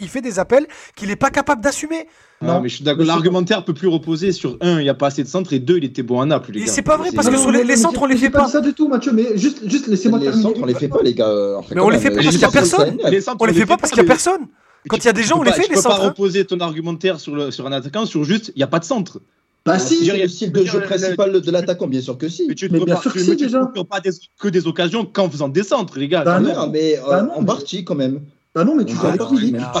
il 0.00 0.08
fait 0.08 0.20
des 0.20 0.38
appels 0.38 0.66
qu'il 0.94 1.10
est 1.10 1.16
pas 1.16 1.30
capable 1.30 1.62
d'assumer. 1.62 2.06
Non. 2.42 2.60
mais 2.60 2.68
je 2.68 2.76
suis 2.76 2.84
d'accord. 2.84 3.06
L'argumentaire 3.06 3.64
peut 3.64 3.72
plus 3.72 3.88
reposer 3.88 4.30
sur 4.32 4.58
un, 4.60 4.78
il 4.78 4.82
n'y 4.82 4.90
a 4.90 4.94
pas 4.94 5.06
assez 5.06 5.22
de 5.22 5.28
centres, 5.28 5.54
et 5.54 5.58
deux, 5.58 5.78
il 5.78 5.84
était 5.84 6.02
bon 6.02 6.20
à 6.20 6.26
Naples, 6.26 6.52
les 6.52 6.60
Mais 6.60 6.66
gars. 6.66 6.72
c'est 6.72 6.82
pas 6.82 6.98
vrai, 6.98 7.08
parce 7.14 7.30
que 7.30 7.36
sur 7.38 7.50
les- 7.50 7.64
les 7.64 7.76
centres, 7.76 8.02
on 8.02 8.06
les 8.06 8.16
fait 8.18 8.28
pas 8.28 8.46
ça 8.46 8.60
du 8.60 8.74
tout, 8.74 8.88
Mathieu, 8.88 9.12
mais 9.12 9.38
juste, 9.38 9.66
juste 9.66 9.86
laissez-moi 9.86 10.18
Les 10.18 10.26
terminer. 10.26 10.42
centres, 10.42 10.60
on 10.62 10.66
les 10.66 10.74
fait 10.74 10.88
pas, 10.88 11.00
les 11.02 11.14
gars. 11.14 11.32
Mais 11.74 11.80
on 11.80 11.88
les 11.88 11.98
fait 11.98 12.10
pas 12.10 12.16
parce 12.16 12.28
qu'il 12.28 12.40
y 12.40 12.44
a 12.44 12.50
personne. 12.50 12.75
Centres, 13.20 13.36
On 13.40 13.44
les 13.46 13.52
fait 13.54 13.66
pas 13.66 13.76
parce 13.76 13.92
qu'il 13.92 14.02
y 14.02 14.06
a 14.06 14.08
personne. 14.08 14.46
Quand 14.88 14.96
tu- 14.96 15.02
il 15.02 15.06
y 15.06 15.08
a 15.08 15.12
des 15.12 15.22
tu 15.22 15.28
gens, 15.28 15.34
peux 15.36 15.40
on 15.40 15.44
les 15.44 15.52
fait, 15.52 15.62
Tu 15.62 15.70
les 15.70 15.74
peux 15.76 15.82
pas 15.82 15.90
centres, 15.90 16.02
hein. 16.04 16.08
reposer 16.08 16.44
ton 16.44 16.60
argumentaire 16.60 17.18
sur, 17.18 17.34
un 17.66 17.72
attaquant 17.72 18.06
sur 18.06 18.22
juste, 18.24 18.52
il 18.54 18.58
n'y 18.58 18.62
a 18.62 18.68
pas 18.68 18.78
de 18.78 18.84
centre. 18.84 19.20
Bah 19.64 19.80
Si, 19.80 19.96
c'est 19.96 20.00
il 20.02 20.06
y 20.06 20.10
a- 20.12 20.16
le 20.22 20.28
style 20.28 20.52
de 20.52 20.64
jeu 20.64 20.80
principal 20.80 21.40
de 21.40 21.50
l'attaquant, 21.50 21.88
bien 21.88 22.00
sûr 22.00 22.16
que 22.16 22.28
si. 22.28 22.44
Mais 22.46 22.54
tu 22.54 22.68
Mais 22.70 22.78
ne 22.78 22.84
bien 22.84 22.94
pas, 22.94 23.02
sûr 23.02 23.12
que 23.12 23.18
tu- 23.18 23.24
si, 23.24 23.30
mais 23.30 23.36
tu 23.36 23.44
déjà. 23.46 23.68
pas 23.90 23.98
des- 24.00 24.10
que 24.38 24.46
des 24.46 24.66
occasions 24.68 25.04
qu'en 25.04 25.28
faisant 25.28 25.48
des 25.48 25.64
centres, 25.64 25.98
les 25.98 26.06
gars. 26.06 26.22
Bah 26.22 26.36
quand 26.40 26.54
non. 26.54 26.70
mais 26.70 27.00
Bah 27.04 27.18
euh, 27.18 27.22
non, 27.22 27.32
en 27.34 27.40
mais- 27.40 27.46
partie 27.46 27.84
quand 27.84 27.96
même. 27.96 28.20
Bah 28.56 28.64
non, 28.64 28.74
mais 28.74 28.86
tu 28.86 28.96
Ah, 28.98 29.02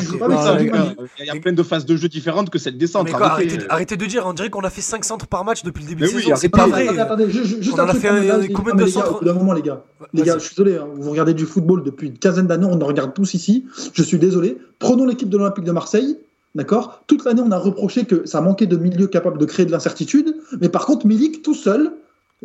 joues 0.02 0.22
avec 0.22 0.70
gars. 0.70 0.94
Il 1.18 1.24
y 1.24 1.30
a 1.30 1.40
plein 1.40 1.54
de 1.54 1.62
phases 1.62 1.86
de 1.86 1.96
jeu 1.96 2.08
différentes 2.08 2.50
que 2.50 2.58
celle 2.58 2.76
des 2.76 2.84
Non, 2.84 2.90
centres. 2.92 3.04
mais 3.06 3.12
quoi, 3.12 3.26
arrêtez. 3.70 3.96
de 3.96 4.04
dire, 4.04 4.24
on 4.26 4.34
dirait 4.34 4.50
qu'on 4.50 4.60
a 4.60 4.68
fait 4.68 4.82
5 4.82 5.02
centres 5.02 5.26
par 5.26 5.46
match 5.46 5.62
depuis 5.62 5.82
le 5.82 5.88
début 5.88 6.02
Mais 6.02 6.10
de 6.10 6.14
oui, 6.14 6.22
saison. 6.24 6.36
C'est 6.36 6.50
pas 6.50 6.66
vrai. 6.66 6.82
Attendez, 6.82 6.98
attendez, 7.00 7.30
ju- 7.30 7.46
ju- 7.46 7.62
juste 7.62 7.78
On 7.78 7.82
a 7.84 7.86
truc, 7.86 8.02
fait 8.02 8.52
combien 8.52 8.74
de 8.74 8.84
centres 8.86 9.24
d'un 9.24 9.32
moment, 9.32 9.54
les 9.54 9.62
gars. 9.62 9.82
Les 10.12 10.22
gars, 10.22 10.34
je 10.34 10.44
suis 10.44 10.54
désolé, 10.54 10.76
hein, 10.76 10.86
vous 10.94 11.10
regardez 11.10 11.32
du 11.32 11.46
football 11.46 11.82
depuis 11.84 12.08
une 12.08 12.18
quinzaine 12.18 12.46
d'années, 12.46 12.66
on 12.70 12.78
en 12.78 12.84
regarde 12.86 13.14
tous 13.14 13.32
ici. 13.32 13.64
Je 13.94 14.02
suis 14.02 14.18
désolé. 14.18 14.58
Prenons 14.78 15.06
l'équipe 15.06 15.30
de 15.30 15.38
l'Olympique 15.38 15.64
de 15.64 15.72
Marseille. 15.72 16.18
D'accord? 16.54 17.02
Toute 17.06 17.24
l'année, 17.24 17.42
on 17.44 17.50
a 17.52 17.58
reproché 17.58 18.04
que 18.04 18.26
ça 18.26 18.42
manquait 18.42 18.66
de 18.66 18.76
milieu 18.76 19.06
capable 19.06 19.38
de 19.38 19.44
créer 19.46 19.64
de 19.64 19.72
l'incertitude. 19.72 20.36
Mais 20.60 20.68
par 20.68 20.84
contre, 20.86 21.06
Milik, 21.06 21.40
tout 21.42 21.54
seul, 21.54 21.92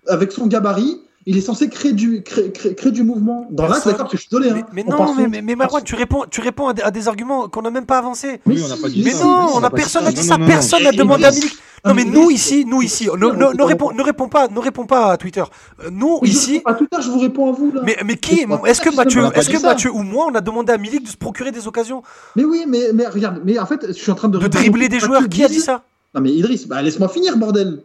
avec 0.08 0.32
son 0.32 0.48
gabarit, 0.48 1.02
Il 1.26 1.38
est 1.38 1.42
censé 1.42 1.70
créer 1.70 1.94
du, 1.94 2.24
créer, 2.24 2.52
créer- 2.52 2.74
créer 2.76 2.92
du 2.92 3.04
mouvement. 3.04 3.48
Dans 3.52 3.68
l'axe, 3.68 3.86
d'accord, 3.86 4.00
parce 4.00 4.12
que 4.12 4.18
je 4.18 4.22
suis 4.24 4.30
désolé. 4.32 4.52
Mais, 4.52 4.62
hein. 4.62 4.66
mais 4.74 4.84
On 4.88 4.92
non, 5.06 5.14
mais, 5.14 5.42
mais, 5.42 5.56
tu 5.84 5.96
réponds, 5.96 6.24
tu 6.30 6.42
réponds 6.42 6.68
à 6.70 6.74
des, 6.74 6.82
à 6.82 6.90
des 6.92 7.08
arguments 7.08 7.48
qu'on 7.48 7.62
n'a 7.62 7.70
même 7.70 7.86
pas 7.86 8.00
avancés. 8.00 8.42
Mais 8.46 8.56
Oui, 8.56 8.62
on 8.66 8.68
n'a 8.68 8.76
si, 8.76 8.82
pas 8.82 8.90
dit 8.90 9.02
Mais 9.06 9.12
ça, 9.12 9.24
non, 9.26 9.48
on 9.56 9.64
a 9.64 9.70
personne 9.70 10.04
n'a 10.04 10.12
dit 10.12 10.24
ça, 10.24 10.38
personne 10.38 10.84
n'a 10.84 10.92
demandé 10.92 11.26
à. 11.26 11.32
Milik. 11.32 11.54
Non 11.84 11.96
mais 11.96 12.04
nous 12.04 12.30
ici, 12.30 12.64
nous 12.66 12.84
ici, 12.84 13.08
ne, 13.08 13.16
ne, 13.16 13.26
ne 13.54 13.54
c'est- 13.58 13.64
réponds, 13.64 13.92
ne 13.92 14.04
réponds 14.04 14.30
pas, 14.30 14.48
ne 14.48 14.60
réponds 14.60 14.86
pas 14.86 15.12
à 15.14 15.18
Twitter. 15.18 15.44
Euh, 15.84 15.90
Nous 15.92 16.20
ici, 16.22 16.62
à 16.64 16.74
l'heure, 16.74 17.02
je 17.02 17.10
vous 17.10 17.18
réponds 17.20 17.50
à 17.50 17.54
vous 17.54 17.72
là. 17.72 17.82
mais, 17.84 17.98
mais 18.06 18.18
qui 18.18 18.46
Est-ce 18.68 18.82
que 18.82 18.96
Mathieu, 18.96 19.24
est-ce 19.34 19.50
que. 19.50 19.62
Mathieu 19.62 19.92
ou 19.92 20.04
moi, 20.04 20.28
on 20.32 20.36
a 20.36 20.42
demandé 20.42 20.72
à 20.74 20.78
Milik 20.78 21.04
de 21.04 21.10
se 21.10 21.18
procurer 21.18 21.52
des 21.52 21.68
occasions, 21.68 22.04
Mais 22.36 22.44
oui, 22.44 22.66
mais, 22.68 22.92
mais 22.94 23.08
regarde, 23.08 23.42
mais 23.44 23.58
en 23.58 23.66
fait, 23.66 23.88
je 23.88 23.94
suis 23.94 24.12
en 24.12 24.16
train 24.16 24.28
de. 24.28 24.34
de 24.38 24.44
répondre 24.44 24.60
dribbler 24.62 24.90
des 24.90 25.00
joueurs 25.00 25.28
Qui 25.28 25.44
a 25.44 25.48
dit 25.48 25.60
ça? 25.60 25.82
Non 26.14 26.22
mais 26.22 26.32
Idriss, 26.32 26.68
bah, 26.68 26.82
laisse-moi 26.82 27.08
finir, 27.10 27.38
bordel. 27.38 27.82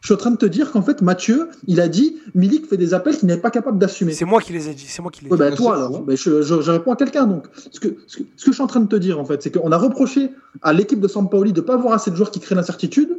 Je 0.00 0.06
suis 0.06 0.14
en 0.14 0.16
train 0.16 0.30
de 0.30 0.36
te 0.36 0.46
dire 0.46 0.70
qu'en 0.72 0.82
fait, 0.82 1.02
Mathieu, 1.02 1.48
il 1.66 1.80
a 1.80 1.88
dit 1.88 2.16
Milik 2.34 2.66
fait 2.68 2.76
des 2.76 2.94
appels 2.94 3.16
qu'il 3.18 3.28
n'est 3.28 3.36
pas 3.36 3.50
capable 3.50 3.78
d'assumer. 3.78 4.12
C'est 4.12 4.24
moi 4.24 4.40
qui 4.40 4.52
les 4.52 4.68
ai 4.68 4.74
dit. 4.74 4.86
C'est 4.88 5.02
moi 5.02 5.10
qui 5.10 5.22
les 5.24 5.28
ai 5.28 5.30
Ouais, 5.32 5.36
dit. 5.36 5.50
bah, 5.50 5.56
toi 5.56 5.76
alors, 5.76 5.96
faux. 5.98 6.02
Bah, 6.04 6.14
je, 6.16 6.42
je- 6.42 6.60
je 6.60 6.70
réponds 6.70 6.92
à 6.92 6.96
quelqu'un 6.96 7.26
donc. 7.26 7.46
Ce 7.70 7.80
que, 7.80 7.96
ce, 8.06 8.18
que, 8.18 8.22
ce 8.36 8.44
que 8.44 8.50
je 8.50 8.54
suis 8.54 8.62
en 8.62 8.66
train 8.66 8.80
de 8.80 8.88
te 8.88 8.96
dire 8.96 9.18
en 9.20 9.24
fait, 9.24 9.42
c'est 9.42 9.50
qu'on 9.50 9.72
a 9.72 9.76
reproché 9.78 10.30
à 10.62 10.72
l'équipe 10.72 11.00
de 11.00 11.08
Sampaoli 11.08 11.52
de 11.52 11.60
ne 11.60 11.66
pas 11.66 11.74
avoir 11.74 11.94
assez 11.94 12.10
de 12.10 12.16
joueurs 12.16 12.30
qui 12.30 12.40
créent 12.40 12.54
l'incertitude, 12.54 13.16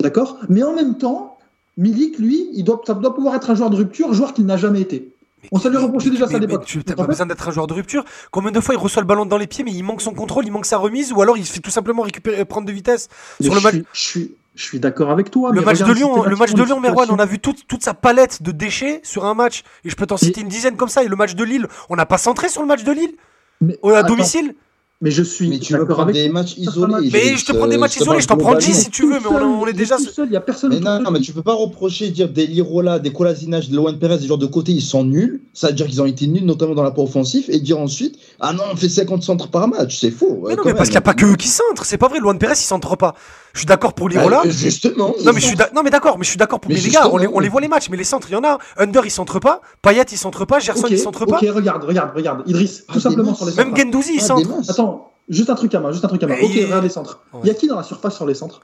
d'accord? 0.00 0.38
Mais 0.48 0.62
en 0.62 0.74
même 0.74 0.96
temps, 0.98 1.38
Milik, 1.76 2.18
lui, 2.18 2.48
il 2.52 2.62
doit, 2.64 2.80
ça 2.86 2.94
doit 2.94 3.14
pouvoir 3.14 3.34
être 3.34 3.50
un 3.50 3.54
joueur 3.54 3.70
de 3.70 3.76
rupture, 3.76 4.12
joueur 4.14 4.32
qu'il 4.32 4.46
n'a 4.46 4.56
jamais 4.56 4.80
été. 4.80 5.10
Mais- 5.42 5.48
On 5.52 5.58
s'est 5.58 5.68
lui 5.70 5.76
reproché 5.76 6.08
déjà 6.10 6.28
ça 6.28 6.36
à 6.36 6.38
l'époque. 6.38 6.64
Tu 6.64 6.78
n'as 6.86 6.94
pas 6.94 7.06
besoin 7.06 7.26
d'être 7.26 7.48
un 7.48 7.50
joueur 7.50 7.66
de 7.66 7.74
rupture? 7.74 8.04
Combien 8.30 8.50
de 8.52 8.60
fois 8.60 8.74
il 8.74 8.78
reçoit 8.78 9.02
le 9.02 9.06
ballon 9.08 9.26
dans 9.26 9.36
les 9.38 9.46
pieds, 9.46 9.64
mais 9.64 9.72
il 9.72 9.82
manque 9.82 10.00
son 10.00 10.14
contrôle, 10.14 10.46
il 10.46 10.52
manque 10.52 10.66
sa 10.66 10.78
remise, 10.78 11.12
ou 11.12 11.20
alors 11.20 11.36
il 11.36 11.44
fait 11.44 11.60
tout 11.60 11.70
simplement 11.70 12.02
récupérer, 12.02 12.44
prendre 12.44 12.66
de 12.66 12.72
vitesse. 12.72 13.08
Mais 13.40 13.46
Sur 13.46 13.54
le 13.56 13.60
match- 13.60 13.74
je, 13.92 14.00
suis, 14.00 14.34
je 14.54 14.62
suis 14.64 14.78
d'accord 14.78 15.10
avec 15.10 15.30
toi. 15.30 15.50
Le 15.52 15.60
mais 15.60 15.66
match 15.66 15.80
de 15.82 15.92
Lyon, 15.92 16.22
le 16.24 16.36
match 16.36 16.52
de 16.54 16.62
Lyon, 16.62 16.78
Merwan, 16.80 17.08
on 17.10 17.16
a 17.18 17.26
vu 17.26 17.40
toute, 17.40 17.66
toute 17.66 17.82
sa 17.82 17.92
palette 17.94 18.42
de 18.42 18.52
déchets 18.52 19.00
sur 19.02 19.24
un 19.24 19.34
match. 19.34 19.62
Et 19.84 19.90
je 19.90 19.96
peux 19.96 20.06
t'en 20.06 20.16
citer 20.16 20.42
une 20.42 20.48
dizaine 20.48 20.76
comme 20.76 20.88
ça. 20.88 21.02
Et 21.02 21.08
le 21.08 21.16
match 21.16 21.34
de 21.34 21.42
Lille, 21.44 21.66
on 21.90 21.96
n'a 21.96 22.06
pas 22.06 22.18
centré 22.18 22.48
sur 22.48 22.60
le 22.62 22.68
match 22.68 22.84
de 22.84 22.92
Lille 22.92 23.14
Mais, 23.60 23.76
au- 23.82 23.90
à 23.90 23.98
attends, 23.98 24.10
domicile. 24.10 24.54
mais 25.00 25.10
je 25.10 25.24
suis 25.24 25.48
Mais 25.48 25.58
tu 25.58 25.72
veux 25.76 25.84
prendre 25.84 26.02
avec 26.02 26.14
des 26.14 26.28
matchs 26.28 26.56
isolés. 26.56 27.10
Mais 27.12 27.36
je 27.36 27.44
te 27.44 27.52
prends 27.52 27.66
des 27.66 27.74
euh, 27.74 27.80
matchs 27.80 27.96
isolés, 27.96 28.20
je 28.20 28.28
t'en 28.28 28.36
prends 28.36 28.52
globalement. 28.52 28.72
10 28.74 28.80
si 28.84 28.90
tu 28.90 29.02
veux, 29.02 29.18
mais 29.18 29.26
on, 29.26 29.62
on 29.62 29.66
est 29.66 29.72
déjà. 29.72 29.98
seul, 29.98 30.28
il 30.28 30.34
y 30.34 30.36
a 30.36 30.40
personne. 30.40 30.70
Mais 30.70 30.78
non, 30.78 31.00
non, 31.00 31.10
mais 31.10 31.20
tu 31.20 31.32
peux 31.32 31.42
pas 31.42 31.54
reprocher, 31.54 32.10
dire 32.10 32.28
des 32.28 32.46
Lirola, 32.46 33.00
des 33.00 33.12
Kolasinac, 33.12 33.68
des 33.68 33.74
Loan 33.74 33.98
Perez, 33.98 34.18
des 34.18 34.26
joueurs 34.28 34.38
de 34.38 34.46
côté, 34.46 34.70
ils 34.70 34.80
sont 34.82 35.02
nuls. 35.04 35.42
Ça 35.52 35.66
veut 35.68 35.74
dire 35.74 35.86
qu'ils 35.88 36.00
ont 36.00 36.06
été 36.06 36.28
nuls, 36.28 36.44
notamment 36.44 36.74
dans 36.76 36.84
l'apport 36.84 37.04
offensif, 37.04 37.48
et 37.48 37.58
dire 37.58 37.80
ensuite, 37.80 38.20
ah 38.38 38.52
non, 38.52 38.62
on 38.72 38.76
fait 38.76 38.88
50 38.88 39.24
centres 39.24 39.48
par 39.48 39.66
match, 39.66 39.98
c'est 39.98 40.12
faux. 40.12 40.44
Mais 40.46 40.52
euh, 40.52 40.56
non, 40.56 40.62
mais 40.64 40.74
parce 40.74 40.90
qu'il 40.90 40.94
n'y 40.94 40.98
a 40.98 41.02
pas 41.02 41.14
que 41.14 41.26
eux 41.26 41.36
qui 41.36 41.48
centrent. 41.48 41.84
C'est 41.84 41.98
pas 41.98 42.06
vrai. 42.08 42.20
Luan 42.20 42.38
Perez, 42.38 42.52
il 42.52 42.56
centre 42.58 42.94
pas. 42.94 43.16
Je 43.54 43.60
suis 43.60 43.66
d'accord 43.66 43.94
pour 43.94 44.08
Lirola. 44.10 44.42
Bah, 44.44 44.50
justement. 44.50 45.14
Non 45.24 45.32
mais 45.32 45.40
je 45.40 45.46
suis 45.46 45.56
non 45.74 45.82
mais 45.82 45.90
d'accord 45.90 46.18
mais 46.18 46.24
je 46.24 46.28
suis 46.30 46.36
d'accord 46.38 46.60
pour 46.60 46.68
Mais 46.70 46.74
mais 46.76 46.82
les 46.82 46.90
gars 46.90 47.08
on 47.08 47.16
les, 47.16 47.26
on 47.26 47.38
les 47.38 47.48
voit 47.48 47.60
les 47.62 47.68
matchs 47.68 47.88
mais 47.88 47.96
les 47.96 48.04
centres 48.04 48.26
il 48.28 48.32
y 48.34 48.36
en 48.36 48.44
a 48.44 48.58
Under 48.76 49.06
il 49.06 49.10
centre 49.10 49.38
pas 49.38 49.60
Payet 49.80 50.02
il 50.10 50.18
centre 50.18 50.44
pas 50.44 50.58
Gerson 50.58 50.82
Ok, 50.84 50.90
il 50.90 50.98
centre 50.98 51.24
pas 51.24 51.38
ok, 51.38 51.46
regarde, 51.54 51.84
regarde, 51.84 52.10
regarde. 52.14 52.42
Idriss, 52.46 52.84
Ah, 52.88 52.92
tout 52.92 52.98
des 52.98 53.02
simplement 53.04 53.34
sur 53.34 53.46
les 53.46 53.54
même 53.54 53.68
centres. 53.68 53.78
Gendouzi 53.80 54.12
il 54.14 54.20
Ah, 54.20 54.24
centre. 54.24 54.50
Attends, 54.70 55.12
juste 55.28 55.48
un 55.50 55.54
truc 55.54 55.74
à 55.74 55.80
main, 55.80 55.92
juste 55.92 56.04
un 56.04 56.08
truc 56.08 56.22
à 56.24 56.26
main. 56.26 56.34
Mais 56.38 56.44
Ok, 56.44 56.50
il- 56.54 56.64
regarde 56.64 56.82
les 56.84 56.90
centres. 56.90 57.20
Ouais. 57.32 57.40
Y 57.46 57.50
a 57.50 57.54
qui 57.54 57.68
dans 57.68 57.76
la 57.76 57.82
surface 57.84 58.16
sur 58.16 58.26
les 58.26 58.34
centres? 58.34 58.60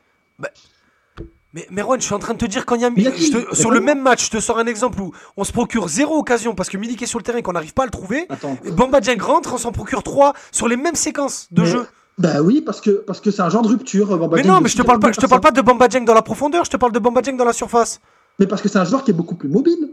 Mais 1.53 1.67
Merwan 1.71 2.01
je 2.01 2.05
suis 2.07 2.15
en 2.15 2.21
train 2.21 2.35
de 2.35 2.39
te 2.39 2.45
dire 2.47 2.65
quand 2.65 2.77
il 2.77 2.83
y 2.83 2.85
a 2.85 2.91
y 2.97 3.07
a 3.09 3.11
qui 3.11 3.31
te- 3.31 3.55
sur 3.57 3.73
le 3.73 3.81
même 3.81 4.01
match 4.01 4.27
je 4.27 4.31
te 4.31 4.41
sors 4.41 4.59
un 4.59 4.67
exemple 4.67 5.01
où 5.01 5.13
on 5.37 5.43
se 5.43 5.51
procure 5.53 5.89
zéro 5.89 6.17
occasion 6.17 6.55
parce 6.55 6.69
que 6.69 6.77
Milik 6.77 7.03
est 7.03 7.07
sur 7.07 7.19
le 7.19 7.25
terrain 7.25 7.39
et 7.39 7.43
qu'on 7.43 7.53
n'arrive 7.53 7.75
pas 7.75 7.83
à 7.83 7.87
le 7.87 7.91
trouver 7.91 8.27
Attends. 8.29 8.57
Bamba 8.73 9.01
Dieng 9.01 9.21
rentre 9.21 9.55
on 9.55 9.59
s'en 9.59 9.73
procure 9.73 10.05
trois 10.05 10.33
sur 10.53 10.69
les 10.69 10.77
mêmes 10.77 10.95
séquences 10.95 11.49
de 11.51 11.63
Mais- 11.63 11.69
jeu 11.69 11.87
Bah 12.19 12.43
oui, 12.43 12.61
parce 12.61 12.81
que 12.81 12.91
parce 12.91 13.21
que 13.21 13.31
c'est 13.31 13.41
un 13.43 13.49
genre 13.49 13.63
de 13.63 13.69
rupture. 13.69 14.07
Bamba 14.19 14.37
mais 14.37 14.43
non 14.43 14.61
mais 14.61 14.69
je 14.69 14.77
te 14.77 14.83
parle 14.83 14.99
pas 15.01 15.11
je 15.13 15.21
te 15.21 15.27
parle 15.27 15.41
pas 15.41 15.51
de 15.53 15.61
Bamba 15.63 15.89
dans 15.89 16.15
la 16.15 16.23
profondeur 16.23 16.65
je 16.65 16.71
te 16.71 16.77
parle 16.77 16.93
de 16.93 16.99
Bamba 16.99 17.23
dans 17.23 17.45
la 17.45 17.53
surface 17.53 18.01
Mais 18.39 18.47
parce 18.47 18.61
que 18.63 18.69
c'est 18.69 18.79
un 18.79 18.85
joueur 18.85 19.05
qui 19.05 19.11
est 19.11 19.15
beaucoup 19.15 19.37
plus 19.37 19.49
mobile. 19.49 19.91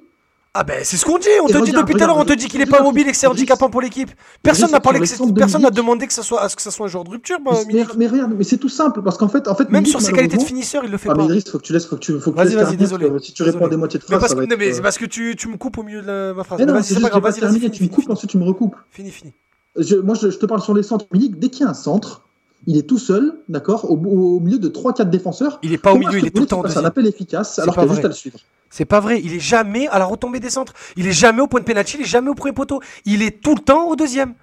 ah 0.53 0.63
ben 0.63 0.79
c'est 0.83 0.97
ce 0.97 1.05
qu'on 1.05 1.19
dit 1.19 1.27
on 1.41 1.47
Et 1.47 1.53
te 1.53 1.63
dit 1.63 1.71
depuis 1.71 1.95
tout 1.95 2.03
à 2.03 2.07
l'heure 2.07 2.17
on 2.17 2.25
te 2.25 2.33
dit 2.33 2.47
qu'il 2.49 2.59
est 2.61 2.65
pas 2.65 2.81
mobile 2.83 3.07
et 3.07 3.11
que 3.11 3.17
c'est 3.17 3.27
handicapant 3.27 3.69
pour 3.69 3.81
l'équipe 3.81 4.11
personne 4.43 4.71
n'a 4.71 4.79
parlé 4.81 4.99
que 4.99 5.05
c'est- 5.05 5.33
personne 5.33 5.61
n'a 5.61 5.69
demandé 5.69 6.05
que 6.07 6.13
ça 6.13 6.23
soit 6.23 6.41
à 6.41 6.49
ce 6.49 6.55
que 6.55 6.61
ça 6.61 6.71
soit 6.71 6.87
un 6.87 6.89
joueur 6.89 7.03
de 7.05 7.11
rupture 7.11 7.39
bah, 7.39 7.51
mais, 7.67 7.85
mais 7.95 8.07
regarde, 8.07 8.33
mais 8.37 8.43
c'est 8.43 8.57
tout 8.57 8.69
simple 8.69 9.01
parce 9.03 9.17
qu'en 9.17 9.29
fait, 9.29 9.47
en 9.47 9.55
fait, 9.55 9.65
même 9.69 9.83
Milik, 9.83 9.91
sur 9.91 10.01
ses 10.01 10.11
qualités 10.11 10.37
de 10.37 10.43
finisseur 10.43 10.83
il 10.83 10.91
le 10.91 10.97
fait 10.97 11.09
Ah, 11.09 11.13
mais 11.15 11.19
pas 11.19 11.25
Idriss, 11.25 11.49
faut 11.49 11.59
que 11.59 11.63
tu 11.63 11.71
laisses, 11.73 11.85
faut 11.85 11.95
que 11.95 12.01
tu, 12.01 12.19
faut 12.19 12.31
que 12.31 12.37
Vas-y, 12.37 12.55
vas-y, 12.55 12.75
désolé. 12.77 13.09
Si 13.21 13.31
tu 13.33 13.43
réponds 13.43 13.67
des 13.67 13.77
moitiés 13.77 13.99
de 13.99 14.03
Mais 14.09 14.17
phrase, 14.17 14.19
parce, 14.19 14.29
ça 14.31 14.35
que, 14.35 14.39
va 14.39 14.43
être, 14.45 14.57
mais 14.59 14.77
euh, 14.79 14.81
parce 14.81 14.97
que 14.97 15.05
tu, 15.05 15.35
tu 15.37 15.47
me 15.47 15.57
coupes 15.57 15.77
au 15.77 15.83
milieu 15.83 16.01
de 16.01 16.07
la- 16.07 16.33
ma 16.33 16.43
phrase. 16.43 16.59
Mais 16.59 16.65
Mais 16.65 16.71
non, 16.71 16.77
vas-y, 16.79 16.87
c'est 16.87 16.95
c'est 16.95 17.01
pas 17.01 17.09
grave, 17.09 17.23
vas-y, 17.23 17.39
terminé, 17.39 17.69
tu 17.71 17.83
me 17.83 17.89
coupes, 17.89 18.09
ensuite 18.09 18.31
tu 18.31 18.37
me 18.37 18.43
recoupes. 18.43 18.75
fini, 18.91 19.11
fini. 19.11 19.33
Je- 19.77 19.95
moi, 19.97 20.15
je, 20.15 20.29
je 20.29 20.37
te 20.37 20.45
parle 20.45 20.61
sur 20.61 20.73
les 20.73 20.83
centres. 20.83 21.05
Milik, 21.13 21.39
dès 21.39 21.49
qu'il 21.49 21.61
y 21.61 21.67
a 21.67 21.69
un 21.69 21.73
centre, 21.73 22.21
il 22.65 22.77
est 22.77 22.83
tout 22.83 22.97
seul, 22.97 23.33
d'accord, 23.49 23.89
au, 23.89 23.95
au 23.95 24.39
milieu 24.39 24.57
de 24.59 24.69
3-4 24.69 25.09
défenseurs. 25.09 25.59
Il 25.63 25.73
est 25.73 25.77
pas 25.77 25.93
au 25.93 25.97
milieu, 25.97 26.17
il 26.19 26.25
est 26.25 26.31
tout 26.31 26.41
le 26.41 26.47
temps 26.47 26.61
passes 26.61 26.77
un 26.77 26.85
appel 26.85 27.05
efficace 27.07 27.55
C'est 27.55 27.61
alors 27.61 27.75
pas 27.75 27.81
qu'il 27.83 27.91
a 27.91 27.93
juste 27.93 28.01
vrai. 28.01 28.05
à 28.05 28.09
le 28.09 28.15
suivre. 28.15 28.39
C'est 28.69 28.85
pas 28.85 28.99
vrai, 28.99 29.21
il 29.23 29.33
est 29.33 29.39
jamais 29.39 29.87
à 29.87 29.99
la 29.99 30.05
retombée 30.05 30.39
des 30.41 30.49
centres. 30.49 30.73
Il 30.97 31.07
est 31.07 31.11
jamais 31.13 31.41
au 31.41 31.47
point 31.47 31.59
de 31.61 31.65
pénalty, 31.65 31.97
il 31.99 32.01
est 32.03 32.05
jamais 32.09 32.29
au 32.29 32.35
premier 32.35 32.53
poteau. 32.53 32.81
Il 33.05 33.21
est 33.21 33.41
tout 33.41 33.55
le 33.55 33.61
temps 33.61 33.87
au 33.87 33.95
deuxième. 33.95 34.33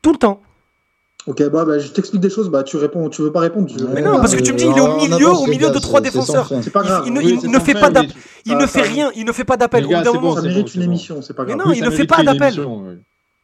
Tout 0.00 0.12
le 0.12 0.18
temps. 0.18 0.40
Ok, 1.26 1.42
bah, 1.50 1.64
bah, 1.64 1.78
je 1.78 1.88
t'explique 1.88 2.20
des 2.20 2.28
choses, 2.30 2.50
bah, 2.50 2.62
tu 2.62 2.76
réponds, 2.76 3.08
tu 3.08 3.22
veux 3.22 3.32
pas 3.32 3.40
répondre. 3.40 3.66
tu- 3.66 3.82
Mais 3.94 4.02
non, 4.02 4.18
parce 4.20 4.34
que 4.34 4.42
tu 4.42 4.52
me 4.52 4.58
dis, 4.58 4.64
il 4.66 4.76
est 4.76 4.80
au 4.80 4.96
milieu, 4.96 5.30
au 5.30 5.46
milieu 5.46 5.70
de 5.70 5.78
trois 5.78 6.00
défenseurs. 6.02 6.50
C'est 6.62 6.70
pas 6.70 6.82
Il- 6.82 6.86
grave. 6.86 7.02
il 7.06 7.12
ne- 7.14 7.18
Oui, 7.18 7.30
il 7.34 7.40
c'est 7.40 7.48
ne 7.48 7.54
sans 7.58 7.60
fait 7.64 7.72
pas 7.74 7.88
mais- 7.88 7.92
d'appel. 7.94 8.10
Il 8.46 8.54
ne 8.56 8.60
ça- 8.60 8.66
fait 8.68 8.82
rien, 8.82 9.10
il 9.16 9.24
ne 9.24 9.32
fait 9.32 9.44
pas 9.44 9.56
d'appel. 9.56 9.80
Les 9.82 9.86
Au 9.86 9.90
gars, 9.90 9.98
bout 9.98 10.04
d'un 10.04 10.10
c'est 10.12 10.16
moment, 10.18 10.28
bon, 10.30 10.34
ça 10.36 10.42
c'est 10.42 10.48
mérite 10.48 10.68
c'est 10.68 10.74
une 10.76 10.82
émission, 10.82 11.22
c'est 11.22 11.32
pas 11.34 11.44
Mais 11.44 11.54
grave. 11.54 11.64
non, 11.66 11.70
Oui, 11.72 11.78
il 11.78 11.84
ne 11.84 11.90
fait 11.90 12.06
pas 12.06 12.22
d'appel. 12.22 12.54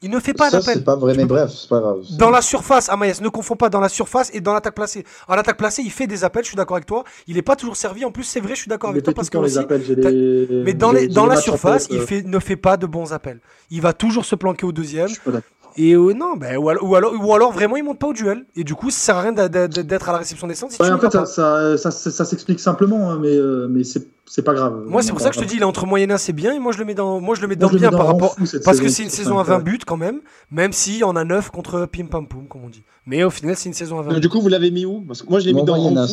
Il 0.02 0.08
ne 0.10 0.18
fait 0.18 0.32
pas 0.32 0.50
d'appel. 0.50 0.76
c'est 0.76 0.84
pas 0.84 0.96
vrai, 0.96 1.14
mais 1.14 1.26
bref, 1.26 1.50
c'est 1.50 1.68
pas 1.68 1.78
grave. 1.80 1.98
Dans 2.16 2.30
la 2.30 2.40
surface, 2.40 2.88
Amaïs, 2.88 3.20
ne 3.20 3.28
confonds 3.28 3.56
pas 3.56 3.68
dans 3.68 3.80
la 3.80 3.90
surface 3.90 4.30
et 4.32 4.40
dans 4.40 4.54
l'attaque 4.54 4.74
placée. 4.74 5.04
En 5.28 5.34
attaque 5.34 5.58
placée, 5.58 5.82
il 5.82 5.90
fait 5.90 6.06
des 6.06 6.24
appels, 6.24 6.42
je 6.42 6.48
suis 6.48 6.56
d'accord 6.56 6.76
avec 6.78 6.86
toi. 6.86 7.04
Il 7.26 7.36
n'est 7.36 7.42
pas 7.42 7.54
toujours 7.54 7.76
servi. 7.76 8.04
En 8.06 8.10
plus, 8.10 8.24
c'est 8.24 8.40
vrai, 8.40 8.54
je 8.54 8.60
suis 8.62 8.68
d'accord 8.70 8.90
avec 8.90 9.02
toi 9.02 9.12
parce 9.12 9.28
que 9.28 9.36
les 9.36 9.58
appels, 9.58 9.82
les- 9.86 10.62
Mais 10.64 10.72
dans, 10.72 10.90
les, 10.92 11.06
dans 11.08 11.26
la 11.26 11.36
surface, 11.36 11.86
il 11.90 11.98
euh, 11.98 12.06
fait, 12.06 12.22
ne 12.22 12.38
fait 12.38 12.56
pas 12.56 12.78
de 12.78 12.86
bons 12.86 13.12
appels. 13.12 13.40
Il 13.70 13.82
va 13.82 13.92
toujours 13.92 14.24
se 14.24 14.34
planquer 14.36 14.64
au 14.64 14.72
deuxième. 14.72 15.08
Je 15.08 15.14
suis 15.14 15.30
pas. 15.30 15.40
Et 15.82 15.94
euh, 15.94 16.12
non, 16.12 16.36
ben, 16.36 16.58
ou, 16.58 16.68
alors, 16.68 16.86
ou, 16.86 16.94
alors, 16.94 17.14
ou 17.18 17.32
alors 17.34 17.52
vraiment 17.52 17.74
il 17.74 17.82
monte 17.82 17.98
pas 17.98 18.08
au 18.08 18.12
duel. 18.12 18.44
Et 18.54 18.64
du 18.64 18.74
coup, 18.74 18.90
ça 18.90 18.98
sert 18.98 19.16
à 19.16 19.22
rien 19.22 19.32
d'être 19.32 20.08
à 20.10 20.12
la 20.12 20.18
réception 20.18 20.46
des 20.46 20.54
centres 20.54 20.74
si 20.74 20.82
Ouais, 20.82 20.88
tu 20.88 20.92
en 20.92 20.98
fait, 20.98 21.10
ça, 21.10 21.24
ça, 21.24 21.76
ça, 21.78 21.90
ça 21.90 22.24
s'explique 22.26 22.60
simplement, 22.60 23.10
hein, 23.10 23.18
mais, 23.18 23.34
euh, 23.34 23.66
mais 23.66 23.82
c'est 23.82 24.42
pas 24.42 24.52
grave. 24.52 24.84
Moi, 24.86 25.00
c'est 25.00 25.12
pour 25.12 25.22
ça 25.22 25.30
que 25.30 25.36
je 25.36 25.40
te 25.40 25.46
dis, 25.46 25.56
il 25.56 25.62
est 25.62 25.64
entre 25.64 25.86
moyenne 25.86 26.14
c'est 26.18 26.34
bien. 26.34 26.52
Et 26.52 26.58
moi, 26.58 26.72
je 26.72 26.78
le 26.78 26.84
mets 26.84 26.92
dans, 26.94 27.18
moi, 27.18 27.34
je 27.34 27.40
le 27.40 27.48
mets 27.48 27.56
dans 27.56 27.68
Moi, 27.68 27.70
je 27.70 27.74
le 27.76 27.80
bien 27.80 27.90
mets 27.90 27.96
par 27.96 28.08
rapport. 28.08 28.34
fou, 28.34 28.44
Parce 28.62 28.78
que 28.78 28.88
c'est 28.88 29.04
une 29.04 29.08
saison 29.08 29.38
à 29.38 29.44
ça, 29.46 29.56
20 29.56 29.64
buts 29.64 29.78
quand 29.86 29.96
même. 29.96 30.20
Même 30.50 30.74
si 30.74 31.00
on 31.02 31.16
a 31.16 31.24
9 31.24 31.50
contre 31.50 31.86
Pim 31.86 32.04
Pam 32.06 32.28
Poum, 32.28 32.46
comme 32.46 32.64
on 32.64 32.68
dit. 32.68 32.82
Mais 33.06 33.24
au 33.24 33.30
final, 33.30 33.56
c'est 33.56 33.70
une 33.70 33.74
saison 33.74 34.00
à 34.00 34.02
20 34.02 34.08
Donc, 34.08 34.14
buts. 34.16 34.20
Du 34.20 34.28
coup, 34.28 34.42
vous 34.42 34.48
l'avez 34.48 34.70
mis 34.70 34.84
où? 34.84 35.00
Parce 35.00 35.22
que 35.22 35.30
moi, 35.30 35.40
je 35.40 35.46
l'ai 35.46 35.54
mis 35.54 35.64
dans 35.64 35.80
Moyen-As. 35.80 36.12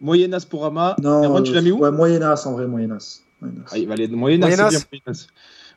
Moyen-As 0.00 0.44
pour 0.46 0.64
Ama. 0.64 0.96
Non, 1.02 1.22
Erwan, 1.22 1.42
tu 1.42 1.52
l'as 1.52 1.60
mis 1.60 1.70
où? 1.70 1.80
Ouais, 1.80 1.90
Moyen-As, 1.90 2.46
en 2.46 2.52
vrai, 2.52 2.66
Moyen-As. 2.66 3.24
Moyen-As. 3.42 3.70
Ah, 3.72 3.78
il 3.78 3.86
va 3.86 3.92
aller 3.92 4.08
de 4.08 4.16
Moyen-As. 4.16 4.46
Moyen-As. 4.56 5.26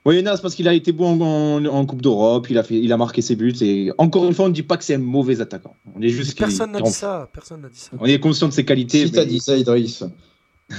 Moyen-As. 0.05 0.23
Moyen-As 0.23 0.41
parce 0.41 0.55
qu'il 0.55 0.67
a 0.67 0.73
été 0.73 0.91
bon 0.91 1.19
en, 1.67 1.85
Coupe 1.85 2.01
d'Europe, 2.01 2.47
il 2.49 2.57
a, 2.57 2.63
fait, 2.63 2.75
il 2.75 2.91
a 2.93 2.97
marqué 2.97 3.21
ses 3.21 3.35
buts. 3.35 3.53
Et 3.61 3.91
encore 3.97 4.25
une 4.25 4.33
fois, 4.33 4.45
on 4.45 4.49
ne 4.49 4.53
dit 4.53 4.63
pas 4.63 4.77
que 4.77 4.83
c'est 4.83 4.95
un 4.95 4.99
mauvais 4.99 5.41
attaquant. 5.41 5.75
On 5.95 6.01
est 6.01 6.09
juste 6.09 6.37
Personne 6.37 6.71
n'a 6.71 6.81
dit 6.81 6.91
ça. 6.91 7.27
Personne 7.33 7.61
n'a 7.61 7.69
dit 7.69 7.79
ça. 7.79 7.91
On 7.99 8.05
est 8.05 8.19
conscient 8.19 8.47
de 8.47 8.53
ses 8.53 8.65
qualités. 8.65 9.05
Si 9.05 9.11
t'as 9.11 9.21
mais- 9.21 9.27
dit 9.27 9.39
ça, 9.39 9.57
Idriss. 9.57 10.03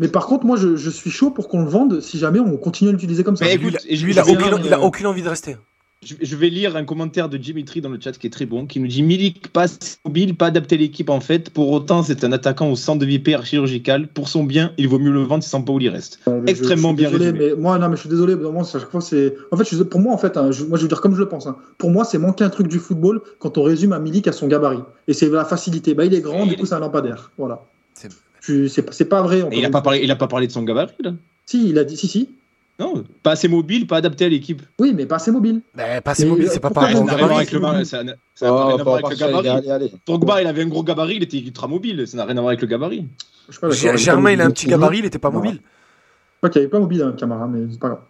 Mais 0.00 0.08
par 0.08 0.26
contre, 0.26 0.44
moi, 0.44 0.56
je, 0.56 0.76
je 0.76 0.90
suis 0.90 1.10
chaud 1.10 1.30
pour 1.30 1.48
qu'on 1.48 1.62
le 1.62 1.68
vende 1.68 2.00
si 2.00 2.18
jamais 2.18 2.40
on 2.40 2.56
continue 2.56 2.90
à 2.90 2.92
l'utiliser 2.92 3.22
comme 3.22 3.36
ça. 3.36 3.44
Mais 3.44 3.54
écoute, 3.54 3.76
et 3.86 3.96
je- 3.96 4.04
lui, 4.04 4.12
il 4.12 4.18
a 4.18 4.22
aucune- 4.24 4.38
lire, 4.38 4.60
il 4.64 4.72
a 4.72 4.78
euh, 4.78 4.82
aucune 4.82 5.06
envie 5.06 5.22
de 5.22 5.28
rester. 5.28 5.56
Je, 6.20 6.36
vais 6.36 6.50
lire 6.50 6.76
un 6.76 6.84
commentaire 6.84 7.28
de 7.28 7.36
Dimitri 7.36 7.80
dans 7.80 7.88
le 7.88 7.98
chat 8.00 8.12
qui 8.12 8.26
est 8.26 8.30
très 8.30 8.46
bon, 8.46 8.66
qui 8.66 8.80
nous 8.80 8.86
dit 8.86 9.02
Milik 9.02 9.48
pas 9.48 9.62
assez 9.62 9.78
mobile, 10.04 10.34
pas 10.34 10.46
adapté 10.46 10.74
à 10.74 10.78
l'équipe 10.78 11.08
en 11.10 11.20
fait. 11.20 11.50
Pour 11.50 11.70
autant, 11.70 12.02
c'est 12.02 12.24
un 12.24 12.32
attaquant 12.32 12.70
au 12.70 12.76
centre 12.76 12.98
de 13.00 13.06
vie 13.06 13.22
chirurgical. 13.44 14.08
Pour 14.08 14.28
son 14.28 14.44
bien, 14.44 14.72
il 14.78 14.88
vaut 14.88 14.98
mieux 14.98 15.12
le 15.12 15.22
vendre 15.22 15.44
sans 15.44 15.62
pas 15.62 15.72
où 15.72 15.80
il 15.80 15.88
reste. 15.88 16.18
Je- 16.26 16.32
extrêmement 16.46 16.90
je 16.90 16.96
suis 16.96 16.96
bien 16.96 17.10
désolé, 17.10 17.30
résumé. 17.30 17.54
mais 17.54 17.60
moi, 17.60 17.78
non, 17.78 17.88
mais 17.88 17.96
je 17.96 18.00
suis 18.00 18.08
désolé. 18.10 18.34
Vraiment, 18.34 18.62
à 18.62 18.64
chaque 18.64 18.90
fois, 18.90 19.00
c'est. 19.00 19.34
En 19.50 19.56
fait, 19.56 19.64
je 19.64 19.74
suis- 19.76 19.84
pour 19.84 20.00
moi, 20.00 20.12
en 20.12 20.18
fait, 20.18 20.36
hein, 20.36 20.50
je- 20.50 20.64
moi, 20.64 20.76
je 20.78 20.82
veux 20.82 20.88
dire 20.88 21.00
comme 21.00 21.14
je 21.14 21.20
le 21.20 21.28
pense. 21.28 21.46
hein. 21.46 21.56
Pour 21.78 21.90
moi, 21.90 22.04
c'est 22.04 22.18
manquer 22.18 22.44
un 22.44 22.50
truc 22.50 22.68
du 22.68 22.78
football 22.78 23.20
quand 23.38 23.58
on 23.58 23.62
résume 23.62 23.92
à 23.92 23.98
Milik 23.98 24.28
à 24.28 24.32
son 24.32 24.46
gabarit. 24.46 24.80
Et 25.08 25.12
c'est 25.12 25.28
la 25.28 25.44
facilité. 25.44 25.94
Bah, 25.94 26.04
il 26.04 26.14
est 26.14 26.20
grand, 26.20 26.44
Et 26.44 26.48
du 26.50 26.56
coup, 26.56 26.66
c'est 26.66 26.74
un 26.74 26.80
lampadaire. 26.80 27.30
Voilà. 27.38 27.62
C'est- 27.94 28.10
pas- 29.08 29.22
vrai. 29.22 29.42
Il 29.52 29.62
a 29.64 29.68
une 29.68 29.72
pas 29.72 29.80
parlé, 29.80 30.00
il 30.02 30.10
a 30.10 30.16
pas 30.16 30.26
parlé 30.26 30.46
de 30.46 30.52
son 30.52 30.62
gabarit 30.64 30.92
là? 31.02 31.14
Si, 31.46 31.70
il 31.70 31.78
a 31.78 31.84
dit 31.84 31.96
si, 31.96 32.08
si. 32.08 32.28
Non, 32.78 33.04
pas 33.22 33.32
assez 33.32 33.46
mobile, 33.46 33.86
pas 33.86 33.98
adapté 33.98 34.24
à 34.24 34.28
l'équipe. 34.28 34.60
Oui, 34.80 34.92
mais 34.92 35.06
pas 35.06 35.16
assez 35.16 35.30
mobile. 35.30 35.60
Mais 35.76 36.00
pas 36.00 36.10
assez 36.10 36.26
mobile, 36.26 36.48
c'est 36.50 36.58
pas 36.58 36.70
pareil. 36.70 36.96
Ça 36.96 37.04
n'a 37.04 37.14
rien 37.14 37.24
à 37.24 37.26
voir 37.28 37.38
avec 37.38 37.52
le 37.52 37.60
mar- 37.60 37.86
ça 37.86 38.02
n'a- 38.02 38.14
ça 38.34 38.46
n'a 38.46 38.52
Oh, 38.52 38.66
rien 38.66 38.78
à 38.78 38.82
voir 38.82 39.00
pas 39.00 39.06
avec 39.08 39.18
le 39.20 39.26
partir, 39.26 39.26
allez, 39.26 39.32
gabarit. 39.48 39.70
allez, 39.70 39.70
allez. 39.70 39.92
Drogba, 40.04 40.42
il 40.42 40.46
avait 40.48 40.62
un 40.62 40.66
gros 40.66 40.82
gabarit, 40.82 41.16
il 41.16 41.22
était 41.22 41.38
ultra 41.38 41.68
mobile. 41.68 42.04
Ça 42.08 42.16
n'a 42.16 42.24
rien 42.24 42.36
à 42.36 42.40
voir 42.40 42.48
avec 42.48 42.60
le 42.62 42.66
gabarit. 42.66 43.06
Je 43.48 43.96
Germain, 43.96 44.32
il 44.32 44.40
a 44.40 44.46
un 44.46 44.50
petit 44.50 44.66
gabarit, 44.66 44.98
il 44.98 45.04
était 45.04 45.18
pas 45.18 45.30
mobile. 45.30 45.60
Qu'il 46.42 46.50
n'y 46.52 46.58
avait 46.58 46.68
pas 46.68 46.80
mobile, 46.80 47.02
hein, 47.02 47.14
Camara, 47.16 47.46
mais 47.46 47.66
c'est 47.70 47.78
pas 47.80 47.88
grave. 47.88 48.00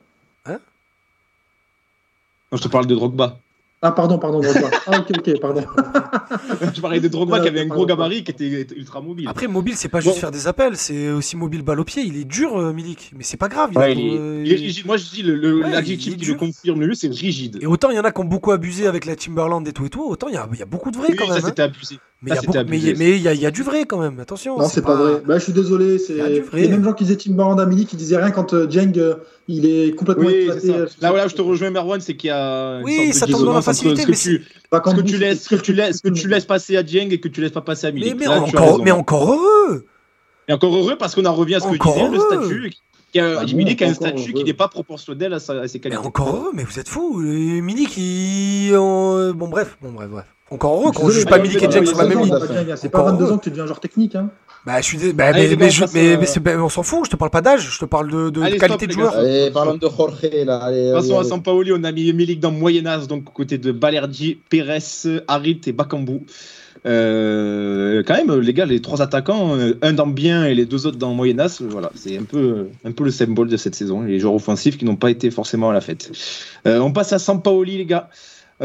Non, 2.50 2.58
je 2.58 2.62
te 2.62 2.68
parle 2.68 2.86
de 2.86 2.94
Drogba. 2.94 3.38
Ah, 3.86 3.92
pardon, 3.92 4.18
pardon, 4.18 4.40
Drogba. 4.40 4.70
Ah, 4.86 4.98
ok, 5.00 5.10
ok, 5.18 5.40
pardon. 5.40 5.62
je 6.74 6.80
parlais 6.80 7.00
de 7.00 7.08
Drogba 7.08 7.40
qui 7.40 7.48
avait 7.48 7.60
un 7.60 7.66
gros 7.66 7.84
gabarit 7.84 8.24
qui 8.24 8.30
était 8.30 8.66
ultra 8.74 9.02
mobile. 9.02 9.28
Après, 9.28 9.46
mobile, 9.46 9.74
c'est 9.76 9.90
pas 9.90 10.00
juste 10.00 10.14
Bon. 10.14 10.20
faire 10.20 10.30
des 10.30 10.46
appels, 10.46 10.76
c'est 10.78 11.10
aussi 11.10 11.36
mobile 11.36 11.60
balle 11.60 11.80
au 11.80 11.84
pied. 11.84 12.02
Il 12.02 12.16
est 12.16 12.24
dur, 12.24 12.56
euh, 12.58 12.72
Milik. 12.72 13.12
Mais 13.14 13.24
c'est 13.24 13.36
pas 13.36 13.48
grave. 13.48 13.70
il 13.72 13.76
a- 13.78 13.80
Ouais, 13.82 13.92
il, 13.92 13.98
est, 14.14 14.18
euh, 14.18 14.42
il 14.46 14.52
est 14.52 14.56
rigide. 14.56 14.86
Moi, 14.86 14.96
je 14.96 15.04
dis 15.10 15.22
le- 15.22 15.34
le- 15.34 15.62
Ouais, 15.62 15.70
l'adjectif 15.70 16.14
il 16.14 16.14
est 16.14 16.24
qui 16.24 16.30
le 16.32 16.34
confirme 16.34 16.80
le 16.80 16.86
mieux, 16.86 16.94
c'est 16.94 17.08
rigide. 17.08 17.58
Et 17.60 17.66
autant 17.66 17.90
il 17.90 17.96
y 17.96 17.98
en 17.98 18.04
a 18.04 18.10
qui 18.10 18.20
ont 18.22 18.24
beaucoup 18.24 18.52
abusé 18.52 18.86
avec 18.86 19.04
la 19.04 19.16
Timberland 19.16 19.68
et 19.68 19.72
tout 19.74 19.84
et 19.84 19.90
tout, 19.90 20.02
autant 20.08 20.28
il 20.28 20.34
y 20.34 20.38
a, 20.38 20.48
il 20.50 20.58
y 20.58 20.62
a 20.62 20.66
beaucoup 20.66 20.90
de 20.90 20.96
vrais 20.96 21.08
Oui, 21.10 21.16
quand 21.16 21.26
ça 21.26 21.34
même. 21.34 21.42
hein. 21.44 21.46
c'était 21.48 21.62
abusé. 21.62 21.98
Mais 22.24 22.30
il 22.30 22.34
y, 22.34 22.56
Ah, 22.56 22.60
a 22.60 22.64
mais 22.64 22.78
il 22.78 22.86
y 22.88 22.90
a- 22.90 22.94
mais 22.96 23.10
il 23.16 23.22
y, 23.22 23.28
a- 23.28 23.34
il 23.34 23.40
y 23.40 23.44
a 23.46 23.50
du 23.50 23.62
vrai 23.62 23.84
quand 23.84 23.98
même, 23.98 24.18
attention. 24.18 24.58
Non, 24.58 24.66
c'est 24.66 24.80
pas, 24.82 24.94
vrai. 24.94 25.22
Bah, 25.26 25.38
je 25.38 25.44
suis 25.44 25.52
désolé. 25.52 25.98
C'est 25.98 26.14
Il 26.14 26.18
y 26.18 26.20
a 26.22 26.28
du 26.30 26.40
vrai. 26.40 26.60
les 26.62 26.68
mêmes 26.68 26.82
gens 26.82 26.94
qui 26.94 27.04
disaient 27.04 27.16
Tim 27.16 27.32
Barandamini 27.34 27.84
qui 27.84 27.96
disaient 27.96 28.16
rien 28.16 28.30
quand 28.30 28.54
euh, 28.54 28.66
Jeng 28.70 28.96
euh, 28.96 29.16
il 29.46 29.66
est 29.66 29.94
complètement 29.94 30.26
Oui, 30.28 30.34
éclaté. 30.34 30.70
euh, 30.74 30.86
Là, 31.02 31.10
voilà, 31.10 31.28
je 31.28 31.34
te 31.34 31.42
rejoins, 31.42 31.70
Merwan, 31.70 32.00
c'est 32.00 32.16
qu'il 32.16 32.28
y 32.28 32.30
a. 32.32 32.78
une 32.78 32.84
Oui, 32.84 32.96
sorte 32.96 33.08
de 33.08 33.12
ça 33.12 33.26
tombe 33.38 33.46
dans 33.46 33.52
la 33.52 33.60
facilité, 33.62 34.00
ce 34.02 34.06
que 34.06 34.10
mais 34.10 34.16
tu- 34.16 34.44
ce 34.72 34.94
que 34.94 35.00
tu 35.02 35.16
laisses, 35.18 35.42
ce 35.44 35.48
que 35.54 35.60
tu 35.60 35.72
laisses, 35.74 35.96
ce 35.98 36.02
que 36.02 36.08
tu 36.08 36.14
c'était- 36.22 36.28
laisses 36.34 36.44
passer 36.46 36.76
à 36.78 36.82
Dieng 36.82 37.08
et 37.10 37.20
que 37.20 37.28
tu 37.28 37.42
laisses 37.42 37.52
pas 37.52 37.60
passer 37.60 37.88
à 37.88 37.92
Mais, 37.92 38.00
Milik. 38.00 38.16
mais, 38.20 38.24
Là, 38.26 38.40
encore, 38.40 38.82
mais 38.82 38.90
heureux 38.90 39.86
Et 40.48 40.52
encore 40.52 40.74
heureux 40.76 40.96
parce 40.98 41.14
qu'on 41.14 41.24
en 41.26 41.34
revient 41.34 41.56
à 41.56 41.60
ce 41.60 41.66
que 41.68 41.72
disait 41.72 42.08
le 42.08 42.16
heureux. 42.16 42.40
statut. 42.40 42.72
Qui 43.12 43.20
a, 43.20 43.38
Ah 43.40 43.44
bon, 43.44 43.56
Milik 43.56 43.80
a 43.82 43.86
un 43.86 43.94
statut 43.94 44.30
heureux. 44.30 44.32
qui 44.32 44.44
n'est 44.44 44.52
pas 44.54 44.66
proportionnel 44.68 45.32
à, 45.34 45.38
sa- 45.38 45.60
à 45.60 45.68
ses 45.68 45.78
Mais 45.78 45.82
qualités. 45.90 46.04
encore 46.06 46.28
heureux, 46.34 46.50
mais 46.52 46.64
vous 46.64 46.78
êtes 46.80 46.88
fous. 46.88 47.18
Milik, 47.20 47.96
il. 47.96 48.72
euh, 48.72 49.32
Bon, 49.32 49.46
bref, 49.48 49.76
bon, 49.80 49.92
bref, 49.92 50.08
bref. 50.10 50.24
Encore 50.54 50.74
heureux 50.80 50.92
qu'on 50.92 51.06
Désolé, 51.08 51.14
juge 51.20 51.24
pas 51.26 51.38
Milik 51.38 51.62
et 51.62 51.66
va- 51.66 51.86
sur 51.86 51.98
la 51.98 52.06
même 52.06 52.20
ligne. 52.20 52.34
C'est 52.76 52.88
pas 52.88 53.00
Encore 53.00 53.10
22 53.12 53.24
heureux. 53.24 53.32
ans 53.34 53.38
que 53.38 53.44
tu 53.44 53.50
deviens 53.50 53.66
joueur 53.66 53.80
technique. 53.80 54.14
Hein. 54.14 54.30
Bah, 54.66 54.80
je 54.80 54.84
suis 54.86 54.96
dé- 54.96 55.12
bah, 55.12 55.26
Allez, 55.26 55.56
mais, 55.56 55.68
mais 55.92 56.14
euh, 56.14 56.40
mais 56.42 56.54
on 56.56 56.68
s'en 56.70 56.82
fout, 56.82 57.04
je 57.04 57.10
te 57.10 57.16
parle 57.16 57.30
pas 57.30 57.42
d'âge, 57.42 57.68
je 57.70 57.78
te 57.78 57.84
parle 57.84 58.10
de, 58.10 58.30
de- 58.30 58.40
Allez, 58.40 58.56
qualité 58.56 58.86
stop, 58.86 58.88
de 58.88 58.92
joueur. 58.94 59.14
Allez, 59.14 59.50
parlons 59.50 59.74
de 59.74 59.86
Jorge 59.86 60.14
là. 60.46 60.56
Allez, 60.56 60.90
Passons 60.92 61.18
à. 61.18 61.24
Sampaoli, 61.24 61.70
on 61.74 61.84
a 61.84 61.92
mis 61.92 62.10
Milik 62.14 62.40
dans 62.40 62.50
Moyen-Âge, 62.50 63.06
donc 63.06 63.24
côté 63.24 63.58
de 63.58 63.72
Balerdi, 63.72 64.38
Pérez, 64.48 64.78
Harit 65.28 65.60
et 65.66 65.72
Bakambu. 65.72 66.20
Euh, 66.86 68.02
quand 68.06 68.14
même, 68.14 68.38
les 68.40 68.52
gars, 68.52 68.66
les 68.66 68.80
trois 68.80 69.00
attaquants, 69.02 69.56
euh, 69.56 69.74
un 69.82 69.92
dans 69.92 70.06
bien 70.06 70.44
et 70.46 70.54
les 70.54 70.66
deux 70.66 70.86
autres 70.86 70.98
dans 70.98 71.14
Moyen-Âge, 71.14 71.60
voilà, 71.62 71.90
c'est 71.94 72.18
un 72.18 72.24
peu, 72.24 72.68
un 72.84 72.92
peu 72.92 73.04
le 73.04 73.10
symbole 73.10 73.48
de 73.48 73.56
cette 73.56 73.74
saison, 73.74 74.02
les 74.02 74.18
joueurs 74.18 74.34
offensifs 74.34 74.76
qui 74.78 74.84
n'ont 74.84 74.96
pas 74.96 75.10
été 75.10 75.30
forcément 75.30 75.70
à 75.70 75.72
la 75.72 75.80
fête. 75.80 76.10
Euh, 76.66 76.78
on 76.80 76.92
passe 76.92 77.12
à 77.12 77.18
Sampaoli, 77.18 77.78
les 77.78 77.86
gars. 77.86 78.08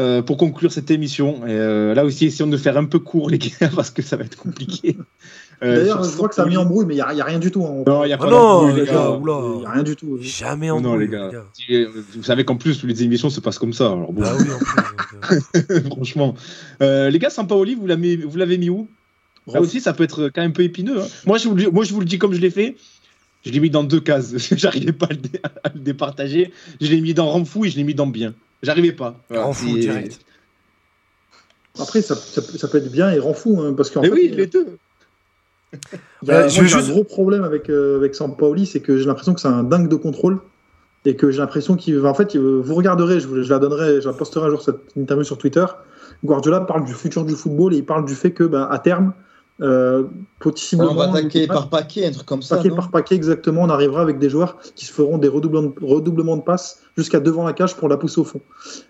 Euh, 0.00 0.22
pour 0.22 0.36
conclure 0.38 0.72
cette 0.72 0.90
émission, 0.90 1.46
Et, 1.46 1.50
euh, 1.50 1.94
là 1.94 2.04
aussi, 2.04 2.26
essayons 2.26 2.48
de 2.48 2.56
faire 2.56 2.76
un 2.76 2.86
peu 2.86 2.98
court, 2.98 3.28
les 3.30 3.38
gars, 3.38 3.48
parce 3.76 3.90
que 3.90 4.02
ça 4.02 4.16
va 4.16 4.24
être 4.24 4.36
compliqué. 4.36 4.96
Euh, 5.62 5.76
D'ailleurs, 5.76 6.02
je 6.04 6.10
vois 6.16 6.28
que 6.28 6.34
ça 6.34 6.44
a 6.44 6.46
mis 6.46 6.56
en 6.56 6.64
brouille, 6.64 6.86
mais 6.86 6.94
il 6.94 6.96
n'y 7.14 7.20
a, 7.20 7.24
rien 7.24 7.38
du 7.38 7.50
tout. 7.50 7.64
hein. 7.66 7.84
Non, 7.86 8.04
il 8.04 8.06
n'y 8.08 8.12
a 8.14 8.16
Ah 8.18 8.24
pas 8.24 8.30
non, 8.30 8.60
d'embrouille, 8.62 8.80
les 8.80 8.86
gars, 8.86 8.92
gars. 8.94 9.10
oula. 9.10 9.40
Il 9.42 9.58
n'y 9.60 9.66
a 9.66 9.70
rien 9.72 9.82
du 9.82 9.94
tout. 9.96 10.18
Jamais 10.20 10.70
en 10.70 10.80
Non, 10.80 10.90
brouille, 10.92 11.06
les 11.06 11.12
gars. 11.12 11.30
Vous 12.14 12.22
savez 12.22 12.44
qu'en 12.46 12.56
plus, 12.56 12.82
les 12.84 13.02
émissions 13.02 13.28
se 13.30 13.40
passent 13.40 13.58
comme 13.58 13.74
ça. 13.74 13.86
Alors 13.92 14.12
bon, 14.12 14.22
oui, 14.22 14.48
en 14.52 14.58
plus. 14.58 15.80
franchement. 15.90 16.34
Euh, 16.82 17.10
les 17.10 17.18
gars, 17.18 17.30
Sampaoli, 17.30 17.74
vous 17.74 17.86
l'avez 17.86 18.16
vous 18.16 18.38
l'avez 18.38 18.56
mis 18.58 18.70
où? 18.70 18.88
Là 19.52 19.60
aussi, 19.60 19.80
ça 19.80 19.92
peut 19.92 20.04
être 20.04 20.30
quand 20.34 20.40
même 20.42 20.50
un 20.50 20.54
peu 20.54 20.62
épineux. 20.62 21.00
hein. 21.00 21.06
Moi, 21.26 21.36
je 21.38 21.48
vous, 21.48 21.54
le- 21.56 21.70
moi, 21.70 21.84
je 21.84 21.92
vous 21.92 22.00
le 22.00 22.06
dis 22.06 22.18
comme 22.18 22.32
je 22.34 22.40
l'ai 22.40 22.50
fait. 22.50 22.76
Je 23.44 23.50
l'ai 23.50 23.60
mis 23.60 23.70
dans 23.70 23.84
deux 23.84 24.00
cases. 24.00 24.34
J'arrivais 24.56 24.92
pas 24.92 25.06
à 25.06 25.12
le, 25.12 25.16
dé- 25.16 25.40
à 25.64 25.70
le 25.74 25.80
départager. 25.80 26.52
Je 26.80 26.86
l'ai 26.86 27.00
mis 27.00 27.14
dans 27.14 27.28
Ramfou 27.30 27.64
et 27.64 27.70
je 27.70 27.76
l'ai 27.76 27.84
mis 27.84 27.94
dans 27.94 28.06
Bien. 28.06 28.34
J'arrivais 28.62 28.92
pas. 28.92 29.16
Voilà, 29.28 29.44
Rend 29.44 29.52
fou 29.52 29.76
direct. 29.78 30.20
Après, 31.78 32.02
ça, 32.02 32.14
ça, 32.14 32.42
peut- 32.42 32.58
ça 32.58 32.68
peut 32.68 32.78
être 32.78 32.90
bien 32.90 33.10
et 33.10 33.18
rend 33.18 33.32
fou. 33.32 33.60
hein, 33.60 33.72
parce 33.76 33.90
qu'en 33.90 34.00
Mais 34.02 34.08
fait, 34.08 34.14
oui, 34.14 34.28
les 34.28 34.46
deux. 34.46 34.66
il 35.72 36.28
y 36.28 36.30
a, 36.32 36.34
Euh, 36.34 36.40
moi, 36.40 36.48
juste- 36.48 36.74
un 36.76 36.90
gros 36.92 37.04
problème 37.04 37.44
avec, 37.44 37.70
euh, 37.70 37.96
avec 37.96 38.14
Sampaoli, 38.14 38.66
c'est 38.66 38.80
que 38.80 38.98
j'ai 38.98 39.04
l'impression 39.06 39.34
que 39.34 39.40
c'est 39.40 39.48
un 39.48 39.62
dingue 39.62 39.88
de 39.88 39.96
contrôle. 39.96 40.40
Et 41.06 41.16
que 41.16 41.30
j'ai 41.30 41.38
l'impression 41.38 41.76
qu'il 41.76 41.96
va. 41.98 42.10
En 42.10 42.14
fait, 42.14 42.36
vous 42.36 42.74
regarderez, 42.74 43.20
je, 43.20 43.26
vous- 43.26 43.42
je 43.42 43.48
la 43.48 43.58
donnerai, 43.58 44.02
je 44.02 44.06
la 44.06 44.12
posterai 44.12 44.44
un 44.48 44.50
jour 44.50 44.60
cette 44.60 44.76
interview 44.96 45.24
sur 45.24 45.38
Twitter. 45.38 45.64
Guardiola 46.22 46.60
parle 46.60 46.84
du 46.84 46.92
futur 46.92 47.24
du 47.24 47.34
football 47.34 47.72
et 47.72 47.78
il 47.78 47.86
parle 47.86 48.04
du 48.04 48.14
fait 48.14 48.32
que, 48.32 48.44
bah, 48.44 48.68
à 48.70 48.78
terme, 48.78 49.14
euh, 49.60 50.04
possiblement. 50.38 50.92
On 50.92 50.94
va 50.94 51.10
attaquer 51.10 51.46
par 51.46 51.68
paquet, 51.68 52.06
un 52.06 52.12
truc 52.12 52.26
comme 52.26 52.42
ça. 52.42 52.56
paquet 52.56 52.70
par 52.70 52.90
paquet, 52.90 53.14
exactement, 53.14 53.62
on 53.62 53.68
arrivera 53.68 54.00
avec 54.02 54.18
des 54.18 54.30
joueurs 54.30 54.58
qui 54.74 54.86
se 54.86 54.92
feront 54.92 55.18
des 55.18 55.28
redoublements 55.28 55.68
de, 55.78 55.84
redoublements 55.84 56.36
de 56.36 56.42
passes 56.42 56.80
jusqu'à 56.96 57.20
devant 57.20 57.44
la 57.44 57.52
cage 57.52 57.76
pour 57.76 57.88
la 57.88 57.96
pousser 57.96 58.20
au 58.20 58.24
fond. 58.24 58.40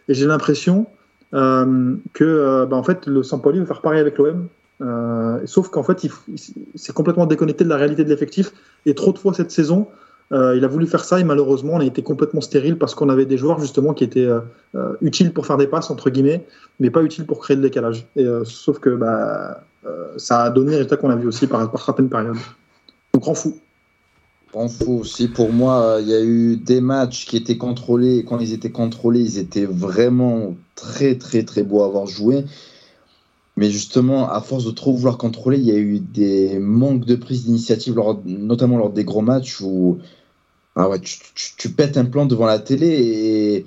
Et 0.08 0.14
j'ai 0.14 0.26
l'impression 0.26 0.86
euh, 1.34 1.94
que 2.12 2.24
euh, 2.24 2.66
bah, 2.66 2.76
en 2.76 2.82
fait, 2.82 3.06
le 3.06 3.22
Sampoli 3.22 3.58
va 3.60 3.66
faire 3.66 3.80
pareil 3.80 4.00
avec 4.00 4.18
l'OM. 4.18 4.46
Euh, 4.82 5.40
sauf 5.44 5.68
qu'en 5.68 5.82
fait, 5.82 6.04
il, 6.04 6.10
il- 6.28 6.38
c'est 6.74 6.94
complètement 6.94 7.26
déconnecté 7.26 7.64
de 7.64 7.68
la 7.68 7.76
réalité 7.76 8.04
de 8.04 8.08
l'effectif. 8.08 8.52
Et 8.86 8.94
trop 8.94 9.12
de 9.12 9.18
fois 9.18 9.34
cette 9.34 9.50
saison, 9.50 9.88
euh, 10.32 10.56
il 10.56 10.64
a 10.64 10.68
voulu 10.68 10.86
faire 10.86 11.04
ça 11.04 11.18
et 11.18 11.24
malheureusement, 11.24 11.74
on 11.74 11.80
a 11.80 11.84
été 11.84 12.02
complètement 12.02 12.40
stérile 12.40 12.78
parce 12.78 12.94
qu'on 12.94 13.08
avait 13.08 13.26
des 13.26 13.36
joueurs 13.36 13.58
justement 13.58 13.92
qui 13.94 14.04
étaient 14.04 14.28
euh, 14.28 14.92
utiles 15.02 15.32
pour 15.32 15.46
faire 15.46 15.56
des 15.56 15.66
passes, 15.66 15.90
entre 15.90 16.08
guillemets, 16.08 16.46
mais 16.78 16.90
pas 16.90 17.02
utiles 17.02 17.26
pour 17.26 17.40
créer 17.40 17.56
le 17.56 17.62
décalage. 17.62 18.06
Et, 18.16 18.24
euh, 18.24 18.44
sauf 18.44 18.78
que 18.78 18.90
bah, 18.90 19.64
ça 20.16 20.44
a 20.44 20.50
donné 20.50 20.70
les 20.70 20.76
résultats 20.76 20.96
qu'on 20.96 21.10
a 21.10 21.16
vu 21.16 21.26
aussi 21.26 21.46
par, 21.46 21.70
par 21.70 21.84
certaines 21.84 22.08
périodes. 22.08 22.36
Donc, 23.14 23.22
grand 23.22 23.34
fou. 23.34 23.56
En 24.52 24.68
fou 24.68 24.98
aussi, 24.98 25.28
pour 25.28 25.52
moi, 25.52 25.98
il 26.00 26.08
y 26.08 26.14
a 26.14 26.20
eu 26.20 26.56
des 26.56 26.80
matchs 26.80 27.24
qui 27.26 27.36
étaient 27.36 27.56
contrôlés. 27.56 28.18
et 28.18 28.24
Quand 28.24 28.40
ils 28.40 28.52
étaient 28.52 28.72
contrôlés, 28.72 29.20
ils 29.20 29.38
étaient 29.38 29.64
vraiment 29.64 30.56
très, 30.74 31.16
très, 31.16 31.44
très 31.44 31.62
beaux 31.62 31.82
à 31.82 31.86
avoir 31.86 32.06
joué. 32.06 32.44
Mais 33.56 33.70
justement, 33.70 34.30
à 34.30 34.40
force 34.40 34.64
de 34.64 34.70
trop 34.70 34.92
vouloir 34.92 35.18
contrôler, 35.18 35.58
il 35.58 35.64
y 35.66 35.70
a 35.70 35.76
eu 35.76 36.00
des 36.00 36.58
manques 36.58 37.04
de 37.04 37.14
prise 37.14 37.44
d'initiative, 37.44 37.94
notamment 38.24 38.78
lors 38.78 38.90
des 38.90 39.04
gros 39.04 39.22
matchs 39.22 39.60
où 39.60 39.98
ah 40.76 40.88
tu- 41.02 41.18
tu 41.56 41.68
pètes 41.70 41.96
un 41.96 42.04
plan 42.04 42.26
devant 42.26 42.46
la 42.46 42.58
télé. 42.58 42.86
Et 42.88 43.66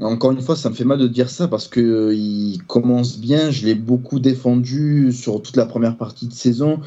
encore 0.00 0.32
une 0.32 0.42
fois, 0.42 0.56
ça 0.56 0.70
me 0.70 0.74
fait 0.74 0.84
mal 0.84 0.98
de 0.98 1.06
dire 1.06 1.30
ça 1.30 1.48
parce 1.48 1.68
que 1.68 1.80
euh, 1.80 2.14
il 2.14 2.62
commence 2.66 3.18
bien. 3.18 3.50
Je 3.50 3.64
l'ai 3.64 3.74
beaucoup 3.74 4.18
défendu 4.18 5.12
sur 5.12 5.40
toute 5.40 5.56
la 5.56 5.66
première 5.66 5.96
partie 5.96 6.26
de 6.26 6.32
saison 6.32 6.80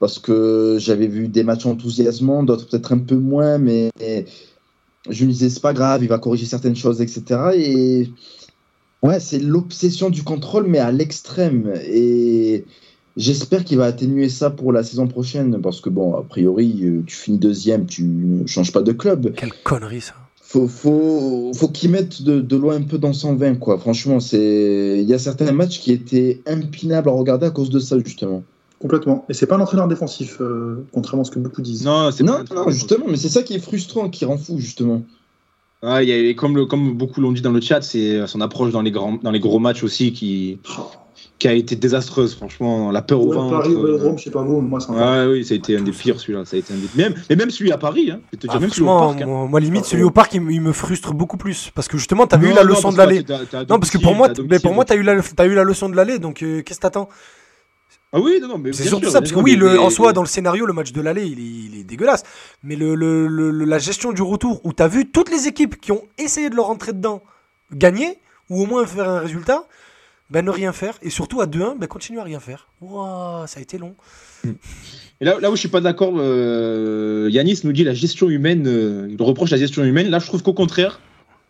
parce 0.00 0.18
que 0.18 0.76
j'avais 0.80 1.06
vu 1.06 1.28
des 1.28 1.42
matchs 1.42 1.66
enthousiasmants, 1.66 2.42
d'autres 2.42 2.68
peut-être 2.68 2.92
un 2.92 2.98
peu 2.98 3.16
moins, 3.16 3.58
mais 3.58 3.90
je 5.08 5.24
me 5.24 5.30
disais 5.30 5.50
c'est 5.50 5.60
pas 5.60 5.72
grave, 5.72 6.02
il 6.02 6.08
va 6.08 6.18
corriger 6.18 6.46
certaines 6.46 6.76
choses, 6.76 7.00
etc. 7.00 7.40
Et 7.54 8.10
ouais, 9.02 9.20
c'est 9.20 9.38
l'obsession 9.38 10.10
du 10.10 10.22
contrôle, 10.22 10.66
mais 10.66 10.78
à 10.78 10.92
l'extrême. 10.92 11.72
Et 11.86 12.64
j'espère 13.16 13.64
qu'il 13.64 13.78
va 13.78 13.86
atténuer 13.86 14.28
ça 14.28 14.50
pour 14.50 14.72
la 14.72 14.82
saison 14.82 15.08
prochaine, 15.08 15.60
parce 15.60 15.80
que 15.80 15.90
bon, 15.90 16.14
a 16.14 16.22
priori, 16.22 16.80
euh, 16.82 17.02
tu 17.06 17.16
finis 17.16 17.38
deuxième, 17.38 17.86
tu 17.86 18.04
ne 18.04 18.46
changes 18.46 18.72
pas 18.72 18.82
de 18.82 18.92
club. 18.92 19.34
Quelle 19.34 19.52
connerie 19.64 20.00
ça. 20.00 20.14
Faut, 20.50 20.66
faut, 20.66 21.52
faut 21.54 21.68
qu'il 21.68 21.90
mette 21.90 22.22
de, 22.22 22.40
de 22.40 22.56
l'eau 22.56 22.70
un 22.70 22.80
peu 22.80 22.96
dans 22.96 23.12
son 23.12 23.34
vin, 23.34 23.54
quoi. 23.54 23.76
Franchement, 23.76 24.18
c'est 24.18 24.96
il 24.98 25.06
y 25.06 25.12
a 25.12 25.18
certains 25.18 25.52
matchs 25.52 25.78
qui 25.78 25.92
étaient 25.92 26.40
impinables 26.46 27.06
à 27.10 27.12
regarder 27.12 27.44
à 27.46 27.50
cause 27.50 27.68
de 27.68 27.78
ça, 27.78 27.98
justement. 28.02 28.42
Complètement. 28.80 29.26
Et 29.28 29.34
c'est 29.34 29.44
pas 29.44 29.56
un 29.56 29.60
entraîneur 29.60 29.88
défensif, 29.88 30.38
euh, 30.40 30.86
contrairement 30.90 31.20
à 31.20 31.24
ce 31.26 31.32
que 31.32 31.38
beaucoup 31.38 31.60
disent. 31.60 31.84
Non, 31.84 32.10
c'est 32.12 32.24
Non, 32.24 32.44
pas- 32.48 32.54
non, 32.54 32.70
justement, 32.70 33.04
mais 33.10 33.18
c'est 33.18 33.28
ça 33.28 33.42
qui 33.42 33.52
est 33.52 33.58
frustrant, 33.58 34.08
qui 34.08 34.24
rend 34.24 34.38
fou, 34.38 34.58
justement. 34.58 35.02
Ah, 35.82 36.02
il 36.02 36.08
y 36.08 36.12
a- 36.12 36.16
et 36.16 36.34
comme, 36.34 36.56
le- 36.56 36.64
comme 36.64 36.94
beaucoup 36.96 37.20
l'ont 37.20 37.32
dit 37.32 37.42
dans 37.42 37.52
le 37.52 37.60
chat, 37.60 37.82
c'est 37.82 38.26
son 38.26 38.40
approche 38.40 38.72
dans 38.72 38.80
les, 38.80 38.90
grands, 38.90 39.18
dans 39.22 39.30
les 39.30 39.40
gros 39.40 39.58
matchs 39.58 39.82
aussi 39.84 40.12
qui, 40.14 40.60
qui 41.38 41.46
a 41.46 41.52
été 41.52 41.76
désastreuse, 41.76 42.34
franchement. 42.34 42.90
La 42.90 43.00
peur 43.02 43.20
au 43.20 43.28
Ouais, 43.28 43.36
ventre. 43.36 43.50
Paris 43.58 43.74
au 43.74 43.84
euh, 43.86 44.16
je 44.16 44.24
sais 44.24 44.30
pas 44.30 44.42
vous, 44.42 44.60
mais 44.60 44.68
moi 44.68 44.78
Ouais, 44.90 45.32
oui, 45.32 45.44
ça 45.44 45.54
a 45.54 45.56
été 45.56 45.76
un 45.76 45.82
des 45.82 45.92
pires 45.92 46.18
celui-là. 46.18 46.44
Ça 46.44 46.56
a 46.56 46.58
été 46.58 46.72
un 46.74 46.76
des... 46.76 46.88
même, 46.96 47.14
mais 47.30 47.36
même 47.36 47.50
celui 47.50 47.70
à 47.70 47.78
Paris, 47.78 48.10
hein. 48.10 48.20
Je 48.32 48.36
vais 48.36 48.40
te 48.40 48.46
dire, 48.46 48.56
Ah, 48.56 48.60
même 48.60 48.70
celui 48.70 48.82
au 48.82 48.98
parc. 48.98 49.22
hein. 49.22 49.26
moi, 49.26 49.46
moi, 49.46 49.60
limite 49.60 49.84
Ah, 49.86 49.88
celui 49.90 50.02
ouais. 50.02 50.08
au 50.08 50.12
parc 50.12 50.34
il, 50.34 50.40
me- 50.40 50.50
il 50.52 50.60
me 50.60 50.72
frustre 50.72 51.12
beaucoup 51.14 51.36
plus 51.36 51.70
parce 51.74 51.86
que 51.86 51.96
justement 51.96 52.26
t'as 52.26 52.38
Non, 52.38 52.54
la 52.54 52.62
non, 52.64 52.70
leçon 52.70 52.90
de 52.90 52.96
t'as 52.96 53.64
Non 53.66 53.78
parce 53.78 53.90
que 53.90 53.98
pour 53.98 54.14
moi, 54.14 54.28
mais 54.48 54.58
pour 54.58 54.74
moi 54.74 54.84
t'as 54.84 54.96
eu 54.96 55.02
la 55.02 55.20
t'as 55.22 55.46
eu 55.46 55.54
la 55.54 55.64
leçon 55.64 55.88
de 55.88 55.94
l'aller 55.96 56.18
donc 56.18 56.42
euh, 56.42 56.62
qu'est-ce 56.62 56.78
que 56.78 56.82
t'attends? 56.82 57.08
Ah 58.10 58.18
oui, 58.20 58.38
non, 58.40 58.48
non, 58.48 58.58
mais 58.58 58.72
C'est 58.72 58.84
surtout 58.84 59.04
sûr, 59.04 59.12
ça 59.12 59.20
parce 59.20 59.32
que 59.32 59.38
oui 59.38 59.54
le, 59.54 59.78
en 59.78 59.90
soi 59.90 60.12
dans 60.14 60.22
le 60.22 60.26
scénario 60.28 60.64
le 60.64 60.72
match 60.72 60.92
de 60.92 61.00
l'aller 61.02 61.26
il 61.26 61.38
est, 61.38 61.42
il 61.74 61.80
est 61.80 61.84
dégueulasse 61.84 62.22
mais 62.62 62.74
le, 62.74 62.94
le- 62.94 63.26
le- 63.26 63.50
le- 63.50 63.64
la 63.66 63.78
gestion 63.78 64.12
du 64.12 64.22
retour 64.22 64.60
où 64.64 64.72
t'as 64.72 64.88
vu 64.88 65.10
toutes 65.10 65.30
les 65.30 65.46
équipes 65.46 65.78
qui 65.78 65.92
ont 65.92 66.02
essayé 66.16 66.48
de 66.48 66.56
leur 66.56 66.66
rentrer 66.66 66.92
dedans 66.94 67.22
gagner 67.72 68.16
ou 68.48 68.62
au 68.62 68.66
moins 68.66 68.86
faire 68.86 69.08
un 69.10 69.18
résultat 69.20 69.64
ben 70.30 70.44
ne 70.44 70.50
rien 70.50 70.72
faire 70.72 70.94
et 71.02 71.10
surtout 71.10 71.40
à 71.40 71.46
2-1 71.46 71.78
ben 71.78 71.86
continue 71.86 72.18
à 72.20 72.24
rien 72.24 72.40
faire. 72.40 72.68
Ouah, 72.80 73.44
ça 73.46 73.58
a 73.60 73.62
été 73.62 73.78
long. 73.78 73.94
Et 75.20 75.24
là, 75.24 75.36
là 75.40 75.50
où 75.50 75.54
je 75.56 75.60
suis 75.60 75.68
pas 75.68 75.80
d'accord, 75.80 76.14
euh, 76.18 77.28
Yanis 77.32 77.60
nous 77.64 77.72
dit 77.72 77.82
la 77.84 77.94
gestion 77.94 78.28
humaine, 78.28 78.64
euh, 78.66 79.08
il 79.10 79.20
reproche 79.22 79.50
la 79.50 79.56
gestion 79.56 79.82
humaine. 79.84 80.08
Là, 80.10 80.18
je 80.18 80.26
trouve 80.26 80.42
qu'au 80.42 80.52
contraire, 80.52 81.00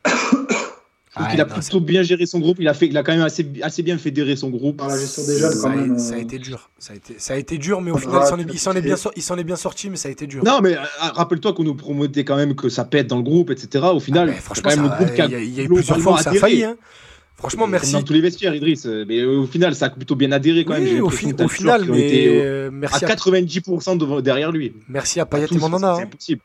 je 0.07 0.11
trouve 0.13 1.27
Ah, 1.27 1.31
qu'il 1.31 1.41
a 1.41 1.45
non, 1.45 1.55
plutôt 1.55 1.81
bien 1.81 2.03
géré 2.03 2.25
son 2.27 2.39
groupe. 2.39 2.59
Il 2.61 2.69
a, 2.69 2.75
fait, 2.75 2.87
il 2.87 2.97
a 2.97 3.03
quand 3.03 3.13
même 3.13 3.23
assez, 3.23 3.45
assez 3.63 3.83
bien 3.83 3.99
fédéré 3.99 4.37
son 4.37 4.51
groupe. 4.51 4.77
Par 4.77 4.89
la 4.89 4.97
gestion 4.99 5.27
des 5.27 5.39
jeunes, 5.39 5.53
ça, 5.53 5.69
quand 5.69 5.71
a, 5.73 5.77
même. 5.77 5.99
ça 5.99 6.15
a 6.15 6.17
euh, 6.17 6.21
été 6.21 6.39
dur. 6.39 6.71
Ça 6.79 6.93
a 6.93 6.97
été, 6.97 7.15
ça 7.19 7.35
a 7.35 7.37
été 7.37 7.59
dur, 7.59 7.81
mais 7.81 7.91
au 7.91 7.97
Ah, 7.97 8.01
final, 8.01 8.47
il 8.53 8.59
s'en 8.59 8.71
est, 8.73 8.75
il 8.75 8.79
est 8.79 8.83
bien, 8.83 8.97
fait. 8.97 9.03
sor- 9.03 9.13
il 9.17 9.23
s'en 9.23 9.37
est 9.37 9.45
bien 9.45 9.57
sorti, 9.57 9.91
mais 9.91 9.97
ça 9.97 10.09
a 10.09 10.13
été 10.13 10.27
dur. 10.29 10.45
Non, 10.45 10.61
mais 10.63 10.77
euh, 10.77 10.81
rappelle-toi 11.01 11.53
qu'on 11.55 11.65
nous 11.65 11.75
promettait 11.75 12.25
quand 12.25 12.37
même 12.37 12.55
que 12.55 12.69
ça 12.69 12.85
pète 12.85 13.09
dans 13.09 13.17
le 13.17 13.23
groupe, 13.25 13.51
etc. 13.51 13.87
Au 13.93 14.01
final, 14.01 14.33
Ah, 14.35 14.41
franchement, 14.41 14.63
quand 14.71 14.77
même 14.77 14.87
ça- 14.89 14.99
le 14.99 15.05
groupe 15.05 15.15
qui 15.15 15.21
a, 15.23 15.27
il 15.27 15.33
y 15.33 15.35
a, 15.35 15.39
il 15.41 15.55
y 15.55 15.61
a 15.61 15.65
eu 15.65 15.69
plusieurs 15.69 15.99
fois 16.01 16.13
où 16.15 16.19
ça 16.19 16.31
a 16.31 16.35
failli. 16.35 16.63
hein. 16.65 16.77
Franchement, 17.39 17.63
Comme 17.63 17.71
merci. 17.71 17.93
Dans 17.93 18.03
tous 18.03 18.13
les 18.13 18.21
vestiaires, 18.21 18.55
Idriss. 18.55 18.85
Mais 18.85 19.25
au 19.25 19.47
final, 19.47 19.75
ça 19.75 19.87
a 19.87 19.91
plutôt 19.91 20.17
bien 20.17 20.33
adhéré 20.33 20.65
quand 20.65 20.73
même. 20.75 20.83
Oui, 20.83 21.01
au, 21.01 21.09
fi- 21.09 21.33
au 21.33 21.49
final, 21.49 21.85
mais 21.89 22.01
été, 22.01 22.43
euh, 22.45 22.67
à 22.67 22.71
merci, 22.73 23.05
à, 23.05 23.09
90% 23.09 23.97
devant- 23.97 24.21
derrière 24.21 24.51
lui. 24.51 24.73
merci 24.89 25.21
à 25.21 25.25
Pas 25.27 25.39
Payet 25.39 25.49
et 25.53 25.59
Mandanda. 25.59 25.95
C'est 25.97 26.03
hein. 26.03 26.05
impossible. 26.07 26.41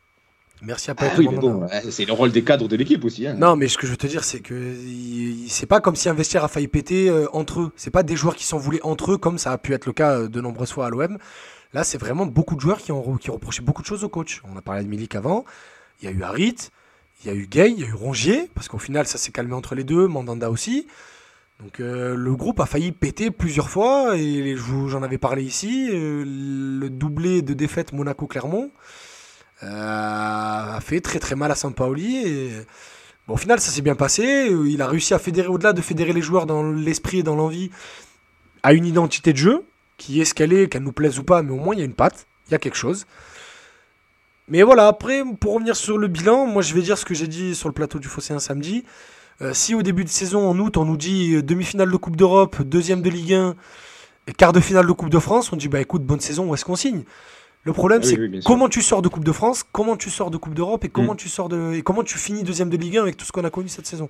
Merci 0.61 0.91
à 0.91 0.93
Ah 0.95 1.01
Payet 1.01 1.25
et 1.25 1.27
oui, 1.27 1.35
bon, 1.35 1.67
c'est 1.89 2.05
le 2.05 2.13
rôle 2.13 2.31
des 2.31 2.43
cadres 2.43 2.67
de 2.67 2.75
l'équipe 2.75 3.03
aussi. 3.03 3.25
hein. 3.27 3.33
Non, 3.37 3.55
mais 3.55 3.67
ce 3.67 3.77
que 3.77 3.85
je 3.87 3.91
veux 3.91 3.97
te 3.97 4.05
dire, 4.07 4.23
c'est 4.23 4.39
que 4.39 4.53
c'est 5.47 5.65
pas 5.65 5.81
comme 5.81 5.95
si 5.95 6.07
un 6.09 6.13
vestiaire 6.13 6.43
a 6.43 6.47
failli 6.47 6.67
péter 6.67 7.09
euh, 7.09 7.25
entre 7.33 7.61
eux. 7.61 7.71
C'est 7.75 7.91
pas 7.91 8.03
des 8.03 8.15
joueurs 8.15 8.35
qui 8.35 8.45
s'en 8.45 8.57
voulaient 8.59 8.79
entre 8.83 9.13
eux, 9.13 9.17
comme 9.17 9.37
ça 9.39 9.51
a 9.51 9.57
pu 9.57 9.73
être 9.73 9.87
le 9.87 9.93
cas 9.93 10.19
euh, 10.19 10.27
de 10.29 10.39
nombreuses 10.41 10.71
fois 10.71 10.85
à 10.85 10.89
l'OM. 10.89 11.17
Là, 11.73 11.83
c'est 11.83 11.97
vraiment 11.97 12.27
beaucoup 12.27 12.55
de 12.55 12.61
joueurs 12.61 12.77
qui 12.77 12.91
ont 12.91 13.17
qui 13.17 13.31
reprochaient 13.31 13.63
beaucoup 13.63 13.81
de 13.81 13.87
choses 13.87 14.03
au 14.03 14.09
coach. 14.09 14.41
On 14.53 14.55
a 14.57 14.61
parlé 14.61 14.83
de 14.83 14.89
Milik 14.89 15.15
avant. 15.15 15.43
Il 16.01 16.05
y 16.05 16.07
a 16.07 16.11
eu 16.11 16.21
Harit, 16.21 16.55
il 17.23 17.27
y 17.27 17.31
a 17.31 17.35
eu 17.35 17.47
Gay, 17.47 17.71
il 17.71 17.79
y 17.79 17.83
a 17.83 17.87
eu 17.87 17.93
Rongier, 17.93 18.49
parce 18.53 18.67
qu'au 18.67 18.79
final, 18.79 19.07
ça 19.07 19.17
s'est 19.17 19.31
calmé 19.31 19.53
entre 19.53 19.75
les 19.75 19.83
deux. 19.83 20.07
Mandanda 20.07 20.49
aussi. 20.49 20.87
Donc 21.59 21.79
euh, 21.79 22.15
le 22.15 22.35
groupe 22.35 22.59
a 22.59 22.65
failli 22.65 22.91
péter 22.91 23.31
plusieurs 23.31 23.69
fois 23.69 24.17
et 24.17 24.55
j'en 24.57 25.03
avais 25.03 25.17
parlé 25.17 25.43
ici. 25.43 25.89
euh, 25.93 26.23
le 26.25 26.89
doublé 26.89 27.41
de 27.41 27.53
défaite 27.53 27.93
Monaco-Clermont 27.93 28.71
euh, 29.61 30.75
a 30.75 30.79
fait 30.81 30.99
très 30.99 31.19
très 31.19 31.35
mal 31.35 31.51
à 31.51 31.55
Sampaoli. 31.55 32.27
Et, 32.27 32.51
bon, 33.27 33.35
au 33.35 33.37
final, 33.37 33.61
ça 33.61 33.71
s'est 33.71 33.81
bien 33.81 33.95
passé. 33.95 34.49
Il 34.65 34.81
a 34.81 34.87
réussi 34.87 35.13
à 35.13 35.19
fédérer, 35.19 35.47
au-delà 35.47 35.71
de 35.71 35.81
fédérer 35.81 36.11
les 36.11 36.21
joueurs 36.21 36.45
dans 36.45 36.63
l'esprit 36.63 37.19
et 37.19 37.23
dans 37.23 37.35
l'envie, 37.35 37.69
à 38.63 38.73
une 38.73 38.85
identité 38.85 39.31
de 39.31 39.37
jeu 39.37 39.63
qui 39.97 40.19
est 40.19 40.25
ce 40.25 40.33
qu'elle 40.33 40.51
est, 40.51 40.67
qu'elle 40.67 40.83
nous 40.83 40.91
plaise 40.91 41.19
ou 41.19 41.23
pas, 41.23 41.43
mais 41.43 41.51
au 41.51 41.57
moins 41.57 41.75
il 41.75 41.79
y 41.79 41.81
a 41.81 41.85
une 41.85 41.93
patte, 41.93 42.27
il 42.47 42.51
y 42.51 42.55
a 42.55 42.59
quelque 42.59 42.75
chose. 42.75 43.05
Mais 44.49 44.61
voilà, 44.63 44.87
après, 44.87 45.23
pour 45.39 45.53
revenir 45.53 45.75
sur 45.75 45.97
le 45.97 46.07
bilan, 46.07 46.45
moi 46.47 46.61
je 46.61 46.73
vais 46.73 46.81
dire 46.81 46.97
ce 46.97 47.05
que 47.05 47.13
j'ai 47.13 47.27
dit 47.27 47.55
sur 47.55 47.69
le 47.69 47.73
plateau 47.73 47.99
du 47.99 48.07
Fossé 48.07 48.33
un 48.33 48.39
samedi. 48.39 48.83
Euh, 49.41 49.53
si 49.53 49.73
au 49.73 49.81
début 49.81 50.03
de 50.03 50.09
saison, 50.09 50.47
en 50.49 50.57
août, 50.59 50.77
on 50.77 50.85
nous 50.85 50.97
dit 50.97 51.35
euh, 51.35 51.41
demi-finale 51.41 51.89
de 51.91 51.97
Coupe 51.97 52.15
d'Europe, 52.17 52.61
deuxième 52.61 53.01
de 53.01 53.09
Ligue 53.09 53.33
1, 53.33 53.55
et 54.27 54.33
quart 54.33 54.53
de 54.53 54.59
finale 54.59 54.85
de 54.85 54.91
Coupe 54.91 55.09
de 55.09 55.19
France, 55.19 55.51
on 55.51 55.55
dit 55.55 55.69
bah 55.69 55.81
écoute, 55.81 56.03
bonne 56.03 56.19
saison, 56.19 56.49
où 56.49 56.53
est-ce 56.53 56.65
qu'on 56.65 56.75
signe? 56.75 57.03
Le 57.63 57.71
problème, 57.73 58.01
Oui, 58.03 58.07
c'est 58.09 58.19
oui, 58.19 58.41
comment 58.45 58.67
tu 58.67 58.81
sors 58.81 59.01
de 59.01 59.07
Coupe 59.07 59.23
de 59.23 59.31
France, 59.31 59.63
comment 59.71 59.95
tu 59.95 60.09
sors 60.09 60.29
de 60.29 60.37
Coupe 60.37 60.53
d'Europe, 60.53 60.83
et 60.83 60.89
comment 60.89 61.13
Mm. 61.13 61.17
tu 61.17 61.29
sors 61.29 61.47
de, 61.49 61.73
et 61.73 61.81
comment 61.81 62.03
tu 62.03 62.17
finis 62.17 62.43
deuxième 62.43 62.69
de 62.69 62.75
Ligue 62.77 62.97
1 62.97 63.01
avec 63.03 63.17
tout 63.17 63.25
ce 63.25 63.31
qu'on 63.31 63.45
a 63.45 63.49
connu 63.49 63.69
cette 63.69 63.87
saison. 63.87 64.09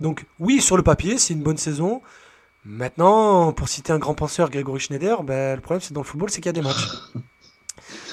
Donc 0.00 0.26
oui, 0.40 0.60
sur 0.60 0.76
le 0.76 0.82
papier, 0.82 1.16
c'est 1.16 1.32
une 1.32 1.42
bonne 1.42 1.56
saison. 1.58 2.02
Maintenant, 2.64 3.52
pour 3.52 3.68
citer 3.68 3.92
un 3.92 3.98
grand 3.98 4.14
penseur, 4.14 4.50
Grégory 4.50 4.80
Schneider, 4.80 5.22
ben, 5.22 5.54
le 5.54 5.60
problème 5.62 5.80
c'est 5.80 5.94
dans 5.94 6.00
le 6.02 6.06
football, 6.06 6.28
c'est 6.30 6.40
qu'il 6.40 6.46
y 6.46 6.50
a 6.50 6.52
des 6.52 6.62
matchs. 6.62 6.88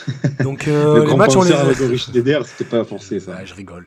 Donc 0.43 0.67
euh, 0.67 1.03
le 1.03 1.09
les 1.09 1.15
matchs, 1.15 1.35
on 1.35 1.43
les 1.43 1.53
avec 1.53 1.77
c'était 1.77 2.65
pas 2.65 2.83
forcé 2.83 3.19
ça. 3.19 3.43
Je 3.43 3.53
rigole. 3.53 3.85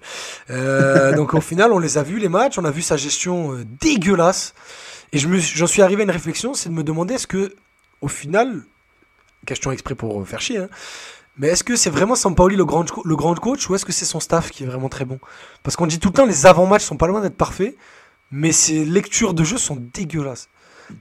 Euh, 0.50 1.14
donc 1.14 1.34
au 1.34 1.40
final, 1.40 1.72
on 1.72 1.78
les 1.78 1.98
a 1.98 2.02
vus 2.02 2.18
les 2.18 2.28
matchs, 2.28 2.58
on 2.58 2.64
a 2.64 2.70
vu 2.70 2.82
sa 2.82 2.96
gestion 2.96 3.54
euh, 3.54 3.64
dégueulasse. 3.80 4.54
Et 5.12 5.18
je 5.18 5.28
me, 5.28 5.38
j'en 5.38 5.66
suis 5.66 5.82
arrivé 5.82 6.02
à 6.02 6.04
une 6.04 6.10
réflexion, 6.10 6.54
c'est 6.54 6.68
de 6.68 6.74
me 6.74 6.84
demander 6.84 7.14
est-ce 7.14 7.26
que, 7.26 7.54
au 8.00 8.08
final, 8.08 8.62
question 9.44 9.72
exprès 9.72 9.94
pour 9.94 10.26
faire 10.26 10.40
chier, 10.40 10.58
hein, 10.58 10.68
mais 11.36 11.48
est-ce 11.48 11.64
que 11.64 11.74
c'est 11.74 11.90
vraiment 11.90 12.14
Sampaoli 12.14 12.54
le 12.54 12.64
grand, 12.64 12.84
le 13.04 13.16
grand 13.16 13.34
coach 13.34 13.68
ou 13.68 13.74
est-ce 13.74 13.84
que 13.84 13.92
c'est 13.92 14.04
son 14.04 14.20
staff 14.20 14.50
qui 14.50 14.64
est 14.64 14.66
vraiment 14.66 14.88
très 14.88 15.04
bon? 15.04 15.18
Parce 15.62 15.74
qu'on 15.74 15.86
dit 15.86 15.98
tout 15.98 16.08
le 16.08 16.14
temps 16.14 16.26
les 16.26 16.46
avant-matchs 16.46 16.84
sont 16.84 16.96
pas 16.96 17.06
loin 17.06 17.20
d'être 17.20 17.36
parfaits, 17.36 17.74
mais 18.30 18.52
ses 18.52 18.84
lectures 18.84 19.34
de 19.34 19.42
jeu 19.42 19.56
sont 19.56 19.78
dégueulasses. 19.94 20.48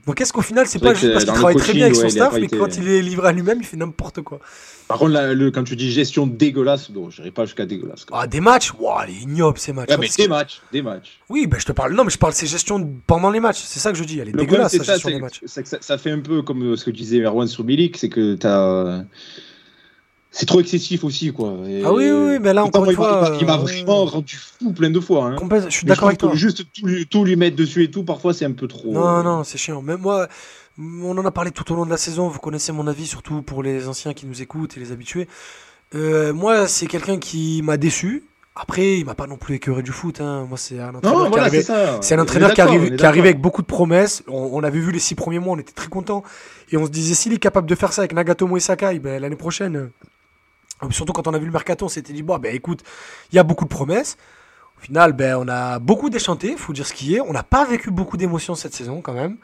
Donc 0.06 0.20
est-ce 0.20 0.32
qu'au 0.32 0.40
final 0.42 0.66
c'est 0.66 0.78
pas 0.78 0.94
juste 0.94 1.12
parce 1.12 1.24
qu'il 1.24 1.32
le 1.32 1.38
travaille 1.38 1.56
très 1.56 1.72
bien 1.72 1.84
avec 1.86 1.96
son 1.96 2.02
ouais, 2.02 2.08
il 2.08 2.12
staff, 2.12 2.32
mais 2.34 2.42
été- 2.44 2.56
quand 2.58 2.76
il 2.76 2.88
est 2.88 3.02
livré 3.02 3.28
à 3.28 3.32
lui-même, 3.32 3.58
il 3.60 3.64
fait 3.66 3.76
n'importe 3.76 4.22
quoi? 4.22 4.40
Par 4.88 4.98
contre, 4.98 5.12
là, 5.12 5.34
le, 5.34 5.50
quand 5.52 5.62
tu 5.62 5.76
dis 5.76 5.90
gestion 5.92 6.26
dégueulasse, 6.26 6.90
non, 6.90 7.10
j'irai 7.10 7.30
pas 7.30 7.44
jusqu'à 7.44 7.64
dégueulasse. 7.64 8.06
Ah, 8.12 8.26
des 8.26 8.40
matchs? 8.40 8.72
Ouah, 8.78 9.06
les 9.06 9.22
ignobles 9.22 9.58
ces 9.58 9.72
matchs. 9.72 9.90
Ouais, 9.90 9.96
mais 9.98 10.08
des 10.08 10.24
que- 10.24 10.28
matchs, 10.28 10.60
des 10.72 10.82
matchs. 10.82 11.20
Oui, 11.28 11.46
ben 11.46 11.60
je 11.60 11.66
te 11.66 11.72
parle. 11.72 11.94
Non, 11.94 12.02
mais 12.04 12.10
je 12.10 12.18
parle 12.18 12.32
de 12.32 12.38
ses 12.38 12.48
gestions 12.48 12.92
pendant 13.06 13.30
les 13.30 13.38
matchs. 13.38 13.60
C'est 13.64 13.78
ça 13.78 13.92
que 13.92 13.98
je 13.98 14.02
dis. 14.04 14.18
Elle 14.18 14.28
est 14.28 14.32
Le 14.32 14.38
problème, 14.38 14.50
dégueulasse, 14.50 14.72
c'est 14.72 14.78
sa 14.78 14.84
ça, 14.84 14.92
gestion 14.94 15.10
des 15.10 15.20
matchs. 15.20 15.40
ça, 15.46 15.62
ça 15.80 15.98
fait 15.98 16.10
un 16.10 16.18
peu 16.20 16.42
comme 16.42 16.72
euh, 16.72 16.76
ce 16.76 16.84
que 16.86 16.90
disait 16.90 17.20
Merwan 17.20 17.46
sur 17.46 17.64
Milik, 17.64 17.96
c'est 17.96 18.08
que 18.08 18.34
t'as. 18.34 19.04
C'est 20.32 20.46
trop 20.46 20.60
excessif 20.60 21.02
aussi, 21.02 21.32
quoi. 21.32 21.54
Et- 21.68 21.82
Ah 21.84 21.92
oui, 21.92 22.08
oui, 22.10 22.38
mais 22.40 22.52
là, 22.54 22.64
encore 22.64 22.84
une 22.84 22.94
fois, 22.94 23.36
il 23.40 23.46
m'a 23.46 23.54
euh, 23.54 23.56
vraiment 23.58 24.04
rendu 24.04 24.36
fou 24.36 24.72
plein 24.72 24.90
de 24.90 25.00
fois. 25.00 25.24
Hein. 25.24 25.36
Complète- 25.36 25.64
Je 25.66 25.70
suis 25.70 25.86
d'accord 25.86 26.08
avec 26.08 26.20
toi. 26.20 26.30
que 26.30 26.36
Juste 26.36 26.64
tout 26.72 26.86
lui, 26.86 27.06
tout 27.06 27.24
lui 27.24 27.34
mettre 27.34 27.56
dessus 27.56 27.82
et 27.82 27.90
tout, 27.90 28.04
parfois 28.04 28.32
c'est 28.32 28.44
un 28.44 28.52
peu 28.52 28.68
trop. 28.68 28.92
Non, 28.92 29.22
non, 29.24 29.42
c'est 29.42 29.58
chiant. 29.58 29.82
Même 29.82 30.00
moi, 30.00 30.28
on 30.78 31.18
en 31.18 31.24
a 31.24 31.30
parlé 31.32 31.50
tout 31.50 31.70
au 31.72 31.74
long 31.76 31.84
de 31.84 31.90
la 31.90 31.96
saison. 31.96 32.28
Vous 32.28 32.38
connaissez 32.38 32.70
mon 32.70 32.86
avis, 32.86 33.06
surtout 33.06 33.42
pour 33.42 33.62
les 33.64 33.88
anciens 33.88 34.14
qui 34.14 34.26
nous 34.26 34.40
écoutent 34.40 34.76
et 34.76 34.80
les 34.80 34.92
habitués. 34.92 35.26
Euh, 35.96 36.32
moi, 36.32 36.68
c'est 36.68 36.86
quelqu'un 36.86 37.18
qui 37.18 37.60
m'a 37.64 37.76
déçu. 37.76 38.22
Après, 38.54 38.98
il 38.98 39.04
m'a 39.04 39.14
pas 39.14 39.26
non 39.26 39.36
plus 39.36 39.54
écœuré 39.56 39.82
du 39.82 39.90
foot. 39.90 40.20
hein. 40.20 40.44
Moi, 40.48 40.58
c'est 40.58 40.78
un 40.78 40.94
entraîneur 40.94 41.18
Non, 41.18 41.24
qui 41.24 41.30
voilà, 41.30 41.44
arrivait- 41.46 41.62
c'est 42.02 42.14
un 42.14 42.18
entraîneur 42.20 42.52
qui 42.52 42.60
arrive, 42.60 42.96
arrivait 43.04 43.28
avec 43.30 43.40
beaucoup 43.40 43.62
de 43.62 43.66
promesses. 43.66 44.22
On, 44.28 44.50
on 44.52 44.62
avait 44.62 44.80
vu 44.80 44.92
les 44.92 44.98
six 44.98 45.14
premiers 45.16 45.38
mois, 45.38 45.54
on 45.54 45.58
était 45.58 45.72
très 45.72 45.88
contents. 45.88 46.22
Et 46.70 46.76
on 46.76 46.84
se 46.86 46.90
disait, 46.90 47.14
s'il 47.14 47.32
est 47.32 47.38
capable 47.38 47.68
de 47.68 47.74
faire 47.74 47.92
ça 47.92 48.02
avec 48.02 48.12
Nagatomo 48.12 48.56
et 48.56 48.60
Sakai, 48.60 48.98
ben, 49.00 49.20
l'année 49.20 49.36
prochaine, 49.36 49.76
euh, 49.76 49.90
surtout 50.90 51.12
quand 51.12 51.28
on 51.28 51.34
a 51.34 51.38
vu 51.38 51.46
le 51.46 51.52
mercato, 51.52 51.84
on 51.84 51.88
s'était 51.88 52.12
dit, 52.12 52.22
bon, 52.22 52.38
ben 52.38 52.54
écoute, 52.54 52.82
il 53.32 53.36
y 53.36 53.38
a 53.38 53.42
beaucoup 53.42 53.64
de 53.64 53.70
promesses. 53.70 54.16
Au 54.78 54.80
final, 54.80 55.12
ben, 55.12 55.36
on 55.36 55.48
a 55.48 55.78
beaucoup 55.78 56.08
déchanté, 56.08 56.56
faut 56.56 56.72
dire 56.72 56.86
ce 56.86 56.94
qui 56.94 57.16
est. 57.16 57.20
On 57.20 57.32
n'a 57.32 57.42
pas 57.42 57.64
vécu 57.64 57.90
beaucoup 57.90 58.16
d'émotions 58.16 58.54
cette 58.54 58.74
saison, 58.74 59.02
quand 59.02 59.12
même. 59.12 59.36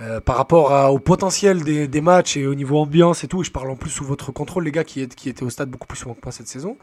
Euh, 0.00 0.18
par 0.18 0.36
rapport 0.36 0.92
au 0.92 0.98
potentiel 0.98 1.62
des, 1.62 2.00
matchs 2.00 2.38
et 2.38 2.46
au 2.46 2.54
niveau 2.54 2.78
ambiance 2.78 3.22
et 3.22 3.28
tout, 3.28 3.42
et 3.42 3.44
je 3.44 3.50
parle 3.50 3.70
en 3.70 3.76
plus 3.76 3.90
sous 3.90 4.04
votre 4.04 4.32
contrôle, 4.32 4.64
les 4.64 4.72
gars 4.72 4.84
qui, 4.84 5.02
étaient 5.02 5.42
au 5.42 5.50
stade 5.50 5.68
beaucoup 5.68 5.86
plus 5.86 5.98
souvent 5.98 6.14
que 6.14 6.20
moi 6.24 6.32
cette 6.32 6.48
saison. 6.48 6.78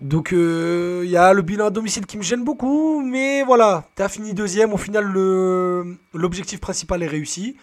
Donc 0.00 0.32
euh, 0.32 1.02
il 1.04 1.10
y 1.10 1.16
a 1.16 1.32
le 1.32 1.42
bilan 1.42 1.66
à 1.66 1.70
domicile 1.70 2.06
qui 2.06 2.16
me 2.16 2.22
gêne 2.22 2.44
beaucoup, 2.44 3.02
mais 3.02 3.42
voilà, 3.42 3.84
t'as 3.96 4.08
fini 4.08 4.32
deuxième, 4.32 4.72
au 4.72 4.76
final 4.76 5.12
l'objectif 6.14 6.60
principal 6.60 7.02
est 7.02 7.08
réussi. 7.08 7.56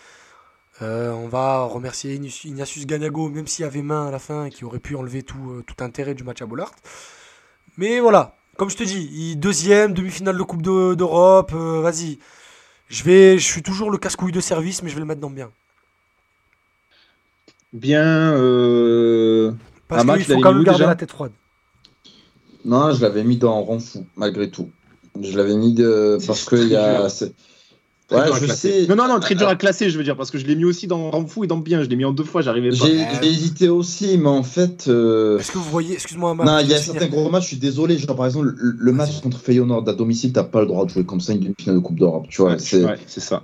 Euh, 0.82 1.12
on 1.14 1.28
va 1.30 1.64
remercier 1.64 2.16
Ignatius- 2.16 2.86
Ganago, 2.86 3.30
même 3.30 3.48
s'il 3.48 3.64
y 3.64 3.66
avait 3.66 3.82
main 3.82 4.08
à 4.08 4.12
la 4.12 4.20
fin 4.20 4.46
et 4.46 4.50
qui 4.50 4.66
aurait 4.66 4.80
pu 4.80 4.96
enlever 4.96 5.24
tout, 5.24 5.52
euh, 5.52 5.64
tout 5.66 5.82
intérêt 5.84 6.14
du 6.16 6.24
match 6.24 6.42
à 6.42 6.46
Bollard. 6.46 6.72
Mais 7.78 8.00
voilà, 8.02 8.36
comme 8.58 8.70
je 8.70 8.76
te 8.76 8.84
dis, 8.84 9.10
il- 9.14 9.40
deuxième, 9.40 9.94
demi-finale 9.94 10.38
de 10.38 10.44
Coupe 10.44 10.62
de- 10.62 10.94
d'Europe, 10.96 11.54
euh, 11.54 11.80
vas-y. 11.82 12.20
Je 12.90 13.04
vais, 13.04 13.38
je 13.38 13.46
suis 13.46 13.64
toujours 13.64 13.90
le 13.90 13.98
casse-couille 13.98 14.32
de 14.34 14.42
service, 14.42 14.84
mais 14.84 14.90
je 14.90 14.96
vais 14.96 15.00
le 15.00 15.06
mettre 15.08 15.22
dans 15.22 15.30
bien. 15.30 15.50
Bien. 17.74 18.34
euh, 18.34 19.52
Parce 19.88 20.04
qu'il 20.18 20.26
faut 20.36 20.42
quand 20.42 20.54
même 20.54 20.64
garder 20.64 20.78
déjà 20.80 20.90
la 20.90 20.96
tête 20.96 21.12
froide. 21.12 21.32
Non, 22.66 22.92
je 22.92 23.02
l'avais 23.02 23.24
mis 23.24 23.38
dans 23.38 23.62
rang 23.64 23.80
fou, 23.80 24.06
malgré 24.16 24.50
tout. 24.50 24.70
Je 25.22 25.38
l'avais 25.38 25.56
mis 25.56 25.74
de... 25.74 26.18
Parce 26.26 26.46
qu'il 26.46 26.68
y 26.68 26.76
a. 26.76 27.08
très 28.08 28.32
Ouais, 28.32 28.40
je 28.40 28.46
sais. 28.54 28.86
Non, 28.88 28.96
non, 28.96 29.08
non, 29.08 29.20
très 29.20 29.36
dur 29.36 29.48
à 29.48 29.56
classer, 29.56 29.90
je 29.90 29.98
veux 29.98 30.04
dire, 30.04 30.16
parce 30.16 30.30
que 30.32 30.38
je 30.38 30.46
l'ai 30.46 30.56
mis 30.56 30.66
aussi 30.66 30.86
dans 30.88 31.10
Rang 31.12 31.26
Fou 31.26 31.44
et 31.44 31.48
dans 31.48 31.58
Bien. 31.58 31.84
Je 31.84 31.90
l'ai 31.90 31.96
mis 31.96 32.06
en 32.06 32.12
deux 32.12 32.24
fois, 32.24 32.42
j'arrivais 32.42 32.70
pas. 32.70 32.76
J'ai 32.76 33.00
j'ai 33.22 33.28
hésité 33.30 33.70
aussi, 33.70 34.18
mais 34.18 34.30
en 34.30 34.44
fait. 34.44 34.86
euh, 34.88 35.40
Est-ce 35.40 35.52
que 35.52 35.58
vous 35.58 35.70
voyez, 35.72 35.94
excuse-moi, 35.94 36.36
Non, 36.36 36.60
il 36.60 36.68
y 36.70 36.74
a 36.74 36.78
certains 36.78 37.08
gros 37.08 37.30
matchs, 37.30 37.44
je 37.44 37.48
suis 37.50 37.58
désolé. 37.58 37.98
Genre, 37.98 38.16
par 38.16 38.26
exemple, 38.28 38.54
le, 38.56 38.76
le 38.78 38.92
match 38.92 39.22
contre 39.22 39.40
Feyenoord 39.40 39.88
à 39.90 39.94
domicile, 39.94 40.34
t'as 40.34 40.44
pas 40.44 40.62
le 40.62 40.68
droit 40.68 40.86
de 40.86 40.90
jouer 40.92 41.04
comme 41.04 41.22
ça 41.22 41.34
une 41.34 41.40
demi-finale 41.40 41.76
de 41.78 41.82
Coupe 41.82 41.98
d'Europe. 42.00 42.26
Tu 42.30 42.42
vois, 42.42 42.52
Ouais, 42.52 42.60
c'est. 42.60 42.84
ouais, 42.86 42.98
ça. 43.08 43.44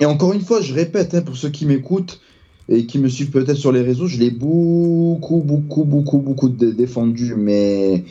Et 0.00 0.06
encore 0.06 0.32
une 0.32 0.40
fois, 0.40 0.60
je 0.60 0.74
répète, 0.74 1.14
hein, 1.14 1.22
pour 1.22 1.36
ceux 1.36 1.50
qui 1.50 1.66
m'écoutent 1.66 2.20
et 2.68 2.84
qui 2.86 2.98
me 2.98 3.08
suivent 3.08 3.30
peut-être 3.30 3.56
sur 3.58 3.70
les 3.70 3.82
réseaux, 3.82 4.06
je 4.08 4.18
l'ai 4.18 4.30
beaucoup, 4.30 5.40
beaucoup, 5.44 5.84
beaucoup, 5.84 6.18
beaucoup 6.18 6.48
dé- 6.48 6.72
défendu, 6.72 7.34
mais. 7.36 8.04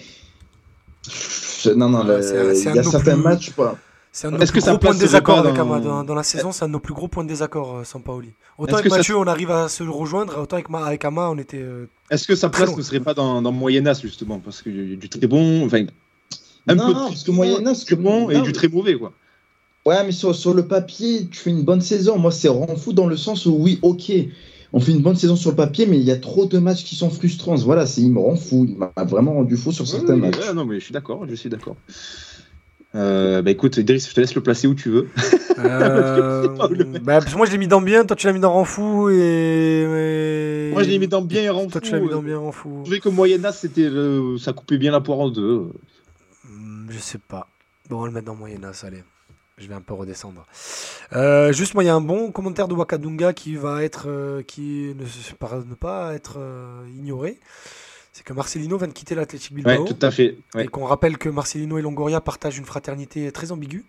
Non, 1.76 1.90
non, 1.90 2.06
c'est 2.22 2.60
il 2.70 2.76
y 2.76 2.80
a 2.80 2.84
certains 2.84 3.14
plus- 3.16 3.22
matchs, 3.24 3.52
pas. 3.52 3.78
C'est 4.16 4.28
un 4.28 4.32
de 4.32 4.36
Est-ce 4.36 4.52
nos 4.54 4.60
que 4.60 4.62
plus 4.62 4.70
gros 4.70 4.78
points 4.78 4.94
de 4.94 5.00
désaccord 5.00 5.44
dans- 6.04 6.14
la 6.14 6.22
saison, 6.24 6.52
c'est 6.52 6.64
un 6.64 6.68
de 6.68 6.74
nos 6.74 6.80
plus 6.80 6.94
gros 6.94 7.08
points 7.08 7.24
de 7.24 7.30
désaccord, 7.30 7.78
euh, 7.78 7.84
sans 7.84 8.00
Paoli. 8.00 8.30
Autant 8.60 8.68
Est-ce 8.68 8.74
avec 8.76 8.84
que 8.84 8.90
ça 8.92 8.98
Mathieu, 8.98 9.14
se- 9.16 9.18
on 9.18 9.26
arrive 9.26 9.50
à 9.50 9.68
se 9.68 9.82
rejoindre, 9.82 10.40
autant 10.40 10.56
avec, 10.56 10.70
Ma- 10.70 10.86
avec 10.86 11.04
Ama, 11.04 11.30
on 11.32 11.38
était. 11.40 11.58
euh, 11.58 11.88
Est-ce 12.12 12.28
que 12.28 12.36
sa 12.36 12.50
place 12.50 12.70
long. 12.70 12.78
ne 12.78 12.82
serait 12.84 13.00
pas 13.00 13.16
dans, 13.16 13.42
dans 13.42 13.52
Moyennas, 13.52 14.00
justement? 14.04 14.40
Parce 14.40 14.62
qu'il 14.62 14.92
y 14.92 14.94
a 14.94 14.96
du 14.98 15.10
très 15.10 15.26
bon, 15.26 15.66
enfin, 15.66 15.86
un 16.68 16.76
Non, 16.76 16.86
peu 16.88 16.94
non, 16.94 17.06
de 17.06 17.10
parce 17.10 17.24
que 17.24 17.32
Moyennas, 17.32 17.84
très 17.88 17.96
bon 17.96 18.30
et 18.30 18.36
non, 18.36 18.42
du 18.44 18.52
très 18.52 18.68
mauvais, 18.68 18.94
quoi. 18.96 19.14
Ouais, 19.86 20.06
mais 20.06 20.12
sur, 20.12 20.36
sur 20.36 20.54
le 20.54 20.68
papier, 20.68 21.28
tu 21.32 21.40
fais 21.40 21.50
une 21.50 21.64
bonne 21.64 21.82
saison. 21.82 22.20
Moi, 22.20 22.32
c'est 22.32 22.48
rend 22.50 22.68
fou 22.76 22.94
dans 22.94 23.08
le 23.08 23.18
sens 23.18 23.48
où, 23.48 23.56
oui, 23.60 23.80
ok, 23.82 24.12
on 24.74 24.80
fait 24.80 24.92
une 24.92 25.02
bonne 25.02 25.16
saison 25.16 25.36
sur 25.36 25.50
le 25.50 25.56
papier, 25.56 25.88
mais 25.88 25.98
il 25.98 26.04
y 26.04 26.12
a 26.12 26.18
trop 26.18 26.46
de 26.46 26.60
matchs 26.60 26.84
qui 26.84 26.96
sont 26.96 27.10
frustrants. 27.10 27.56
Voilà, 27.56 27.88
c'est, 27.88 28.02
il 28.02 28.12
me 28.12 28.20
rend 28.20 28.36
fou. 28.36 28.66
Il 28.70 28.78
m'a 28.78 28.94
vraiment 29.06 29.34
rendu 29.34 29.58
fou 29.58 29.72
sur 29.72 29.88
certains 29.88 30.14
Oui, 30.14 30.22
matchs. 30.22 30.38
ouais, 30.38 30.54
non, 30.54 30.66
mais 30.66 30.80
je 30.80 30.86
suis 30.86 30.94
d'accord, 30.94 31.26
je 31.28 31.34
suis 31.34 31.50
d'accord. 31.50 31.76
Euh, 32.96 33.42
bah 33.42 33.50
écoute, 33.52 33.78
Idriss, 33.78 34.08
je 34.10 34.14
te 34.14 34.22
laisse 34.22 34.36
le 34.36 34.42
placer 34.42 34.68
où 34.68 34.76
tu 34.76 34.90
veux. 34.92 35.10
euh, 35.60 36.48
le 36.70 36.84
bah, 36.84 37.20
parce 37.20 37.32
que 37.32 37.38
moi, 37.38 37.46
je 37.48 37.52
l'ai 37.52 37.58
mis 37.58 37.68
dans 37.68 37.82
bien, 37.82 38.06
toi, 38.06 38.16
tu 38.16 38.28
l'as 38.28 38.34
mis 38.34 38.40
dans 38.40 38.54
Ranfou 38.54 39.10
et. 39.10 39.16
et- 39.16 40.72
Moi, 40.74 40.84
je 40.84 40.90
l'ai 40.90 41.00
mis 41.00 41.08
dans 41.08 41.22
bien 41.24 41.42
et 41.42 41.50
rend 41.50 41.68
Toi, 41.68 41.82
tu 41.82 41.92
l'as 41.92 42.00
mis 42.00 42.10
dans 42.10 42.20
euh, 42.20 42.22
bien, 42.22 42.38
Ranfou. 42.38 42.80
Je 42.80 42.84
trouvais 42.84 43.00
que 43.00 43.10
Moyennas, 43.10 43.54
c'était 43.54 43.90
le- 43.90 44.38
ça 44.38 44.54
coupait 44.54 44.78
bien 44.78 44.92
la 44.92 45.02
poire 45.02 45.20
en 45.20 45.30
deux. 45.30 45.70
Hmm, 46.48 46.88
Je 46.90 47.00
sais 47.00 47.18
pas. 47.18 47.48
Bon, 47.90 47.98
on 47.98 48.02
va 48.02 48.08
le 48.08 48.14
mettre 48.14 48.28
dans 48.28 48.36
Moyennas, 48.36 48.84
allez. 48.86 49.04
Je 49.58 49.68
vais 49.68 49.76
un 49.76 49.82
peu 49.82 49.94
redescendre. 49.94 50.46
Euh, 51.14 51.52
juste, 51.54 51.74
moi, 51.74 51.84
il 51.84 51.88
y 51.88 51.90
a 51.90 51.96
un 51.96 52.02
bon 52.02 52.32
commentaire 52.32 52.68
de 52.68 52.74
Wakadunga 52.74 53.34
qui 53.34 53.56
va 53.56 53.84
être. 53.84 54.06
euh, 54.08 54.42
qui 54.44 54.94
ne, 54.98 55.04
ne 55.70 55.76
pas 55.76 56.14
être 56.14 56.38
ignoré. 56.96 57.40
C'est 58.24 58.30
que 58.30 58.34
Marcelino 58.34 58.78
vient 58.78 58.88
de 58.88 58.94
quitter 58.94 59.16
l'Athletic 59.16 59.52
Ouais, 59.52 59.64
Bilbao. 59.64 59.86
tout 59.86 59.98
à 60.02 60.10
fait. 60.10 60.38
Ouais. 60.56 60.64
Et 60.64 60.68
qu'on 60.70 60.86
rappelle 60.86 61.18
que 61.18 61.28
Marcelino 61.28 61.78
et 61.78 61.82
Longoria 61.82 62.22
partagent 62.22 62.58
une 62.58 62.64
fraternité 62.66 63.30
très 63.34 63.52
ambiguë. 63.52 63.84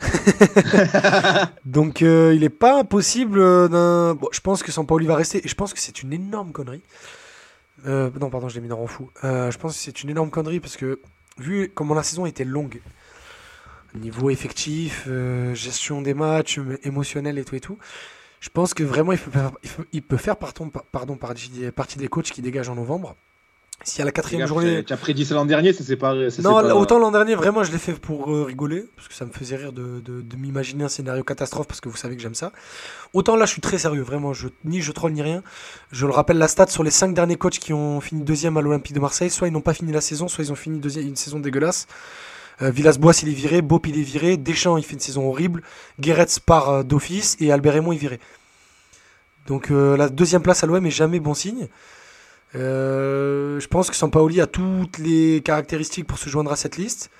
Donc 1.64 2.02
euh, 2.02 2.34
il 2.34 2.40
n'est 2.40 2.48
pas 2.48 2.80
impossible 2.80 3.38
euh, 3.38 3.68
d'un. 3.68 4.14
Bon, 4.14 4.28
je 4.32 4.40
pense 4.40 4.64
que 4.64 4.72
Sampaoli 4.72 5.06
va 5.06 5.14
rester. 5.14 5.44
Et 5.44 5.48
je 5.48 5.54
pense 5.54 5.72
que 5.74 5.78
c'est 5.78 6.02
une 6.02 6.12
énorme 6.12 6.50
connerie. 6.50 6.82
Euh, 7.86 8.10
non, 8.20 8.30
pardon, 8.30 8.48
je 8.48 8.56
l'ai 8.56 8.60
mis 8.62 8.68
dans 8.68 8.84
fou. 8.88 9.10
Euh, 9.22 9.52
je 9.52 9.58
pense 9.58 9.74
que 9.74 9.78
c'est 9.78 10.02
une 10.02 10.10
énorme 10.10 10.30
connerie 10.30 10.58
parce 10.58 10.76
que, 10.76 10.98
vu 11.38 11.70
comment 11.72 11.94
la 11.94 12.02
saison 12.02 12.26
était 12.26 12.44
longue, 12.44 12.80
niveau 13.94 14.28
effectif, 14.30 15.08
gestion 15.54 16.02
des 16.02 16.14
matchs, 16.14 16.58
émotionnel 16.82 17.38
et 17.38 17.44
tout 17.44 17.54
et 17.54 17.60
tout, 17.60 17.78
je 18.40 18.48
pense 18.48 18.74
que 18.74 18.82
vraiment 18.82 19.12
il 19.12 19.18
peut 19.18 19.30
faire, 19.30 19.52
il 19.62 19.70
peut, 19.70 19.84
il 19.92 20.02
peut 20.02 20.16
faire 20.16 20.36
pardon, 20.36 21.16
partie 21.16 21.98
des 21.98 22.08
coachs 22.08 22.32
qui 22.32 22.42
dégagent 22.42 22.70
en 22.70 22.74
novembre. 22.74 23.14
Si 23.84 24.02
à 24.02 24.04
la 24.04 24.10
quatrième 24.12 24.46
journée. 24.46 24.84
Tu 24.84 24.92
as 24.92 24.96
prédit 24.96 25.24
ça 25.24 25.34
l'an 25.34 25.46
dernier, 25.46 25.72
ça 25.72 25.82
c'est 25.84 25.96
pas. 25.96 26.12
ça, 26.30 26.42
Non, 26.42 26.60
pas- 26.60 26.74
autant 26.74 26.98
l'an 26.98 27.10
dernier, 27.12 27.34
vraiment, 27.36 27.62
je 27.62 27.70
l'ai 27.72 27.78
fait 27.78 27.92
pour 27.92 28.30
euh, 28.30 28.42
rigoler, 28.42 28.84
parce 28.96 29.06
que 29.08 29.14
ça 29.14 29.24
me 29.24 29.30
faisait 29.30 29.56
rire 29.56 29.72
de, 29.72 30.00
de- 30.00 30.20
de 30.20 30.36
m'imaginer 30.36 30.84
un 30.84 30.88
scénario 30.88 31.22
catastrophe, 31.22 31.66
parce 31.68 31.80
que 31.80 31.88
vous 31.88 31.96
savez 31.96 32.16
que 32.16 32.20
j'aime 32.22 32.34
ça. 32.34 32.52
Autant 33.14 33.36
là, 33.36 33.46
je 33.46 33.52
suis 33.52 33.60
très 33.60 33.78
sérieux, 33.78 34.02
vraiment, 34.02 34.34
je, 34.34 34.48
ni 34.64 34.80
je 34.82 34.90
troll 34.92 35.12
ni 35.12 35.22
rien. 35.22 35.42
Je 35.92 36.06
le 36.06 36.12
rappelle, 36.12 36.38
la 36.38 36.48
stat 36.48 36.66
sur 36.66 36.82
les 36.82 36.90
cinq 36.90 37.14
derniers 37.14 37.36
coachs 37.36 37.58
qui 37.60 37.72
ont 37.72 38.00
fini 38.00 38.22
deuxième 38.24 38.56
à 38.56 38.60
l'Olympique 38.62 38.94
de 38.94 39.00
Marseille, 39.00 39.30
soit 39.30 39.46
ils 39.48 39.52
n'ont 39.52 39.60
pas 39.62 39.74
fini 39.74 39.92
la 39.92 40.00
saison, 40.00 40.26
soit 40.28 40.44
ils 40.44 40.52
ont 40.52 40.56
fini 40.56 40.80
deuxième, 40.80 41.06
une 41.06 41.16
saison 41.16 41.38
dégueulasse. 41.38 41.86
Euh, 42.60 42.70
Villas-Boas, 42.70 43.20
il 43.22 43.28
est 43.28 43.32
viré, 43.32 43.62
Bop, 43.62 43.86
il 43.86 43.96
est 43.98 44.02
viré, 44.02 44.36
Deschamps, 44.36 44.76
il 44.76 44.82
fait 44.84 44.94
une 44.94 45.00
saison 45.00 45.28
horrible, 45.28 45.62
Guéretz 46.00 46.40
part 46.40 46.68
euh, 46.70 46.82
d'office, 46.82 47.36
et 47.38 47.52
Albert 47.52 47.74
Raymond 47.74 47.92
est 47.92 47.96
viré. 47.96 48.18
Donc 49.46 49.70
la 49.70 50.10
deuxième 50.10 50.42
place 50.42 50.62
à 50.62 50.66
l'OM 50.66 50.84
est 50.84 50.90
jamais 50.90 51.20
bon 51.20 51.32
signe. 51.32 51.68
Euh, 52.54 53.60
je 53.60 53.68
pense 53.68 53.90
que 53.90 53.96
Sampaoli 53.96 54.40
a 54.40 54.46
toutes 54.46 54.98
les 54.98 55.42
caractéristiques 55.44 56.06
pour 56.06 56.18
se 56.18 56.28
joindre 56.28 56.50
à 56.52 56.56
cette 56.56 56.76
liste. 56.76 57.10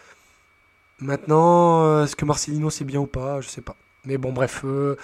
Maintenant, 1.01 1.85
euh, 1.85 2.05
est-ce 2.05 2.17
que 2.17 2.25
Marcelino 2.25 2.71
c'est 2.71 2.85
bien 2.85 3.01
ou 3.01 3.07
pas? 3.07 3.41
Je 3.41 3.49
sais 3.49 3.61
pas. 3.61 3.77
Mais 4.05 4.19
bon, 4.19 4.33
bref. 4.33 4.63
euh, 4.65 4.97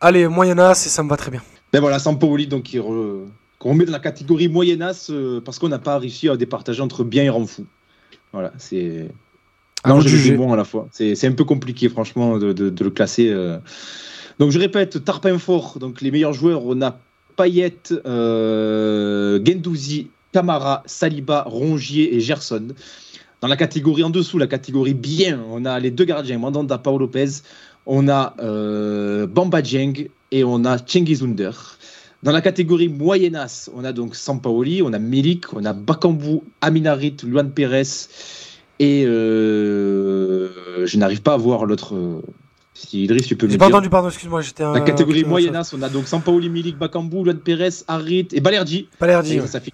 Allez, 0.00 0.26
Moyenas, 0.26 0.82
et 0.86 0.88
ça 0.88 1.02
me 1.02 1.08
va 1.08 1.16
très 1.16 1.30
bien. 1.30 1.42
Ben 1.72 1.80
voilà, 1.80 1.98
Sampaoli, 1.98 2.46
donc 2.48 2.64
re- 2.66 3.26
qu'on 3.58 3.70
remet 3.70 3.84
dans 3.84 3.92
la 3.92 4.00
catégorie 4.00 4.48
moyennasse 4.48 5.10
euh, 5.10 5.40
parce 5.44 5.58
qu'on 5.58 5.68
n'a 5.68 5.78
pas 5.78 5.98
réussi 5.98 6.28
à 6.28 6.36
départager 6.36 6.82
entre 6.82 7.04
bien 7.04 7.22
et 7.22 7.28
rend 7.30 7.46
fou. 7.46 7.64
Voilà, 8.32 8.52
c'est. 8.58 9.08
Non, 9.86 10.00
je 10.00 10.08
juger. 10.08 10.30
dis 10.30 10.36
bon 10.36 10.52
à 10.52 10.56
la 10.56 10.64
fois. 10.64 10.88
C'est 10.92 11.14
c'est 11.14 11.26
un 11.28 11.32
peu 11.32 11.44
compliqué, 11.44 11.88
franchement, 11.88 12.38
de, 12.38 12.52
de- 12.52 12.70
de 12.70 12.84
le 12.84 12.90
classer. 12.90 13.28
euh. 13.30 13.58
Donc 14.38 14.50
je 14.50 14.58
répète, 14.58 15.04
Tarpin 15.04 15.38
fort, 15.38 15.78
donc 15.78 16.00
les 16.00 16.10
meilleurs 16.10 16.32
joueurs, 16.32 16.64
on 16.64 16.80
a 16.82 16.98
Payet, 17.36 17.92
euh, 18.06 19.40
Gendouzi, 19.44 20.08
Camara, 20.32 20.82
Saliba, 20.86 21.44
Rongier 21.46 22.14
et 22.14 22.20
Gerson. 22.20 22.68
Dans 23.40 23.48
la 23.48 23.56
catégorie 23.56 24.04
en 24.04 24.10
dessous, 24.10 24.38
la 24.38 24.46
catégorie 24.46 24.94
bien, 24.94 25.40
on 25.50 25.64
a 25.64 25.78
les 25.80 25.90
deux 25.90 26.04
gardiens, 26.04 26.38
Mandanda, 26.38 26.78
Paolo 26.78 27.06
Lopez, 27.06 27.42
on 27.86 28.08
a 28.08 28.34
euh, 28.40 29.26
Bamba 29.26 29.62
Dieng 29.62 30.08
et 30.30 30.44
on 30.44 30.64
a 30.64 30.78
Cengiz 30.78 31.22
Under. 31.22 31.78
Dans 32.22 32.30
la 32.30 32.40
catégorie 32.40 32.88
moyennasse, 32.88 33.68
on 33.74 33.84
a 33.84 33.92
donc 33.92 34.14
Sampaoli, 34.14 34.80
on 34.82 34.92
a 34.92 35.00
Milik, 35.00 35.52
on 35.54 35.64
a 35.64 35.72
Bakambu, 35.72 36.42
Aminarit, 36.60 37.16
Luan 37.24 37.50
Pérez 37.50 37.82
et 38.78 39.04
euh, 39.06 40.86
je 40.86 40.96
n'arrive 40.98 41.22
pas 41.22 41.34
à 41.34 41.36
voir 41.36 41.66
l'autre. 41.66 42.22
Euh, 42.74 42.78
Si 42.78 43.04
Idriss, 43.04 43.26
tu 43.26 43.36
peux 43.36 43.46
me 43.46 43.52
J'ai 43.52 43.58
dire. 43.58 43.66
pas 43.68 43.74
entendu, 43.74 43.90
pardon, 43.90 44.08
excuse-moi, 44.08 44.40
j'étais. 44.40 44.64
La 44.64 44.80
catégorie 44.80 45.24
un- 45.24 45.28
moyennasse, 45.28 45.72
on 45.74 45.82
a 45.82 45.88
donc 45.88 46.06
Sampaoli, 46.06 46.48
Milik, 46.48 46.78
Bakambu, 46.78 47.24
Luan 47.24 47.38
Pérez, 47.38 47.84
Harit 47.88 48.28
et 48.32 48.40
Balerdi. 48.40 48.88
Pas 48.98 49.06
l'air 49.06 49.22
dit. 49.22 49.36
Et 49.36 49.46
ça 49.46 49.60
fait 49.60 49.72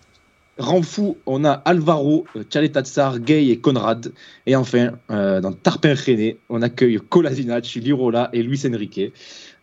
rend 0.59 0.83
fou, 0.83 1.17
on 1.27 1.45
a 1.45 1.53
Alvaro, 1.53 2.27
euh, 2.37 2.43
Tchaletatsar, 2.43 3.21
Gay 3.21 3.47
et 3.49 3.59
Conrad. 3.59 4.13
Et 4.47 4.57
enfin, 4.57 4.93
euh, 5.11 5.41
dans 5.41 5.53
Tarpin 5.53 5.95
René, 5.95 6.39
on 6.49 6.63
accueille 6.63 6.99
Kolasinac, 7.09 7.65
Lirola 7.75 8.29
et 8.33 8.43
Luis 8.43 8.61
Enrique. 8.67 9.13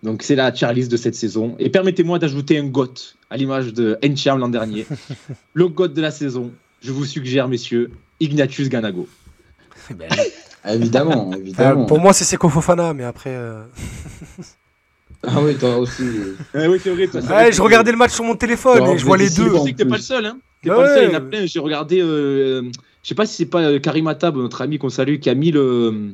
Donc 0.03 0.23
c'est 0.23 0.35
la 0.35 0.51
list 0.73 0.91
de 0.91 0.97
cette 0.97 1.15
saison. 1.15 1.55
Et 1.59 1.69
permettez-moi 1.69 2.19
d'ajouter 2.19 2.57
un 2.57 2.65
GOT 2.65 2.93
à 3.29 3.37
l'image 3.37 3.73
de 3.73 3.97
Encham 4.05 4.39
l'an 4.39 4.49
dernier. 4.49 4.85
Le 5.53 5.67
GOT 5.67 5.89
de 5.89 6.01
la 6.01 6.11
saison, 6.11 6.51
je 6.81 6.91
vous 6.91 7.05
suggère, 7.05 7.47
messieurs, 7.47 7.91
Ignatius 8.19 8.69
Ganago. 8.69 9.07
Évidemment, 10.67 11.31
Euh, 11.33 11.37
évidemment. 11.37 11.85
pour 11.85 11.99
moi, 11.99 12.13
c'est 12.13 12.23
Seko 12.25 12.49
Fofana, 12.49 12.93
mais 12.93 13.03
après. 13.03 13.31
euh, 13.35 13.63
Ah 15.27 15.41
oui, 15.41 15.55
toi 15.55 15.77
aussi. 15.77 16.03
Eh 16.53 16.67
oui, 16.67 16.79
c'est 16.83 16.91
vrai. 16.91 17.07
toi, 17.07 17.21
c'est 17.21 17.27
Ouais, 17.27 17.33
vrai 17.33 17.51
je 17.51 17.61
regardais 17.61 17.91
le 17.91 17.97
match 17.97 18.11
sur 18.13 18.23
mon 18.23 18.35
téléphone 18.35 18.85
et 18.89 18.97
je 18.97 19.05
vois 19.05 19.17
les 19.17 19.29
deux. 19.29 19.49
Je 19.53 19.57
sais 19.59 19.71
que 19.71 19.77
t'es 19.77 19.85
pas 19.85 19.95
le 19.97 20.01
seul, 20.01 20.25
hein. 20.25 20.37
T'es 20.61 20.69
Ouais, 20.69 20.75
pas 20.75 20.81
le 20.83 20.87
seul, 20.95 21.03
il 21.05 21.11
y 21.13 21.15
en 21.15 21.17
a 21.17 21.21
plein. 21.21 21.45
J'ai 21.47 21.59
regardé, 21.59 21.99
euh, 22.01 22.61
je 23.01 23.07
sais 23.07 23.15
pas 23.15 23.25
si 23.25 23.35
c'est 23.35 23.45
pas 23.47 23.61
euh, 23.61 23.79
Karim 23.79 24.07
Atab, 24.07 24.35
notre 24.37 24.61
ami 24.61 24.77
qu'on 24.77 24.89
salue, 24.89 25.17
qui 25.19 25.29
a 25.29 25.33
mis 25.35 25.51
le, 25.51 26.13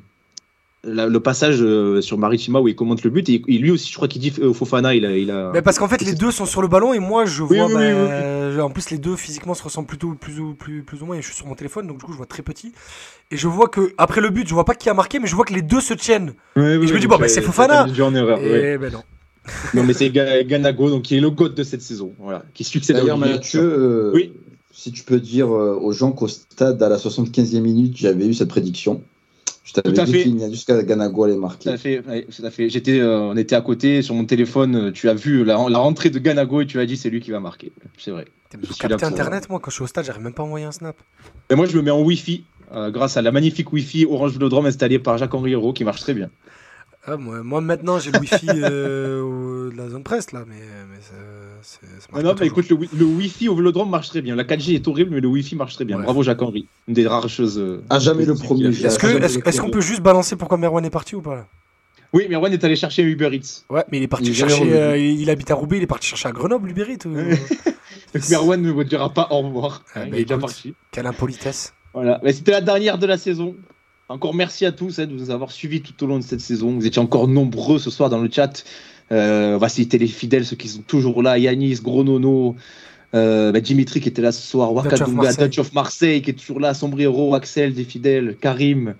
la- 0.84 1.07
le 1.07 1.19
passage 1.19 1.57
euh, 1.61 2.01
sur 2.01 2.17
Maritima 2.17 2.59
où 2.59 2.67
il 2.67 2.75
commente 2.75 3.03
le 3.03 3.09
but. 3.09 3.27
Et, 3.29 3.41
et 3.47 3.57
lui 3.57 3.71
aussi, 3.71 3.89
je 3.91 3.95
crois 3.95 4.07
qu'il 4.07 4.21
dit 4.21 4.34
euh, 4.41 4.53
Fofana, 4.53 4.95
il 4.95 5.05
a. 5.05 5.15
Il 5.17 5.29
a... 5.32 5.51
Mais 5.53 5.61
parce 5.61 5.77
qu'en 5.79 5.88
fait, 5.88 6.01
les 6.01 6.13
deux 6.13 6.32
sont 6.32 6.45
sur 6.45 6.61
le 6.61 6.67
ballon 6.67 6.93
et 6.93 6.99
moi, 6.99 7.25
je 7.25 7.43
vois. 7.43 7.65
oui, 7.67 7.73
bah, 7.73 7.79
oui, 7.79 7.86
oui, 7.86 7.91
euh, 7.91 8.59
En 8.61 8.69
plus, 8.69 8.89
les 8.89 8.97
deux 8.97 9.15
physiquement 9.15 9.53
se 9.53 9.63
ressemblent 9.63 9.88
plutôt 9.88 10.13
plus 10.15 10.39
ou, 10.39 10.53
plus, 10.53 10.84
plus 10.84 11.01
ou 11.01 11.05
moins. 11.05 11.15
Et 11.17 11.21
je 11.21 11.27
suis 11.27 11.36
sur 11.36 11.45
mon 11.47 11.55
téléphone, 11.55 11.88
donc 11.88 11.99
du 11.99 12.05
coup, 12.05 12.11
je 12.13 12.17
vois 12.17 12.25
très 12.25 12.43
petit. 12.43 12.71
Et 13.32 13.38
je 13.38 13.47
vois 13.47 13.67
que 13.69 13.93
après 13.97 14.21
le 14.21 14.29
but, 14.29 14.47
je 14.47 14.53
vois 14.53 14.65
pas 14.65 14.75
qui 14.75 14.89
a 14.89 14.93
marqué, 14.93 15.19
mais 15.19 15.27
je 15.27 15.36
vois 15.36 15.45
que 15.45 15.53
les 15.53 15.61
deux 15.61 15.82
se 15.82 15.93
tiennent. 15.93 16.34
Ouais, 16.55 16.79
je 16.86 16.93
me 16.93 16.99
dis, 16.99 17.07
bon, 17.07 17.17
bah, 17.17 17.27
c'est 17.27 17.41
Fofana. 17.41 17.86
en 17.86 18.15
erreur, 18.15 18.39
et 18.41 18.77
ben 18.77 18.91
non. 18.91 19.03
Non, 19.73 19.84
mais 19.84 19.93
c'est 19.93 20.09
Ga- 20.11 20.43
Ganago, 20.43 20.89
donc 20.89 21.03
qui 21.03 21.15
est 21.17 21.19
le 21.19 21.32
goat 21.32 21.49
de 21.49 21.63
cette 21.63 21.82
saison. 21.82 22.13
Voilà, 22.19 22.43
qui 22.53 22.63
succède 22.63 22.95
à 22.97 22.99
D'ailleurs. 22.99 23.17
Mathieu, 23.17 23.59
euh, 23.61 24.11
Oui. 24.13 24.34
si 24.71 24.91
tu 24.91 25.03
peux 25.03 25.19
dire 25.19 25.49
aux 25.49 25.91
gens 25.93 26.11
qu'au 26.11 26.27
stade, 26.27 26.82
à 26.84 26.89
la 26.89 26.97
75e 26.97 27.59
minute, 27.61 27.97
j'avais 27.97 28.27
eu 28.27 28.34
cette 28.36 28.49
prédiction. 28.49 29.01
Je 29.74 29.82
t'avais 29.82 29.93
Tout 29.95 30.01
à 30.01 30.05
dit 30.05 30.11
fait. 30.11 30.24
qu'il 30.24 30.38
y 30.38 30.43
a 30.43 30.49
jusqu'à 30.49 30.84
Ganago 30.84 31.24
allait 31.24 31.36
Tout 31.36 31.39
marquer. 31.39 31.69
à 31.69 31.78
fait, 31.78 32.05
ouais, 32.05 32.28
tout 32.36 32.45
à 32.45 32.51
fait. 32.51 32.67
J'étais, 32.69 32.99
euh, 32.99 33.19
on 33.22 33.38
était 33.38 33.55
à 33.55 33.61
côté 33.61 34.01
sur 34.01 34.13
mon 34.15 34.26
téléphone. 34.26 34.76
euh, 34.76 34.91
Tu 34.91 35.07
as 35.07 35.13
vu 35.13 35.45
la, 35.45 35.69
la 35.69 35.78
rentrée 35.80 36.09
de 36.09 36.19
Ganago 36.19 36.59
et 36.59 36.65
tu 36.67 36.78
as 36.80 36.86
dit 36.86 36.97
c'est 36.97 37.09
lui 37.09 37.22
qui 37.22 37.32
va 37.32 37.39
marquer. 37.39 37.72
C'est 37.97 38.11
vrai. 38.11 38.26
Je 38.53 38.57
pour- 38.88 39.03
internet, 39.07 39.49
moi, 39.49 39.59
quand 39.61 39.69
je 39.72 39.76
suis 39.76 39.84
au 39.84 39.88
stade, 39.88 40.03
j'arrive 40.03 40.24
même 40.24 40.34
pas 40.34 40.43
à 40.43 40.45
envoyer 40.45 40.65
un 40.65 40.74
snap. 40.74 40.97
Et 41.49 41.55
moi, 41.55 41.67
je 41.67 41.78
me 41.78 41.82
mets 41.84 41.91
en 41.91 42.01
Wi-Fi 42.01 42.43
euh, 42.74 42.91
grâce 42.91 43.15
à 43.15 43.22
la 43.22 43.32
magnifique 43.32 43.72
Wi-Fi 43.72 44.05
Orange 44.05 44.34
Vélodrome 44.34 44.65
installée 44.65 44.99
par 44.99 45.17
Jacques-Henri 45.17 45.53
Hérault 45.53 45.72
qui 45.72 45.86
marche 45.86 46.01
très 46.01 46.13
bien. 46.13 46.30
Ah, 47.05 47.17
moi, 47.17 47.41
moi, 47.41 47.61
maintenant, 47.61 47.97
j'ai 47.97 48.11
le 48.11 48.19
wifi 48.19 48.45
euh, 48.49 49.69
de 49.72 49.76
la 49.78 49.89
zone 49.89 50.03
presse, 50.03 50.34
là, 50.34 50.43
mais, 50.47 50.55
mais 50.91 50.99
Non, 52.13 52.36
mais 52.39 52.47
écoute, 52.47 52.69
le, 52.69 52.77
le 52.97 53.05
Wi-Fi 53.05 53.49
au 53.49 53.55
Vélodrome 53.55 53.89
marche 53.89 54.09
très 54.09 54.21
bien. 54.21 54.36
La 54.36 54.43
4G 54.43 54.75
est 54.75 54.88
horrible, 54.88 55.11
mais 55.13 55.19
le 55.19 55.27
Wi-Fi 55.27 55.55
marche 55.55 55.75
très 55.75 55.86
bien. 55.86 55.97
Ouais. 55.97 56.03
Bravo 56.03 56.21
Jacques-Henri. 56.23 56.67
Une 56.88 56.93
des 56.93 57.07
rares 57.07 57.27
choses. 57.29 57.57
euh, 57.57 57.84
Ah, 57.89 57.99
jamais 57.99 58.25
le 58.25 58.36
premier. 58.36 58.67
Est-ce 58.67 59.59
qu'on 59.61 59.69
peut 59.69 59.82
juste 59.82 60.01
balancer 60.01 60.36
pourquoi 60.36 60.57
Merwan 60.57 60.86
est 60.86 60.89
parti 60.91 61.15
ou 61.15 61.21
pas 61.21 61.36
là? 61.36 61.47
Oui, 62.13 62.25
mais 62.29 62.36
Erwan 62.36 62.51
est 62.51 62.63
allé 62.65 62.75
chercher 62.75 63.03
Uber 63.03 63.29
Eats. 63.34 63.63
Ouais, 63.69 63.86
mais 63.89 63.97
il 63.99 64.03
est 64.03 64.07
parti 64.07 64.25
Il 64.25 64.32
est 64.32 64.34
jamais 64.34 64.51
chercher. 64.51 64.73
euh, 64.73 64.97
il, 64.97 65.21
il 65.21 65.29
habite 65.29 65.49
à 65.49 65.55
Roubaix, 65.55 65.77
il 65.77 65.84
est 65.84 65.88
parti 65.88 66.07
chercher 66.07 66.27
à 66.27 66.34
Grenoble, 66.34 66.69
Uberit. 66.69 66.97
ou- 67.05 67.13
Donc 68.13 68.29
Merwan 68.29 68.61
ne 68.61 68.69
vous 68.69 68.84
dira 68.84 69.09
pas 69.13 69.29
au 69.32 69.39
revoir. 69.43 69.86
Ah, 69.95 70.01
Hein, 70.01 70.03
bah, 70.03 70.17
il 70.17 70.21
est 70.21 70.25
déjà 70.25 70.38
parti. 70.38 70.73
Quelle 70.91 71.07
impolitesse. 71.07 71.73
Voilà, 71.93 72.19
Mais 72.21 72.34
c'était 72.34 72.51
la 72.51 72.59
dernière 72.61 72.97
de 72.97 73.05
la 73.05 73.17
saison. 73.17 73.55
Encore 74.09 74.34
merci 74.36 74.65
à 74.65 74.73
tous 74.73 74.99
hein, 74.99 75.05
de 75.07 75.13
nous 75.13 75.32
avoir 75.32 75.51
suivis 75.51 75.82
tout 75.82 76.03
au 76.03 76.07
long 76.07 76.19
de 76.19 76.23
cette 76.23 76.41
saison. 76.41 76.73
Vous 76.75 76.86
étiez 76.86 77.01
encore 77.01 77.29
nombreux 77.29 77.79
ce 77.79 77.89
soir 77.89 78.09
dans 78.09 78.19
le 78.19 78.29
chat. 78.29 78.65
Euh, 79.12 79.55
on 79.55 79.57
va 79.57 79.70
citer 79.70 79.97
les 79.97 80.07
fidèles, 80.07 80.45
ceux 80.45 80.55
qui 80.55 80.70
sont 80.70 80.82
toujours 80.82 81.22
là. 81.22 81.38
Yanis, 81.38 81.80
Gronono, 81.82 82.55
euh, 83.14 83.51
bah, 83.51 83.59
Dimitri 83.59 83.99
qui 83.99 84.09
était 84.09 84.22
là 84.22 84.32
ce 84.32 84.41
soir, 84.41 84.74
Wakadunga, 84.74 85.12
Marseille. 85.12 85.45
Dutch 85.45 85.59
of 85.59 85.74
Marseille 85.74 86.22
qui 86.22 86.30
est 86.30 86.34
toujours 86.34 86.59
là, 86.59 86.74
Sombrero, 86.74 87.36
Axel 87.36 87.74
des 87.74 87.84
fidèles, 87.84 88.38
Karim. 88.39 88.95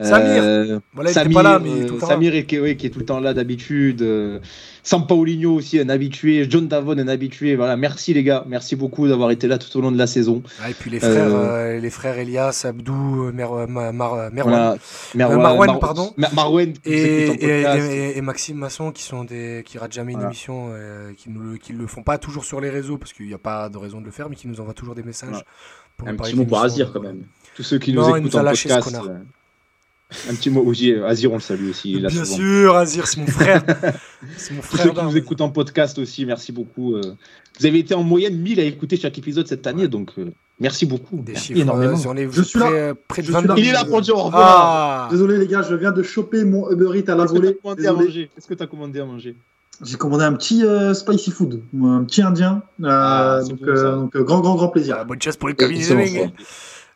Samir. 0.00 0.42
euh, 0.42 0.78
Voilà, 0.94 1.12
Samir, 1.12 1.34
pas 1.36 1.42
là, 1.42 1.58
mais 1.58 1.70
il 1.70 1.76
est 1.78 1.82
euh, 1.82 1.86
tout 1.88 1.94
le 1.94 2.00
temps 2.00 2.06
Samir 2.06 2.34
est- 2.34 2.44
qui, 2.46 2.56
est- 2.56 2.60
ouais, 2.60 2.76
qui 2.76 2.86
est 2.86 2.90
tout 2.90 2.98
le 3.00 3.04
temps 3.04 3.20
là 3.20 3.34
d'habitude. 3.34 4.02
Euh, 4.02 4.38
Sampaoligno 4.84 5.54
aussi, 5.54 5.78
un 5.80 5.88
habitué. 5.88 6.46
John 6.48 6.66
Davon, 6.68 6.96
un 6.98 7.08
habitué. 7.08 7.56
Voilà, 7.56 7.76
merci 7.76 8.14
les 8.14 8.22
gars. 8.22 8.44
Merci 8.48 8.74
beaucoup 8.76 9.06
d'avoir 9.08 9.30
été 9.30 9.46
là 9.48 9.58
tout 9.58 9.76
au 9.76 9.80
long 9.82 9.90
de 9.92 9.98
la 9.98 10.06
saison. 10.06 10.42
Ah, 10.62 10.70
et 10.70 10.74
puis 10.74 10.90
les 10.90 10.98
frères, 11.00 11.26
Euh, 11.28 11.76
euh, 11.76 11.80
les 11.80 11.90
frères 11.90 12.16
Elias, 12.18 12.64
Abdou, 12.66 13.30
Mer, 13.32 13.50
Ma- 13.68 13.92
Mar- 13.92 14.30
Merwan. 14.32 14.42
Voilà. 14.54 14.76
Merwan, 15.14 15.42
Marwan, 15.42 15.66
Mar- 15.72 15.78
pardon. 15.80 16.14
Mar- 16.16 16.32
Marwan, 16.34 16.68
nous 16.68 16.92
Et, 16.92 18.20
Maxime 18.22 18.56
Masson 18.58 18.92
qui 18.92 19.02
sont 19.02 19.24
des 19.24 19.62
qui 19.66 19.78
ratent 19.78 19.92
jamais 19.92 20.12
une 20.12 20.18
Voilà. 20.18 20.30
émission 20.30 20.68
euh, 20.72 21.12
qui 21.16 21.28
ne 21.30 21.38
le, 21.38 21.56
qui 21.58 21.72
le 21.72 21.86
font 21.86 22.02
pas 22.02 22.18
toujours 22.18 22.44
sur 22.44 22.60
les 22.60 22.70
réseaux 22.70 22.98
parce 22.98 23.12
qu'il 23.12 23.26
n'y 23.26 23.34
a 23.34 23.38
pas 23.38 23.68
de 23.68 23.76
raison 23.78 24.00
de 24.00 24.06
le 24.06 24.10
faire 24.10 24.28
mais 24.30 24.36
qui 24.36 24.48
nous 24.48 24.60
envoient 24.60 24.74
toujours 24.74 24.94
des 24.94 25.02
messages 25.02 25.30
Voilà. 25.30 25.44
pour 25.96 26.08
nous 26.08 26.14
Un 26.14 26.16
petit 26.16 26.34
mot 26.36 26.44
pour. 26.44 26.60
Azir 26.62 26.92
quand 26.92 27.00
même. 27.00 27.22
Tous 27.54 27.62
ceux 27.62 27.78
qui 27.78 27.92
nous 27.92 28.00
Non, 28.00 28.16
il 28.16 28.20
écoutent 28.20 28.32
nous 28.32 28.38
a 28.38 28.40
en 28.40 28.44
lâché, 28.44 28.68
ce 28.68 28.74
podcast. 28.74 28.96
Euh, 30.10 30.30
un 30.30 30.34
petit 30.34 30.50
mot. 30.50 30.62
Oui, 30.64 30.94
Azir, 31.06 31.30
on 31.32 31.34
le 31.36 31.40
salue 31.40 31.70
aussi. 31.70 31.98
là 32.00 32.08
Bien 32.08 32.24
souvent. 32.24 32.36
sûr, 32.36 32.76
Azir, 32.76 33.06
c'est 33.06 33.20
mon 33.20 33.26
frère. 33.26 33.62
c'est 34.36 34.54
mon 34.54 34.60
Tous 34.60 34.66
frère. 34.68 34.86
ceux 34.86 34.92
qui 34.92 35.02
nous 35.04 35.16
écoutent 35.16 35.40
en 35.40 35.50
podcast 35.50 35.98
aussi, 35.98 36.24
merci 36.26 36.52
beaucoup. 36.52 36.94
euh. 36.94 37.02
Vous 37.60 37.66
avez 37.66 37.78
été 37.80 37.94
en 37.94 38.02
moyenne 38.04 38.36
1000 38.38 38.60
à 38.60 38.64
écouter 38.64 38.96
chaque 38.96 39.18
épisode 39.18 39.46
cette 39.48 39.66
année, 39.66 39.88
donc 39.88 40.12
euh, 40.18 40.26
merci 40.60 40.86
beaucoup. 40.86 41.16
Des 41.16 41.32
Merci 41.32 41.46
chiffres. 41.48 41.60
énormément. 41.60 41.98
euh, 41.98 42.02
on 42.08 42.16
est 42.16 42.28
Je 42.30 42.42
suis 42.42 42.58
là. 42.58 42.66
près, 42.66 42.94
près 43.08 43.22
de 43.22 43.26
Je 43.26 43.32
suis 43.32 43.42
22 43.42 43.48
là. 43.48 43.54
Il 43.58 43.66
est 43.66 43.72
là 43.72 43.84
pour 43.84 44.00
dire 44.00 44.16
au 44.16 44.22
revoir. 44.24 44.44
Ah 44.46 45.08
Désolé 45.10 45.38
les 45.38 45.46
gars, 45.48 45.62
je 45.68 45.74
viens 45.74 45.90
de 45.92 46.02
choper 46.02 46.44
mon 46.44 46.70
Uber 46.70 46.96
Eats 46.98 47.10
à 47.10 47.16
la 47.16 47.24
Qu'est-ce 47.26 47.32
que 47.34 47.38
t'as 47.38 47.40
volée. 47.40 47.58
commandé 47.60 47.86
à 47.86 47.90
Désolé. 47.90 48.06
manger? 48.06 48.30
Qu'est-ce 48.34 48.46
que 48.46 48.54
tu 48.54 48.62
as 48.62 48.66
commandé 48.66 49.00
à 49.00 49.04
manger? 49.04 49.36
J'ai 49.84 49.96
commandé 49.96 50.24
un 50.24 50.32
petit 50.32 50.64
euh, 50.64 50.92
spicy 50.94 51.30
food, 51.30 51.62
un 51.82 52.02
petit 52.04 52.22
indien. 52.22 52.62
Euh, 52.82 52.86
Ah, 52.88 53.40
donc, 53.48 53.60
euh, 53.62 54.06
euh, 54.14 54.22
grand, 54.24 54.40
grand, 54.40 54.54
grand 54.56 54.68
plaisir. 54.68 54.96
Ah, 55.00 55.04
Bonne 55.04 55.20
chasse 55.22 55.36
pour 55.36 55.48
les 55.48 55.54
cabinets 55.54 56.30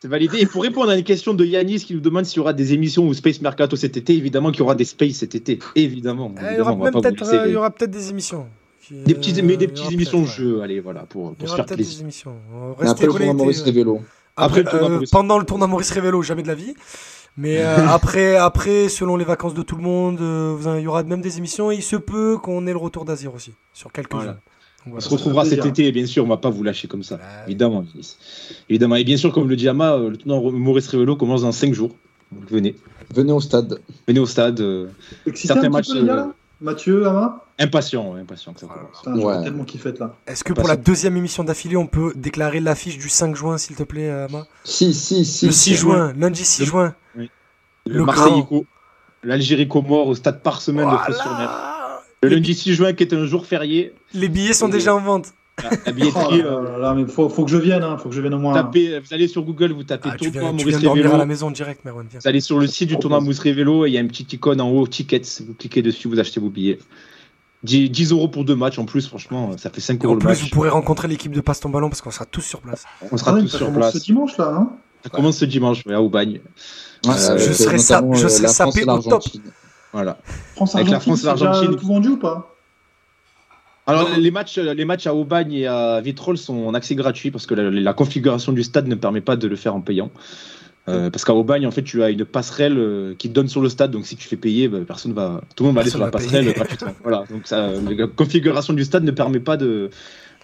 C'est 0.03 0.09
validé. 0.09 0.39
Et 0.41 0.47
pour 0.47 0.63
répondre 0.65 0.91
à 0.91 0.97
une 0.97 1.05
question 1.05 1.33
de 1.33 1.45
Yanis 1.45 1.79
qui 1.85 1.95
nous 1.95 2.01
demande 2.01 2.25
s'il 2.25 2.39
y 2.39 2.41
aura 2.41 2.53
des 2.53 2.73
émissions 2.73 3.07
ou 3.07 3.15
Space 3.15 3.41
Mercato 3.41 3.77
cet 3.77 3.97
été, 3.97 4.15
évidemment 4.15 4.51
qu'il 4.51 4.59
y 4.59 4.63
aura 4.63 4.75
des 4.75 4.85
Space 4.85 5.13
cet 5.13 5.37
été. 5.37 5.61
Évidemment. 5.77 6.35
Eh, 6.41 6.55
Il 6.55 6.59
y 6.59 6.61
aura 6.61 6.75
peut-être 6.91 7.23
euh, 7.23 7.43
il 7.45 7.47
y 7.47 7.51
les- 7.51 7.57
aura 7.57 7.71
peut-être 7.71 7.93
des 7.93 8.11
émissions. 8.11 8.49
qui, 8.85 8.95
Des 8.95 9.15
petites, 9.15 9.39
euh, 9.39 9.43
mais 9.45 9.57
des 9.57 9.69
petites 9.69 9.93
émissions 9.93 10.25
jeux, 10.25 10.61
allez, 10.61 10.81
voilà, 10.81 11.03
pour, 11.03 11.29
Il 11.29 11.33
y 11.35 11.37
pour 11.37 11.47
se 11.49 11.53
aura 11.53 11.57
faire 11.59 11.67
peut-être 11.67 11.79
des 11.79 11.85
plaisir. 11.85 12.01
émissions. 12.03 12.35
Euh, 12.53 12.73
Restez 12.77 12.91
après 12.91 13.07
le 13.07 13.13
tournoi. 13.13 13.33
Maurice 13.35 13.63
Révélo. 13.63 14.01
Après 14.37 14.65
euh, 14.75 15.01
pendant 15.13 15.39
le 15.39 15.45
tournoi 15.45 15.69
Maurice 15.69 15.93
Révélo, 15.93 16.21
jamais 16.23 16.43
de 16.43 16.49
la 16.49 16.57
vie. 16.57 16.75
Mais 17.37 17.59
euh, 17.63 17.77
après, 17.89 18.35
après, 18.35 18.89
selon 18.89 19.17
les 19.17 19.25
vacances 19.25 19.55
de 19.55 19.63
tout 19.63 19.77
le 19.77 19.83
monde, 19.85 20.21
euh, 20.21 20.79
il 20.79 20.83
y 20.83 20.89
aura 20.89 21.05
même 21.05 21.21
des 21.21 21.39
émissions. 21.39 21.71
Et 21.71 21.77
il 21.77 21.83
se 21.83 21.95
peut 21.95 22.39
qu'on 22.43 22.67
ait 22.67 22.73
le 22.73 22.77
retour 22.79 23.05
d'Azir 23.05 23.33
aussi, 23.37 23.53
sur 23.73 23.93
quelques-unes. 23.93 24.19
Voilà. 24.19 24.39
On 24.91 24.99
se 25.01 25.09
retrouvera 25.09 25.45
cet 25.45 25.65
été, 25.65 25.91
bien 25.93 26.07
sûr, 26.07 26.25
on 26.25 26.29
va 26.29 26.37
pas 26.39 26.51
vous 26.51 26.63
lâcher 26.63 26.89
comme 26.89 27.03
ça. 27.03 27.17
Voilà. 27.17 27.45
Évidemment. 27.47 27.85
Évidemment. 28.69 28.97
Et 28.97 29.05
bien 29.05 29.17
sûr, 29.17 29.33
comme 29.33 29.49
le 29.49 29.57
dit 29.57 29.69
Ama, 29.69 29.93
euh, 29.95 30.11
le 30.11 30.17
tournoi 30.17 30.51
Maurice 30.53 30.89
Révélo 30.89 31.15
commence 31.17 31.43
dans 31.43 31.53
5 31.53 31.73
jours. 31.73 31.95
Donc 32.33 32.51
venez. 32.51 32.75
Venez 33.15 33.33
au 33.33 33.41
stade. 33.41 33.79
Venez 34.09 34.19
au 34.21 34.27
stade. 34.27 34.61
euh, 34.61 34.89
Certains 35.35 35.69
matchs, 35.69 35.91
euh, 35.95 36.03
là 36.05 36.29
Mathieu, 36.61 37.07
Ama? 37.07 37.45
impatient, 37.59 38.13
ouais, 38.13 38.21
impatient 38.21 38.53
que 38.55 38.61
ça 38.61 38.67
Voilà. 38.67 38.83
Putain, 38.97 39.15
Ouais. 39.39 39.43
tellement 39.45 39.65
kiffé 39.65 39.93
là. 39.99 40.15
Est-ce 40.27 40.43
que 40.45 40.53
pour 40.53 40.67
la 40.69 40.77
deuxième 40.77 41.17
émission 41.17 41.43
d'affilée, 41.45 41.77
on 41.77 41.87
peut 41.89 42.13
déclarer 42.15 42.61
l'affiche 42.61 42.99
du 42.99 43.09
5 43.09 43.35
juin, 43.37 43.59
s'il 43.59 43.75
te 43.77 43.83
plaît, 43.83 44.09
Ama? 44.11 44.47
Si, 44.65 44.95
si, 44.95 45.25
si. 45.25 45.47
Le 45.47 45.53
6 45.53 45.75
juin, 45.75 46.13
lundi 46.17 46.45
6 46.45 46.61
Le- 46.61 46.67
juin. 46.67 46.95
Le, 47.17 47.29
Le. 47.85 48.03
Eco, 48.03 48.65
l'Algérie 49.25 49.67
Comore 49.69 50.07
au 50.07 50.15
stade 50.15 50.41
Parsemène 50.41 50.89
de 50.91 50.97
Fos-sur-Mer. 50.97 51.72
Le 52.23 52.29
lundi 52.29 52.55
6 52.55 52.75
juin, 52.75 52.93
qui 52.93 53.03
est 53.03 53.13
un 53.15 53.27
jour 53.27 53.47
férié. 53.47 53.95
Les 54.15 54.29
billets 54.29 54.53
sont 54.53 54.69
Et- 54.69 54.73
déjà 54.73 54.95
en 54.95 55.01
vente. 55.01 55.29
La, 55.63 55.71
la 55.87 55.93
billetterie, 55.93 56.43
Oh 56.47 56.63
là 56.63 56.63
là 56.63 56.79
là, 56.79 56.95
mais 56.95 57.05
faut, 57.07 57.29
faut 57.29 57.45
que 57.45 57.51
je 57.51 57.59
vienne, 57.59 57.83
hein, 57.83 57.99
faut 57.99 58.09
que 58.09 58.15
je 58.15 58.21
vienne 58.23 58.33
au 58.33 58.39
moins. 58.39 58.55
tapez, 58.55 58.99
vous 59.01 59.13
allez 59.13 59.29
sur 59.29 59.43
Google, 59.43 59.73
vous 59.73 59.83
tapez 59.85 60.09
Ah, 60.11 60.17
tournoi 60.17 60.33
viens, 60.41 60.51
tu 60.51 60.57
Maurice 60.65 60.67
viens 60.79 60.81
dormir 60.81 61.15
à 61.15 61.19
la 61.19 61.27
maison 61.27 61.51
direct, 61.51 61.85
Merwan. 61.85 62.07
Viens. 62.11 62.21
Vous 62.21 62.29
allez 62.29 62.41
sur 62.41 62.59
le 62.59 62.67
site 62.67 62.89
du 62.89 62.99
tournoi 62.99 63.21
Maurice 63.21 63.39
Révélo 63.41 63.85
et 63.85 63.91
il 63.91 63.93
y 63.93 63.99
a 63.99 64.01
une 64.01 64.09
petite 64.09 64.33
icône 64.33 64.61
en 64.63 64.71
haut, 64.71 64.87
Tickets. 64.87 65.43
Vous 65.47 65.53
cliquez 65.55 65.83
dessus, 65.83 66.09
vous 66.09 66.19
achetez 66.19 66.41
vos 66.41 66.49
billets. 66.49 66.79
10, 67.65 67.91
10 67.91 68.13
euros 68.13 68.29
pour 68.29 68.45
deux 68.45 68.57
matchs 68.57 68.79
en 68.79 68.87
plus, 68.87 69.07
franchement, 69.07 69.51
ça 69.59 69.69
fait 69.71 69.81
5 69.83 69.95
Et 70.03 70.05
euros 70.07 70.13
en 70.13 70.15
le 70.15 70.21
plus, 70.21 70.29
match. 70.29 70.41
vous 70.41 70.49
pourrez 70.49 70.71
rencontrer 70.71 71.07
l'équipe 71.07 71.33
de 71.33 71.41
Passe 71.43 71.61
ton 71.61 71.69
ballon 71.69 71.91
parce 71.91 72.01
qu'on 72.01 72.11
sera 72.11 72.25
tous 72.25 72.41
sur 72.41 72.61
place. 72.61 72.85
On 73.11 73.17
sera 73.19 73.35
Ah 73.37 73.41
tous 73.41 73.49
ça 73.49 73.59
sur 73.59 73.67
commence 73.67 73.79
place. 73.91 73.93
Ce 73.95 73.99
dimanche 74.05 74.37
là, 74.39 74.55
hein 74.57 74.71
Ça 75.05 75.11
commence 75.11 75.37
ce 75.37 75.45
dimanche, 75.45 75.85
ouais, 75.87 75.95
à 75.95 76.01
Aubagne. 76.01 76.41
Ouais, 76.41 76.41
Je 77.05 77.11
euh, 77.11 77.15
sa- 77.17 77.39
je 77.39 77.51
euh, 77.51 77.53
serais 77.53 78.43
la 78.43 78.49
France 78.49 78.75
sapé 78.75 78.85
au 78.91 78.99
top. 79.03 79.23
Voilà. 79.93 80.19
France 80.55 80.75
Avec 80.75 80.89
la 80.89 81.01
France 81.01 81.23
l'Argentine. 81.23 81.77
tout 81.77 81.87
vendu 81.87 82.09
ou 82.11 82.17
pas? 82.17 82.55
Alors, 83.87 84.09
les 84.17 84.31
matchs, 84.31 84.59
les 84.59 84.85
matchs 84.85 85.07
à 85.09 85.15
Aubagne 85.15 85.53
et 85.53 85.67
à 85.67 86.01
Vitrolles 86.01 86.39
sont 86.39 86.67
en 86.67 86.75
accès 86.75 86.95
gratuit 86.95 87.31
parce 87.33 87.47
que 87.47 87.55
la, 87.55 87.69
la 87.71 87.93
configuration 87.93 88.53
du 88.53 88.63
stade 88.63 88.87
ne 88.87 88.95
permet 88.95 89.21
pas 89.21 89.35
de 89.37 89.49
le 89.49 89.57
faire 89.57 89.75
en 89.75 89.81
payant. 89.81 90.11
Euh, 90.89 91.11
parce 91.11 91.25
qu'à 91.25 91.35
Aubagne, 91.35 91.67
en 91.67 91.71
fait, 91.71 91.83
tu 91.83 92.03
as 92.03 92.11
une 92.11 92.25
passerelle 92.25 92.77
euh, 92.77 93.15
qui 93.17 93.29
te 93.29 93.35
donne 93.35 93.49
sur 93.49 93.61
le 93.61 93.69
stade, 93.69 93.93
donc 93.93 94.05
si 94.05 94.17
tu 94.17 94.27
fais 94.27 94.37
payer, 94.37 94.69
bah, 94.69 94.79
personne 94.87 95.13
va, 95.13 95.41
tout 95.55 95.63
le 95.63 95.69
monde 95.69 95.77
va 95.77 95.83
aller 95.83 95.91
sur 95.91 96.01
la 96.01 96.11
passerelle 96.11 96.45
payer. 96.45 96.55
gratuitement. 96.57 96.93
voilà, 97.03 97.25
donc 97.31 97.47
ça, 97.47 97.69
la 97.73 98.07
configuration 98.09 98.73
du 98.73 98.85
stade 98.85 99.05
ne 99.05 99.13
permet 99.13 99.39
pas 99.39 99.57
de, 99.57 99.91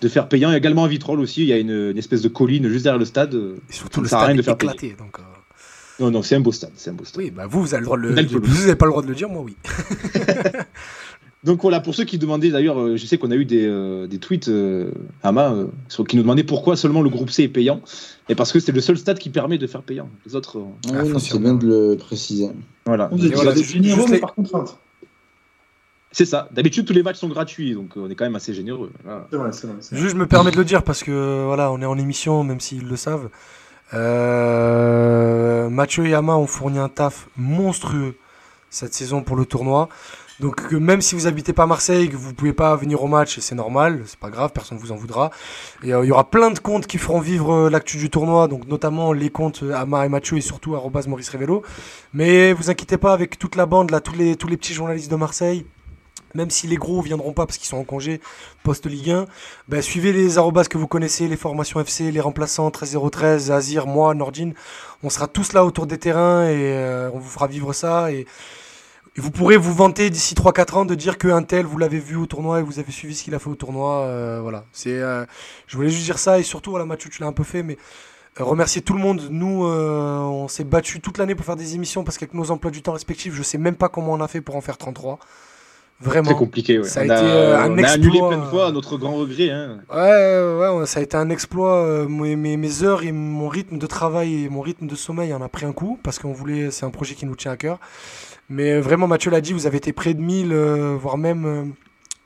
de 0.00 0.08
faire 0.08 0.28
payant. 0.28 0.52
Et 0.52 0.56
également 0.56 0.84
à 0.84 0.88
Vitrolles 0.88 1.18
aussi, 1.20 1.42
il 1.42 1.48
y 1.48 1.52
a 1.52 1.58
une, 1.58 1.90
une 1.90 1.98
espèce 1.98 2.22
de 2.22 2.28
colline 2.28 2.68
juste 2.68 2.84
derrière 2.84 3.00
le 3.00 3.04
stade. 3.04 3.34
Et 3.34 3.72
surtout, 3.72 4.00
le 4.00 4.14
à 4.14 4.18
rien 4.18 4.26
stade 4.26 4.36
de 4.36 4.40
est 4.40 4.44
faire 4.44 4.54
éclaté. 4.54 4.96
Donc, 4.96 5.18
euh, 5.18 5.22
Non, 6.00 6.10
non, 6.10 6.22
c'est 6.22 6.36
un 6.36 6.40
beau 6.40 6.52
stade, 6.52 6.70
c'est 6.76 6.90
un 6.90 6.94
beau 6.94 7.04
stade. 7.04 7.22
Oui, 7.24 7.30
bah 7.30 7.46
vous, 7.48 7.60
vous 7.60 7.74
avez 7.74 7.80
le 7.80 7.84
droit 7.86 7.96
de 7.98 8.02
le 8.02 8.22
Vous 8.22 8.76
pas 8.76 8.86
le 8.86 8.90
droit 8.92 9.02
de 9.02 9.08
le 9.08 9.14
dire, 9.14 9.28
moi, 9.28 9.42
oui. 9.42 9.56
Donc 11.44 11.62
voilà, 11.62 11.78
pour 11.80 11.94
ceux 11.94 12.04
qui 12.04 12.18
demandaient 12.18 12.50
d'ailleurs, 12.50 12.80
euh, 12.80 12.96
je 12.96 13.06
sais 13.06 13.16
qu'on 13.16 13.30
a 13.30 13.36
eu 13.36 13.44
des, 13.44 13.64
euh, 13.64 14.08
des 14.08 14.18
tweets, 14.18 14.48
euh, 14.48 14.90
Ama, 15.22 15.52
euh, 15.52 15.66
sur- 15.88 16.04
qui 16.04 16.16
nous 16.16 16.22
demandaient 16.22 16.42
pourquoi 16.42 16.76
seulement 16.76 17.00
le 17.00 17.10
groupe 17.10 17.30
C 17.30 17.44
est 17.44 17.48
payant. 17.48 17.80
Et 18.28 18.34
parce 18.34 18.52
que 18.52 18.58
c'est 18.58 18.72
le 18.72 18.80
seul 18.80 18.98
stade 18.98 19.18
qui 19.20 19.30
permet 19.30 19.56
de 19.56 19.66
faire 19.68 19.82
payant. 19.82 20.10
Les 20.26 20.34
autres, 20.34 20.58
euh, 20.58 20.62
Ah 20.92 21.02
oui, 21.04 21.12
c'est 21.20 21.38
bien 21.38 21.54
de 21.54 21.66
le 21.66 21.96
préciser. 21.96 22.50
voilà. 22.86 23.08
Vous 23.12 23.24
êtes 23.24 23.62
généreux, 23.64 24.06
mais 24.10 24.18
par 24.18 24.34
contrainte. 24.34 24.78
C'est 26.10 26.24
ça. 26.24 26.48
D'habitude, 26.52 26.86
tous 26.86 26.92
les 26.94 27.02
matchs 27.04 27.18
sont 27.18 27.28
gratuits, 27.28 27.74
donc 27.74 27.90
on 27.94 28.10
est 28.10 28.14
quand 28.16 28.24
même 28.24 28.34
assez 28.34 28.52
généreux. 28.52 28.90
Voilà. 29.04 29.28
Vrai, 29.30 29.52
c'est 29.52 29.66
vrai. 29.66 29.76
c'est 29.80 29.94
vrai. 29.94 30.02
Juste, 30.02 30.16
je 30.16 30.20
me 30.20 30.26
permets 30.26 30.50
de 30.50 30.56
le 30.56 30.64
dire 30.64 30.82
parce 30.82 31.04
que 31.04 31.44
voilà, 31.44 31.70
on 31.70 31.80
est 31.80 31.86
en 31.86 31.98
émission, 31.98 32.42
même 32.42 32.60
s'ils 32.60 32.88
le 32.88 32.96
savent. 32.96 33.28
Euh, 33.94 35.68
Mathieu 35.70 36.06
et 36.06 36.10
Yama 36.10 36.36
ont 36.36 36.46
fourni 36.46 36.78
un 36.78 36.88
taf 36.88 37.28
monstrueux 37.36 38.16
cette 38.70 38.94
saison 38.94 39.22
pour 39.22 39.36
le 39.36 39.46
tournoi. 39.46 39.88
Donc, 40.40 40.70
même 40.70 41.00
si 41.00 41.16
vous 41.16 41.26
habitez 41.26 41.52
pas 41.52 41.64
à 41.64 41.66
Marseille, 41.66 42.08
que 42.08 42.16
vous 42.16 42.32
pouvez 42.32 42.52
pas 42.52 42.76
venir 42.76 43.02
au 43.02 43.08
match, 43.08 43.40
c'est 43.40 43.56
normal, 43.56 44.02
c'est 44.06 44.18
pas 44.18 44.30
grave, 44.30 44.52
personne 44.54 44.78
vous 44.78 44.92
en 44.92 44.96
voudra. 44.96 45.30
Euh, 45.84 46.00
il 46.04 46.06
y 46.06 46.12
aura 46.12 46.30
plein 46.30 46.52
de 46.52 46.58
comptes 46.60 46.86
qui 46.86 46.96
feront 46.96 47.18
vivre 47.18 47.52
euh, 47.52 47.70
l'actu 47.70 47.96
du 47.96 48.08
tournoi, 48.08 48.46
donc 48.46 48.68
notamment 48.68 49.12
les 49.12 49.30
comptes 49.30 49.64
euh, 49.64 49.74
Ama 49.74 50.06
et 50.06 50.08
Mathieu 50.08 50.36
et 50.36 50.40
surtout 50.40 50.76
Maurice 51.08 51.28
Révélo. 51.30 51.64
Mais 52.12 52.52
vous 52.52 52.70
inquiétez 52.70 52.98
pas 52.98 53.12
avec 53.12 53.36
toute 53.38 53.56
la 53.56 53.66
bande 53.66 53.90
là, 53.90 54.00
tous 54.00 54.14
les 54.14 54.36
tous 54.36 54.46
les 54.46 54.56
petits 54.56 54.74
journalistes 54.74 55.10
de 55.10 55.16
Marseille. 55.16 55.66
Même 56.34 56.50
si 56.50 56.66
les 56.66 56.76
gros 56.76 57.00
viendront 57.00 57.32
pas 57.32 57.46
parce 57.46 57.58
qu'ils 57.58 57.68
sont 57.68 57.78
en 57.78 57.84
congé 57.84 58.20
post-Ligue 58.62 59.10
1, 59.10 59.26
ben, 59.68 59.82
suivez 59.82 60.12
les 60.12 60.38
arrobas 60.38 60.64
que 60.64 60.78
vous 60.78 60.86
connaissez, 60.86 61.26
les 61.28 61.36
formations 61.36 61.80
FC, 61.80 62.10
les 62.10 62.20
remplaçants 62.20 62.70
13013, 62.70 63.50
Azir, 63.50 63.86
moi, 63.86 64.14
Nordine. 64.14 64.54
On 65.02 65.10
sera 65.10 65.26
tous 65.26 65.52
là 65.52 65.64
autour 65.64 65.86
des 65.86 65.98
terrains 65.98 66.48
et 66.48 66.74
euh, 66.74 67.10
on 67.14 67.18
vous 67.18 67.28
fera 67.28 67.46
vivre 67.46 67.72
ça. 67.72 68.12
Et, 68.12 68.26
vous 69.16 69.32
pourrez 69.32 69.56
vous 69.56 69.74
vanter 69.74 70.10
d'ici 70.10 70.36
3-4 70.36 70.74
ans 70.76 70.84
de 70.84 70.94
dire 70.94 71.18
qu'un 71.18 71.42
tel, 71.42 71.66
vous 71.66 71.76
l'avez 71.76 71.98
vu 71.98 72.14
au 72.14 72.26
tournoi 72.26 72.60
et 72.60 72.62
vous 72.62 72.78
avez 72.78 72.92
suivi 72.92 73.16
ce 73.16 73.24
qu'il 73.24 73.34
a 73.34 73.40
fait 73.40 73.50
au 73.50 73.56
tournoi. 73.56 74.02
euh, 74.02 74.38
voilà. 74.40 74.64
C'est, 74.70 75.00
euh, 75.00 75.24
je 75.66 75.76
voulais 75.76 75.88
juste 75.88 76.04
dire 76.04 76.20
ça 76.20 76.38
et 76.38 76.44
surtout, 76.44 76.70
voilà, 76.70 76.86
Mathieu, 76.86 77.10
tu 77.10 77.20
l'as 77.22 77.26
un 77.26 77.32
peu 77.32 77.42
fait, 77.42 77.64
mais 77.64 77.78
remercier 78.38 78.80
tout 78.80 78.92
le 78.92 79.00
monde. 79.00 79.26
Nous, 79.30 79.64
on 79.64 80.46
s'est 80.46 80.62
battu 80.62 81.00
toute 81.00 81.18
l'année 81.18 81.34
pour 81.34 81.44
faire 81.44 81.56
des 81.56 81.74
émissions 81.74 82.04
parce 82.04 82.16
qu'avec 82.16 82.32
nos 82.32 82.52
emplois 82.52 82.70
du 82.70 82.80
temps 82.80 82.92
respectifs, 82.92 83.34
je 83.34 83.42
sais 83.42 83.58
même 83.58 83.74
pas 83.74 83.88
comment 83.88 84.12
on 84.12 84.20
a 84.20 84.28
fait 84.28 84.40
pour 84.40 84.54
en 84.54 84.60
faire 84.60 84.78
33. 84.78 85.18
Vraiment. 86.00 86.26
Très 86.26 86.34
compliqué. 86.38 86.78
Ouais. 86.78 86.84
Ça 86.84 87.00
a 87.00 87.02
on 87.02 87.06
été, 87.06 87.14
euh, 87.14 87.58
un 87.58 87.72
on 87.72 87.78
a 87.82 87.88
annulé 87.88 88.08
exploit, 88.10 88.28
plein 88.28 88.38
de 88.38 88.44
fois 88.44 88.66
à 88.68 88.72
notre 88.72 88.96
grand 88.98 89.14
regret. 89.16 89.50
Hein. 89.50 89.78
Ouais, 89.92 90.70
ouais, 90.78 90.86
ça 90.86 91.00
a 91.00 91.02
été 91.02 91.16
un 91.16 91.28
exploit. 91.30 91.74
euh, 91.84 92.06
Mes, 92.08 92.36
mes, 92.36 92.56
mes 92.56 92.82
heures 92.84 93.02
et 93.02 93.10
mon 93.12 93.48
rythme 93.48 93.78
de 93.78 93.86
travail 93.86 94.44
et 94.44 94.48
mon 94.48 94.60
rythme 94.60 94.86
de 94.86 94.94
sommeil 94.94 95.34
en 95.34 95.42
a 95.42 95.48
pris 95.48 95.66
un 95.66 95.72
coup 95.72 95.98
parce 96.02 96.18
qu'on 96.20 96.32
voulait, 96.32 96.70
c'est 96.70 96.86
un 96.86 96.90
projet 96.90 97.14
qui 97.16 97.26
nous 97.26 97.34
tient 97.34 97.50
à 97.52 97.56
cœur. 97.56 97.80
Mais 98.48 98.74
euh, 98.74 98.80
vraiment, 98.80 99.08
Mathieu 99.08 99.30
l'a 99.30 99.40
dit, 99.40 99.52
vous 99.52 99.66
avez 99.66 99.78
été 99.78 99.92
près 99.92 100.14
de 100.14 100.20
1000, 100.20 100.52
euh, 100.52 100.96
voire 101.00 101.18
même. 101.18 101.44
euh, 101.44 101.64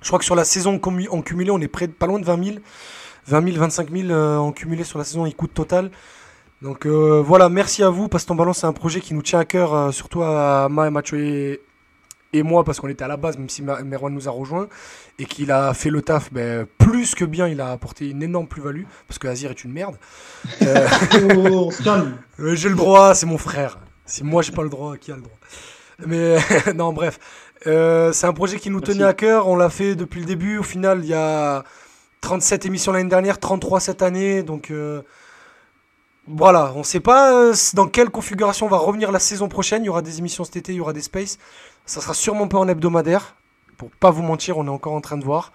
je 0.02 0.06
crois 0.08 0.18
que 0.18 0.24
sur 0.24 0.34
la 0.34 0.44
saison 0.44 0.78
en 1.10 1.22
cumulé, 1.22 1.50
on 1.50 1.60
est 1.60 1.68
près 1.68 1.86
de 1.86 1.92
pas 1.92 2.06
loin 2.06 2.18
de 2.18 2.24
20 2.26 2.44
000. 2.44 2.56
20 3.28 3.44
000, 3.52 3.56
25 3.56 3.90
000 3.90 4.10
euh, 4.10 4.36
en 4.36 4.52
cumulé 4.52 4.84
sur 4.84 4.98
la 4.98 5.04
saison 5.04 5.24
écoute 5.26 5.54
totale. 5.54 5.90
Donc 6.60 6.86
euh, 6.86 7.22
voilà, 7.24 7.48
merci 7.48 7.82
à 7.82 7.88
vous. 7.88 8.08
Passe 8.08 8.26
ton 8.26 8.34
ballon, 8.34 8.52
c'est 8.52 8.66
un 8.66 8.72
projet 8.72 9.00
qui 9.00 9.14
nous 9.14 9.22
tient 9.22 9.38
à 9.38 9.44
cœur, 9.44 9.74
euh, 9.74 9.90
surtout 9.92 10.22
à 10.22 10.68
Ma, 10.70 10.90
Mathieu 10.90 11.18
et, 11.24 11.60
et 12.32 12.42
moi, 12.42 12.64
parce 12.64 12.80
qu'on 12.80 12.88
était 12.88 13.04
à 13.04 13.08
la 13.08 13.16
base, 13.16 13.36
même 13.36 13.48
si 13.48 13.62
Ma- 13.62 13.82
Merwan 13.82 14.12
nous 14.12 14.26
a 14.28 14.30
rejoints 14.30 14.68
et 15.18 15.24
qu'il 15.26 15.50
a 15.52 15.74
fait 15.74 15.90
le 15.90 16.00
taf 16.02 16.32
ben, 16.32 16.66
plus 16.78 17.14
que 17.14 17.24
bien. 17.24 17.46
Il 17.48 17.60
a 17.60 17.70
apporté 17.72 18.08
une 18.08 18.22
énorme 18.22 18.46
plus-value 18.46 18.84
parce 19.06 19.18
que 19.18 19.28
Azir 19.28 19.50
est 19.50 19.64
une 19.64 19.72
merde. 19.72 19.96
Euh, 20.62 20.86
Oh, 21.36 21.66
on 21.66 21.70
se 21.70 21.82
calme. 21.84 22.16
euh, 22.40 22.54
j'ai 22.54 22.68
le 22.68 22.74
droit, 22.74 23.14
c'est 23.14 23.26
mon 23.26 23.38
frère. 23.38 23.78
Si 24.06 24.24
moi 24.24 24.42
j'ai 24.42 24.52
pas 24.52 24.62
le 24.62 24.68
droit, 24.70 24.96
qui 24.96 25.12
a 25.12 25.16
le 25.16 25.22
droit? 25.22 25.36
Mais 26.06 26.36
non, 26.74 26.92
bref. 26.92 27.18
Euh, 27.66 28.12
c'est 28.12 28.26
un 28.26 28.32
projet 28.32 28.58
qui 28.58 28.70
nous 28.70 28.78
Merci. 28.80 28.92
tenait 28.94 29.04
à 29.04 29.12
cœur. 29.14 29.46
On 29.46 29.54
l'a 29.56 29.70
fait 29.70 29.94
depuis 29.94 30.20
le 30.20 30.26
début. 30.26 30.58
Au 30.58 30.62
final, 30.64 31.00
il 31.02 31.08
y 31.10 31.14
a 31.14 31.62
37 32.22 32.66
émissions 32.66 32.92
l'année 32.92 33.08
dernière, 33.08 33.38
33 33.38 33.78
cette 33.80 34.02
année. 34.02 34.42
Donc 34.42 34.70
euh, 34.70 35.02
voilà, 36.28 36.72
on 36.76 36.82
sait 36.84 37.00
pas 37.00 37.32
euh, 37.34 37.54
dans 37.74 37.88
quelle 37.88 38.10
configuration 38.10 38.66
on 38.66 38.68
va 38.68 38.76
revenir 38.78 39.10
la 39.12 39.18
saison 39.18 39.48
prochaine. 39.48 39.82
Il 39.82 39.86
y 39.86 39.88
aura 39.88 40.02
des 40.02 40.18
émissions 40.18 40.44
cet 40.44 40.56
été, 40.56 40.72
il 40.72 40.76
y 40.76 40.80
aura 40.80 40.92
des 40.92 41.02
spaces. 41.02 41.38
Ça 41.86 42.00
sera 42.00 42.14
sûrement 42.14 42.48
pas 42.48 42.58
en 42.58 42.68
hebdomadaire. 42.68 43.34
Pour 43.76 43.90
pas 43.90 44.10
vous 44.10 44.22
mentir, 44.22 44.58
on 44.58 44.66
est 44.66 44.70
encore 44.70 44.92
en 44.92 45.00
train 45.00 45.18
de 45.18 45.24
voir. 45.24 45.52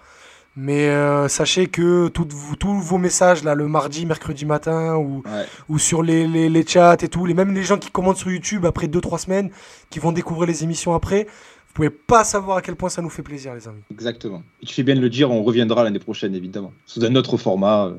Mais 0.56 0.88
euh, 0.88 1.28
sachez 1.28 1.68
que 1.68 2.08
toutes 2.08 2.32
tous 2.58 2.74
vos 2.80 2.98
messages 2.98 3.44
là, 3.44 3.54
le 3.54 3.68
mardi, 3.68 4.04
mercredi 4.06 4.44
matin 4.44 4.96
ou, 4.96 5.22
Ouais. 5.24 5.46
ou 5.68 5.78
sur 5.78 6.02
les, 6.02 6.26
les, 6.26 6.48
les 6.48 6.66
chats 6.66 6.96
et 7.00 7.08
tout, 7.08 7.24
les, 7.26 7.34
même 7.34 7.54
les 7.54 7.62
gens 7.62 7.78
qui 7.78 7.90
commentent 7.90 8.16
sur 8.16 8.30
YouTube 8.30 8.66
après 8.66 8.88
2-3 8.88 9.18
semaines, 9.18 9.50
qui 9.88 10.00
vont 10.00 10.10
découvrir 10.10 10.48
les 10.48 10.64
émissions 10.64 10.94
après, 10.94 11.24
vous 11.24 11.74
pouvez 11.74 11.90
pas 11.90 12.24
savoir 12.24 12.56
à 12.56 12.62
quel 12.62 12.74
point 12.74 12.88
ça 12.88 13.02
nous 13.02 13.10
fait 13.10 13.22
plaisir, 13.22 13.54
les 13.54 13.68
amis. 13.68 13.82
Exactement. 13.92 14.42
Et 14.60 14.66
tu 14.66 14.74
fais 14.74 14.82
bien 14.82 14.96
de 14.96 15.00
le 15.00 15.08
dire, 15.10 15.30
on 15.30 15.44
reviendra 15.44 15.84
l'année 15.84 16.00
prochaine, 16.00 16.34
évidemment, 16.34 16.72
sous 16.86 17.04
un 17.04 17.14
autre 17.14 17.36
format. 17.36 17.86
euh, 17.86 17.94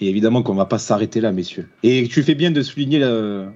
Et 0.00 0.08
évidemment 0.08 0.42
qu'on 0.42 0.54
va 0.54 0.66
pas 0.66 0.78
s'arrêter 0.78 1.20
là, 1.20 1.32
messieurs. 1.32 1.68
Et 1.82 2.06
tu 2.08 2.22
fais 2.22 2.34
bien 2.34 2.50
de 2.50 2.62
souligner, 2.62 2.98
le- 2.98 3.46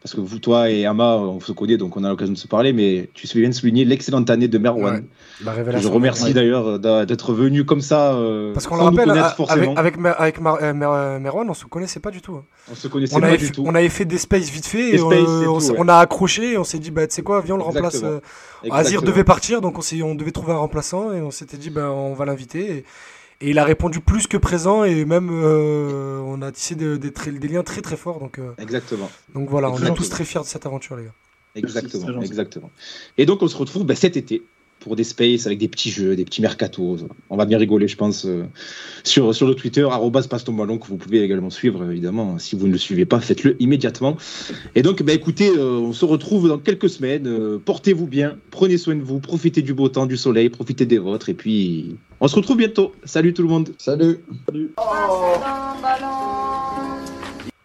parce 0.00 0.14
que 0.14 0.20
vous, 0.20 0.38
toi 0.38 0.70
et 0.70 0.86
Ama, 0.86 1.16
on 1.16 1.40
se 1.40 1.50
connaît, 1.50 1.76
donc 1.76 1.96
on 1.96 2.04
a 2.04 2.08
l'occasion 2.08 2.32
de 2.32 2.38
se 2.38 2.46
parler, 2.46 2.72
mais 2.72 3.08
tu 3.14 3.26
fais 3.26 3.40
bien 3.40 3.48
de 3.48 3.54
souligner 3.54 3.84
l'excellente 3.84 4.30
année 4.30 4.46
de 4.46 4.56
Merwan. 4.58 4.94
Ouais, 4.94 5.02
La 5.44 5.50
que 5.52 5.56
révélation. 5.56 5.88
je 5.88 5.92
remercie 5.94 6.24
Ouais. 6.26 6.32
d'ailleurs 6.34 6.78
d'a- 6.78 7.04
d'être 7.04 7.32
venu 7.32 7.64
comme 7.64 7.80
ça, 7.80 8.14
euh, 8.14 8.52
Parce 8.52 8.68
qu'on 8.68 8.76
le 8.76 8.82
rappelle, 8.82 9.08
forcément. 9.36 9.74
avec, 9.74 9.96
avec, 10.18 10.40
Mar- 10.40 10.58
euh, 10.62 10.72
euh, 10.72 11.18
Merwan, 11.18 11.50
on 11.50 11.54
se 11.54 11.64
connaissait 11.64 11.98
pas 11.98 12.12
du 12.12 12.20
tout. 12.20 12.36
hein. 12.36 12.44
On 12.70 12.76
se 12.76 12.86
connaissait 12.86 13.16
On 13.16 13.20
pas 13.20 13.36
du 13.36 13.46
fait, 13.46 13.52
tout. 13.52 13.64
on 13.66 13.74
avait 13.74 13.88
fait 13.88 14.04
des 14.04 14.18
spaces 14.18 14.50
vite 14.50 14.66
fait, 14.66 14.90
et, 14.90 14.98
euh, 15.00 15.02
on, 15.48 15.54
tout, 15.54 15.60
s'est- 15.60 15.70
ouais. 15.72 15.78
on 15.80 15.88
a 15.88 15.96
accroché, 15.96 16.52
et 16.52 16.58
on 16.58 16.64
s'est 16.64 16.78
dit, 16.78 16.92
bah, 16.92 17.06
tu 17.08 17.14
sais 17.16 17.22
quoi, 17.22 17.40
viens, 17.40 17.56
on 17.56 17.58
le 17.58 17.64
remplace. 17.64 18.00
Euh, 18.04 18.20
Azir 18.70 19.02
devait 19.02 19.24
partir, 19.24 19.60
donc 19.60 19.78
on, 19.78 20.14
devait 20.14 20.30
trouver 20.30 20.52
un 20.52 20.58
remplaçant, 20.58 21.12
et 21.12 21.20
on 21.22 21.32
s'était 21.32 21.56
dit, 21.56 21.70
ben 21.70 21.88
on 21.88 22.14
va 22.14 22.24
l'inviter. 22.24 22.70
Et, 22.70 22.84
et 23.40 23.50
il 23.50 23.58
a 23.58 23.64
répondu 23.64 24.00
plus 24.00 24.26
que 24.26 24.36
présent, 24.36 24.84
et 24.84 25.04
même 25.04 25.30
euh, 25.30 26.20
on 26.24 26.42
a 26.42 26.50
tissé 26.50 26.74
des, 26.74 26.98
des, 26.98 27.48
liens 27.48 27.62
très 27.62 27.82
très 27.82 27.96
forts. 27.96 28.18
Donc, 28.18 28.38
euh, 28.38 28.52
Exactement. 28.58 29.10
donc 29.34 29.48
voilà, 29.48 29.70
on 29.70 29.78
est 29.78 29.94
tous 29.94 30.08
très 30.08 30.24
fiers 30.24 30.40
de 30.40 30.46
cette 30.46 30.66
aventure, 30.66 30.96
les 30.96 31.04
gars. 31.04 31.14
Exactement, 31.54 32.20
exactement. 32.22 32.70
Et 33.16 33.26
donc 33.26 33.42
on 33.42 33.48
se 33.48 33.56
retrouve 33.56 33.84
bah, 33.84 33.94
cet 33.94 34.16
été 34.16 34.42
pour 34.80 34.96
des 34.96 35.04
spaces 35.04 35.46
avec 35.46 35.58
des 35.58 35.68
petits 35.68 35.90
jeux, 35.90 36.16
des 36.16 36.24
petits 36.24 36.42
mercatos. 36.42 37.04
On 37.30 37.36
va 37.36 37.46
bien 37.46 37.58
rigoler, 37.58 37.88
je 37.88 37.96
pense, 37.96 38.26
euh, 38.26 38.44
sur, 39.04 39.34
sur 39.34 39.46
le 39.46 39.54
Twitter, 39.54 39.82
arrobas 39.82 40.26
passe 40.28 40.44
ton 40.44 40.52
ballon, 40.52 40.78
que 40.78 40.86
vous 40.86 40.96
pouvez 40.96 41.22
également 41.22 41.50
suivre, 41.50 41.90
évidemment. 41.90 42.38
Si 42.38 42.56
vous 42.56 42.66
ne 42.66 42.72
le 42.72 42.78
suivez 42.78 43.04
pas, 43.04 43.20
faites-le 43.20 43.60
immédiatement. 43.60 44.16
Et 44.74 44.82
donc, 44.82 45.02
bah, 45.02 45.12
écoutez, 45.12 45.48
euh, 45.48 45.78
on 45.78 45.92
se 45.92 46.04
retrouve 46.04 46.48
dans 46.48 46.58
quelques 46.58 46.90
semaines. 46.90 47.26
Euh, 47.26 47.58
Portez-vous 47.64 48.06
bien, 48.06 48.36
prenez 48.50 48.78
soin 48.78 48.96
de 48.96 49.02
vous, 49.02 49.20
profitez 49.20 49.62
du 49.62 49.74
beau 49.74 49.88
temps, 49.88 50.06
du 50.06 50.16
soleil, 50.16 50.48
profitez 50.48 50.86
des 50.86 50.98
vôtres. 50.98 51.28
Et 51.28 51.34
puis, 51.34 51.96
on 52.20 52.28
se 52.28 52.36
retrouve 52.36 52.56
bientôt. 52.56 52.92
Salut 53.04 53.32
tout 53.34 53.42
le 53.42 53.48
monde. 53.48 53.70
Salut. 53.78 54.20
Oh. 54.76 54.82
Passe 55.40 55.74
ton 55.74 55.82
ballon. 55.82 56.97